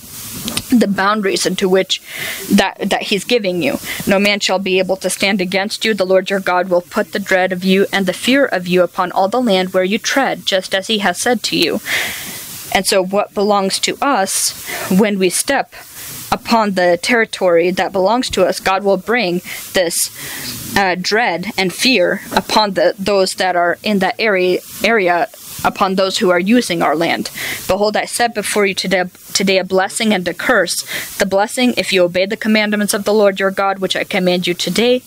the 0.70 0.88
boundaries 0.88 1.46
into 1.46 1.68
which 1.68 2.00
that 2.50 2.76
that 2.78 3.02
he's 3.02 3.24
giving 3.24 3.62
you. 3.62 3.78
No 4.06 4.18
man 4.18 4.40
shall 4.40 4.58
be 4.58 4.78
able 4.78 4.96
to 4.96 5.10
stand 5.10 5.40
against 5.40 5.84
you. 5.84 5.94
The 5.94 6.06
lord 6.06 6.30
your 6.30 6.40
god 6.40 6.68
will 6.68 6.82
put 6.82 7.12
the 7.12 7.18
dread 7.18 7.52
of 7.52 7.64
you 7.64 7.86
and 7.92 8.06
the 8.06 8.12
fear 8.12 8.44
of 8.46 8.68
you 8.68 8.82
upon 8.82 9.12
all 9.12 9.28
the 9.28 9.40
land 9.40 9.72
where 9.72 9.84
you 9.84 9.98
tread 9.98 10.46
just 10.46 10.74
as 10.74 10.86
he 10.86 10.98
has 10.98 11.20
said 11.20 11.42
to 11.44 11.56
you. 11.56 11.80
And 12.72 12.86
so 12.86 13.04
what 13.04 13.34
belongs 13.34 13.78
to 13.80 13.98
us 14.00 14.64
when 14.90 15.18
we 15.18 15.28
step 15.28 15.74
upon 16.32 16.72
the 16.72 16.98
territory 17.02 17.72
that 17.72 17.90
belongs 17.90 18.30
to 18.30 18.46
us 18.46 18.60
god 18.60 18.84
will 18.84 18.96
bring 18.96 19.42
this 19.72 20.10
uh, 20.76 20.94
dread 20.94 21.50
and 21.58 21.72
fear 21.72 22.20
upon 22.32 22.74
the 22.74 22.94
those 22.96 23.34
that 23.34 23.56
are 23.56 23.78
in 23.82 23.98
that 23.98 24.14
area 24.18 24.60
area 24.84 25.28
upon 25.64 25.94
those 25.94 26.18
who 26.18 26.30
are 26.30 26.38
using 26.38 26.82
our 26.82 26.96
land. 26.96 27.30
Behold, 27.66 27.96
I 27.96 28.04
set 28.04 28.34
before 28.34 28.66
you 28.66 28.74
today, 28.74 29.04
today 29.32 29.58
a 29.58 29.64
blessing 29.64 30.12
and 30.12 30.26
a 30.26 30.34
curse. 30.34 30.84
The 31.16 31.26
blessing, 31.26 31.74
if 31.76 31.92
you 31.92 32.02
obey 32.02 32.26
the 32.26 32.36
commandments 32.36 32.94
of 32.94 33.04
the 33.04 33.14
Lord 33.14 33.40
your 33.40 33.50
God, 33.50 33.78
which 33.78 33.96
I 33.96 34.04
command 34.04 34.46
you 34.46 34.54
today, 34.54 35.02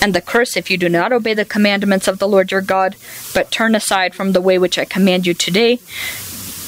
and 0.00 0.14
the 0.14 0.20
curse, 0.20 0.56
if 0.56 0.70
you 0.70 0.76
do 0.76 0.88
not 0.88 1.12
obey 1.12 1.34
the 1.34 1.44
commandments 1.44 2.08
of 2.08 2.18
the 2.18 2.28
Lord 2.28 2.50
your 2.50 2.60
God, 2.60 2.96
but 3.34 3.50
turn 3.50 3.74
aside 3.74 4.14
from 4.14 4.32
the 4.32 4.40
way 4.40 4.58
which 4.58 4.78
I 4.78 4.84
command 4.84 5.26
you 5.26 5.34
today, 5.34 5.78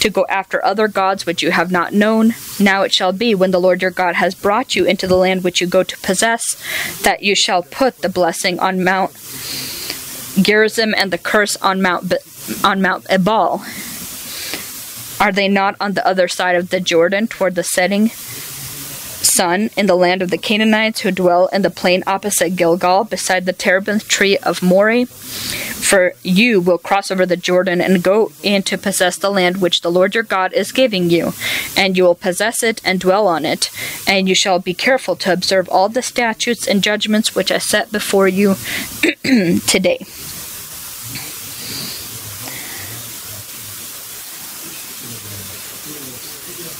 to 0.01 0.11
go 0.11 0.27
after 0.29 0.63
other 0.63 0.87
gods 0.87 1.25
which 1.25 1.43
you 1.43 1.51
have 1.51 1.73
not 1.73 1.95
known. 1.95 2.35
Now 2.61 2.83
it 2.83 2.93
shall 2.93 3.13
be, 3.13 3.35
when 3.35 3.53
the 3.53 3.61
Lord 3.61 3.81
your 3.81 3.91
God 3.91 4.17
has 4.17 4.35
brought 4.35 4.77
you 4.77 4.85
into 4.85 5.07
the 5.07 5.17
land 5.17 5.43
which 5.43 5.63
you 5.63 5.67
go 5.67 5.83
to 5.83 5.99
possess, 5.99 6.63
that 7.03 7.23
you 7.23 7.35
shall 7.35 7.63
put 7.63 8.03
the 8.03 8.11
blessing 8.11 8.59
on 8.59 8.85
Mount 8.85 9.13
Gerizim 10.43 10.95
and 10.95 11.11
the 11.11 11.17
curse 11.17 11.57
on 11.57 11.81
Mount 11.81 12.11
on 12.63 12.83
Mount 12.83 13.07
Ebal. 13.09 13.63
Are 15.21 15.33
they 15.33 15.49
not 15.49 15.77
on 15.81 15.93
the 15.93 16.07
other 16.07 16.29
side 16.29 16.57
of 16.57 16.71
the 16.71 16.81
Jordan 16.81 17.29
toward 17.29 17.55
the 17.55 17.63
setting 17.63 18.11
sun 19.25 19.71
in 19.77 19.87
the 19.87 19.97
land 19.97 20.23
of 20.23 20.31
the 20.31 20.39
Canaanites 20.39 21.01
who 21.01 21.11
dwell 21.11 21.49
in 21.49 21.63
the 21.63 21.71
plain 21.71 22.05
opposite 22.07 22.57
Gilgal 22.57 23.05
beside 23.05 23.47
the 23.47 23.53
terebinth 23.53 24.07
tree 24.07 24.37
of 24.39 24.63
Moreh? 24.63 25.07
For 25.07 26.15
you 26.23 26.61
will 26.61 26.79
cross 26.79 27.11
over 27.11 27.27
the 27.27 27.37
Jordan 27.37 27.81
and 27.81 28.03
go 28.03 28.33
in 28.43 28.63
to 28.65 28.79
possess 28.79 29.17
the 29.17 29.31
land 29.31 29.61
which 29.61 29.83
the 29.83 29.91
Lord 29.91 30.15
your 30.15 30.25
God 30.25 30.53
is 30.53 30.73
giving 30.73 31.11
you, 31.11 31.35
and 31.77 31.97
you 31.97 32.05
will 32.05 32.15
possess 32.15 32.63
it 32.63 32.81
and 32.85 33.01
dwell 33.01 33.27
on 33.27 33.45
it, 33.45 33.71
and 34.07 34.29
you 34.29 34.35
shall 34.35 34.59
be 34.59 34.73
careful 34.73 35.15
to 35.17 35.33
observe 35.33 35.69
all 35.69 35.89
the 35.89 36.03
statutes 36.03 36.67
and 36.67 36.83
judgments 36.83 37.35
which 37.35 37.53
I 37.53 37.59
set 37.59 37.93
before 37.93 38.29
you 38.29 38.55
today. 39.67 40.07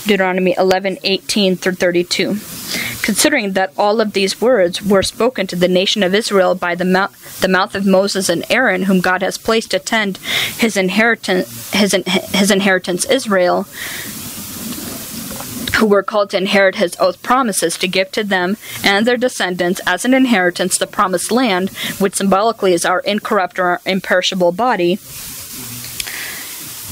Deuteronomy 0.05 0.55
11 0.57 0.97
18 1.03 1.55
through 1.55 1.73
32. 1.73 2.37
Considering 3.01 3.53
that 3.53 3.73
all 3.77 4.01
of 4.01 4.13
these 4.13 4.41
words 4.41 4.81
were 4.81 5.03
spoken 5.03 5.47
to 5.47 5.55
the 5.55 5.67
nation 5.67 6.03
of 6.03 6.15
Israel 6.15 6.55
by 6.55 6.75
the 6.75 6.85
mouth, 6.85 7.39
the 7.41 7.47
mouth 7.47 7.75
of 7.75 7.85
Moses 7.85 8.29
and 8.29 8.45
Aaron, 8.49 8.83
whom 8.83 8.99
God 8.99 9.21
has 9.21 9.37
placed 9.37 9.71
to 9.71 9.79
tend 9.79 10.17
his 10.57 10.77
inheritance, 10.77 11.71
his, 11.71 11.93
his 12.33 12.51
inheritance 12.51 13.05
Israel, 13.05 13.63
who 15.77 15.85
were 15.85 16.03
called 16.03 16.29
to 16.29 16.37
inherit 16.37 16.75
his 16.75 16.95
oath 16.99 17.21
promises 17.21 17.77
to 17.77 17.87
give 17.87 18.11
to 18.11 18.23
them 18.23 18.57
and 18.83 19.05
their 19.05 19.17
descendants 19.17 19.81
as 19.85 20.05
an 20.05 20.13
inheritance 20.13 20.77
the 20.77 20.87
promised 20.87 21.31
land, 21.31 21.69
which 21.99 22.15
symbolically 22.15 22.73
is 22.73 22.85
our 22.85 22.99
incorrupt 23.01 23.59
or 23.59 23.81
imperishable 23.85 24.51
body. 24.51 24.95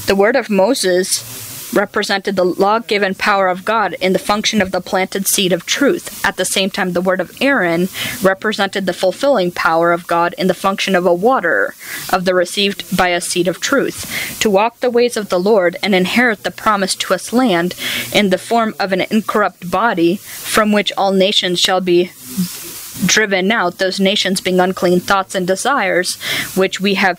The 0.06 0.14
word 0.14 0.36
of 0.36 0.50
Moses 0.50 1.43
represented 1.74 2.36
the 2.36 2.44
law 2.44 2.78
given 2.78 3.14
power 3.14 3.48
of 3.48 3.64
God 3.64 3.94
in 3.94 4.12
the 4.12 4.18
function 4.18 4.62
of 4.62 4.70
the 4.70 4.80
planted 4.80 5.26
seed 5.26 5.52
of 5.52 5.66
truth. 5.66 6.24
At 6.24 6.36
the 6.36 6.44
same 6.44 6.70
time, 6.70 6.92
the 6.92 7.00
word 7.00 7.20
of 7.20 7.36
Aaron 7.40 7.88
represented 8.22 8.86
the 8.86 8.92
fulfilling 8.92 9.50
power 9.50 9.92
of 9.92 10.06
God 10.06 10.34
in 10.38 10.46
the 10.46 10.54
function 10.54 10.94
of 10.94 11.06
a 11.06 11.14
water 11.14 11.74
of 12.12 12.24
the 12.24 12.34
received 12.34 12.96
by 12.96 13.08
a 13.08 13.20
seed 13.20 13.48
of 13.48 13.60
truth. 13.60 14.38
To 14.40 14.50
walk 14.50 14.80
the 14.80 14.90
ways 14.90 15.16
of 15.16 15.28
the 15.28 15.40
Lord 15.40 15.76
and 15.82 15.94
inherit 15.94 16.42
the 16.42 16.50
promised 16.50 17.00
to 17.02 17.14
us 17.14 17.32
land 17.32 17.74
in 18.12 18.30
the 18.30 18.38
form 18.38 18.74
of 18.78 18.92
an 18.92 19.02
incorrupt 19.10 19.70
body 19.70 20.16
from 20.16 20.72
which 20.72 20.92
all 20.96 21.12
nations 21.12 21.58
shall 21.58 21.80
be 21.80 22.10
driven 23.06 23.50
out, 23.50 23.78
those 23.78 24.00
nations 24.00 24.40
being 24.40 24.60
unclean 24.60 25.00
thoughts 25.00 25.34
and 25.34 25.46
desires, 25.46 26.16
which 26.54 26.80
we 26.80 26.94
have 26.94 27.18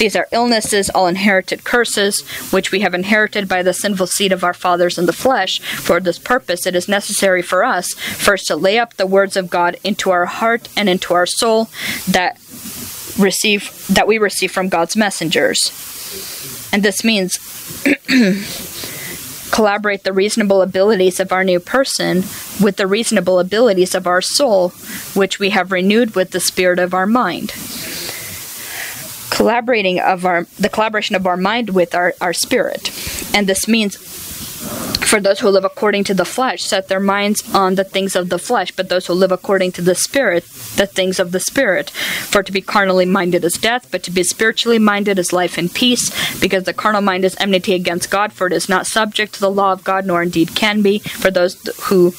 these 0.00 0.16
are 0.16 0.28
illnesses, 0.32 0.88
all 0.88 1.06
inherited 1.06 1.62
curses, 1.62 2.22
which 2.50 2.72
we 2.72 2.80
have 2.80 2.94
inherited 2.94 3.46
by 3.46 3.62
the 3.62 3.74
sinful 3.74 4.06
seed 4.06 4.32
of 4.32 4.42
our 4.42 4.54
fathers 4.54 4.96
in 4.96 5.04
the 5.04 5.12
flesh. 5.12 5.60
For 5.60 6.00
this 6.00 6.18
purpose, 6.18 6.64
it 6.64 6.74
is 6.74 6.88
necessary 6.88 7.42
for 7.42 7.62
us 7.62 7.92
first 7.92 8.46
to 8.46 8.56
lay 8.56 8.78
up 8.78 8.94
the 8.94 9.06
words 9.06 9.36
of 9.36 9.50
God 9.50 9.76
into 9.84 10.10
our 10.10 10.24
heart 10.24 10.70
and 10.74 10.88
into 10.88 11.12
our 11.12 11.26
soul 11.26 11.68
that 12.08 12.36
receive 13.18 13.86
that 13.88 14.06
we 14.06 14.16
receive 14.16 14.50
from 14.50 14.70
God's 14.70 14.96
messengers. 14.96 15.68
And 16.72 16.82
this 16.82 17.04
means 17.04 17.36
collaborate 19.50 20.04
the 20.04 20.14
reasonable 20.14 20.62
abilities 20.62 21.20
of 21.20 21.30
our 21.30 21.44
new 21.44 21.60
person 21.60 22.24
with 22.58 22.76
the 22.76 22.86
reasonable 22.86 23.38
abilities 23.38 23.94
of 23.94 24.06
our 24.06 24.22
soul, 24.22 24.70
which 25.12 25.38
we 25.38 25.50
have 25.50 25.70
renewed 25.70 26.14
with 26.14 26.30
the 26.30 26.40
spirit 26.40 26.78
of 26.78 26.94
our 26.94 27.06
mind 27.06 27.52
collaborating 29.30 30.00
of 30.00 30.24
our 30.24 30.44
the 30.58 30.68
collaboration 30.68 31.16
of 31.16 31.26
our 31.26 31.36
mind 31.36 31.70
with 31.70 31.94
our, 31.94 32.14
our 32.20 32.32
spirit. 32.32 32.90
And 33.34 33.46
this 33.46 33.66
means 33.68 33.96
for 35.10 35.20
those 35.20 35.40
who 35.40 35.48
live 35.48 35.64
according 35.64 36.04
to 36.04 36.14
the 36.14 36.24
flesh 36.24 36.62
set 36.62 36.88
their 36.88 37.00
minds 37.00 37.42
on 37.54 37.74
the 37.74 37.84
things 37.84 38.14
of 38.14 38.28
the 38.28 38.38
flesh, 38.38 38.70
but 38.70 38.88
those 38.88 39.06
who 39.06 39.12
live 39.12 39.32
according 39.32 39.72
to 39.72 39.82
the 39.82 39.94
spirit, 39.94 40.44
the 40.76 40.86
things 40.86 41.18
of 41.18 41.32
the 41.32 41.40
spirit. 41.40 41.90
For 41.90 42.42
to 42.42 42.52
be 42.52 42.60
carnally 42.60 43.06
minded 43.06 43.44
is 43.44 43.54
death, 43.54 43.90
but 43.90 44.02
to 44.04 44.10
be 44.10 44.22
spiritually 44.22 44.78
minded 44.78 45.18
is 45.18 45.32
life 45.32 45.58
and 45.58 45.72
peace, 45.72 46.10
because 46.38 46.64
the 46.64 46.74
carnal 46.74 47.00
mind 47.00 47.24
is 47.24 47.36
enmity 47.40 47.74
against 47.74 48.10
God, 48.10 48.32
for 48.32 48.46
it 48.46 48.52
is 48.52 48.68
not 48.68 48.86
subject 48.86 49.34
to 49.34 49.40
the 49.40 49.50
law 49.50 49.72
of 49.72 49.82
God, 49.82 50.06
nor 50.06 50.22
indeed 50.22 50.54
can 50.54 50.82
be. 50.82 50.98
For 50.98 51.30
those 51.30 51.60
who 51.84 52.14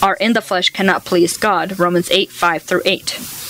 are 0.00 0.16
in 0.16 0.34
the 0.34 0.42
flesh 0.42 0.70
cannot 0.70 1.04
please 1.04 1.36
God. 1.36 1.78
Romans 1.78 2.10
8 2.10 2.30
5 2.30 2.62
through 2.62 2.82
8. 2.84 3.45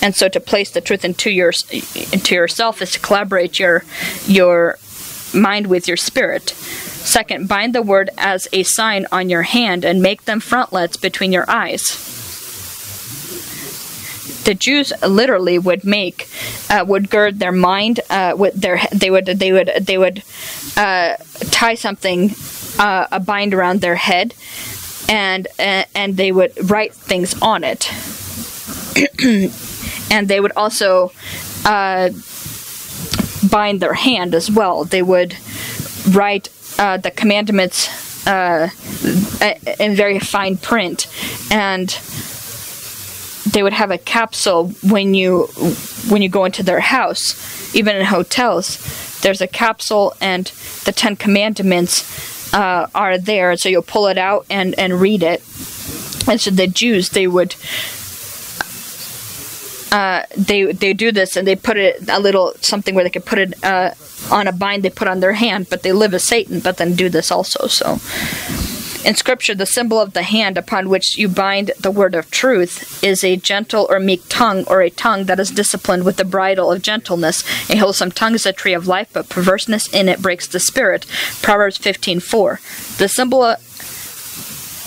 And 0.00 0.14
so 0.14 0.28
to 0.28 0.40
place 0.40 0.70
the 0.70 0.80
truth 0.80 1.04
into 1.04 1.30
your 1.30 1.52
into 2.12 2.34
yourself 2.34 2.80
is 2.80 2.92
to 2.92 3.00
collaborate 3.00 3.58
your 3.58 3.84
your 4.26 4.78
mind 5.34 5.66
with 5.66 5.88
your 5.88 5.96
spirit. 5.96 6.50
Second, 6.50 7.48
bind 7.48 7.74
the 7.74 7.82
word 7.82 8.10
as 8.18 8.48
a 8.52 8.62
sign 8.62 9.06
on 9.10 9.28
your 9.28 9.42
hand 9.42 9.84
and 9.84 10.02
make 10.02 10.24
them 10.24 10.40
frontlets 10.40 10.96
between 10.96 11.32
your 11.32 11.48
eyes. 11.48 12.04
The 14.44 14.54
Jews 14.54 14.92
literally 15.06 15.58
would 15.58 15.84
make 15.84 16.28
uh, 16.70 16.84
would 16.86 17.10
gird 17.10 17.38
their 17.38 17.52
mind 17.52 18.00
uh, 18.08 18.34
with 18.36 18.60
their 18.60 18.80
they 18.92 19.10
would 19.10 19.26
they 19.26 19.52
would 19.52 19.70
they 19.80 19.98
would 19.98 20.22
uh, 20.76 21.16
tie 21.50 21.74
something 21.74 22.30
uh, 22.78 23.08
a 23.10 23.20
bind 23.20 23.52
around 23.52 23.80
their 23.80 23.96
head 23.96 24.34
and 25.08 25.48
and 25.58 26.16
they 26.16 26.30
would 26.30 26.70
write 26.70 26.94
things 26.94 27.34
on 27.42 27.64
it. 27.64 27.90
and 30.10 30.28
they 30.28 30.40
would 30.40 30.52
also 30.56 31.12
uh, 31.64 32.10
bind 33.50 33.80
their 33.80 33.94
hand 33.94 34.34
as 34.34 34.50
well. 34.50 34.84
They 34.84 35.02
would 35.02 35.36
write 36.10 36.48
uh, 36.78 36.96
the 36.96 37.10
commandments 37.10 38.26
uh, 38.26 38.68
in 39.78 39.94
very 39.94 40.18
fine 40.18 40.56
print, 40.56 41.06
and 41.50 41.88
they 43.52 43.62
would 43.62 43.72
have 43.72 43.90
a 43.90 43.98
capsule 43.98 44.68
when 44.82 45.14
you 45.14 45.44
when 46.08 46.22
you 46.22 46.28
go 46.28 46.44
into 46.44 46.62
their 46.62 46.80
house, 46.80 47.74
even 47.74 47.96
in 47.96 48.04
hotels. 48.06 48.78
There's 49.20 49.40
a 49.40 49.48
capsule, 49.48 50.14
and 50.20 50.46
the 50.84 50.92
Ten 50.92 51.16
Commandments 51.16 52.54
uh, 52.54 52.86
are 52.94 53.18
there, 53.18 53.56
so 53.56 53.68
you'll 53.68 53.82
pull 53.82 54.06
it 54.06 54.18
out 54.18 54.46
and 54.50 54.78
and 54.78 55.00
read 55.00 55.22
it. 55.22 55.40
And 56.28 56.40
so 56.40 56.50
the 56.50 56.66
Jews 56.66 57.10
they 57.10 57.26
would 57.26 57.54
uh, 59.92 60.22
they 60.36 60.72
they 60.72 60.92
do 60.92 61.12
this 61.12 61.36
and 61.36 61.46
they 61.46 61.56
put 61.56 61.76
it 61.76 62.08
a 62.08 62.20
little 62.20 62.52
something 62.60 62.94
where 62.94 63.04
they 63.04 63.10
could 63.10 63.24
put 63.24 63.38
it 63.38 63.64
uh, 63.64 63.92
on 64.30 64.46
a 64.46 64.52
bind 64.52 64.82
they 64.82 64.90
put 64.90 65.08
on 65.08 65.20
their 65.20 65.34
hand, 65.34 65.68
but 65.70 65.82
they 65.82 65.92
live 65.92 66.14
as 66.14 66.24
Satan, 66.24 66.60
but 66.60 66.76
then 66.76 66.94
do 66.94 67.08
this 67.08 67.30
also. 67.30 67.66
So, 67.68 67.98
in 69.08 69.14
Scripture, 69.14 69.54
the 69.54 69.64
symbol 69.64 70.00
of 70.00 70.12
the 70.12 70.22
hand 70.22 70.58
upon 70.58 70.88
which 70.88 71.16
you 71.16 71.28
bind 71.28 71.70
the 71.80 71.90
word 71.90 72.14
of 72.14 72.30
truth 72.30 73.02
is 73.02 73.24
a 73.24 73.36
gentle 73.36 73.86
or 73.88 73.98
meek 73.98 74.22
tongue, 74.28 74.64
or 74.66 74.82
a 74.82 74.90
tongue 74.90 75.24
that 75.24 75.40
is 75.40 75.50
disciplined 75.50 76.04
with 76.04 76.16
the 76.16 76.24
bridle 76.24 76.70
of 76.70 76.82
gentleness. 76.82 77.42
A 77.70 77.76
wholesome 77.76 78.10
tongue 78.10 78.34
is 78.34 78.44
a 78.44 78.52
tree 78.52 78.74
of 78.74 78.88
life, 78.88 79.08
but 79.12 79.28
perverseness 79.28 79.86
in 79.88 80.08
it 80.08 80.20
breaks 80.20 80.46
the 80.46 80.60
spirit. 80.60 81.06
Proverbs 81.40 81.78
15:4. 81.78 82.60
The 82.98 83.08
symbol 83.08 83.56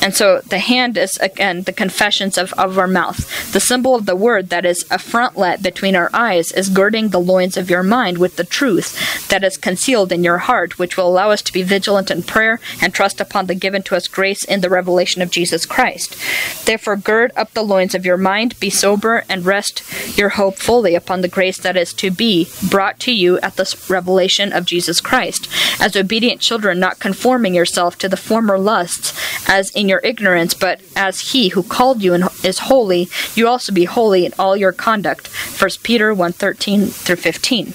and 0.01 0.15
so 0.15 0.41
the 0.41 0.59
hand 0.59 0.97
is, 0.97 1.17
again, 1.17 1.61
the 1.61 1.71
confessions 1.71 2.37
of, 2.37 2.53
of 2.53 2.77
our 2.77 2.87
mouth. 2.87 3.53
The 3.53 3.59
symbol 3.59 3.95
of 3.95 4.07
the 4.07 4.15
word 4.15 4.49
that 4.49 4.65
is 4.65 4.83
a 4.89 4.97
frontlet 4.97 5.61
between 5.61 5.95
our 5.95 6.09
eyes 6.11 6.51
is 6.51 6.69
girding 6.69 7.09
the 7.09 7.19
loins 7.19 7.55
of 7.55 7.69
your 7.69 7.83
mind 7.83 8.17
with 8.17 8.35
the 8.35 8.43
truth 8.43 9.29
that 9.29 9.43
is 9.43 9.57
concealed 9.57 10.11
in 10.11 10.23
your 10.23 10.39
heart, 10.39 10.79
which 10.79 10.97
will 10.97 11.07
allow 11.07 11.29
us 11.29 11.43
to 11.43 11.53
be 11.53 11.61
vigilant 11.61 12.09
in 12.09 12.23
prayer 12.23 12.59
and 12.81 12.93
trust 12.93 13.21
upon 13.21 13.45
the 13.45 13.53
given 13.53 13.83
to 13.83 13.95
us 13.95 14.07
grace 14.07 14.43
in 14.43 14.61
the 14.61 14.69
revelation 14.69 15.21
of 15.21 15.29
Jesus 15.29 15.67
Christ. 15.67 16.17
Therefore, 16.65 16.97
gird 16.97 17.31
up 17.35 17.53
the 17.53 17.63
loins 17.63 17.93
of 17.93 18.05
your 18.05 18.17
mind, 18.17 18.59
be 18.59 18.71
sober, 18.71 19.23
and 19.29 19.45
rest 19.45 19.83
your 20.17 20.29
hope 20.29 20.57
fully 20.57 20.95
upon 20.95 21.21
the 21.21 21.27
grace 21.27 21.59
that 21.59 21.77
is 21.77 21.93
to 21.93 22.09
be 22.09 22.49
brought 22.69 22.99
to 23.01 23.11
you 23.11 23.39
at 23.41 23.55
the 23.55 23.85
revelation 23.87 24.51
of 24.51 24.65
Jesus 24.65 24.99
Christ. 24.99 25.47
As 25.79 25.95
obedient 25.95 26.41
children, 26.41 26.79
not 26.79 26.99
conforming 26.99 27.53
yourself 27.53 27.97
to 27.99 28.09
the 28.09 28.17
former 28.17 28.57
lusts, 28.57 29.13
as 29.47 29.69
in 29.71 29.90
your 29.91 30.01
ignorance, 30.03 30.55
but 30.55 30.81
as 30.95 31.31
he 31.31 31.49
who 31.49 31.61
called 31.61 32.01
you 32.01 32.15
is 32.43 32.59
holy, 32.59 33.09
you 33.35 33.47
also 33.47 33.72
be 33.72 33.85
holy 33.85 34.26
in 34.26 34.34
all 34.39 34.57
your 34.57 34.72
conduct. 34.72 35.27
1 35.27 35.69
Peter 35.84 36.15
1:13 36.15 36.88
through 36.88 37.18
15. 37.18 37.68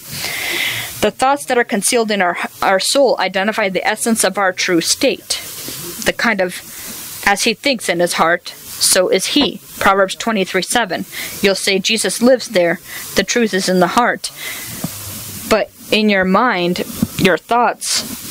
The 1.03 1.11
thoughts 1.13 1.45
that 1.45 1.59
are 1.59 1.65
concealed 1.65 2.11
in 2.11 2.21
our 2.21 2.37
our 2.61 2.81
soul 2.81 3.17
identify 3.21 3.69
the 3.69 3.87
essence 3.87 4.25
of 4.25 4.39
our 4.39 4.53
true 4.53 4.81
state. 4.81 5.41
The 6.05 6.15
kind 6.17 6.41
of 6.41 6.51
as 7.27 7.45
he 7.45 7.55
thinks 7.55 7.89
in 7.89 8.01
his 8.01 8.15
heart, 8.15 8.49
so 8.49 9.09
is 9.09 9.27
he. 9.37 9.61
Proverbs 9.79 10.15
23 10.15 10.63
7. 10.63 11.05
You'll 11.43 11.55
say 11.55 11.79
Jesus 11.79 12.23
lives 12.23 12.49
there. 12.49 12.81
The 13.15 13.25
truth 13.25 13.53
is 13.53 13.69
in 13.69 13.81
the 13.81 13.95
heart. 13.99 14.33
But 15.49 15.71
in 15.93 16.09
your 16.09 16.25
mind, 16.25 16.79
your 17.19 17.39
thoughts 17.39 18.26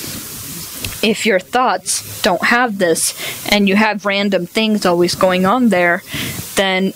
if 1.06 1.26
your 1.26 1.40
thoughts 1.40 2.22
don't 2.24 2.46
have 2.46 2.80
this 2.80 3.14
and 3.52 3.70
you 3.70 3.76
have 3.76 4.06
random 4.06 4.48
things 4.48 4.86
always 4.86 5.14
going 5.14 5.46
on 5.46 5.70
there, 5.70 6.02
then 6.56 6.94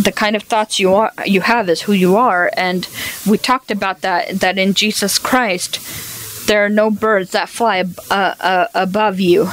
the 0.00 0.12
kind 0.12 0.34
of 0.34 0.42
thoughts 0.42 0.80
you 0.80 0.94
are 0.94 1.12
you 1.24 1.42
have 1.42 1.68
is 1.68 1.82
who 1.82 1.92
you 1.92 2.16
are. 2.16 2.50
And 2.56 2.88
we 3.28 3.36
talked 3.36 3.70
about 3.70 4.00
that 4.00 4.40
that 4.40 4.56
in 4.58 4.72
Jesus 4.72 5.18
Christ 5.18 5.78
there 6.46 6.64
are 6.64 6.70
no 6.70 6.90
birds 6.90 7.32
that 7.32 7.48
fly 7.48 7.84
uh, 8.10 8.34
uh, 8.40 8.66
above 8.74 9.20
you 9.20 9.48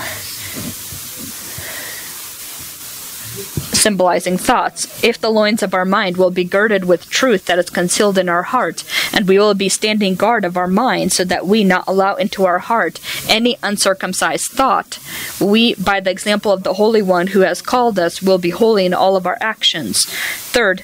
symbolizing 3.82 4.38
thoughts, 4.38 5.04
if 5.04 5.20
the 5.20 5.32
loins 5.32 5.64
of 5.64 5.74
our 5.74 5.86
mind 5.86 6.16
will 6.16 6.30
be 6.30 6.44
girded 6.44 6.86
with 6.86 7.10
truth 7.10 7.46
that 7.46 7.58
is 7.58 7.70
concealed 7.70 8.18
in 8.18 8.30
our 8.30 8.44
heart, 8.44 8.84
and 9.12 9.28
we 9.28 9.40
will 9.40 9.56
be 9.56 9.70
standing 9.70 10.16
guard 10.16 10.46
of 10.46 10.56
our 10.56 10.68
mind, 10.68 11.12
so 11.12 11.24
that 11.24 11.48
we 11.48 11.64
not 11.64 11.88
allow 11.88 12.16
into 12.16 12.46
our 12.46 12.60
heart 12.60 13.00
any 13.28 13.58
uncircumcised 13.64 14.52
thought, 14.52 15.00
we, 15.40 15.74
by 15.76 16.00
the 16.00 16.12
example 16.12 16.52
of 16.52 16.64
the 16.64 16.76
Holy 16.76 17.02
One 17.02 17.28
who 17.28 17.42
has 17.42 17.62
called 17.62 17.98
us, 17.98 18.22
will 18.22 18.38
be 18.38 18.52
holy 18.52 18.86
in 18.86 18.94
all 18.94 19.16
of 19.16 19.26
our 19.26 19.38
actions. 19.42 20.06
Third, 20.06 20.84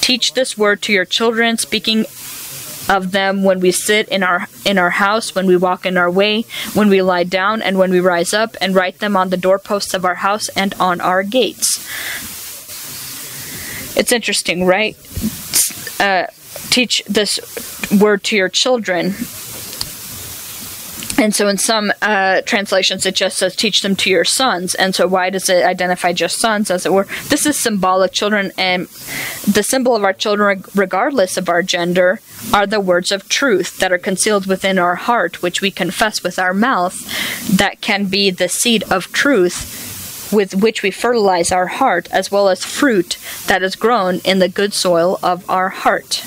teach 0.00 0.34
this 0.34 0.58
word 0.58 0.82
to 0.82 0.92
your 0.92 1.04
children, 1.04 1.56
speaking 1.56 2.04
of 2.88 3.12
them 3.12 3.42
when 3.42 3.60
we 3.60 3.72
sit 3.72 4.08
in 4.08 4.22
our 4.22 4.48
in 4.64 4.78
our 4.78 4.90
house, 4.90 5.34
when 5.34 5.46
we 5.46 5.56
walk 5.56 5.86
in 5.86 5.96
our 5.96 6.10
way, 6.10 6.44
when 6.74 6.88
we 6.88 7.02
lie 7.02 7.24
down, 7.24 7.62
and 7.62 7.78
when 7.78 7.90
we 7.90 8.00
rise 8.00 8.32
up, 8.32 8.56
and 8.60 8.74
write 8.74 8.98
them 8.98 9.16
on 9.16 9.30
the 9.30 9.36
doorposts 9.36 9.94
of 9.94 10.04
our 10.04 10.16
house 10.16 10.48
and 10.50 10.74
on 10.74 11.00
our 11.00 11.22
gates. 11.22 11.78
It's 13.96 14.12
interesting, 14.12 14.66
right? 14.66 14.96
Uh, 15.98 16.26
teach 16.70 17.02
this 17.06 17.40
word 17.90 18.22
to 18.24 18.36
your 18.36 18.48
children 18.48 19.14
and 21.18 21.34
so 21.34 21.48
in 21.48 21.58
some 21.58 21.92
uh, 22.02 22.42
translations, 22.42 23.06
it 23.06 23.14
just 23.14 23.38
says 23.38 23.56
teach 23.56 23.80
them 23.80 23.96
to 23.96 24.10
your 24.10 24.24
sons. 24.24 24.74
And 24.74 24.94
so 24.94 25.06
why 25.06 25.30
does 25.30 25.48
it 25.48 25.64
identify 25.64 26.12
just 26.12 26.38
sons, 26.38 26.70
as 26.70 26.84
it 26.84 26.92
were? 26.92 27.06
This 27.28 27.46
is 27.46 27.58
symbolic. 27.58 28.12
Children 28.12 28.52
and 28.58 28.86
the 29.46 29.62
symbol 29.62 29.96
of 29.96 30.04
our 30.04 30.12
children, 30.12 30.64
regardless 30.74 31.36
of 31.36 31.48
our 31.48 31.62
gender, 31.62 32.20
are 32.52 32.66
the 32.66 32.80
words 32.80 33.10
of 33.10 33.28
truth 33.28 33.78
that 33.78 33.92
are 33.92 33.98
concealed 33.98 34.46
within 34.46 34.78
our 34.78 34.96
heart, 34.96 35.42
which 35.42 35.60
we 35.60 35.70
confess 35.70 36.22
with 36.22 36.38
our 36.38 36.54
mouth, 36.54 36.96
that 37.56 37.80
can 37.80 38.06
be 38.06 38.30
the 38.30 38.48
seed 38.48 38.82
of 38.90 39.12
truth 39.12 40.30
with 40.32 40.54
which 40.54 40.82
we 40.82 40.90
fertilize 40.90 41.52
our 41.52 41.68
heart, 41.68 42.08
as 42.10 42.30
well 42.30 42.48
as 42.48 42.64
fruit 42.64 43.16
that 43.46 43.62
is 43.62 43.76
grown 43.76 44.18
in 44.24 44.38
the 44.38 44.48
good 44.48 44.74
soil 44.74 45.18
of 45.22 45.48
our 45.48 45.68
heart. 45.68 46.22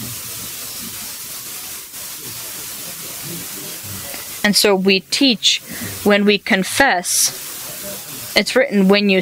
And 4.43 4.55
so 4.55 4.75
we 4.75 5.01
teach 5.01 5.61
when 6.03 6.25
we 6.25 6.37
confess. 6.37 7.47
It's 8.35 8.55
written 8.55 8.87
when 8.87 9.09
you 9.09 9.21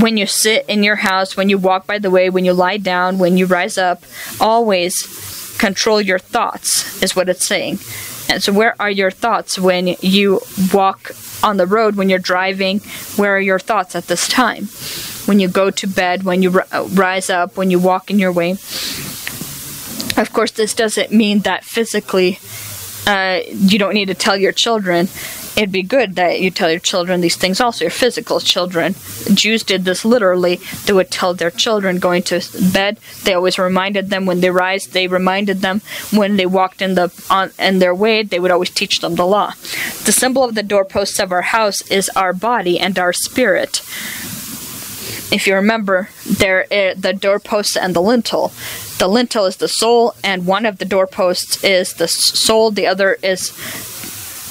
when 0.00 0.16
you 0.16 0.26
sit 0.26 0.64
in 0.68 0.82
your 0.82 0.96
house, 0.96 1.36
when 1.36 1.48
you 1.48 1.58
walk 1.58 1.86
by 1.86 1.98
the 1.98 2.10
way, 2.10 2.30
when 2.30 2.44
you 2.44 2.52
lie 2.52 2.78
down, 2.78 3.18
when 3.18 3.36
you 3.36 3.46
rise 3.46 3.76
up, 3.76 4.04
always 4.40 5.02
control 5.58 6.00
your 6.00 6.18
thoughts 6.18 7.02
is 7.02 7.14
what 7.14 7.28
it's 7.28 7.46
saying. 7.46 7.78
And 8.28 8.42
so 8.42 8.52
where 8.52 8.74
are 8.80 8.90
your 8.90 9.10
thoughts 9.10 9.58
when 9.58 9.96
you 10.00 10.40
walk 10.72 11.12
on 11.42 11.56
the 11.56 11.66
road, 11.66 11.96
when 11.96 12.08
you're 12.08 12.18
driving? 12.18 12.80
Where 13.16 13.36
are 13.36 13.40
your 13.40 13.58
thoughts 13.58 13.94
at 13.94 14.06
this 14.06 14.28
time? 14.28 14.66
When 15.26 15.38
you 15.38 15.48
go 15.48 15.70
to 15.70 15.86
bed, 15.86 16.24
when 16.24 16.42
you 16.42 16.60
uh, 16.72 16.88
rise 16.92 17.30
up, 17.30 17.56
when 17.56 17.70
you 17.70 17.78
walk 17.78 18.10
in 18.10 18.18
your 18.18 18.32
way? 18.32 18.52
Of 20.16 20.30
course, 20.32 20.50
this 20.50 20.74
doesn't 20.74 21.12
mean 21.12 21.40
that 21.40 21.64
physically 21.64 22.38
uh, 23.06 23.40
you 23.48 23.78
don't 23.78 23.94
need 23.94 24.06
to 24.06 24.14
tell 24.14 24.36
your 24.36 24.52
children. 24.52 25.08
It'd 25.54 25.72
be 25.72 25.82
good 25.82 26.14
that 26.14 26.40
you 26.40 26.50
tell 26.50 26.70
your 26.70 26.80
children 26.80 27.20
these 27.20 27.36
things 27.36 27.60
also, 27.60 27.84
your 27.84 27.90
physical 27.90 28.40
children. 28.40 28.94
Jews 29.34 29.62
did 29.62 29.84
this 29.84 30.02
literally. 30.02 30.60
They 30.86 30.94
would 30.94 31.10
tell 31.10 31.34
their 31.34 31.50
children 31.50 31.98
going 31.98 32.22
to 32.24 32.40
bed. 32.72 32.98
They 33.24 33.34
always 33.34 33.58
reminded 33.58 34.08
them 34.08 34.24
when 34.24 34.40
they 34.40 34.50
rise. 34.50 34.86
They 34.86 35.08
reminded 35.08 35.58
them 35.58 35.82
when 36.10 36.36
they 36.36 36.46
walked 36.46 36.80
in 36.80 36.94
the 36.94 37.12
on 37.28 37.50
in 37.58 37.80
their 37.80 37.94
way. 37.94 38.22
They 38.22 38.40
would 38.40 38.50
always 38.50 38.70
teach 38.70 39.00
them 39.00 39.16
the 39.16 39.26
law. 39.26 39.50
The 40.04 40.12
symbol 40.12 40.42
of 40.42 40.54
the 40.54 40.62
doorposts 40.62 41.18
of 41.18 41.32
our 41.32 41.42
house 41.42 41.82
is 41.90 42.08
our 42.16 42.32
body 42.32 42.80
and 42.80 42.98
our 42.98 43.12
spirit 43.12 43.82
if 45.32 45.46
you 45.46 45.54
remember, 45.54 46.10
there 46.26 46.64
uh, 46.64 46.94
the 46.96 47.14
doorposts 47.14 47.76
and 47.76 47.96
the 47.96 48.02
lintel. 48.02 48.52
The 49.02 49.08
lintel 49.08 49.46
is 49.46 49.56
the 49.56 49.66
soul, 49.66 50.14
and 50.22 50.46
one 50.46 50.64
of 50.64 50.78
the 50.78 50.84
doorposts 50.84 51.64
is 51.64 51.94
the 51.94 52.06
soul. 52.06 52.70
The 52.70 52.86
other 52.86 53.14
is 53.14 53.50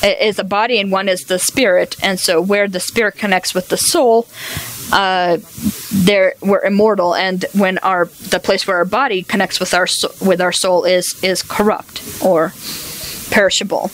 is 0.03 0.39
a 0.39 0.43
body, 0.43 0.77
and 0.77 0.91
one 0.91 1.07
is 1.07 1.23
the 1.23 1.39
spirit. 1.39 1.95
And 2.03 2.19
so, 2.19 2.41
where 2.41 2.67
the 2.67 2.81
spirit 2.81 3.15
connects 3.15 3.53
with 3.53 3.69
the 3.69 3.77
soul, 3.77 4.27
uh, 4.91 5.37
there 5.93 6.33
we're 6.41 6.65
immortal. 6.65 7.15
And 7.15 7.45
when 7.53 7.77
our 7.77 8.07
the 8.07 8.41
place 8.41 8.67
where 8.67 8.75
our 8.75 8.83
body 8.83 9.23
connects 9.23 9.57
with 9.61 9.73
our 9.73 9.87
with 10.19 10.41
our 10.41 10.51
soul 10.51 10.83
is 10.83 11.23
is 11.23 11.43
corrupt 11.43 12.03
or 12.21 12.51
perishable. 13.29 13.89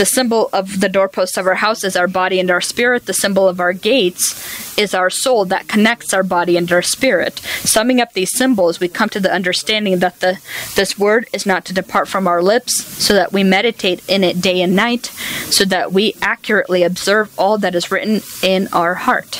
The 0.00 0.06
symbol 0.06 0.48
of 0.54 0.80
the 0.80 0.88
doorposts 0.88 1.36
of 1.36 1.46
our 1.46 1.56
house 1.56 1.84
is 1.84 1.94
our 1.94 2.08
body 2.08 2.40
and 2.40 2.50
our 2.50 2.62
spirit. 2.62 3.04
The 3.04 3.12
symbol 3.12 3.46
of 3.46 3.60
our 3.60 3.74
gates 3.74 4.78
is 4.78 4.94
our 4.94 5.10
soul 5.10 5.44
that 5.44 5.68
connects 5.68 6.14
our 6.14 6.22
body 6.22 6.56
and 6.56 6.72
our 6.72 6.80
spirit. 6.80 7.40
Summing 7.40 8.00
up 8.00 8.14
these 8.14 8.32
symbols, 8.32 8.80
we 8.80 8.88
come 8.88 9.10
to 9.10 9.20
the 9.20 9.30
understanding 9.30 9.98
that 9.98 10.20
the 10.20 10.40
this 10.74 10.98
word 10.98 11.28
is 11.34 11.44
not 11.44 11.66
to 11.66 11.74
depart 11.74 12.08
from 12.08 12.26
our 12.26 12.42
lips, 12.42 12.82
so 12.82 13.12
that 13.12 13.34
we 13.34 13.44
meditate 13.44 14.02
in 14.08 14.24
it 14.24 14.40
day 14.40 14.62
and 14.62 14.74
night, 14.74 15.08
so 15.50 15.66
that 15.66 15.92
we 15.92 16.16
accurately 16.22 16.82
observe 16.82 17.38
all 17.38 17.58
that 17.58 17.74
is 17.74 17.90
written 17.90 18.22
in 18.42 18.68
our 18.72 18.94
heart. 18.94 19.32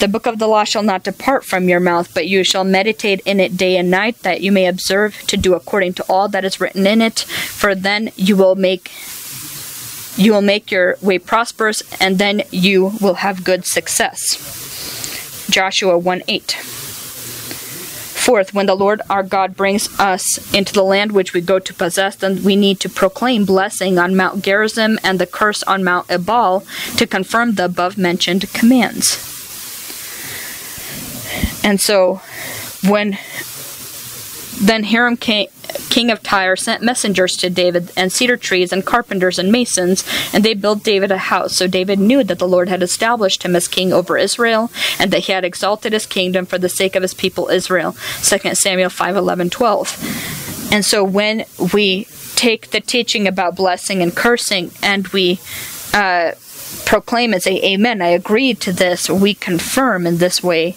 The 0.00 0.08
book 0.08 0.26
of 0.26 0.40
the 0.40 0.48
law 0.48 0.64
shall 0.64 0.82
not 0.82 1.04
depart 1.04 1.44
from 1.44 1.68
your 1.68 1.78
mouth, 1.78 2.12
but 2.14 2.26
you 2.26 2.42
shall 2.42 2.64
meditate 2.64 3.20
in 3.20 3.38
it 3.38 3.56
day 3.56 3.76
and 3.76 3.92
night, 3.92 4.18
that 4.22 4.40
you 4.40 4.50
may 4.50 4.66
observe 4.66 5.14
to 5.28 5.36
do 5.36 5.54
according 5.54 5.92
to 5.94 6.04
all 6.08 6.26
that 6.28 6.44
is 6.44 6.60
written 6.60 6.84
in 6.84 7.00
it. 7.00 7.20
For 7.20 7.76
then 7.76 8.10
you 8.16 8.34
will 8.34 8.56
make 8.56 8.90
you 10.20 10.32
will 10.32 10.42
make 10.42 10.70
your 10.70 10.98
way 11.00 11.18
prosperous, 11.18 11.82
and 11.98 12.18
then 12.18 12.42
you 12.50 12.92
will 13.00 13.14
have 13.14 13.42
good 13.42 13.64
success. 13.64 14.36
Joshua 15.50 15.96
1 15.96 16.22
8. 16.28 16.52
Fourth, 18.20 18.52
when 18.52 18.66
the 18.66 18.74
Lord 18.74 19.00
our 19.08 19.22
God 19.22 19.56
brings 19.56 19.88
us 19.98 20.36
into 20.52 20.74
the 20.74 20.82
land 20.82 21.12
which 21.12 21.32
we 21.32 21.40
go 21.40 21.58
to 21.58 21.72
possess, 21.72 22.16
then 22.16 22.44
we 22.44 22.54
need 22.54 22.78
to 22.80 22.90
proclaim 22.90 23.46
blessing 23.46 23.98
on 23.98 24.14
Mount 24.14 24.44
Gerizim 24.44 24.98
and 25.02 25.18
the 25.18 25.26
curse 25.26 25.62
on 25.62 25.82
Mount 25.82 26.10
Ebal 26.10 26.64
to 26.98 27.06
confirm 27.06 27.54
the 27.54 27.64
above 27.64 27.96
mentioned 27.96 28.52
commands. 28.52 29.16
And 31.64 31.80
so, 31.80 32.20
when 32.86 33.16
then 34.60 34.84
Hiram 34.84 35.16
king 35.16 36.10
of 36.10 36.22
Tyre 36.22 36.54
sent 36.54 36.82
messengers 36.82 37.36
to 37.38 37.48
David 37.48 37.90
and 37.96 38.12
cedar 38.12 38.36
trees 38.36 38.72
and 38.72 38.84
carpenters 38.84 39.38
and 39.38 39.50
masons, 39.50 40.04
and 40.34 40.44
they 40.44 40.52
built 40.54 40.84
David 40.84 41.10
a 41.10 41.18
house. 41.18 41.56
So 41.56 41.66
David 41.66 41.98
knew 41.98 42.22
that 42.24 42.38
the 42.38 42.48
Lord 42.48 42.68
had 42.68 42.82
established 42.82 43.42
him 43.42 43.56
as 43.56 43.68
king 43.68 43.92
over 43.92 44.18
Israel, 44.18 44.70
and 44.98 45.10
that 45.12 45.20
he 45.20 45.32
had 45.32 45.44
exalted 45.44 45.94
his 45.94 46.06
kingdom 46.06 46.44
for 46.44 46.58
the 46.58 46.68
sake 46.68 46.94
of 46.94 47.02
his 47.02 47.14
people 47.14 47.48
Israel. 47.48 47.96
2 48.22 48.54
Samuel 48.54 48.90
5 48.90 49.16
11 49.16 49.50
12. 49.50 50.68
And 50.72 50.84
so 50.84 51.02
when 51.02 51.44
we 51.72 52.04
take 52.36 52.70
the 52.70 52.80
teaching 52.80 53.26
about 53.26 53.56
blessing 53.56 54.02
and 54.02 54.14
cursing 54.14 54.70
and 54.82 55.08
we 55.08 55.40
uh, 55.92 56.32
proclaim 56.84 57.32
and 57.32 57.42
say, 57.42 57.60
Amen, 57.62 58.02
I 58.02 58.08
agree 58.08 58.54
to 58.54 58.72
this, 58.72 59.08
we 59.08 59.34
confirm 59.34 60.06
in 60.06 60.18
this 60.18 60.42
way 60.42 60.76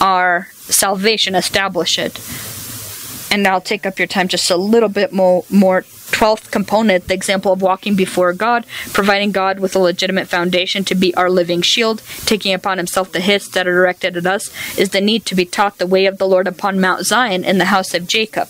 our 0.00 0.48
salvation, 0.68 1.34
establish 1.34 1.98
it 1.98 2.20
and 3.30 3.46
I'll 3.46 3.60
take 3.60 3.86
up 3.86 3.98
your 3.98 4.08
time 4.08 4.28
just 4.28 4.50
a 4.50 4.56
little 4.56 4.88
bit 4.88 5.12
more 5.12 5.44
more 5.50 5.82
12th 5.82 6.50
component, 6.50 7.08
the 7.08 7.14
example 7.14 7.52
of 7.52 7.60
walking 7.60 7.94
before 7.94 8.32
God, 8.32 8.64
providing 8.92 9.32
God 9.32 9.58
with 9.58 9.74
a 9.74 9.80
legitimate 9.80 10.28
foundation 10.28 10.84
to 10.84 10.94
be 10.94 11.14
our 11.14 11.28
living 11.28 11.62
shield, 11.62 12.02
taking 12.24 12.54
upon 12.54 12.78
himself 12.78 13.12
the 13.12 13.20
hits 13.20 13.48
that 13.48 13.66
are 13.66 13.72
directed 13.72 14.16
at 14.16 14.26
us, 14.26 14.50
is 14.78 14.90
the 14.90 15.00
need 15.00 15.26
to 15.26 15.34
be 15.34 15.44
taught 15.44 15.78
the 15.78 15.86
way 15.86 16.06
of 16.06 16.18
the 16.18 16.28
Lord 16.28 16.46
upon 16.46 16.80
Mount 16.80 17.04
Zion 17.04 17.44
in 17.44 17.58
the 17.58 17.66
house 17.66 17.92
of 17.92 18.06
Jacob. 18.06 18.48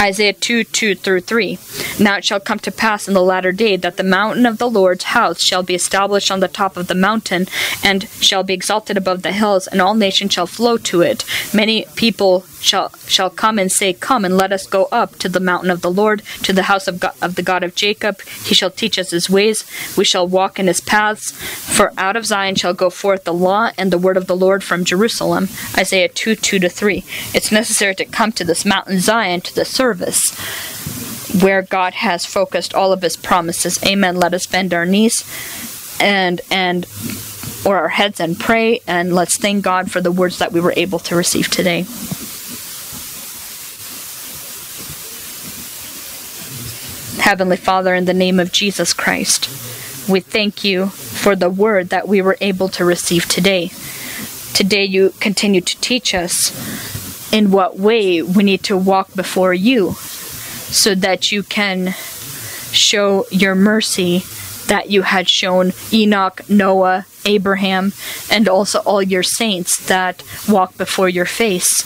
Isaiah 0.00 0.32
2 0.32 0.64
2 0.64 0.94
through 0.94 1.20
3. 1.20 1.58
Now 1.98 2.16
it 2.18 2.24
shall 2.24 2.40
come 2.40 2.58
to 2.60 2.70
pass 2.70 3.08
in 3.08 3.14
the 3.14 3.22
latter 3.22 3.52
day 3.52 3.76
that 3.76 3.96
the 3.96 4.04
mountain 4.04 4.46
of 4.46 4.58
the 4.58 4.70
Lord's 4.70 5.04
house 5.04 5.40
shall 5.40 5.62
be 5.62 5.74
established 5.74 6.30
on 6.30 6.40
the 6.40 6.48
top 6.48 6.76
of 6.76 6.86
the 6.86 6.94
mountain, 6.94 7.46
and 7.82 8.08
shall 8.20 8.42
be 8.42 8.54
exalted 8.54 8.96
above 8.96 9.22
the 9.22 9.32
hills, 9.32 9.66
and 9.66 9.80
all 9.80 9.94
nations 9.94 10.32
shall 10.32 10.46
flow 10.46 10.76
to 10.78 11.02
it. 11.02 11.24
Many 11.52 11.84
people 11.96 12.44
shall 12.60 12.92
shall 13.06 13.30
come 13.30 13.58
and 13.58 13.70
say, 13.70 13.92
Come 13.92 14.24
and 14.24 14.36
let 14.36 14.52
us 14.52 14.66
go 14.66 14.88
up 14.92 15.16
to 15.16 15.28
the 15.28 15.40
mountain 15.40 15.70
of 15.70 15.80
the 15.80 15.90
Lord, 15.90 16.22
to 16.42 16.52
the 16.52 16.64
house 16.64 16.88
of 16.88 17.00
God, 17.00 17.14
of 17.20 17.34
the 17.34 17.42
God 17.42 17.62
of 17.62 17.74
Jacob. 17.74 18.20
He 18.44 18.54
shall 18.54 18.70
teach 18.70 18.98
us 18.98 19.10
his 19.10 19.30
ways. 19.30 19.64
We 19.96 20.04
shall 20.04 20.26
walk 20.26 20.58
in 20.58 20.66
his 20.66 20.80
paths. 20.80 21.32
For 21.32 21.92
out 21.96 22.16
of 22.16 22.26
Zion 22.26 22.56
shall 22.56 22.74
go 22.74 22.90
forth 22.90 23.24
the 23.24 23.34
law 23.34 23.70
and 23.78 23.92
the 23.92 23.98
word 23.98 24.16
of 24.16 24.26
the 24.26 24.36
Lord 24.36 24.64
from 24.64 24.84
Jerusalem. 24.84 25.48
Isaiah 25.76 26.08
two 26.08 26.34
two 26.34 26.58
to 26.58 26.68
three. 26.68 27.04
It's 27.34 27.52
necessary 27.52 27.94
to 27.96 28.04
come 28.04 28.32
to 28.32 28.44
this 28.44 28.64
mountain 28.64 29.00
Zion 29.00 29.40
to 29.42 29.54
the 29.54 29.64
service 29.88 30.36
where 31.42 31.62
God 31.62 31.94
has 31.94 32.26
focused 32.26 32.74
all 32.74 32.92
of 32.92 33.00
his 33.02 33.16
promises. 33.16 33.82
Amen. 33.84 34.16
Let 34.16 34.34
us 34.34 34.46
bend 34.46 34.74
our 34.74 34.84
knees 34.84 35.24
and 36.00 36.40
and 36.50 36.86
or 37.64 37.78
our 37.78 37.88
heads 37.88 38.20
and 38.20 38.38
pray 38.38 38.80
and 38.86 39.14
let's 39.14 39.36
thank 39.36 39.64
God 39.64 39.90
for 39.90 40.00
the 40.00 40.12
words 40.12 40.38
that 40.38 40.52
we 40.52 40.60
were 40.60 40.74
able 40.76 40.98
to 41.00 41.16
receive 41.16 41.48
today. 41.48 41.86
Heavenly 47.22 47.56
Father, 47.56 47.94
in 47.94 48.04
the 48.04 48.14
name 48.14 48.38
of 48.38 48.52
Jesus 48.52 48.92
Christ, 48.92 49.48
we 50.08 50.20
thank 50.20 50.64
you 50.64 50.86
for 50.86 51.34
the 51.34 51.50
word 51.50 51.88
that 51.88 52.08
we 52.08 52.22
were 52.22 52.38
able 52.40 52.68
to 52.70 52.84
receive 52.84 53.26
today. 53.26 53.70
Today, 54.54 54.84
you 54.84 55.10
continue 55.20 55.60
to 55.60 55.80
teach 55.80 56.14
us 56.14 56.52
in 57.32 57.50
what 57.50 57.78
way 57.78 58.22
we 58.22 58.42
need 58.42 58.62
to 58.64 58.76
walk 58.76 59.14
before 59.14 59.54
you 59.54 59.92
so 59.92 60.94
that 60.94 61.32
you 61.32 61.42
can 61.42 61.94
show 62.72 63.26
your 63.30 63.54
mercy 63.54 64.22
that 64.68 64.90
you 64.90 65.02
had 65.02 65.28
shown 65.28 65.72
Enoch, 65.92 66.48
Noah, 66.48 67.06
Abraham, 67.24 67.92
and 68.30 68.48
also 68.48 68.80
all 68.80 69.02
your 69.02 69.22
saints 69.22 69.76
that 69.86 70.22
walk 70.48 70.76
before 70.76 71.08
your 71.08 71.24
face. 71.24 71.82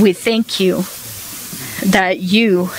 We 0.00 0.12
thank 0.12 0.60
you 0.60 0.84
that 1.84 2.20
you 2.20 2.70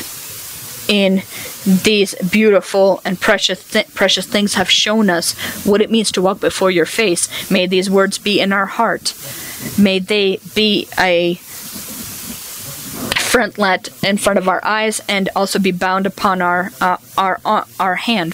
in 0.88 1.22
these 1.66 2.16
beautiful 2.32 3.02
and 3.06 3.20
precious 3.20 3.64
th- 3.64 3.94
precious 3.94 4.26
things 4.26 4.56
have 4.56 4.70
shown 4.70 5.10
us 5.10 5.34
what 5.66 5.82
it 5.82 5.92
means 5.92 6.12
to 6.12 6.22
walk 6.22 6.40
before 6.40 6.72
your 6.72 6.86
face. 6.86 7.52
May 7.52 7.68
these 7.68 7.90
words 7.90 8.18
be 8.18 8.40
in 8.40 8.52
our 8.52 8.66
heart. 8.66 9.14
May 9.78 10.00
they 10.00 10.40
be 10.56 10.88
a 10.98 11.40
frontlet 13.30 14.04
in 14.04 14.18
front 14.18 14.40
of 14.40 14.48
our 14.48 14.64
eyes 14.66 15.02
and 15.08 15.30
also 15.36 15.60
be 15.60 15.72
bound 15.72 16.08
upon 16.08 16.42
our 16.42 16.72
uh, 16.82 16.98
our 17.18 17.40
uh, 17.46 17.66
our 17.80 17.96
hand. 17.96 18.34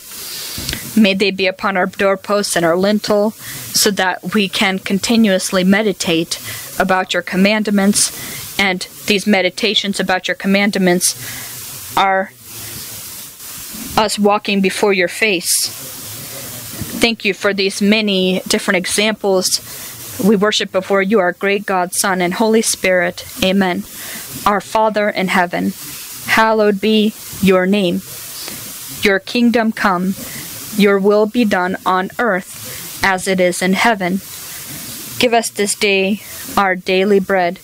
May 0.96 1.14
they 1.14 1.32
be 1.32 1.48
upon 1.48 1.76
our 1.76 1.88
doorposts 1.88 2.56
and 2.56 2.66
our 2.66 2.78
lintel, 2.78 3.32
so 3.32 3.92
that 3.92 4.34
we 4.34 4.48
can 4.48 4.80
continuously 4.80 5.66
meditate 5.66 6.40
about 6.80 7.14
your 7.14 7.22
commandments. 7.22 8.12
And 8.58 8.88
these 9.08 9.28
meditations 9.28 10.00
about 10.00 10.30
your 10.30 10.36
commandments 10.36 11.16
are 11.98 12.32
us 13.98 14.18
walking 14.18 14.62
before 14.62 14.94
your 14.94 15.10
face. 15.10 15.68
Thank 17.02 17.26
you 17.26 17.34
for 17.34 17.54
these 17.54 17.82
many 17.82 18.42
different 18.48 18.78
examples. 18.78 19.60
We 20.24 20.36
worship 20.36 20.72
before 20.72 21.02
you, 21.02 21.20
our 21.20 21.34
great 21.34 21.66
God, 21.66 21.94
Son, 21.94 22.22
and 22.22 22.36
Holy 22.36 22.62
Spirit. 22.62 23.26
Amen. 23.44 23.84
Our 24.46 24.62
Father 24.62 25.10
in 25.10 25.28
heaven, 25.28 25.74
hallowed 26.28 26.80
be 26.80 27.14
your 27.42 27.66
name. 27.66 28.02
Your 29.02 29.20
kingdom 29.20 29.72
come, 29.72 30.16
your 30.78 31.00
will 31.00 31.26
be 31.26 31.46
done 31.46 31.78
on 31.86 32.10
earth 32.18 33.04
as 33.04 33.28
it 33.28 33.40
is 33.40 33.62
in 33.62 33.74
heaven. 33.74 34.22
Give 35.20 35.34
us 35.34 35.50
this 35.50 35.76
day 35.76 36.22
our 36.58 36.76
daily 36.76 37.20
bread, 37.20 37.60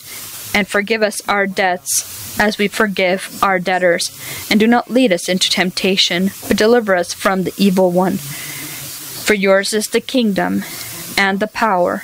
and 0.53 0.67
forgive 0.67 1.01
us 1.01 1.27
our 1.27 1.47
debts 1.47 2.39
as 2.39 2.57
we 2.57 2.67
forgive 2.67 3.41
our 3.43 3.59
debtors. 3.59 4.11
And 4.49 4.59
do 4.59 4.67
not 4.67 4.91
lead 4.91 5.11
us 5.11 5.29
into 5.29 5.49
temptation, 5.49 6.31
but 6.47 6.57
deliver 6.57 6.95
us 6.95 7.13
from 7.13 7.43
the 7.43 7.53
evil 7.57 7.91
one. 7.91 8.17
For 8.17 9.33
yours 9.33 9.73
is 9.73 9.89
the 9.89 10.01
kingdom, 10.01 10.63
and 11.17 11.39
the 11.39 11.47
power, 11.47 12.03